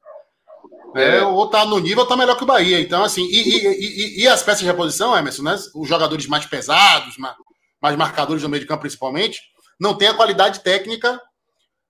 é, 0.96 1.22
ou 1.22 1.48
tá 1.48 1.64
no 1.64 1.78
nível 1.78 2.00
ou 2.00 2.08
tá 2.08 2.18
melhor 2.18 2.36
que 2.36 2.44
o 2.44 2.48
Bahia. 2.48 2.82
Então, 2.82 3.04
assim, 3.04 3.22
e, 3.22 3.50
e, 3.50 3.68
e, 3.68 4.24
e, 4.24 4.28
as 4.28 4.42
peças 4.42 4.62
de 4.62 4.66
reposição, 4.66 5.16
Emerson, 5.16 5.44
né? 5.44 5.56
Os 5.76 5.88
jogadores 5.88 6.26
mais 6.26 6.48
pesados, 6.48 7.18
mais 7.80 7.96
marcadores 7.96 8.42
no 8.42 8.50
meio 8.50 8.62
de 8.62 8.68
campo 8.68 8.82
principalmente, 8.82 9.42
não 9.80 9.94
tem 9.94 10.08
a 10.08 10.14
qualidade 10.16 10.62
técnica 10.62 11.22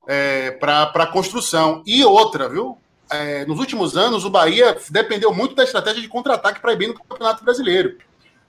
é, 0.06 0.52
para 0.52 1.08
construção. 1.08 1.82
E 1.86 2.04
outra, 2.04 2.50
viu? 2.50 2.78
É, 3.10 3.46
nos 3.46 3.60
últimos 3.60 3.96
anos, 3.96 4.26
o 4.26 4.30
Bahia 4.30 4.78
dependeu 4.90 5.34
muito 5.34 5.56
da 5.56 5.64
estratégia 5.64 6.02
de 6.02 6.10
contra-ataque 6.10 6.60
para 6.60 6.74
ir 6.74 6.76
bem 6.76 6.90
no 6.90 6.96
Campeonato 6.96 7.46
Brasileiro. 7.46 7.98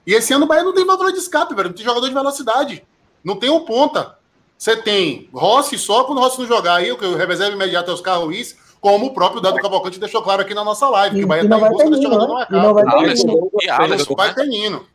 E 0.05 0.13
esse 0.13 0.33
ano 0.33 0.43
o 0.43 0.47
Bahia 0.47 0.63
não 0.63 0.73
tem 0.73 0.85
valor 0.85 1.13
de 1.13 1.19
escape, 1.19 1.55
velho. 1.55 1.69
Não 1.69 1.75
tem 1.75 1.85
jogador 1.85 2.05
de 2.05 2.13
velocidade. 2.13 2.85
Não 3.23 3.37
tem 3.37 3.49
um 3.49 3.63
ponta. 3.63 4.19
Você 4.61 4.77
tem 4.77 5.27
Rossi 5.33 5.75
só 5.75 6.03
quando 6.03 6.19
o 6.19 6.21
Rossi 6.21 6.39
não 6.39 6.45
jogar. 6.45 6.75
Aí 6.75 6.91
o 6.91 7.15
reserva 7.15 7.55
imediato 7.55 7.89
é 7.89 7.93
os 7.95 7.99
Ruiz, 7.99 8.55
como 8.79 9.07
o 9.07 9.11
próprio 9.11 9.41
Dado 9.41 9.55
Cavalcante 9.55 9.99
deixou 9.99 10.21
claro 10.21 10.43
aqui 10.43 10.53
na 10.53 10.63
nossa 10.63 10.87
live, 10.87 11.17
que 11.17 11.23
o 11.23 11.27
Bahia 11.27 11.41
está 11.41 11.57
em 11.57 11.69
busca 11.71 11.89
desse 11.89 12.03
jogador 12.03 12.27
no 12.27 12.35
mercado. 12.35 12.61
Não 12.61 12.73
vai 12.75 12.85
ter 12.85 14.15
vai 14.15 14.35
ter 14.35 14.45
Nino. 14.45 14.85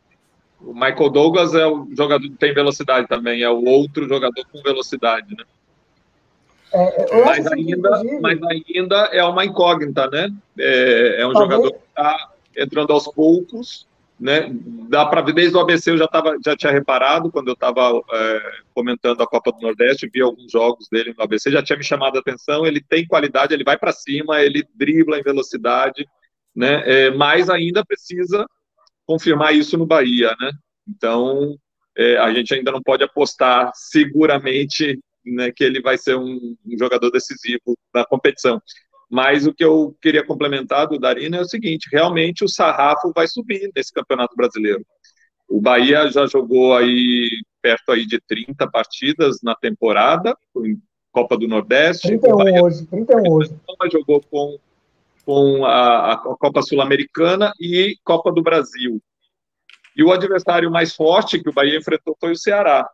O 0.61 0.73
Michael 0.73 1.09
Douglas 1.09 1.53
é 1.53 1.67
o 1.67 1.85
jogador 1.97 2.21
que 2.21 2.37
tem 2.37 2.53
velocidade 2.53 3.09
também, 3.09 3.43
é 3.43 3.49
o 3.49 3.61
outro 3.65 4.07
jogador 4.07 4.41
com 4.49 4.61
velocidade, 4.61 5.35
né? 5.35 5.43
É, 6.71 7.25
mas, 7.25 7.47
ainda, 7.47 8.03
mas 8.21 8.39
ainda 8.43 8.95
é 9.11 9.23
uma 9.25 9.43
incógnita, 9.43 10.07
né? 10.09 10.31
É, 10.57 11.23
é 11.23 11.27
um 11.27 11.33
Talvez... 11.33 11.59
jogador 11.59 11.73
que 11.73 11.85
está 11.89 12.29
entrando 12.55 12.93
aos 12.93 13.09
poucos, 13.09 13.85
né? 14.19 14.49
Dá 14.89 15.05
para 15.05 15.21
ver 15.21 15.33
desde 15.33 15.55
o 15.55 15.59
ABC 15.59 15.91
eu 15.91 15.97
já 15.97 16.07
tava, 16.07 16.35
já 16.43 16.55
tinha 16.55 16.71
reparado 16.71 17.31
quando 17.31 17.49
eu 17.49 17.53
estava 17.53 18.01
é, 18.11 18.51
comentando 18.73 19.21
a 19.21 19.27
Copa 19.27 19.51
do 19.51 19.61
Nordeste, 19.61 20.09
vi 20.11 20.21
alguns 20.21 20.51
jogos 20.51 20.87
dele 20.91 21.13
no 21.15 21.23
ABC, 21.23 21.51
já 21.51 21.61
tinha 21.61 21.77
me 21.77 21.83
chamado 21.83 22.17
a 22.17 22.19
atenção. 22.19 22.65
Ele 22.65 22.81
tem 22.81 23.05
qualidade, 23.05 23.53
ele 23.53 23.63
vai 23.63 23.77
para 23.77 23.91
cima, 23.91 24.41
ele 24.41 24.67
dribla 24.73 25.19
em 25.19 25.23
velocidade, 25.23 26.07
né? 26.55 26.83
É, 26.85 27.11
mas 27.11 27.49
ainda 27.49 27.85
precisa 27.85 28.45
confirmar 29.05 29.55
isso 29.55 29.77
no 29.77 29.85
Bahia, 29.85 30.35
né? 30.39 30.51
Então, 30.87 31.55
é, 31.95 32.17
a 32.17 32.33
gente 32.33 32.53
ainda 32.53 32.71
não 32.71 32.81
pode 32.81 33.03
apostar 33.03 33.71
seguramente 33.73 34.99
né, 35.25 35.51
que 35.51 35.63
ele 35.63 35.81
vai 35.81 35.97
ser 35.97 36.15
um, 36.15 36.55
um 36.65 36.77
jogador 36.77 37.11
decisivo 37.11 37.77
na 37.93 38.05
competição. 38.05 38.61
Mas 39.09 39.47
o 39.47 39.53
que 39.53 39.63
eu 39.63 39.95
queria 40.01 40.25
complementar 40.25 40.87
do 40.87 40.99
Darina 40.99 41.37
é 41.37 41.41
o 41.41 41.47
seguinte: 41.47 41.89
realmente 41.91 42.43
o 42.43 42.49
sarrafo 42.49 43.11
vai 43.15 43.27
subir 43.27 43.71
nesse 43.75 43.93
Campeonato 43.93 44.35
Brasileiro. 44.35 44.85
O 45.47 45.61
Bahia 45.61 46.09
já 46.09 46.27
jogou 46.27 46.75
aí 46.75 47.29
perto 47.61 47.91
aí 47.91 48.05
de 48.05 48.19
30 48.19 48.69
partidas 48.69 49.37
na 49.41 49.55
temporada, 49.55 50.35
em 50.57 50.81
Copa 51.11 51.37
do 51.37 51.47
Nordeste. 51.47 52.07
31 52.07 52.37
Bahia, 52.37 52.63
hoje, 52.63 52.85
31 52.85 53.31
hoje. 53.31 53.51
Jogou 53.91 54.21
com, 54.29 54.59
com 55.25 55.65
a, 55.65 56.13
a 56.13 56.17
Copa 56.17 56.61
Sul-Americana 56.61 57.53
e 57.59 57.95
Copa 58.03 58.31
do 58.31 58.43
Brasil. 58.43 59.01
E 59.95 60.03
o 60.03 60.11
adversário 60.11 60.69
mais 60.69 60.93
forte 60.93 61.41
que 61.41 61.49
o 61.49 61.53
Bahia 61.53 61.77
enfrentou 61.77 62.15
foi 62.19 62.31
o 62.31 62.37
Ceará. 62.37 62.87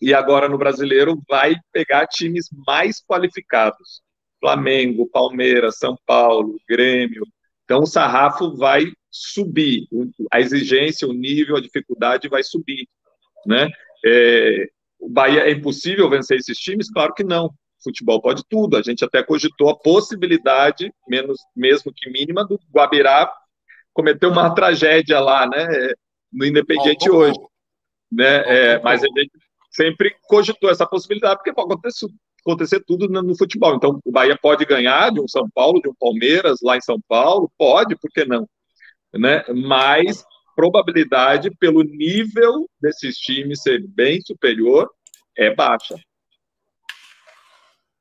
E 0.00 0.12
agora 0.12 0.48
no 0.48 0.58
Brasileiro 0.58 1.20
vai 1.28 1.54
pegar 1.72 2.06
times 2.06 2.48
mais 2.66 3.02
qualificados. 3.02 4.01
Flamengo, 4.42 5.08
Palmeiras, 5.08 5.78
São 5.78 5.96
Paulo, 6.04 6.56
Grêmio. 6.68 7.22
Então 7.64 7.82
o 7.82 7.86
sarrafo 7.86 8.56
vai 8.56 8.86
subir, 9.08 9.86
a 10.32 10.40
exigência, 10.40 11.06
o 11.06 11.12
nível, 11.12 11.56
a 11.56 11.60
dificuldade 11.60 12.28
vai 12.28 12.42
subir, 12.42 12.88
né? 13.46 13.70
É, 14.04 14.68
o 14.98 15.08
Bahia 15.08 15.42
é 15.42 15.52
impossível 15.52 16.10
vencer 16.10 16.38
esses 16.38 16.58
times? 16.58 16.90
Claro 16.90 17.14
que 17.14 17.22
não. 17.22 17.54
Futebol 17.84 18.20
pode 18.20 18.42
tudo. 18.48 18.76
A 18.76 18.82
gente 18.82 19.04
até 19.04 19.22
cogitou 19.22 19.68
a 19.70 19.78
possibilidade, 19.78 20.92
menos 21.08 21.38
mesmo 21.54 21.92
que 21.94 22.10
mínima, 22.10 22.44
do 22.44 22.58
Guabirá 22.74 23.32
cometer 23.92 24.26
uma 24.26 24.54
tragédia 24.54 25.20
lá, 25.20 25.46
né? 25.46 25.92
No 26.32 26.44
Independiente 26.44 27.08
hoje, 27.10 27.38
né? 28.10 28.42
É, 28.46 28.82
mas 28.82 29.04
a 29.04 29.06
gente 29.06 29.30
sempre 29.70 30.16
cogitou 30.22 30.70
essa 30.70 30.86
possibilidade 30.86 31.36
porque 31.36 31.52
pode 31.52 31.72
acontecer, 31.72 32.06
acontecer 32.44 32.82
tudo 32.86 33.08
no, 33.08 33.22
no, 33.22 33.36
futebol. 33.36 33.74
Então, 33.74 34.00
o 34.04 34.12
Bahia 34.12 34.36
pode 34.40 34.64
ganhar 34.64 35.10
de 35.10 35.20
um 35.20 35.28
São 35.28 35.48
Paulo, 35.54 35.80
de 35.80 35.88
um 35.88 35.94
Palmeiras 35.98 36.58
lá 36.62 36.76
em 36.76 36.80
São 36.80 37.00
Paulo, 37.08 37.50
pode, 37.56 37.96
por 37.96 38.10
que 38.10 38.24
não? 38.24 38.46
Né? 39.14 39.44
Mas 39.54 40.24
probabilidade 40.54 41.50
pelo 41.58 41.82
nível 41.82 42.68
desses 42.80 43.16
times 43.16 43.62
ser 43.62 43.86
bem 43.86 44.20
superior 44.20 44.90
é 45.36 45.54
baixa. 45.54 45.96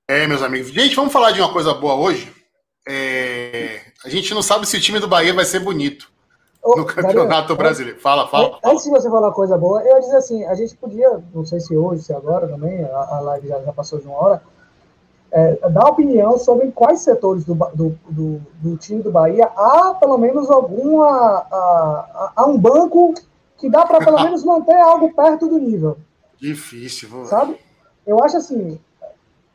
É, 0.08 0.28
meus 0.28 0.42
amigos. 0.42 0.72
Gente, 0.72 0.96
vamos 0.96 1.14
falar 1.14 1.32
de 1.32 1.40
uma 1.40 1.54
coisa 1.54 1.74
boa 1.74 1.96
hoje. 1.96 2.30
É... 2.88 3.94
A 4.04 4.10
gente 4.10 4.34
não 4.34 4.42
sabe 4.42 4.68
se 4.68 4.76
o 4.76 4.82
time 4.82 5.00
do 5.00 5.08
Bahia 5.08 5.34
vai 5.34 5.46
ser 5.46 5.60
bonito 5.60 6.11
no 6.64 6.86
Campeonato 6.86 7.56
Brasileiro. 7.56 8.00
Fala, 8.00 8.28
fala, 8.28 8.50
fala. 8.50 8.60
Antes 8.64 8.84
de 8.84 8.92
você 8.92 9.10
falar 9.10 9.32
coisa 9.32 9.58
boa, 9.58 9.82
eu 9.82 9.96
ia 9.96 10.00
dizer 10.00 10.18
assim, 10.18 10.46
a 10.46 10.54
gente 10.54 10.76
podia, 10.78 11.22
não 11.34 11.46
sei 11.46 11.60
se 11.60 11.76
hoje, 11.76 12.04
se 12.04 12.14
agora 12.14 12.48
também, 12.48 12.84
a, 12.84 13.16
a 13.16 13.20
live 13.22 13.48
já, 13.48 13.60
já, 13.62 13.74
passou 13.74 14.00
de 14.00 14.08
uma 14.08 14.18
hora, 14.18 14.42
é, 15.32 15.70
dar 15.70 15.88
opinião 15.88 16.38
sobre 16.38 16.72
quais 16.72 17.02
setores 17.02 17.44
do, 17.46 17.56
do, 17.74 17.98
do, 18.10 18.42
do, 18.60 18.78
time 18.78 19.02
do 19.02 19.12
Bahia 19.12 19.46
há 19.56 19.96
pelo 19.96 20.18
menos 20.18 20.50
alguma. 20.50 21.08
Há, 21.08 22.34
há 22.36 22.46
um 22.46 22.58
banco 22.58 23.14
que 23.58 23.70
dá 23.70 23.86
para 23.86 24.04
pelo 24.04 24.20
menos 24.22 24.44
manter 24.44 24.76
algo 24.76 25.14
perto 25.14 25.48
do 25.48 25.58
nível. 25.58 25.98
Difícil, 26.38 27.10
vou... 27.10 27.26
sabe? 27.26 27.58
Eu 28.06 28.22
acho 28.24 28.38
assim. 28.38 28.80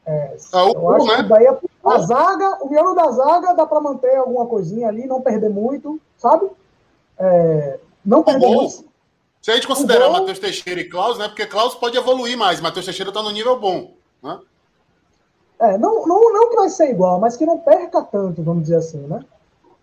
É, 0.07 0.36
ah, 0.52 0.64
o, 0.64 0.70
eu 0.70 0.90
acho 0.90 1.07
né? 1.07 1.14
que 1.16 1.22
o 1.22 1.28
Bahia, 1.28 1.59
a 1.84 1.98
zaga, 1.98 2.59
o 2.62 2.70
miolo 2.70 2.94
da 2.94 3.11
zaga 3.11 3.52
dá 3.54 3.66
para 3.66 3.80
manter 3.80 4.16
alguma 4.16 4.46
coisinha 4.46 4.88
ali, 4.88 5.07
não 5.07 5.20
perder 5.20 5.50
muito, 5.50 6.00
sabe? 6.16 6.48
É, 7.18 7.78
não 8.04 8.22
perder 8.22 8.46
muito. 8.46 8.84
Se 9.42 9.50
a 9.50 9.54
gente 9.54 9.66
considerar 9.66 10.08
gol... 10.08 10.18
Matheus 10.18 10.38
Teixeira 10.38 10.80
e 10.80 10.88
Klaus, 10.88 11.18
né? 11.18 11.28
Porque 11.28 11.46
Klaus 11.46 11.74
pode 11.74 11.96
evoluir 11.96 12.36
mais, 12.36 12.60
Matheus 12.60 12.84
Teixeira 12.84 13.10
está 13.10 13.22
no 13.22 13.30
nível 13.30 13.58
bom. 13.58 13.92
Né? 14.22 14.38
É, 15.60 15.78
não, 15.78 16.06
não, 16.06 16.32
não 16.32 16.50
que 16.50 16.56
vai 16.56 16.68
ser 16.68 16.90
igual, 16.90 17.20
mas 17.20 17.36
que 17.36 17.46
não 17.46 17.58
perca 17.58 18.02
tanto, 18.02 18.42
vamos 18.42 18.64
dizer 18.64 18.76
assim, 18.76 18.98
né? 18.98 19.20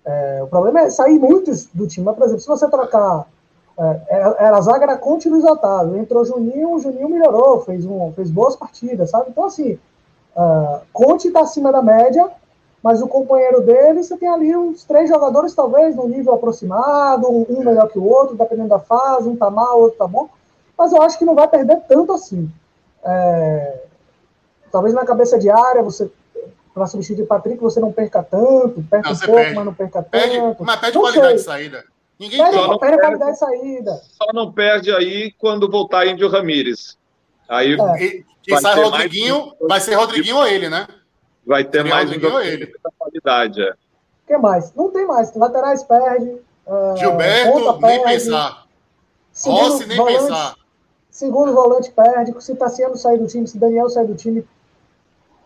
É, 0.05 0.43
o 0.43 0.47
problema 0.47 0.81
é 0.81 0.89
sair 0.89 1.17
muitos 1.17 1.65
do 1.67 1.87
time. 1.87 2.05
Mas, 2.05 2.15
por 2.15 2.25
exemplo, 2.25 2.41
se 2.41 2.47
você 2.47 2.69
trocar. 2.69 3.25
É, 3.77 4.35
era, 4.39 4.57
a 4.57 4.61
zaga 4.61 4.83
era 4.83 4.97
Conte 4.97 5.27
e 5.27 5.31
Otávio. 5.31 5.97
Entrou 5.97 6.25
Juninho, 6.25 6.73
o 6.73 6.79
Juninho 6.79 7.09
melhorou, 7.09 7.61
fez, 7.61 7.85
um, 7.85 8.11
fez 8.13 8.29
boas 8.29 8.55
partidas, 8.55 9.09
sabe? 9.09 9.29
Então, 9.29 9.45
assim, 9.45 9.79
uh, 10.35 10.81
Conte 10.91 11.27
está 11.27 11.41
acima 11.41 11.71
da 11.71 11.81
média, 11.81 12.29
mas 12.83 13.01
o 13.01 13.07
companheiro 13.07 13.61
dele, 13.61 14.03
você 14.03 14.17
tem 14.17 14.27
ali 14.27 14.53
uns 14.57 14.83
três 14.83 15.07
jogadores, 15.07 15.55
talvez, 15.55 15.95
no 15.95 16.05
nível 16.05 16.33
aproximado, 16.33 17.29
um 17.29 17.63
melhor 17.63 17.87
que 17.87 17.97
o 17.97 18.03
outro, 18.03 18.35
dependendo 18.35 18.67
da 18.67 18.79
fase, 18.79 19.29
um 19.29 19.37
tá 19.37 19.49
mal, 19.49 19.79
outro 19.79 19.97
tá 19.97 20.05
bom. 20.05 20.29
Mas 20.77 20.91
eu 20.91 21.01
acho 21.01 21.17
que 21.17 21.23
não 21.23 21.33
vai 21.33 21.47
perder 21.47 21.79
tanto 21.87 22.11
assim. 22.11 22.51
É, 23.01 23.83
talvez 24.69 24.93
na 24.93 25.05
cabeça 25.05 25.39
de 25.39 25.49
área, 25.49 25.81
você 25.81 26.11
para 26.73 26.87
substituir 26.87 27.23
o 27.23 27.27
Patrick, 27.27 27.61
você 27.61 27.79
não 27.79 27.91
perca 27.91 28.23
tanto, 28.23 28.83
perca 28.89 29.09
não, 29.09 29.15
um 29.15 29.19
pouco, 29.19 29.35
perde. 29.35 29.55
mas 29.55 29.65
não 29.65 29.73
perca 29.73 30.01
perde, 30.01 30.37
tanto. 30.37 30.63
Mas 30.65 30.79
perde 30.79 30.95
não 30.95 31.01
qualidade 31.03 31.27
sei. 31.27 31.37
de 31.37 31.43
saída. 31.43 31.83
Ninguém 32.19 32.39
perde, 32.39 32.57
só 32.57 32.67
não 32.67 32.79
perde, 32.79 32.97
qualidade 32.97 33.31
de 33.31 33.37
saída. 33.37 34.01
Só 34.17 34.33
não 34.33 34.51
perde 34.51 34.91
aí 34.91 35.31
quando 35.37 35.69
voltar 35.69 36.07
Índio 36.07 36.27
Ramírez. 36.27 36.97
Aí 37.47 37.75
é. 37.79 38.23
quem 38.41 38.57
sai 38.59 38.83
Rodriguinho, 38.83 39.45
mais... 39.45 39.69
vai 39.69 39.79
ser 39.79 39.93
Rodriguinho 39.93 40.37
ou 40.37 40.47
ele, 40.47 40.67
né? 40.67 40.87
Vai 41.45 41.63
ter 41.63 41.83
mais 41.83 42.09
um 42.09 42.39
ele. 42.39 42.73
qualidade. 42.97 43.61
É. 43.61 43.71
O 43.71 44.27
que 44.27 44.37
mais? 44.37 44.73
Não 44.73 44.89
tem 44.89 45.05
mais. 45.05 45.33
Laterais 45.35 45.83
perde. 45.83 46.41
Uh, 46.65 46.97
Gilberto, 46.97 47.79
nem 47.81 48.01
perde. 48.01 48.03
pensar. 48.03 48.65
Segundo 49.31 49.71
Rossi, 49.71 49.85
nem 49.85 49.97
volante, 49.97 50.19
pensar. 50.19 50.55
Segundo 51.09 51.53
volante 51.53 51.91
perde. 51.91 52.33
Se 52.41 52.55
Tassiano 52.55 52.97
sair 52.97 53.17
do 53.17 53.27
time, 53.27 53.47
se 53.47 53.57
Daniel 53.57 53.89
sair 53.89 54.07
do 54.07 54.15
time, 54.15 54.47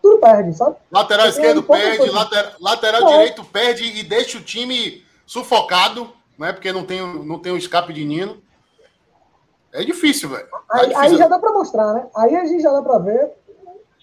tudo 0.00 0.18
perde, 0.18 0.56
sabe? 0.56 0.76
Lateral 0.90 1.26
Porque 1.26 1.40
esquerdo 1.40 1.62
perde, 1.62 2.10
lateral, 2.10 2.52
lateral 2.60 3.06
direito 3.06 3.44
perde 3.44 3.84
e 3.84 4.02
deixa 4.02 4.38
o 4.38 4.42
time 4.42 5.04
sufocado, 5.26 6.12
né? 6.38 6.52
Porque 6.52 6.72
não 6.72 6.84
tem, 6.84 7.00
não 7.24 7.38
tem 7.38 7.52
o 7.52 7.56
escape 7.56 7.92
de 7.92 8.04
Nino. 8.04 8.40
É 9.72 9.84
difícil, 9.84 10.30
velho. 10.30 10.48
Tá 10.48 10.60
aí, 10.70 10.94
aí, 10.94 11.16
já 11.16 11.28
dá 11.28 11.38
para 11.38 11.52
mostrar, 11.52 11.92
né? 11.92 12.06
Aí 12.16 12.36
a 12.36 12.44
gente 12.46 12.62
já 12.62 12.72
dá 12.72 12.80
para 12.80 12.98
ver. 12.98 13.32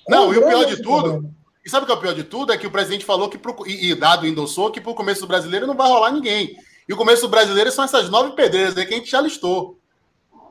Não, 0.08 0.32
e 0.34 0.38
o 0.38 0.46
pior 0.46 0.66
de 0.66 0.78
tudo, 0.78 1.02
problema. 1.02 1.36
E 1.66 1.70
sabe 1.70 1.84
o 1.84 1.86
que 1.88 1.92
é 1.92 1.96
o 1.96 2.00
pior 2.00 2.14
de 2.14 2.24
tudo? 2.24 2.54
É 2.54 2.58
que 2.58 2.68
o 2.68 2.72
presidente 2.72 3.04
falou 3.04 3.28
que, 3.28 3.40
pro, 3.40 3.56
e, 3.66 3.92
e 3.92 3.96
dado 3.96 4.28
endossou, 4.28 4.72
que 4.72 4.80
para 4.80 4.92
o 4.92 4.96
começo 4.96 5.22
do 5.22 5.28
brasileiro 5.28 5.66
não 5.66 5.76
vai 5.76 5.88
rolar 5.88 6.12
ninguém. 6.12 6.56
E 6.88 6.94
o 6.94 6.98
começo 6.98 7.24
do 7.24 7.30
brasileiro 7.30 7.72
são 7.72 7.84
essas 7.84 8.08
nove 8.08 8.34
pedreiras 8.34 8.78
aí 8.78 8.86
que 8.86 8.94
a 8.94 8.98
gente 8.98 9.10
já 9.10 9.20
listou. 9.20 9.80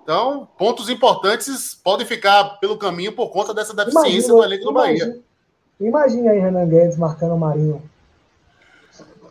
Então, 0.03 0.49
pontos 0.59 0.91
importantes 0.91 1.75
podem 1.75 2.05
ficar 2.05 2.59
pelo 2.59 2.77
caminho 2.77 3.13
por 3.13 3.31
conta 3.31 3.55
dessa 3.55 3.73
deficiência 3.73 4.11
imagina, 4.11 4.35
do 4.35 4.45
elenco 4.45 4.65
do 4.65 4.73
Bahia. 4.73 5.21
Imagina 5.81 6.33
aí 6.33 6.41
Renan 6.41 6.69
Guedes 6.69 6.99
marcando 6.99 7.35
o 7.35 7.39
Marinho. 7.39 7.81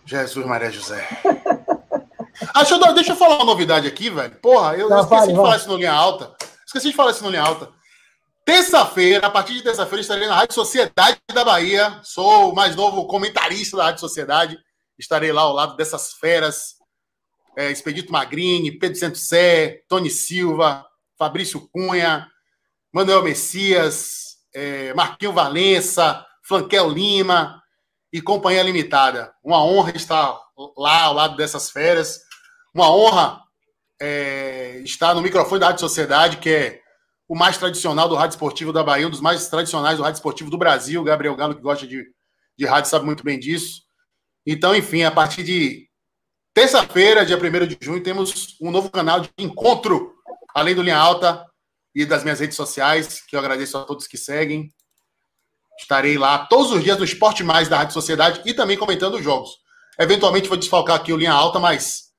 Jesus 0.06 0.46
Maria 0.46 0.72
José. 0.72 1.06
ah, 2.56 2.64
deixa, 2.64 2.76
eu, 2.76 2.94
deixa 2.94 3.12
eu 3.12 3.16
falar 3.18 3.36
uma 3.36 3.46
novidade 3.46 3.88
aqui, 3.88 4.10
velho. 4.10 4.36
Porra, 4.42 4.76
eu, 4.76 4.88
tá, 4.88 5.02
esqueci 5.02 5.20
vale, 5.20 5.32
de 5.32 5.38
falar 5.38 5.58
isso 5.58 5.70
no 5.70 5.78
linha 5.78 5.94
alta. 5.94 6.32
Esqueci 6.66 6.90
de 6.90 6.96
falar 6.96 7.12
isso 7.12 7.24
no 7.24 7.30
linha 7.30 7.44
alta. 7.44 7.70
Terça-feira, 8.46 9.26
a 9.26 9.30
partir 9.30 9.54
de 9.54 9.64
terça-feira, 9.64 10.02
estarei 10.02 10.28
na 10.28 10.36
Rádio 10.36 10.54
Sociedade 10.54 11.18
da 11.34 11.46
Bahia. 11.46 12.02
Sou 12.04 12.52
o 12.52 12.56
mais 12.56 12.76
novo 12.76 13.08
comentarista 13.08 13.78
da 13.78 13.86
Rádio 13.86 14.02
Sociedade. 14.02 14.60
Estarei 15.00 15.32
lá 15.32 15.44
ao 15.44 15.54
lado 15.54 15.78
dessas 15.78 16.12
feras. 16.14 16.76
É, 17.58 17.72
Expedito 17.72 18.12
Magrini, 18.12 18.78
Pedro 18.78 19.00
Santos 19.00 19.30
Sé, 19.30 19.84
Tony 19.88 20.10
Silva, 20.10 20.86
Fabrício 21.18 21.70
Cunha, 21.72 22.28
Manuel 22.92 23.24
Messias, 23.24 24.36
é, 24.54 24.94
Marquinho 24.94 25.32
Valença, 25.32 26.26
Flanquel 26.46 26.90
Lima 26.90 27.62
e 28.12 28.22
Companhia 28.22 28.64
Limitada. 28.64 29.34
Uma 29.42 29.64
honra 29.64 29.96
estar 29.96 30.38
lá 30.78 31.04
ao 31.04 31.14
lado 31.14 31.38
dessas 31.38 31.72
feras. 31.72 32.20
Uma 32.76 32.94
honra 32.94 33.42
é, 34.02 34.82
estar 34.84 35.14
no 35.14 35.22
microfone 35.22 35.62
da 35.62 35.68
Rádio 35.68 35.80
Sociedade, 35.80 36.38
que 36.38 36.50
é 36.50 36.83
o 37.34 37.36
mais 37.36 37.58
tradicional 37.58 38.08
do 38.08 38.14
rádio 38.14 38.36
esportivo 38.36 38.72
da 38.72 38.84
Bahia, 38.84 39.08
um 39.08 39.10
dos 39.10 39.20
mais 39.20 39.48
tradicionais 39.48 39.98
do 39.98 40.04
rádio 40.04 40.18
esportivo 40.18 40.52
do 40.52 40.58
Brasil. 40.58 41.04
Gabriel 41.04 41.36
Galo, 41.36 41.56
que 41.56 41.64
gosta 41.64 41.88
de, 41.88 42.06
de 42.56 42.64
rádio, 42.64 42.92
sabe 42.92 43.06
muito 43.06 43.24
bem 43.24 43.40
disso. 43.40 43.82
Então, 44.46 44.76
enfim, 44.76 45.02
a 45.02 45.10
partir 45.10 45.42
de 45.42 45.90
terça-feira, 46.54 47.26
dia 47.26 47.36
1 47.36 47.66
de 47.66 47.76
junho, 47.82 48.04
temos 48.04 48.56
um 48.62 48.70
novo 48.70 48.88
canal 48.92 49.20
de 49.20 49.32
encontro, 49.40 50.14
além 50.54 50.76
do 50.76 50.84
Linha 50.84 50.96
Alta 50.96 51.44
e 51.96 52.06
das 52.06 52.24
minhas 52.24 52.40
redes 52.40 52.56
sociais, 52.56 53.24
que 53.28 53.36
eu 53.36 53.40
agradeço 53.40 53.80
a 53.80 53.84
todos 53.84 54.06
que 54.06 54.16
seguem. 54.18 54.72
Estarei 55.80 56.20
lá 56.20 56.46
todos 56.46 56.72
os 56.72 56.84
dias 56.84 57.00
no 57.00 57.04
Esporte 57.04 57.44
Mais 57.44 57.68
da 57.68 57.78
Rádio 57.78 57.96
Sociedade 57.96 58.44
e 58.46 58.54
também 58.54 58.78
comentando 58.78 59.16
os 59.16 59.24
jogos. 59.24 59.50
Eventualmente 60.00 60.48
vou 60.48 60.58
desfalcar 60.58 60.98
aqui 60.98 61.12
o 61.12 61.18
Linha 61.18 61.34
Alta, 61.34 61.58
mas 61.58 62.12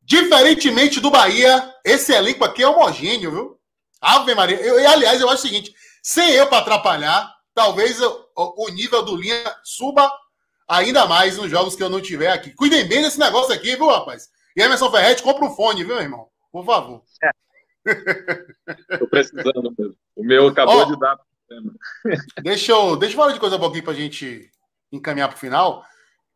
diferentemente 0.00 1.00
do 1.00 1.10
Bahia, 1.10 1.74
esse 1.84 2.12
elenco 2.12 2.44
aqui 2.44 2.62
é 2.62 2.68
homogêneo, 2.68 3.32
viu? 3.32 3.59
Ave 4.00 4.34
Maria. 4.34 4.56
Eu, 4.60 4.80
e, 4.80 4.86
aliás, 4.86 5.20
eu 5.20 5.28
acho 5.28 5.44
o 5.44 5.48
seguinte: 5.48 5.74
sem 6.02 6.30
eu 6.32 6.46
para 6.46 6.58
atrapalhar, 6.58 7.32
talvez 7.54 8.00
o, 8.00 8.26
o, 8.34 8.68
nível 8.70 9.04
do 9.04 9.16
linha 9.16 9.44
suba 9.62 10.10
ainda 10.66 11.06
mais 11.06 11.36
nos 11.36 11.50
jogos 11.50 11.76
que 11.76 11.82
eu 11.82 11.90
não 11.90 12.00
tiver 12.00 12.30
aqui. 12.30 12.52
Cuidem 12.52 12.86
bem 12.88 13.02
desse 13.02 13.18
negócio 13.18 13.52
aqui, 13.52 13.76
viu, 13.76 13.86
rapaz? 13.86 14.28
E 14.56 14.62
Emerson 14.62 14.90
Ferretti, 14.90 15.22
compra 15.22 15.44
um 15.44 15.54
fone, 15.54 15.84
viu, 15.84 16.00
irmão? 16.00 16.28
Por 16.50 16.64
favor. 16.64 17.02
É. 17.22 17.30
Tô 18.98 19.06
precisando 19.08 19.74
mesmo. 19.76 19.96
O 20.16 20.24
meu 20.24 20.48
acabou 20.48 20.86
de 20.86 20.98
dar 20.98 21.18
deixa, 22.42 22.70
eu, 22.70 22.96
deixa 22.96 23.14
eu 23.14 23.18
falar 23.18 23.32
de 23.32 23.40
coisa 23.40 23.58
boa 23.58 23.70
aqui 23.70 23.82
pra 23.82 23.92
gente 23.92 24.50
encaminhar 24.92 25.28
pro 25.28 25.38
final. 25.38 25.84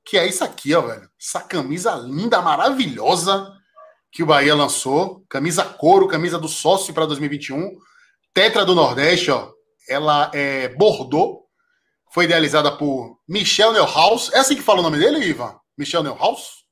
Que 0.05 0.19
é 0.19 0.27
isso 0.27 0.45
aqui, 0.45 0.75
ó, 0.75 0.83
velho. 0.83 1.09
Essa 1.21 1.41
camisa 1.41 1.95
linda, 1.95 2.43
maravilhosa 2.43 3.53
que 4.15 4.23
o 4.23 4.27
Bahia 4.27 4.55
lançou. 4.55 5.25
Camisa 5.29 5.65
couro, 5.65 6.07
camisa 6.07 6.39
do 6.39 6.47
sócio 6.47 6.95
para 6.95 7.05
2021. 7.05 7.77
Tetra 8.33 8.65
do 8.65 8.73
Nordeste, 8.73 9.33
ó. 9.33 9.51
Ela 9.89 10.31
é 10.33 10.69
Bordeaux. 10.69 11.43
Foi 12.13 12.25
idealizada 12.25 12.71
por 12.71 13.19
Michel 13.29 13.73
Neuhaus. 13.73 14.33
É 14.33 14.39
assim 14.39 14.55
que 14.55 14.63
fala 14.63 14.79
o 14.79 14.83
nome 14.83 14.99
dele, 14.99 15.19
Ivan? 15.19 15.57
Michel 15.77 16.05
Neuhaus? 16.05 16.65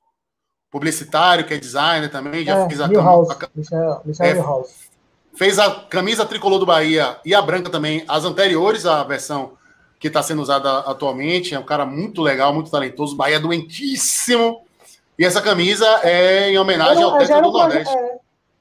Publicitário, 0.71 1.45
que 1.45 1.53
é 1.53 1.59
designer 1.59 2.09
também. 2.09 2.45
Já 2.45 2.61
é, 2.61 2.69
fez 2.69 2.81
a 2.81 2.89
camisa. 2.89 3.51
Michel, 3.57 4.03
Michel 4.05 4.27
é, 4.27 4.35
Neuhaus. 4.35 4.69
Fez 5.35 5.59
a 5.59 5.71
camisa 5.87 6.25
tricolor 6.25 6.61
do 6.61 6.67
Bahia 6.67 7.19
e 7.25 7.35
a 7.35 7.43
branca 7.43 7.71
também, 7.71 8.05
as 8.07 8.25
anteriores 8.25 8.87
à 8.87 9.03
versão 9.03 9.59
que 9.99 10.07
está 10.07 10.23
sendo 10.23 10.43
usada 10.43 10.79
atualmente. 10.81 11.57
É 11.57 11.59
um 11.59 11.65
cara 11.65 11.85
muito 11.85 12.23
legal, 12.23 12.55
muito 12.55 12.71
talentoso. 12.71 13.17
Bahia 13.17 13.41
doentíssimo. 13.41 14.65
E 15.19 15.25
essa 15.25 15.43
camisa 15.43 15.87
é 16.03 16.51
em 16.51 16.59
homenagem 16.59 17.03
ao 17.03 17.19
Tetra 17.19 17.43
do 17.43 17.53
Nordeste. 17.53 17.95
É, 17.95 18.19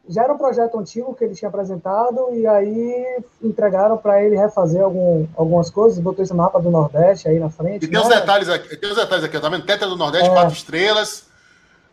já 0.10 0.24
era 0.24 0.34
um 0.34 0.38
projeto 0.38 0.78
antigo 0.78 1.16
que 1.16 1.24
ele 1.24 1.36
tinha 1.36 1.50
apresentado 1.50 2.34
e 2.34 2.46
aí 2.46 3.24
entregaram 3.42 3.98
para 3.98 4.24
ele 4.24 4.36
refazer 4.36 4.82
algum, 4.82 5.26
algumas 5.36 5.70
coisas, 5.70 6.00
botou 6.00 6.24
esse 6.24 6.34
mapa 6.34 6.60
do 6.60 6.70
Nordeste 6.70 7.28
aí 7.28 7.40
na 7.40 7.50
frente. 7.50 7.86
E 7.86 7.88
tem 7.88 7.98
né? 7.98 8.02
os 8.02 8.10
detalhes 8.10 8.50
aqui, 8.50 8.76
tem 8.76 8.90
os 8.90 8.98
detalhes 8.98 9.24
aqui, 9.24 9.40
tá 9.40 9.50
vendo? 9.50 9.66
Tetra 9.66 9.88
do 9.88 9.96
Nordeste, 9.96 10.30
é. 10.30 10.34
quatro 10.34 10.54
estrelas. 10.54 11.30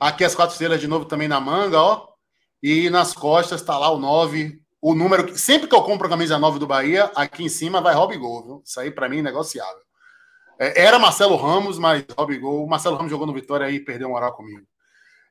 Aqui 0.00 0.24
as 0.24 0.34
quatro 0.34 0.52
estrelas 0.52 0.80
de 0.80 0.86
novo 0.86 1.04
também 1.04 1.28
na 1.28 1.40
manga, 1.40 1.80
ó. 1.80 2.08
E 2.62 2.90
nas 2.90 3.12
costas 3.12 3.62
tá 3.62 3.78
lá 3.78 3.90
o 3.90 3.98
9, 3.98 4.60
o 4.80 4.94
número. 4.94 5.36
Sempre 5.36 5.68
que 5.68 5.74
eu 5.74 5.82
compro 5.82 6.06
a 6.06 6.10
camisa 6.10 6.38
9 6.38 6.58
do 6.58 6.66
Bahia, 6.66 7.10
aqui 7.14 7.44
em 7.44 7.48
cima 7.48 7.80
vai 7.80 7.94
Robigol, 7.94 8.44
viu? 8.44 8.62
Isso 8.64 8.80
aí 8.80 8.90
para 8.90 9.08
mim 9.08 9.20
é 9.20 9.22
negociável. 9.22 9.87
É, 10.58 10.84
era 10.84 10.98
Marcelo 10.98 11.36
Ramos, 11.36 11.78
mas 11.78 12.04
Robigol. 12.16 12.66
Marcelo 12.66 12.96
Ramos 12.96 13.10
jogou 13.10 13.26
no 13.26 13.32
Vitória 13.32 13.70
e 13.70 13.80
perdeu 13.80 14.08
moral 14.08 14.34
comigo. 14.34 14.66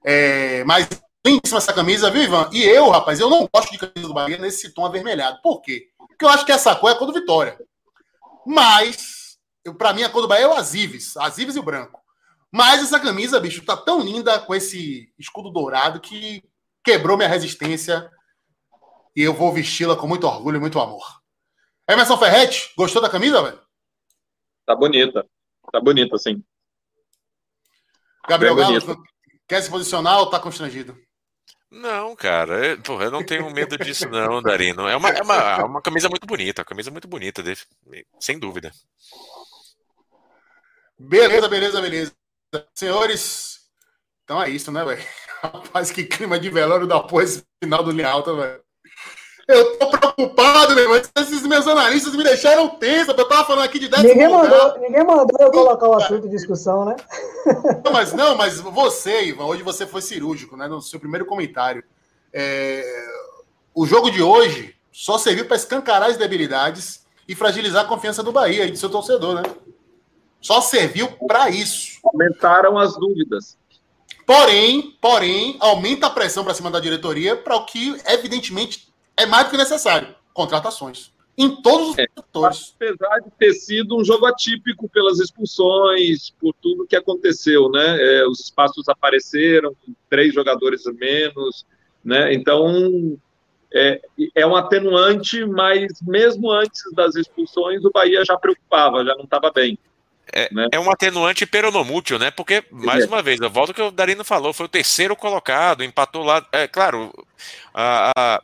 É, 0.05 0.63
mas 0.63 0.87
lindíssima 1.25 1.57
essa 1.57 1.73
camisa, 1.73 2.09
viu, 2.09 2.23
Ivan? 2.23 2.49
E 2.53 2.63
eu, 2.63 2.89
rapaz, 2.89 3.19
eu 3.19 3.29
não 3.29 3.47
gosto 3.53 3.71
de 3.71 3.77
camisa 3.77 4.07
do 4.07 4.13
Bahia 4.13 4.37
nesse 4.37 4.73
tom 4.73 4.85
avermelhado. 4.85 5.41
Por 5.41 5.61
quê? 5.61 5.87
Porque 5.97 6.23
eu 6.23 6.29
acho 6.29 6.45
que 6.45 6.51
essa 6.51 6.75
cor 6.75 6.89
é 6.89 6.93
a 6.93 6.95
cor 6.95 7.07
do 7.07 7.13
Vitória. 7.13 7.57
Mas, 8.45 9.37
para 9.77 9.93
mim, 9.93 10.03
a 10.03 10.09
cor 10.09 10.21
do 10.21 10.27
Bahia 10.27 10.45
é 10.45 10.47
o 10.47 10.53
Azives. 10.53 11.17
Azives 11.17 11.55
e 11.55 11.59
o 11.59 11.63
branco. 11.63 11.99
Mas 12.51 12.81
essa 12.81 12.99
camisa, 12.99 13.39
bicho, 13.39 13.65
tá 13.65 13.75
tão 13.75 13.99
linda 14.01 14.39
com 14.39 14.55
esse 14.55 15.11
escudo 15.19 15.51
dourado 15.51 15.99
que 15.99 16.41
quebrou 16.83 17.17
minha 17.17 17.27
resistência 17.27 18.09
e 19.13 19.21
eu 19.21 19.33
vou 19.33 19.51
vesti-la 19.51 19.95
com 19.95 20.07
muito 20.07 20.25
orgulho 20.25 20.57
e 20.57 20.59
muito 20.59 20.79
amor. 20.79 21.03
Emerson 21.89 22.17
Ferretti, 22.17 22.71
gostou 22.77 23.01
da 23.01 23.09
camisa, 23.09 23.41
velho? 23.41 23.59
Tá 24.67 24.75
bonita. 24.75 25.25
Tá 25.71 25.79
bonita, 25.79 26.17
sim. 26.17 26.43
Gabriel 28.27 28.55
Galo, 28.55 29.03
quer 29.47 29.61
se 29.63 29.69
posicionar 29.69 30.19
ou 30.19 30.29
tá 30.29 30.41
constrangido? 30.41 30.97
Não, 31.71 32.15
cara, 32.15 32.65
eu, 32.65 32.81
porra, 32.81 33.05
eu 33.05 33.11
não 33.11 33.25
tenho 33.25 33.49
medo 33.49 33.77
disso, 33.77 34.09
não, 34.09 34.41
Darino. 34.41 34.87
É 34.87 34.95
uma, 34.95 35.09
é 35.09 35.21
uma, 35.21 35.35
é 35.35 35.63
uma 35.63 35.81
camisa 35.81 36.09
muito 36.09 36.27
bonita, 36.27 36.61
uma 36.61 36.65
camisa 36.65 36.91
muito 36.91 37.07
bonita, 37.07 37.41
sem 38.19 38.37
dúvida. 38.37 38.71
Beleza, 40.99 41.47
beleza, 41.47 41.81
beleza. 41.81 42.13
Senhores, 42.73 43.59
então 44.23 44.41
é 44.41 44.49
isso, 44.49 44.69
né, 44.71 44.83
velho? 44.83 45.01
Rapaz, 45.41 45.91
que 45.91 46.03
clima 46.03 46.37
de 46.37 46.49
velório 46.49 46.87
da 46.87 46.99
pós 46.99 47.45
final 47.63 47.83
do 47.83 47.91
Linha 47.91 48.09
Alta, 48.09 48.33
velho. 48.35 48.66
Eu 49.47 49.77
tô 49.77 49.89
preocupado, 49.89 50.75
meu 50.75 50.83
irmão. 50.83 51.01
Esses 51.15 51.41
meus 51.43 51.65
analistas 51.67 52.13
me 52.13 52.23
deixaram 52.23 52.67
tensa. 52.67 53.11
Eu 53.11 53.27
tava 53.27 53.45
falando 53.45 53.63
aqui 53.63 53.79
de 53.79 53.87
10 53.87 54.03
ninguém 54.03 54.27
mandou, 54.27 54.79
ninguém 54.79 55.03
mandou 55.05 55.37
eu 55.39 55.51
colocar 55.51 55.87
o 55.87 55.93
assunto 55.93 56.27
em 56.27 56.29
discussão, 56.29 56.83
né? 56.83 56.95
Não, 57.83 57.93
mas 57.93 58.11
não, 58.11 58.35
mas 58.35 58.59
você, 58.59 59.23
Ivan, 59.25 59.45
hoje 59.45 59.63
você 59.63 59.87
foi 59.87 60.01
cirúrgico, 60.01 60.57
né? 60.57 60.67
No 60.67 60.81
seu 60.81 60.99
primeiro 60.99 61.25
comentário. 61.25 61.81
É... 62.33 62.83
O 63.73 63.85
jogo 63.85 64.11
de 64.11 64.21
hoje 64.21 64.75
só 64.91 65.17
serviu 65.17 65.45
para 65.45 65.55
escancarar 65.55 66.09
as 66.09 66.17
debilidades 66.17 67.05
e 67.25 67.33
fragilizar 67.33 67.85
a 67.85 67.87
confiança 67.87 68.21
do 68.21 68.33
Bahia 68.33 68.65
e 68.65 68.71
do 68.71 68.77
seu 68.77 68.89
torcedor, 68.89 69.35
né? 69.35 69.43
Só 70.41 70.59
serviu 70.59 71.07
para 71.25 71.49
isso. 71.49 71.99
Aumentaram 72.03 72.77
as 72.77 72.97
dúvidas. 72.97 73.57
Porém, 74.25 74.97
porém, 74.99 75.55
aumenta 75.61 76.07
a 76.07 76.09
pressão 76.09 76.43
para 76.43 76.53
cima 76.53 76.69
da 76.69 76.81
diretoria 76.81 77.35
para 77.37 77.55
o 77.55 77.65
que, 77.65 77.95
evidentemente, 78.07 78.87
é 79.17 79.25
mais 79.25 79.45
do 79.45 79.51
que 79.51 79.57
necessário. 79.57 80.15
Contratações. 80.33 81.11
Em 81.37 81.61
todos 81.61 81.89
os 81.89 81.99
é, 81.99 82.05
setores. 82.15 82.75
Apesar 82.75 83.19
de 83.19 83.29
ter 83.37 83.53
sido 83.53 83.95
um 83.95 84.03
jogo 84.03 84.25
atípico 84.25 84.89
pelas 84.89 85.19
expulsões, 85.19 86.31
por 86.39 86.53
tudo 86.61 86.87
que 86.87 86.95
aconteceu, 86.95 87.69
né? 87.69 87.97
É, 87.99 88.27
os 88.27 88.39
espaços 88.39 88.87
apareceram, 88.89 89.75
três 90.09 90.33
jogadores 90.33 90.87
a 90.87 90.93
menos, 90.93 91.65
né? 92.03 92.33
Então, 92.33 93.19
é, 93.71 94.01
é 94.33 94.47
um 94.47 94.55
atenuante, 94.55 95.45
mas 95.45 96.01
mesmo 96.01 96.49
antes 96.51 96.81
das 96.93 97.15
expulsões, 97.15 97.85
o 97.85 97.91
Bahia 97.91 98.23
já 98.25 98.37
preocupava, 98.37 99.05
já 99.05 99.13
não 99.15 99.25
estava 99.25 99.51
bem. 99.51 99.77
É, 100.33 100.53
né? 100.53 100.67
é 100.71 100.79
um 100.79 100.91
atenuante 100.91 101.45
peronomútil, 101.45 102.19
né? 102.19 102.31
Porque, 102.31 102.63
mais 102.71 103.03
é. 103.03 103.07
uma 103.07 103.21
vez, 103.21 103.41
a 103.41 103.47
volta 103.47 103.73
que 103.73 103.81
o 103.81 103.91
Darino 103.91 104.23
falou, 104.23 104.53
foi 104.53 104.65
o 104.65 104.69
terceiro 104.69 105.15
colocado, 105.15 105.83
empatou 105.83 106.23
lá. 106.23 106.45
É 106.51 106.67
claro, 106.67 107.13
a, 107.73 108.11
a, 108.17 108.43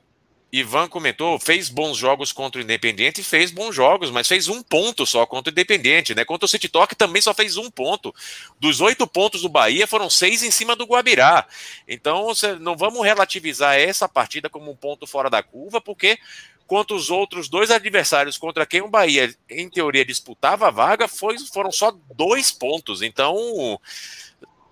Ivan 0.53 0.87
comentou, 0.87 1.39
fez 1.39 1.67
bons 1.67 1.97
jogos 1.97 2.31
contra 2.31 2.61
o 2.61 2.63
Independente, 2.63 3.23
fez 3.23 3.49
bons 3.49 3.73
jogos, 3.73 4.11
mas 4.11 4.27
fez 4.27 4.47
um 4.47 4.61
ponto 4.61 5.03
só 5.03 5.25
contra 5.25 5.49
o 5.49 5.51
Independente, 5.51 6.13
né? 6.13 6.23
Contra 6.23 6.45
o 6.45 6.47
City 6.47 6.69
Talk 6.69 6.95
também 6.95 7.23
só 7.23 7.33
fez 7.33 7.57
um 7.57 7.71
ponto. 7.71 8.13
Dos 8.59 8.79
oito 8.79 9.07
pontos 9.07 9.41
do 9.41 9.49
Bahia, 9.49 9.87
foram 9.87 10.11
seis 10.11 10.43
em 10.43 10.51
cima 10.51 10.75
do 10.75 10.85
Guabirá. 10.85 11.47
Então, 11.87 12.27
não 12.61 12.77
vamos 12.77 13.03
relativizar 13.03 13.79
essa 13.79 14.07
partida 14.07 14.47
como 14.47 14.69
um 14.69 14.75
ponto 14.75 15.07
fora 15.07 15.27
da 15.27 15.41
curva, 15.41 15.81
porque 15.81 16.19
quanto 16.67 16.93
os 16.93 17.09
outros 17.09 17.49
dois 17.49 17.71
adversários 17.71 18.37
contra 18.37 18.63
quem 18.63 18.81
o 18.81 18.87
Bahia, 18.87 19.33
em 19.49 19.67
teoria, 19.67 20.05
disputava 20.05 20.67
a 20.67 20.71
vaga, 20.71 21.07
foi, 21.07 21.35
foram 21.51 21.71
só 21.71 21.91
dois 22.15 22.51
pontos. 22.51 23.01
Então, 23.01 23.35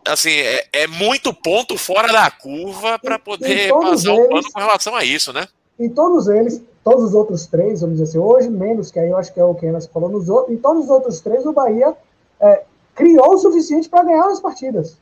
assim, 0.05 0.29
é, 0.29 0.67
é 0.73 0.85
muito 0.85 1.33
ponto 1.33 1.75
fora 1.75 2.13
da 2.13 2.29
curva 2.29 2.99
para 2.99 3.17
poder 3.17 3.71
passar 3.71 4.11
o 4.11 4.25
um 4.25 4.29
pano 4.29 4.51
com 4.51 4.59
relação 4.59 4.95
a 4.95 5.03
isso, 5.03 5.33
né? 5.33 5.47
Em 5.85 5.89
todos 5.89 6.27
eles, 6.27 6.61
todos 6.83 7.05
os 7.05 7.13
outros 7.13 7.47
três, 7.47 7.81
vamos 7.81 7.97
dizer 7.97 8.09
assim, 8.09 8.19
hoje 8.19 8.49
menos, 8.49 8.91
que 8.91 8.99
aí 8.99 9.09
eu 9.09 9.17
acho 9.17 9.33
que 9.33 9.39
é 9.39 9.43
o 9.43 9.55
que 9.55 9.65
Enas 9.65 9.85
falou, 9.87 10.09
nos 10.09 10.29
outros, 10.29 10.55
em 10.55 10.57
todos 10.57 10.85
os 10.85 10.89
outros 10.89 11.19
três, 11.21 11.45
o 11.45 11.53
Bahia 11.53 11.95
é, 12.39 12.63
criou 12.95 13.33
o 13.33 13.37
suficiente 13.37 13.89
para 13.89 14.03
ganhar 14.03 14.27
as 14.27 14.39
partidas. 14.39 14.97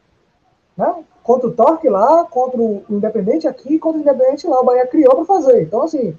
Né? 0.75 1.03
Contra 1.23 1.47
o 1.47 1.51
Torque 1.51 1.89
lá, 1.89 2.23
contra 2.25 2.59
o 2.59 2.83
Independente 2.89 3.47
aqui, 3.47 3.77
contra 3.77 3.99
o 3.99 4.01
Independente 4.01 4.47
lá, 4.47 4.61
o 4.61 4.65
Bahia 4.65 4.87
criou 4.87 5.15
para 5.15 5.25
fazer. 5.25 5.61
Então, 5.61 5.81
assim, 5.81 6.15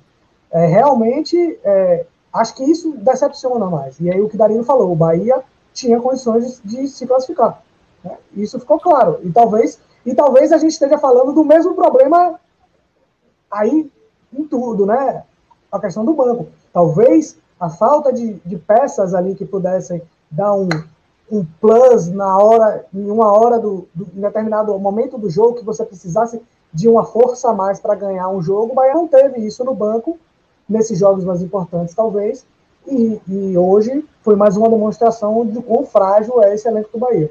é, 0.51 0.67
realmente, 0.67 1.59
é, 1.65 2.07
acho 2.33 2.55
que 2.55 2.65
isso 2.65 2.93
decepciona 2.99 3.67
mais. 3.67 3.99
E 4.01 4.11
aí 4.11 4.21
o 4.21 4.29
que 4.29 4.37
Darino 4.37 4.65
falou, 4.65 4.93
o 4.93 4.97
Bahia 4.97 5.43
tinha 5.73 6.01
condições 6.01 6.61
de, 6.65 6.83
de 6.83 6.89
se 6.89 7.07
classificar. 7.07 7.63
Né? 8.05 8.17
Isso 8.37 8.59
ficou 8.59 8.79
claro. 8.79 9.19
E 9.23 9.31
talvez, 9.31 9.81
e 10.05 10.15
talvez 10.15 10.53
a 10.53 10.59
gente 10.59 10.73
esteja 10.73 10.99
falando 10.99 11.33
do 11.33 11.45
mesmo 11.45 11.75
problema 11.75 12.39
aí 13.51 13.91
em 14.33 14.45
tudo, 14.45 14.87
né? 14.87 15.25
A 15.71 15.79
questão 15.79 16.05
do 16.05 16.15
banco. 16.15 16.49
Talvez 16.73 17.37
a 17.59 17.69
falta 17.69 18.13
de, 18.13 18.35
de 18.45 18.57
peças 18.57 19.15
ali 19.15 19.35
que 19.35 19.45
pudessem 19.45 20.03
dar 20.31 20.55
um, 20.55 20.69
um 21.31 21.45
plus 21.61 22.09
na 22.09 22.37
hora, 22.39 22.87
em 22.93 23.11
uma 23.11 23.33
hora 23.33 23.59
do, 23.59 23.87
do 23.95 24.09
em 24.17 24.21
determinado 24.21 24.77
momento 24.79 25.19
do 25.19 25.29
jogo 25.29 25.55
que 25.55 25.65
você 25.65 25.85
precisasse 25.85 26.41
de 26.73 26.89
uma 26.89 27.05
força 27.05 27.51
a 27.51 27.55
mais 27.55 27.81
para 27.81 27.95
ganhar 27.95 28.29
um 28.29 28.41
jogo, 28.41 28.75
Bahia 28.75 28.95
não 28.95 29.09
teve 29.09 29.41
isso 29.41 29.65
no 29.65 29.75
banco 29.75 30.19
nesses 30.69 30.99
jogos 30.99 31.25
mais 31.25 31.43
importantes, 31.43 31.95
talvez. 31.95 32.47
E, 32.87 33.21
e 33.29 33.59
hoje 33.59 34.05
foi 34.23 34.37
mais 34.37 34.57
uma 34.57 34.69
demonstração 34.69 35.45
de 35.45 35.61
quão 35.61 35.85
frágil 35.85 36.43
é 36.43 36.55
esse 36.55 36.69
elenco 36.69 36.91
do 36.93 36.99
Bahia. 36.99 37.31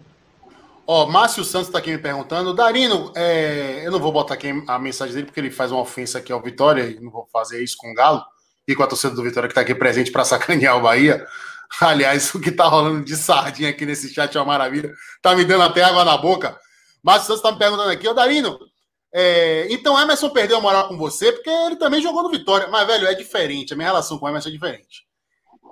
Ó, 0.91 1.05
Márcio 1.05 1.43
Santos 1.43 1.67
está 1.67 1.77
aqui 1.77 1.91
me 1.91 1.99
perguntando. 1.99 2.51
Darino, 2.51 3.13
é, 3.15 3.85
eu 3.85 3.91
não 3.91 3.99
vou 3.99 4.11
botar 4.11 4.33
aqui 4.33 4.47
a 4.67 4.79
mensagem 4.79 5.13
dele 5.13 5.27
porque 5.27 5.39
ele 5.39 5.51
faz 5.51 5.71
uma 5.71 5.81
ofensa 5.81 6.17
aqui 6.17 6.31
ao 6.31 6.41
Vitória 6.41 6.81
e 6.81 6.99
não 6.99 7.11
vou 7.11 7.27
fazer 7.31 7.63
isso 7.63 7.77
com 7.77 7.91
o 7.91 7.93
Galo 7.93 8.25
e 8.67 8.75
com 8.75 8.81
a 8.81 8.87
torcida 8.87 9.13
do 9.13 9.21
Vitória 9.21 9.47
que 9.47 9.51
está 9.51 9.61
aqui 9.61 9.75
presente 9.75 10.11
para 10.11 10.25
sacanear 10.25 10.75
o 10.75 10.81
Bahia. 10.81 11.23
Aliás, 11.79 12.33
o 12.33 12.39
que 12.39 12.49
está 12.49 12.65
rolando 12.65 13.05
de 13.05 13.15
sardinha 13.15 13.69
aqui 13.69 13.85
nesse 13.85 14.11
chat 14.11 14.35
é 14.35 14.39
uma 14.39 14.47
maravilha. 14.47 14.91
Tá 15.21 15.35
me 15.35 15.45
dando 15.45 15.61
até 15.61 15.83
água 15.83 16.03
na 16.03 16.17
boca. 16.17 16.59
Márcio 17.03 17.27
Santos 17.27 17.41
está 17.41 17.51
me 17.51 17.59
perguntando 17.59 17.91
aqui, 17.91 18.07
ô 18.07 18.13
Darino, 18.15 18.57
é, 19.13 19.67
então 19.69 20.01
Emerson 20.01 20.31
perdeu 20.31 20.57
a 20.57 20.61
moral 20.61 20.87
com 20.87 20.97
você 20.97 21.31
porque 21.31 21.51
ele 21.51 21.75
também 21.75 22.01
jogou 22.01 22.23
no 22.23 22.31
Vitória. 22.31 22.67
Mas, 22.67 22.87
velho, 22.87 23.05
é 23.05 23.13
diferente. 23.13 23.73
A 23.73 23.75
minha 23.75 23.89
relação 23.89 24.17
com 24.17 24.25
o 24.25 24.29
Emerson 24.29 24.49
é 24.49 24.53
diferente. 24.53 25.05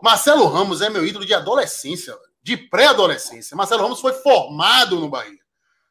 Marcelo 0.04 0.46
Ramos 0.46 0.80
é 0.80 0.92
meu 0.92 1.04
ídolo 1.04 1.26
de 1.26 1.34
adolescência. 1.34 2.14
Velho 2.14 2.27
de 2.48 2.56
pré-adolescência. 2.56 3.58
Marcelo 3.58 3.84
Ramos 3.84 4.00
foi 4.00 4.14
formado 4.14 4.98
no 5.02 5.10
Bahia. 5.10 5.38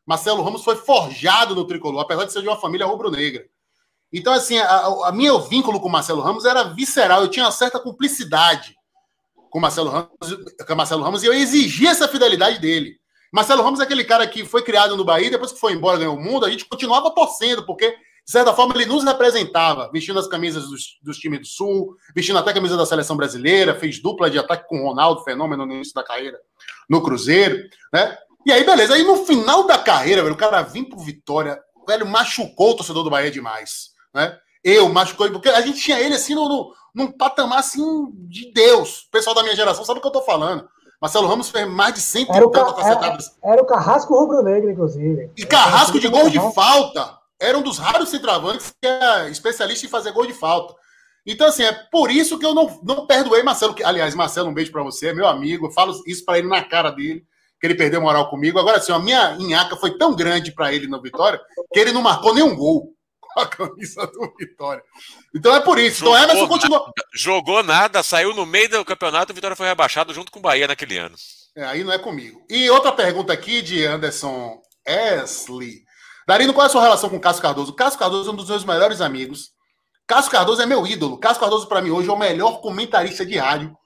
Marcelo 0.07 0.43
Ramos 0.43 0.65
foi 0.65 0.75
forjado 0.75 1.55
no 1.55 1.67
tricolor, 1.67 2.01
apesar 2.01 2.25
de 2.25 2.33
ser 2.33 2.41
de 2.41 2.49
uma 2.49 2.57
família 2.57 2.87
rubro-negra. 2.87 3.45
Então, 4.11 4.33
assim, 4.33 4.57
a, 4.57 4.87
a 5.05 5.13
minha 5.13 5.39
vínculo 5.39 5.79
com 5.79 5.91
Marcelo 5.91 6.23
Ramos 6.23 6.47
era 6.47 6.63
visceral, 6.63 7.21
eu 7.21 7.29
tinha 7.29 7.45
uma 7.45 7.53
certa 7.53 7.79
cumplicidade 7.79 8.75
com 9.51 9.61
Marcelo 9.61 9.91
Ramos, 9.91 10.09
com 10.67 10.75
Marcelo 10.75 11.03
Ramos 11.03 11.23
e 11.23 11.27
eu 11.27 11.35
exigi 11.35 11.87
essa 11.87 12.09
fidelidade 12.09 12.59
dele. 12.59 12.97
Marcelo 13.31 13.63
Ramos 13.63 13.79
é 13.79 13.83
aquele 13.83 14.05
cara 14.05 14.27
que 14.27 14.43
foi 14.47 14.63
criado 14.63 14.97
no 14.97 15.05
Bahia, 15.05 15.31
depois 15.31 15.53
que 15.53 15.61
foi 15.61 15.75
embora 15.75 15.99
ganhou 15.99 16.17
o 16.17 16.21
mundo, 16.21 16.47
a 16.47 16.51
gente 16.51 16.65
continuava 16.65 17.11
torcendo, 17.11 17.67
porque, 17.67 17.95
de 18.27 18.33
certa 18.33 18.53
forma, 18.53 18.75
ele 18.75 18.87
nos 18.87 19.05
representava, 19.05 19.89
vestindo 19.93 20.19
as 20.19 20.27
camisas 20.27 20.69
dos, 20.69 20.99
dos 21.01 21.17
times 21.17 21.39
do 21.39 21.47
Sul, 21.47 21.97
vestindo 22.13 22.37
até 22.41 22.51
a 22.51 22.55
camisa 22.55 22.77
da 22.77 22.85
seleção 22.85 23.17
brasileira, 23.17 23.79
fez 23.79 24.03
dupla 24.03 24.29
de 24.29 24.37
ataque 24.37 24.69
com 24.69 24.81
o 24.81 24.89
Ronaldo, 24.89 25.23
fenômeno 25.23 25.65
no 25.65 25.73
início 25.73 25.95
da 25.95 26.03
carreira 26.03 26.37
no 26.91 27.01
Cruzeiro, 27.01 27.57
né? 27.93 28.19
E 28.45 28.51
aí, 28.51 28.65
beleza. 28.65 28.95
Aí 28.95 29.05
no 29.05 29.25
final 29.25 29.65
da 29.65 29.79
carreira, 29.79 30.23
velho, 30.25 30.35
o 30.35 30.39
cara 30.39 30.61
vim 30.63 30.83
pro 30.83 30.99
Vitória, 30.99 31.61
velho, 31.87 32.05
machucou 32.05 32.73
o 32.73 32.75
torcedor 32.75 33.05
do 33.05 33.11
Bahia 33.11 33.31
demais, 33.31 33.91
né? 34.13 34.37
Eu 34.65 34.89
machucou, 34.89 35.31
porque 35.31 35.49
a 35.49 35.61
gente 35.61 35.81
tinha 35.81 36.01
ele 36.01 36.17
assim 36.17 36.35
no, 36.35 36.49
no, 36.49 36.73
num 36.93 37.13
patamar 37.13 37.61
assim 37.61 38.11
de 38.29 38.53
Deus. 38.53 39.03
O 39.03 39.11
pessoal 39.13 39.37
da 39.37 39.45
minha 39.45 39.55
geração 39.55 39.85
sabe 39.85 40.01
o 40.01 40.03
que 40.03 40.09
eu 40.09 40.13
tô 40.13 40.23
falando. 40.23 40.69
Marcelo 41.01 41.29
Ramos 41.29 41.49
fez 41.49 41.69
mais 41.69 41.95
de 41.95 42.01
100 42.01 42.27
era 42.29 42.45
era, 43.45 43.55
era 43.55 43.63
o 43.63 43.67
Carrasco 43.67 44.19
Rubro-Negro, 44.19 44.69
inclusive. 44.69 45.31
E 45.37 45.47
Carrasco 45.47 46.01
de 46.01 46.09
gol 46.09 46.29
de 46.29 46.41
falta. 46.53 47.17
Era 47.41 47.59
um 47.59 47.63
dos 47.63 47.79
raros 47.79 48.09
centroavantes 48.09 48.73
que 48.81 48.87
é 48.87 49.31
especialista 49.31 49.87
em 49.87 49.91
fazer 49.91 50.13
gol 50.13 50.27
de 50.27 50.33
falta. 50.33 50.75
Então, 51.27 51.49
assim, 51.49 51.65
é 51.65 51.73
por 51.73 52.11
isso 52.11 52.39
que 52.39 52.47
eu 52.47 52.55
não, 52.55 52.81
não 52.85 53.07
perdoei 53.07 53.43
Marcelo. 53.43 53.75
Que, 53.75 53.83
aliás, 53.83 54.15
Marcelo, 54.15 54.49
um 54.49 54.55
beijo 54.55 54.71
para 54.71 54.85
você, 54.85 55.09
é 55.09 55.13
meu 55.13 55.27
amigo. 55.27 55.67
Eu 55.67 55.73
falo 55.73 56.01
isso 56.07 56.25
para 56.25 56.39
ele 56.39 56.47
na 56.47 56.63
cara 56.63 56.91
dele, 56.91 57.27
que 57.61 57.67
ele 57.67 57.75
perdeu 57.75 58.01
moral 58.01 58.31
comigo. 58.31 58.59
Agora, 58.59 58.79
assim, 58.79 58.93
a 58.93 58.99
minha 58.99 59.37
inhaca 59.39 59.77
foi 59.77 59.99
tão 59.99 60.15
grande 60.15 60.53
para 60.53 60.73
ele 60.73 60.87
no 60.87 61.03
Vitória 61.03 61.41
que 61.73 61.81
ele 61.81 61.91
não 61.91 62.01
marcou 62.01 62.33
nenhum 62.33 62.55
gol 62.55 62.95
com 63.21 63.41
a 63.41 63.47
camisa 63.47 64.07
do 64.07 64.33
Vitória. 64.39 64.83
Então 65.35 65.55
é 65.55 65.61
por 65.61 65.79
isso. 65.81 66.05
Então, 66.05 66.13
jogou 66.13 66.25
então 66.25 66.37
Emerson 66.37 66.49
continua. 66.49 66.93
Jogou 67.13 67.63
nada, 67.65 68.03
saiu 68.05 68.33
no 68.33 68.47
meio 68.47 68.69
do 68.69 68.85
campeonato, 68.85 69.33
o 69.33 69.35
Vitória 69.35 69.57
foi 69.57 69.67
rebaixado 69.67 70.15
junto 70.15 70.31
com 70.31 70.39
o 70.39 70.43
Bahia 70.43 70.69
naquele 70.69 70.97
ano. 70.97 71.17
É, 71.57 71.65
aí 71.65 71.83
não 71.83 71.93
é 71.93 71.99
comigo. 71.99 72.45
E 72.49 72.71
outra 72.71 72.93
pergunta 72.93 73.33
aqui 73.33 73.63
de 73.63 73.85
Anderson 73.85 74.61
Esley. 74.87 75.86
Darino, 76.27 76.53
qual 76.53 76.65
é 76.65 76.67
a 76.67 76.71
sua 76.71 76.83
relação 76.83 77.09
com 77.09 77.17
o 77.17 77.21
Cássio 77.21 77.43
Cardoso? 77.43 77.71
O 77.71 77.75
Cássio 77.75 77.99
Cardoso 77.99 78.29
é 78.29 78.33
um 78.33 78.37
dos 78.37 78.49
meus 78.49 78.65
melhores 78.65 79.01
amigos. 79.01 79.53
Cássio 80.07 80.31
Cardoso 80.31 80.61
é 80.61 80.67
meu 80.67 80.87
ídolo. 80.87 81.19
Cássio 81.19 81.41
Cardoso, 81.41 81.69
para 81.69 81.81
mim, 81.81 81.91
hoje 81.91 82.09
é 82.09 82.13
o 82.13 82.19
melhor 82.19 82.61
comentarista 82.61 83.25
de 83.25 83.37
rádio 83.37 83.77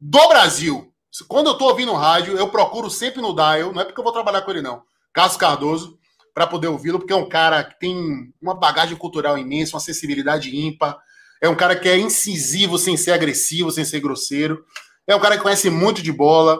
do 0.00 0.28
Brasil. 0.28 0.92
Quando 1.28 1.48
eu 1.48 1.54
tô 1.54 1.66
ouvindo 1.66 1.92
rádio, 1.92 2.36
eu 2.36 2.48
procuro 2.48 2.90
sempre 2.90 3.22
no 3.22 3.34
dial, 3.34 3.72
não 3.72 3.80
é 3.80 3.84
porque 3.84 4.00
eu 4.00 4.04
vou 4.04 4.12
trabalhar 4.12 4.42
com 4.42 4.50
ele, 4.50 4.62
não. 4.62 4.82
Cássio 5.12 5.38
Cardoso 5.38 5.98
para 6.34 6.48
poder 6.48 6.66
ouvi-lo, 6.66 6.98
porque 6.98 7.12
é 7.12 7.16
um 7.16 7.28
cara 7.28 7.62
que 7.62 7.78
tem 7.78 8.32
uma 8.42 8.54
bagagem 8.54 8.96
cultural 8.96 9.38
imensa, 9.38 9.76
uma 9.76 9.80
sensibilidade 9.80 10.54
ímpar. 10.54 10.98
É 11.40 11.48
um 11.48 11.54
cara 11.54 11.76
que 11.76 11.88
é 11.88 11.96
incisivo 11.96 12.76
sem 12.76 12.96
ser 12.96 13.12
agressivo, 13.12 13.70
sem 13.70 13.84
ser 13.84 14.00
grosseiro. 14.00 14.64
É 15.06 15.14
um 15.14 15.20
cara 15.20 15.36
que 15.36 15.42
conhece 15.44 15.70
muito 15.70 16.02
de 16.02 16.10
bola. 16.10 16.58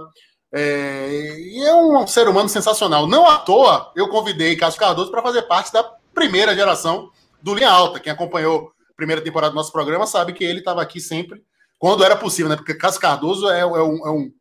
É... 0.55 1.37
E 1.39 1.65
é 1.65 1.75
um 1.75 2.07
ser 2.07 2.29
humano 2.29 2.49
sensacional. 2.49 3.07
Não 3.07 3.29
à 3.29 3.39
toa, 3.39 3.93
eu 3.97 4.09
convidei 4.09 4.57
Cássio 4.57 4.79
Cardoso 4.79 5.11
para 5.11 5.23
fazer 5.23 5.43
parte 5.43 5.73
da 5.73 5.83
primeira 6.15 6.55
geração 6.55 7.11
do 7.43 7.55
Linha 7.55 7.71
Alta. 7.71 7.99
Quem 7.99 8.13
acompanhou 8.13 8.73
a 8.91 8.95
primeira 8.97 9.21
temporada 9.21 9.51
do 9.51 9.57
nosso 9.57 9.73
programa 9.73 10.07
sabe 10.07 10.33
que 10.33 10.45
ele 10.45 10.61
estava 10.61 10.81
aqui 10.81 11.01
sempre 11.01 11.43
quando 11.79 12.05
era 12.05 12.17
possível, 12.17 12.49
né? 12.49 12.57
Porque 12.57 12.75
Cássio 12.75 13.01
Cardoso 13.01 13.51
é, 13.51 13.61
é, 13.61 13.67
um, 13.67 14.07
é 14.07 14.11
um, 14.11 14.33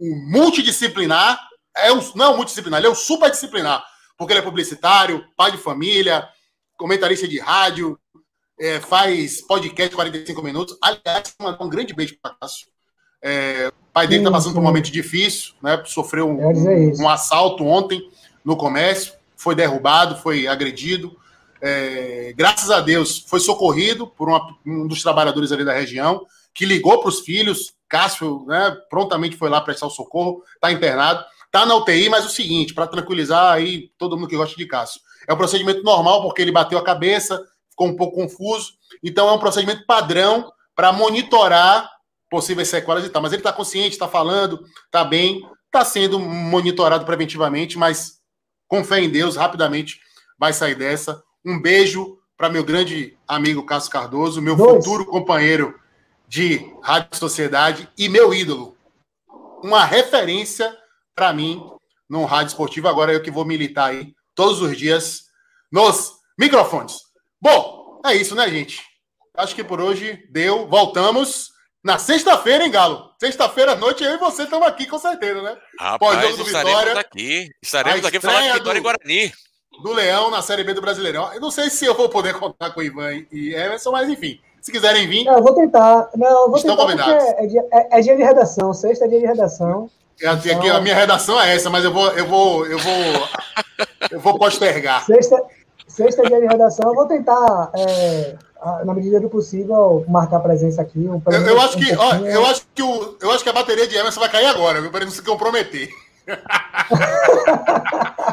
um, 0.00 0.30
multidisciplinar, 0.30 1.38
é 1.76 1.92
um, 1.92 2.00
não 2.14 2.26
é 2.26 2.28
um 2.28 2.36
multidisciplinar, 2.36 2.80
ele 2.80 2.86
é 2.86 2.90
um 2.90 2.94
superdisciplinar 2.94 3.84
porque 4.16 4.32
ele 4.32 4.40
é 4.40 4.42
publicitário, 4.42 5.24
pai 5.36 5.52
de 5.52 5.58
família, 5.58 6.28
comentarista 6.76 7.28
de 7.28 7.38
rádio, 7.38 7.98
é, 8.58 8.80
faz 8.80 9.42
podcast 9.42 9.94
45 9.94 10.42
minutos. 10.42 10.78
Aliás, 10.82 11.34
um 11.60 11.68
grande 11.68 11.94
beijo 11.94 12.16
para 12.20 12.34
Cássio. 12.34 12.68
É, 13.22 13.70
pai 13.96 14.06
dele 14.06 14.20
está 14.20 14.30
passando 14.30 14.52
por 14.52 14.60
um 14.60 14.64
momento 14.64 14.92
difícil, 14.92 15.54
né? 15.62 15.82
Sofreu 15.86 16.28
um, 16.28 16.38
um, 16.38 17.02
um, 17.02 17.08
assalto 17.08 17.64
ontem 17.64 18.06
no 18.44 18.54
comércio, 18.54 19.14
foi 19.38 19.54
derrubado, 19.54 20.18
foi 20.18 20.46
agredido. 20.46 21.16
É, 21.62 22.34
graças 22.36 22.70
a 22.70 22.82
Deus, 22.82 23.24
foi 23.26 23.40
socorrido 23.40 24.06
por 24.06 24.28
uma, 24.28 24.54
um 24.66 24.86
dos 24.86 25.02
trabalhadores 25.02 25.50
ali 25.50 25.64
da 25.64 25.72
região, 25.72 26.26
que 26.52 26.66
ligou 26.66 27.00
para 27.00 27.08
os 27.08 27.20
filhos. 27.20 27.72
Cássio 27.88 28.44
né, 28.46 28.76
prontamente 28.90 29.34
foi 29.34 29.48
lá 29.48 29.62
prestar 29.62 29.86
o 29.86 29.90
socorro, 29.90 30.42
está 30.56 30.70
internado. 30.70 31.24
Tá 31.50 31.64
na 31.64 31.74
UTI, 31.76 32.10
mas 32.10 32.26
o 32.26 32.28
seguinte, 32.28 32.74
para 32.74 32.86
tranquilizar 32.86 33.50
aí 33.50 33.90
todo 33.96 34.14
mundo 34.14 34.28
que 34.28 34.36
gosta 34.36 34.54
de 34.56 34.66
Cássio, 34.66 35.00
é 35.26 35.32
um 35.32 35.38
procedimento 35.38 35.82
normal 35.82 36.20
porque 36.20 36.42
ele 36.42 36.52
bateu 36.52 36.78
a 36.78 36.84
cabeça, 36.84 37.42
ficou 37.70 37.86
um 37.86 37.96
pouco 37.96 38.16
confuso. 38.16 38.74
Então 39.02 39.26
é 39.26 39.32
um 39.32 39.38
procedimento 39.38 39.86
padrão 39.86 40.52
para 40.74 40.92
monitorar 40.92 41.95
possíveis 42.30 42.68
sequelas 42.68 43.04
e 43.04 43.08
tal. 43.08 43.22
Mas 43.22 43.32
ele 43.32 43.40
está 43.40 43.52
consciente, 43.52 43.90
está 43.90 44.08
falando, 44.08 44.64
está 44.84 45.04
bem, 45.04 45.48
está 45.66 45.84
sendo 45.84 46.18
monitorado 46.18 47.04
preventivamente, 47.04 47.78
mas 47.78 48.20
com 48.68 48.82
fé 48.84 49.00
em 49.00 49.10
Deus, 49.10 49.36
rapidamente 49.36 50.00
vai 50.38 50.52
sair 50.52 50.74
dessa. 50.74 51.22
Um 51.44 51.60
beijo 51.60 52.18
para 52.36 52.50
meu 52.50 52.64
grande 52.64 53.16
amigo 53.26 53.64
Cássio 53.64 53.90
Cardoso, 53.90 54.42
meu 54.42 54.56
Dois. 54.56 54.84
futuro 54.84 55.06
companheiro 55.06 55.78
de 56.28 56.72
Rádio 56.82 57.16
Sociedade 57.18 57.88
e 57.96 58.08
meu 58.08 58.34
ídolo. 58.34 58.76
Uma 59.62 59.84
referência 59.84 60.76
para 61.14 61.32
mim, 61.32 61.62
num 62.08 62.24
rádio 62.24 62.48
esportivo. 62.48 62.88
Agora 62.88 63.12
eu 63.12 63.22
que 63.22 63.30
vou 63.30 63.44
militar 63.44 63.90
aí 63.90 64.14
todos 64.34 64.60
os 64.60 64.76
dias 64.76 65.26
nos 65.72 66.16
microfones. 66.38 66.98
Bom, 67.40 68.00
é 68.04 68.14
isso, 68.14 68.34
né, 68.34 68.48
gente? 68.50 68.82
Acho 69.34 69.54
que 69.54 69.64
por 69.64 69.80
hoje 69.80 70.26
deu. 70.30 70.66
Voltamos 70.68 71.50
na 71.86 72.00
sexta-feira, 72.00 72.64
hein, 72.64 72.70
Galo? 72.70 73.12
Sexta-feira 73.16 73.72
à 73.72 73.76
noite, 73.76 74.02
eu 74.02 74.12
e 74.12 74.18
você 74.18 74.42
estamos 74.42 74.66
aqui, 74.66 74.86
com 74.86 74.98
certeza, 74.98 75.40
né? 75.40 75.56
Do 76.36 76.44
Vitória. 76.44 76.98
Aqui. 76.98 77.48
Estaremos 77.62 78.04
aqui 78.04 78.18
falando 78.18 78.42
de 78.42 78.52
Vitória 78.54 78.72
do, 78.72 78.78
e 78.78 78.80
Guarani. 78.80 79.32
Do 79.84 79.92
Leão 79.92 80.28
na 80.28 80.42
Série 80.42 80.64
B 80.64 80.74
do 80.74 80.80
Brasileirão. 80.80 81.32
Eu 81.32 81.40
não 81.40 81.50
sei 81.52 81.70
se 81.70 81.86
eu 81.86 81.94
vou 81.94 82.08
poder 82.08 82.34
contar 82.40 82.70
com 82.70 82.80
o 82.80 82.82
Ivan 82.82 83.22
e 83.30 83.54
Emerson, 83.54 83.92
mas 83.92 84.08
enfim. 84.08 84.40
Se 84.60 84.72
quiserem 84.72 85.06
vir. 85.06 85.24
Não, 85.24 85.34
eu 85.34 85.42
vou 85.44 85.54
tentar. 85.54 86.10
Não, 86.16 86.42
eu 86.42 86.48
vou 86.48 86.56
estão 86.56 86.76
tentar 86.76 86.82
combinados. 86.82 87.24
É 87.38 87.46
dia, 87.46 87.64
é, 87.72 87.98
é 87.98 88.00
dia 88.00 88.16
de 88.16 88.22
redação. 88.24 88.74
Sexta 88.74 89.04
é 89.04 89.08
dia 89.08 89.20
de 89.20 89.26
redação. 89.26 89.88
Aqui, 90.26 90.50
aqui, 90.50 90.68
a 90.68 90.80
minha 90.80 90.94
redação 90.94 91.40
é 91.40 91.54
essa, 91.54 91.70
mas 91.70 91.84
eu 91.84 91.92
vou, 91.92 92.08
eu 92.14 92.26
vou, 92.26 92.66
eu 92.66 92.78
vou, 92.78 93.28
eu 94.10 94.18
vou 94.18 94.36
postergar. 94.36 95.04
Sexta, 95.04 95.40
sexta 95.86 96.22
dia 96.24 96.40
de 96.40 96.46
redação, 96.46 96.88
eu 96.88 96.94
vou 96.94 97.06
tentar, 97.06 97.70
é, 97.74 98.34
na 98.84 98.94
medida 98.94 99.20
do 99.20 99.28
possível, 99.28 100.04
marcar 100.08 100.40
presença 100.40 100.82
aqui. 100.82 100.98
Um, 100.98 101.22
eu, 101.26 101.40
eu, 101.42 101.60
acho 101.60 101.76
que, 101.76 101.96
ó, 101.96 102.14
eu 102.16 102.46
acho 102.46 102.62
que 102.74 102.82
o, 102.82 103.16
eu 103.20 103.30
acho 103.30 103.44
que 103.44 103.50
a 103.50 103.52
bateria 103.52 103.86
de 103.86 103.96
Emerson 103.96 104.20
vai 104.20 104.30
cair 104.30 104.46
agora, 104.46 104.80
viu? 104.80 104.90
Para 104.90 105.00
ele 105.00 105.06
não 105.06 105.12
se 105.12 105.22
comprometer. 105.22 105.88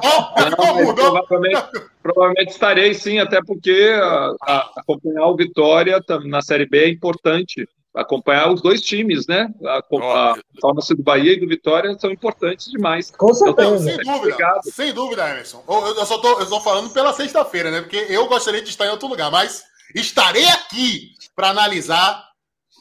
oh, 0.04 0.42
não, 0.42 0.96
provavelmente, 0.96 1.64
provavelmente, 2.02 2.52
estarei 2.52 2.94
sim, 2.96 3.20
até 3.20 3.40
porque 3.46 3.92
a, 3.96 4.34
a, 4.42 4.72
acompanhar 4.78 5.28
o 5.28 5.36
Vitória 5.36 6.02
na 6.26 6.42
Série 6.42 6.66
B 6.66 6.86
é 6.86 6.90
importante 6.90 7.68
acompanhar 7.96 8.52
os 8.52 8.62
dois 8.62 8.82
times, 8.82 9.28
né? 9.28 9.48
A, 9.64 9.78
a 9.78 10.36
performance 10.52 10.96
do 10.96 11.04
Bahia 11.04 11.34
e 11.34 11.40
do 11.40 11.48
Vitória 11.48 11.96
são 12.00 12.12
importantes 12.12 12.72
demais. 12.72 13.12
Com 13.12 13.28
então, 13.28 13.56
certeza. 13.56 13.80
sem 13.80 13.98
dúvida, 13.98 14.62
sem 14.64 14.94
dúvida, 14.94 15.30
Emerson. 15.30 15.64
Eu, 15.68 16.06
só 16.06 16.18
tô, 16.18 16.40
eu 16.40 16.44
estou 16.44 16.62
falando 16.62 16.90
pela 16.90 17.14
sexta-feira, 17.14 17.70
né? 17.70 17.82
Porque 17.82 18.08
eu 18.10 18.28
gostaria 18.28 18.62
de 18.62 18.70
estar 18.70 18.88
em 18.88 18.90
outro 18.90 19.08
lugar, 19.08 19.30
mas 19.30 19.64
estarei 19.94 20.48
aqui 20.50 21.12
para 21.36 21.50
analisar 21.50 22.24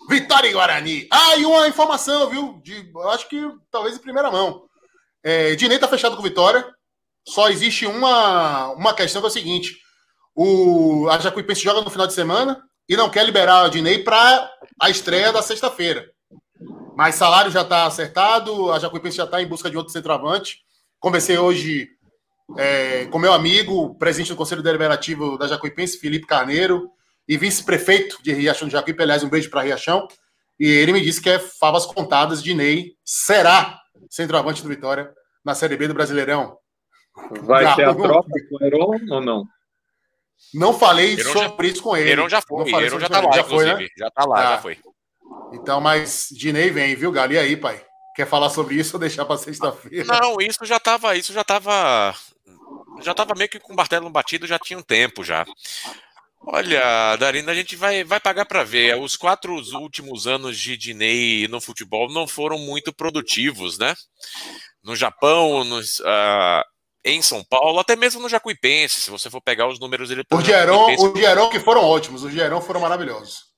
Vitória 0.08 0.48
e 0.48 0.52
Guarani. 0.52 1.08
Ah, 1.10 1.36
e 1.36 1.44
uma 1.44 1.68
informação, 1.68 2.28
viu? 2.28 2.60
De, 2.62 2.90
acho 3.12 3.28
que 3.28 3.40
talvez 3.70 3.96
em 3.96 4.00
primeira 4.00 4.30
mão. 4.30 4.64
É, 5.22 5.54
Dinei 5.54 5.76
está 5.76 5.86
fechado 5.88 6.16
com 6.16 6.22
Vitória. 6.22 6.66
Só 7.26 7.48
existe 7.48 7.86
uma, 7.86 8.72
uma 8.72 8.94
questão 8.94 9.20
que 9.22 9.26
é 9.26 9.28
o 9.28 9.32
seguinte: 9.32 9.78
o, 10.34 11.08
a 11.08 11.18
Jacuipense 11.18 11.62
joga 11.62 11.80
no 11.80 11.90
final 11.90 12.06
de 12.06 12.14
semana 12.14 12.62
e 12.88 12.96
não 12.96 13.08
quer 13.08 13.24
liberar 13.24 13.64
o 13.64 13.70
Dinei 13.70 14.02
para 14.02 14.50
a 14.80 14.90
estreia 14.90 15.32
da 15.32 15.42
sexta-feira. 15.42 16.10
Mas 16.96 17.14
salário 17.14 17.50
já 17.50 17.62
está 17.62 17.86
acertado, 17.86 18.72
a 18.72 18.78
Jacuipense 18.78 19.16
já 19.16 19.24
está 19.24 19.40
em 19.40 19.46
busca 19.46 19.70
de 19.70 19.76
outro 19.76 19.92
centroavante. 19.92 20.58
Conversei 20.98 21.38
hoje 21.38 21.88
é, 22.56 23.06
com 23.06 23.18
meu 23.18 23.32
amigo, 23.32 23.94
presidente 23.94 24.30
do 24.30 24.36
Conselho 24.36 24.62
Deliberativo 24.62 25.38
da 25.38 25.46
Jacuipense, 25.46 25.98
Felipe 25.98 26.26
Carneiro, 26.26 26.90
e 27.28 27.36
vice-prefeito 27.36 28.22
de 28.22 28.32
Riachão 28.32 28.68
de 28.68 28.72
Jacuípe, 28.72 29.02
aliás, 29.02 29.22
um 29.22 29.28
beijo 29.28 29.50
para 29.50 29.62
Riachão. 29.62 30.06
E 30.58 30.66
ele 30.66 30.92
me 30.92 31.00
disse 31.00 31.20
que 31.20 31.30
é 31.30 31.38
favas 31.38 31.86
contadas 31.86 32.42
de 32.42 32.54
Ney 32.54 32.94
será 33.04 33.80
centroavante 34.10 34.62
do 34.62 34.68
Vitória 34.68 35.12
na 35.44 35.54
Série 35.54 35.76
B 35.76 35.88
do 35.88 35.94
Brasileirão. 35.94 36.56
Vai 37.42 37.74
ter 37.74 37.84
a 37.84 37.94
troca 37.94 38.30
com 38.48 38.56
o 38.56 38.64
Heron 38.64 38.98
ou 39.10 39.20
não? 39.20 39.44
Não 40.52 40.78
falei 40.78 41.14
Heron 41.14 41.32
sobre 41.32 41.68
já, 41.68 41.74
isso 41.74 41.82
com 41.82 41.96
ele. 41.96 42.10
Heron 42.10 42.28
já 42.28 42.40
foi, 42.40 42.72
Heron 42.72 43.00
já 43.00 43.08
tá 43.08 43.20
lá, 43.20 43.32
já 43.32 43.44
foi, 43.44 43.64
né? 43.64 43.88
Já 43.96 44.10
tá 44.10 44.24
lá, 44.24 44.38
ah. 44.38 44.56
já 44.56 44.58
foi. 44.62 44.78
Então, 45.52 45.80
mas 45.80 46.28
Dinei 46.30 46.70
vem, 46.70 46.94
viu, 46.94 47.12
Gali? 47.12 47.34
E 47.34 47.38
aí, 47.38 47.56
pai? 47.56 47.84
Quer 48.14 48.26
falar 48.26 48.50
sobre 48.50 48.74
isso 48.74 48.96
ou 48.96 49.00
deixar 49.00 49.24
para 49.24 49.38
sexta-feira? 49.38 50.04
Não, 50.04 50.36
isso 50.40 50.64
já 50.64 50.78
tava, 50.78 51.16
isso 51.16 51.32
já 51.32 51.42
tava, 51.42 52.14
já 53.00 53.14
tava 53.14 53.34
meio 53.34 53.48
que 53.48 53.58
com 53.58 53.72
o 53.72 53.76
martelo 53.76 54.10
batido 54.10 54.46
já 54.46 54.58
tinha 54.58 54.78
um 54.78 54.82
tempo 54.82 55.24
já. 55.24 55.46
Olha, 56.44 57.16
Darina, 57.16 57.52
a 57.52 57.54
gente 57.54 57.76
vai, 57.76 58.02
vai 58.02 58.18
pagar 58.18 58.44
para 58.44 58.64
ver. 58.64 58.98
Os 58.98 59.16
quatro 59.16 59.54
últimos 59.74 60.26
anos 60.26 60.58
de 60.58 60.76
Dinei 60.76 61.46
no 61.48 61.60
futebol 61.60 62.12
não 62.12 62.26
foram 62.26 62.58
muito 62.58 62.92
produtivos, 62.92 63.78
né? 63.78 63.94
No 64.82 64.96
Japão, 64.96 65.62
nos, 65.62 66.00
uh, 66.00 66.64
em 67.04 67.22
São 67.22 67.44
Paulo, 67.44 67.78
até 67.78 67.94
mesmo 67.94 68.20
no 68.20 68.28
Jacuipense, 68.28 69.00
se 69.00 69.10
você 69.10 69.30
for 69.30 69.40
pegar 69.40 69.68
os 69.68 69.78
números 69.78 70.08
dele. 70.08 70.24
O 70.32 70.40
Geron, 70.40 70.94
o 70.96 71.16
Geron 71.16 71.48
que 71.48 71.60
foram 71.60 71.84
ótimos, 71.84 72.24
os 72.24 72.32
Geron 72.32 72.60
foram 72.60 72.80
maravilhosos. 72.80 73.51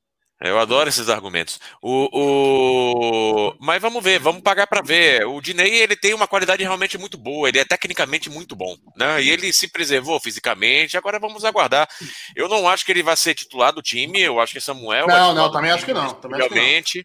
Eu 0.45 0.59
adoro 0.59 0.89
esses 0.89 1.09
argumentos. 1.09 1.59
O, 1.81 2.09
o... 2.13 3.55
Mas 3.59 3.81
vamos 3.81 4.05
ver, 4.05 4.19
vamos 4.19 4.43
pagar 4.43 4.67
para 4.67 4.83
ver. 4.83 5.27
O 5.27 5.41
Dinei 5.41 5.75
ele 5.75 5.97
tem 5.97 6.13
uma 6.13 6.29
qualidade 6.29 6.63
realmente 6.63 6.99
muito 6.99 7.17
boa, 7.17 7.49
ele 7.49 7.59
é 7.59 7.65
tecnicamente 7.65 8.29
muito 8.29 8.55
bom, 8.55 8.77
né? 8.97 9.23
E 9.23 9.31
ele 9.31 9.53
se 9.53 9.69
preservou 9.69 10.21
fisicamente. 10.21 10.97
Agora 10.97 11.19
vamos 11.19 11.45
aguardar. 11.45 11.89
Eu 12.37 12.49
não 12.49 12.69
acho 12.69 12.85
que 12.85 12.93
ele 12.93 13.03
vai 13.03 13.17
ser 13.17 13.35
titular 13.35 13.73
do 13.73 13.83
time. 13.83 14.21
Eu 14.21 14.39
acho 14.39 14.53
que 14.53 14.61
Samuel. 14.61 15.07
Não, 15.07 15.35
não, 15.35 15.51
também 15.51 15.71
acho 15.71 15.85
que 15.87 15.95
não. 15.95 16.13
Também 16.15 16.39
realmente. 16.39 17.05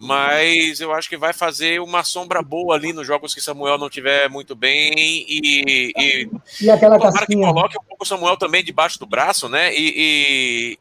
Mas 0.00 0.80
eu 0.80 0.92
acho 0.92 1.08
que 1.08 1.16
vai 1.16 1.32
fazer 1.32 1.80
uma 1.80 2.02
sombra 2.02 2.42
boa 2.42 2.74
ali 2.74 2.92
nos 2.92 3.06
jogos 3.06 3.34
que 3.34 3.40
Samuel 3.40 3.78
não 3.78 3.90
tiver 3.90 4.28
muito 4.28 4.54
bem 4.54 4.92
e, 4.96 5.92
e, 5.96 6.30
e 6.62 6.70
aquela 6.70 6.98
casquinha. 6.98 7.26
que 7.26 7.36
coloque 7.36 7.78
um 7.78 7.84
pouco 7.84 8.04
o 8.04 8.06
Samuel 8.06 8.36
também 8.36 8.64
debaixo 8.64 8.98
do 8.98 9.06
braço, 9.06 9.48
né? 9.48 9.72
E, 9.74 10.78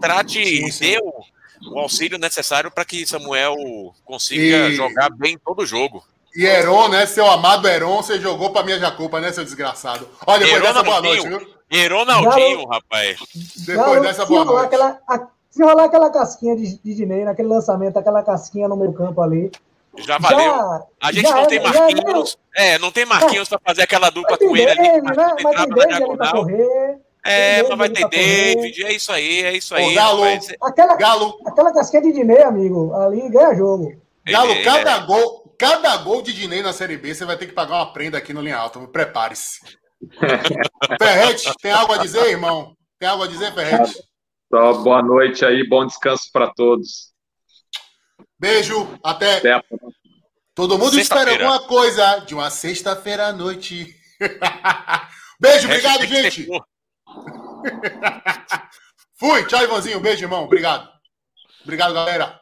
trate 0.00 0.44
sim, 0.44 0.70
sim. 0.70 0.84
dê 0.84 0.98
o, 0.98 1.74
o, 1.74 1.78
auxílio 1.78 2.18
necessário 2.18 2.70
para 2.70 2.84
que 2.84 3.06
Samuel 3.06 3.56
consiga 4.04 4.68
e... 4.68 4.74
jogar 4.74 5.10
bem 5.10 5.38
todo 5.38 5.62
o 5.62 5.66
jogo. 5.66 6.04
E 6.34 6.44
Heron, 6.44 6.88
né? 6.88 7.06
Seu 7.06 7.28
amado 7.28 7.66
Heron, 7.66 8.02
você 8.02 8.20
jogou 8.20 8.50
para 8.50 8.64
minha 8.64 8.78
Jacopa, 8.78 9.20
né, 9.20 9.32
seu 9.32 9.44
desgraçado? 9.44 10.08
Olha, 10.26 10.44
depois 10.44 10.62
Heron 10.62 10.72
dessa 10.72 10.82
boa 10.82 11.02
noite, 11.02 11.28
viu? 11.28 11.58
Heronaldinho, 11.70 12.66
rapaz. 12.66 13.18
Depois 13.66 14.02
dessa 14.02 14.24
boa 14.26 14.44
noite. 14.44 14.66
Aquela, 14.66 15.00
a, 15.08 15.26
se 15.50 15.62
rolar 15.62 15.84
aquela 15.84 16.10
casquinha 16.10 16.56
de, 16.56 16.78
de 16.78 16.94
Dinei, 16.94 17.24
naquele 17.24 17.48
lançamento, 17.48 17.98
aquela 17.98 18.22
casquinha 18.22 18.68
no 18.68 18.76
meio 18.76 18.92
campo 18.92 19.20
ali. 19.20 19.50
Já 19.98 20.18
valeu. 20.18 20.38
Já, 20.38 20.82
a 21.00 21.12
gente 21.12 21.30
não 21.30 21.46
tem 21.46 21.60
Marquinhos. 21.60 22.38
É, 22.54 22.78
não 22.78 22.92
tem 22.92 23.04
Marquinhos 23.04 23.48
é, 23.48 23.50
para 23.50 23.60
fazer 23.64 23.82
aquela 23.82 24.10
dupla 24.10 24.38
com 24.38 24.56
ele 24.56 24.70
ali. 24.70 25.02
Né? 25.02 25.02
Mas 25.42 25.56
tem 25.56 25.68
David 25.68 25.94
ali 25.94 26.30
correr. 26.30 26.98
É, 27.24 27.62
mas 27.62 27.78
vai 27.78 27.90
ter 27.90 28.08
David, 28.08 28.84
é 28.84 28.92
isso 28.92 29.12
aí, 29.12 29.42
é 29.42 29.56
isso 29.56 29.74
aí. 29.74 29.92
Ô, 29.92 29.94
Galo, 29.94 30.22
aquela, 30.62 30.96
Galo. 30.96 31.38
aquela 31.46 31.72
casquinha 31.72 32.02
de 32.02 32.12
Dinei, 32.12 32.42
amigo, 32.42 32.94
ali 32.94 33.28
ganha 33.28 33.54
jogo. 33.54 33.92
Galo, 34.26 34.50
ele, 34.50 34.64
cada, 34.64 34.92
é... 34.92 35.00
gol, 35.06 35.54
cada 35.58 35.96
gol 35.98 36.22
de 36.22 36.32
Dinei 36.32 36.62
na 36.62 36.72
Série 36.72 36.96
B, 36.96 37.14
você 37.14 37.24
vai 37.24 37.36
ter 37.36 37.46
que 37.46 37.52
pagar 37.52 37.76
uma 37.76 37.92
prenda 37.92 38.18
aqui 38.18 38.32
no 38.32 38.40
Linha 38.40 38.56
Alta. 38.56 38.80
Prepare-se. 38.80 39.60
Ferrete, 40.98 41.52
tem 41.60 41.72
algo 41.72 41.92
a 41.92 41.98
dizer, 41.98 42.26
irmão? 42.28 42.76
Tem 42.98 43.08
algo 43.08 43.24
a 43.24 43.26
dizer, 43.26 43.52
Ferrete? 43.52 43.98
Só 44.50 44.72
boa 44.82 45.02
noite 45.02 45.44
aí, 45.44 45.68
bom 45.68 45.84
descanso 45.84 46.30
para 46.32 46.48
todos. 46.54 47.12
Beijo, 48.38 48.88
até. 49.02 49.38
até 49.38 49.60
Todo 50.54 50.78
mundo 50.78 50.98
espera 50.98 51.30
alguma 51.30 51.60
coisa 51.60 52.18
de 52.20 52.34
uma 52.34 52.50
sexta-feira 52.50 53.26
à 53.28 53.32
noite. 53.32 53.94
Beijo, 55.40 55.66
obrigado, 55.66 56.04
gente. 56.04 56.48
Fui, 59.18 59.44
tchau, 59.46 59.62
Ivanzinho. 59.62 60.00
Beijo, 60.00 60.24
irmão. 60.24 60.44
Obrigado. 60.44 60.88
Obrigado, 61.62 61.94
galera. 61.94 62.37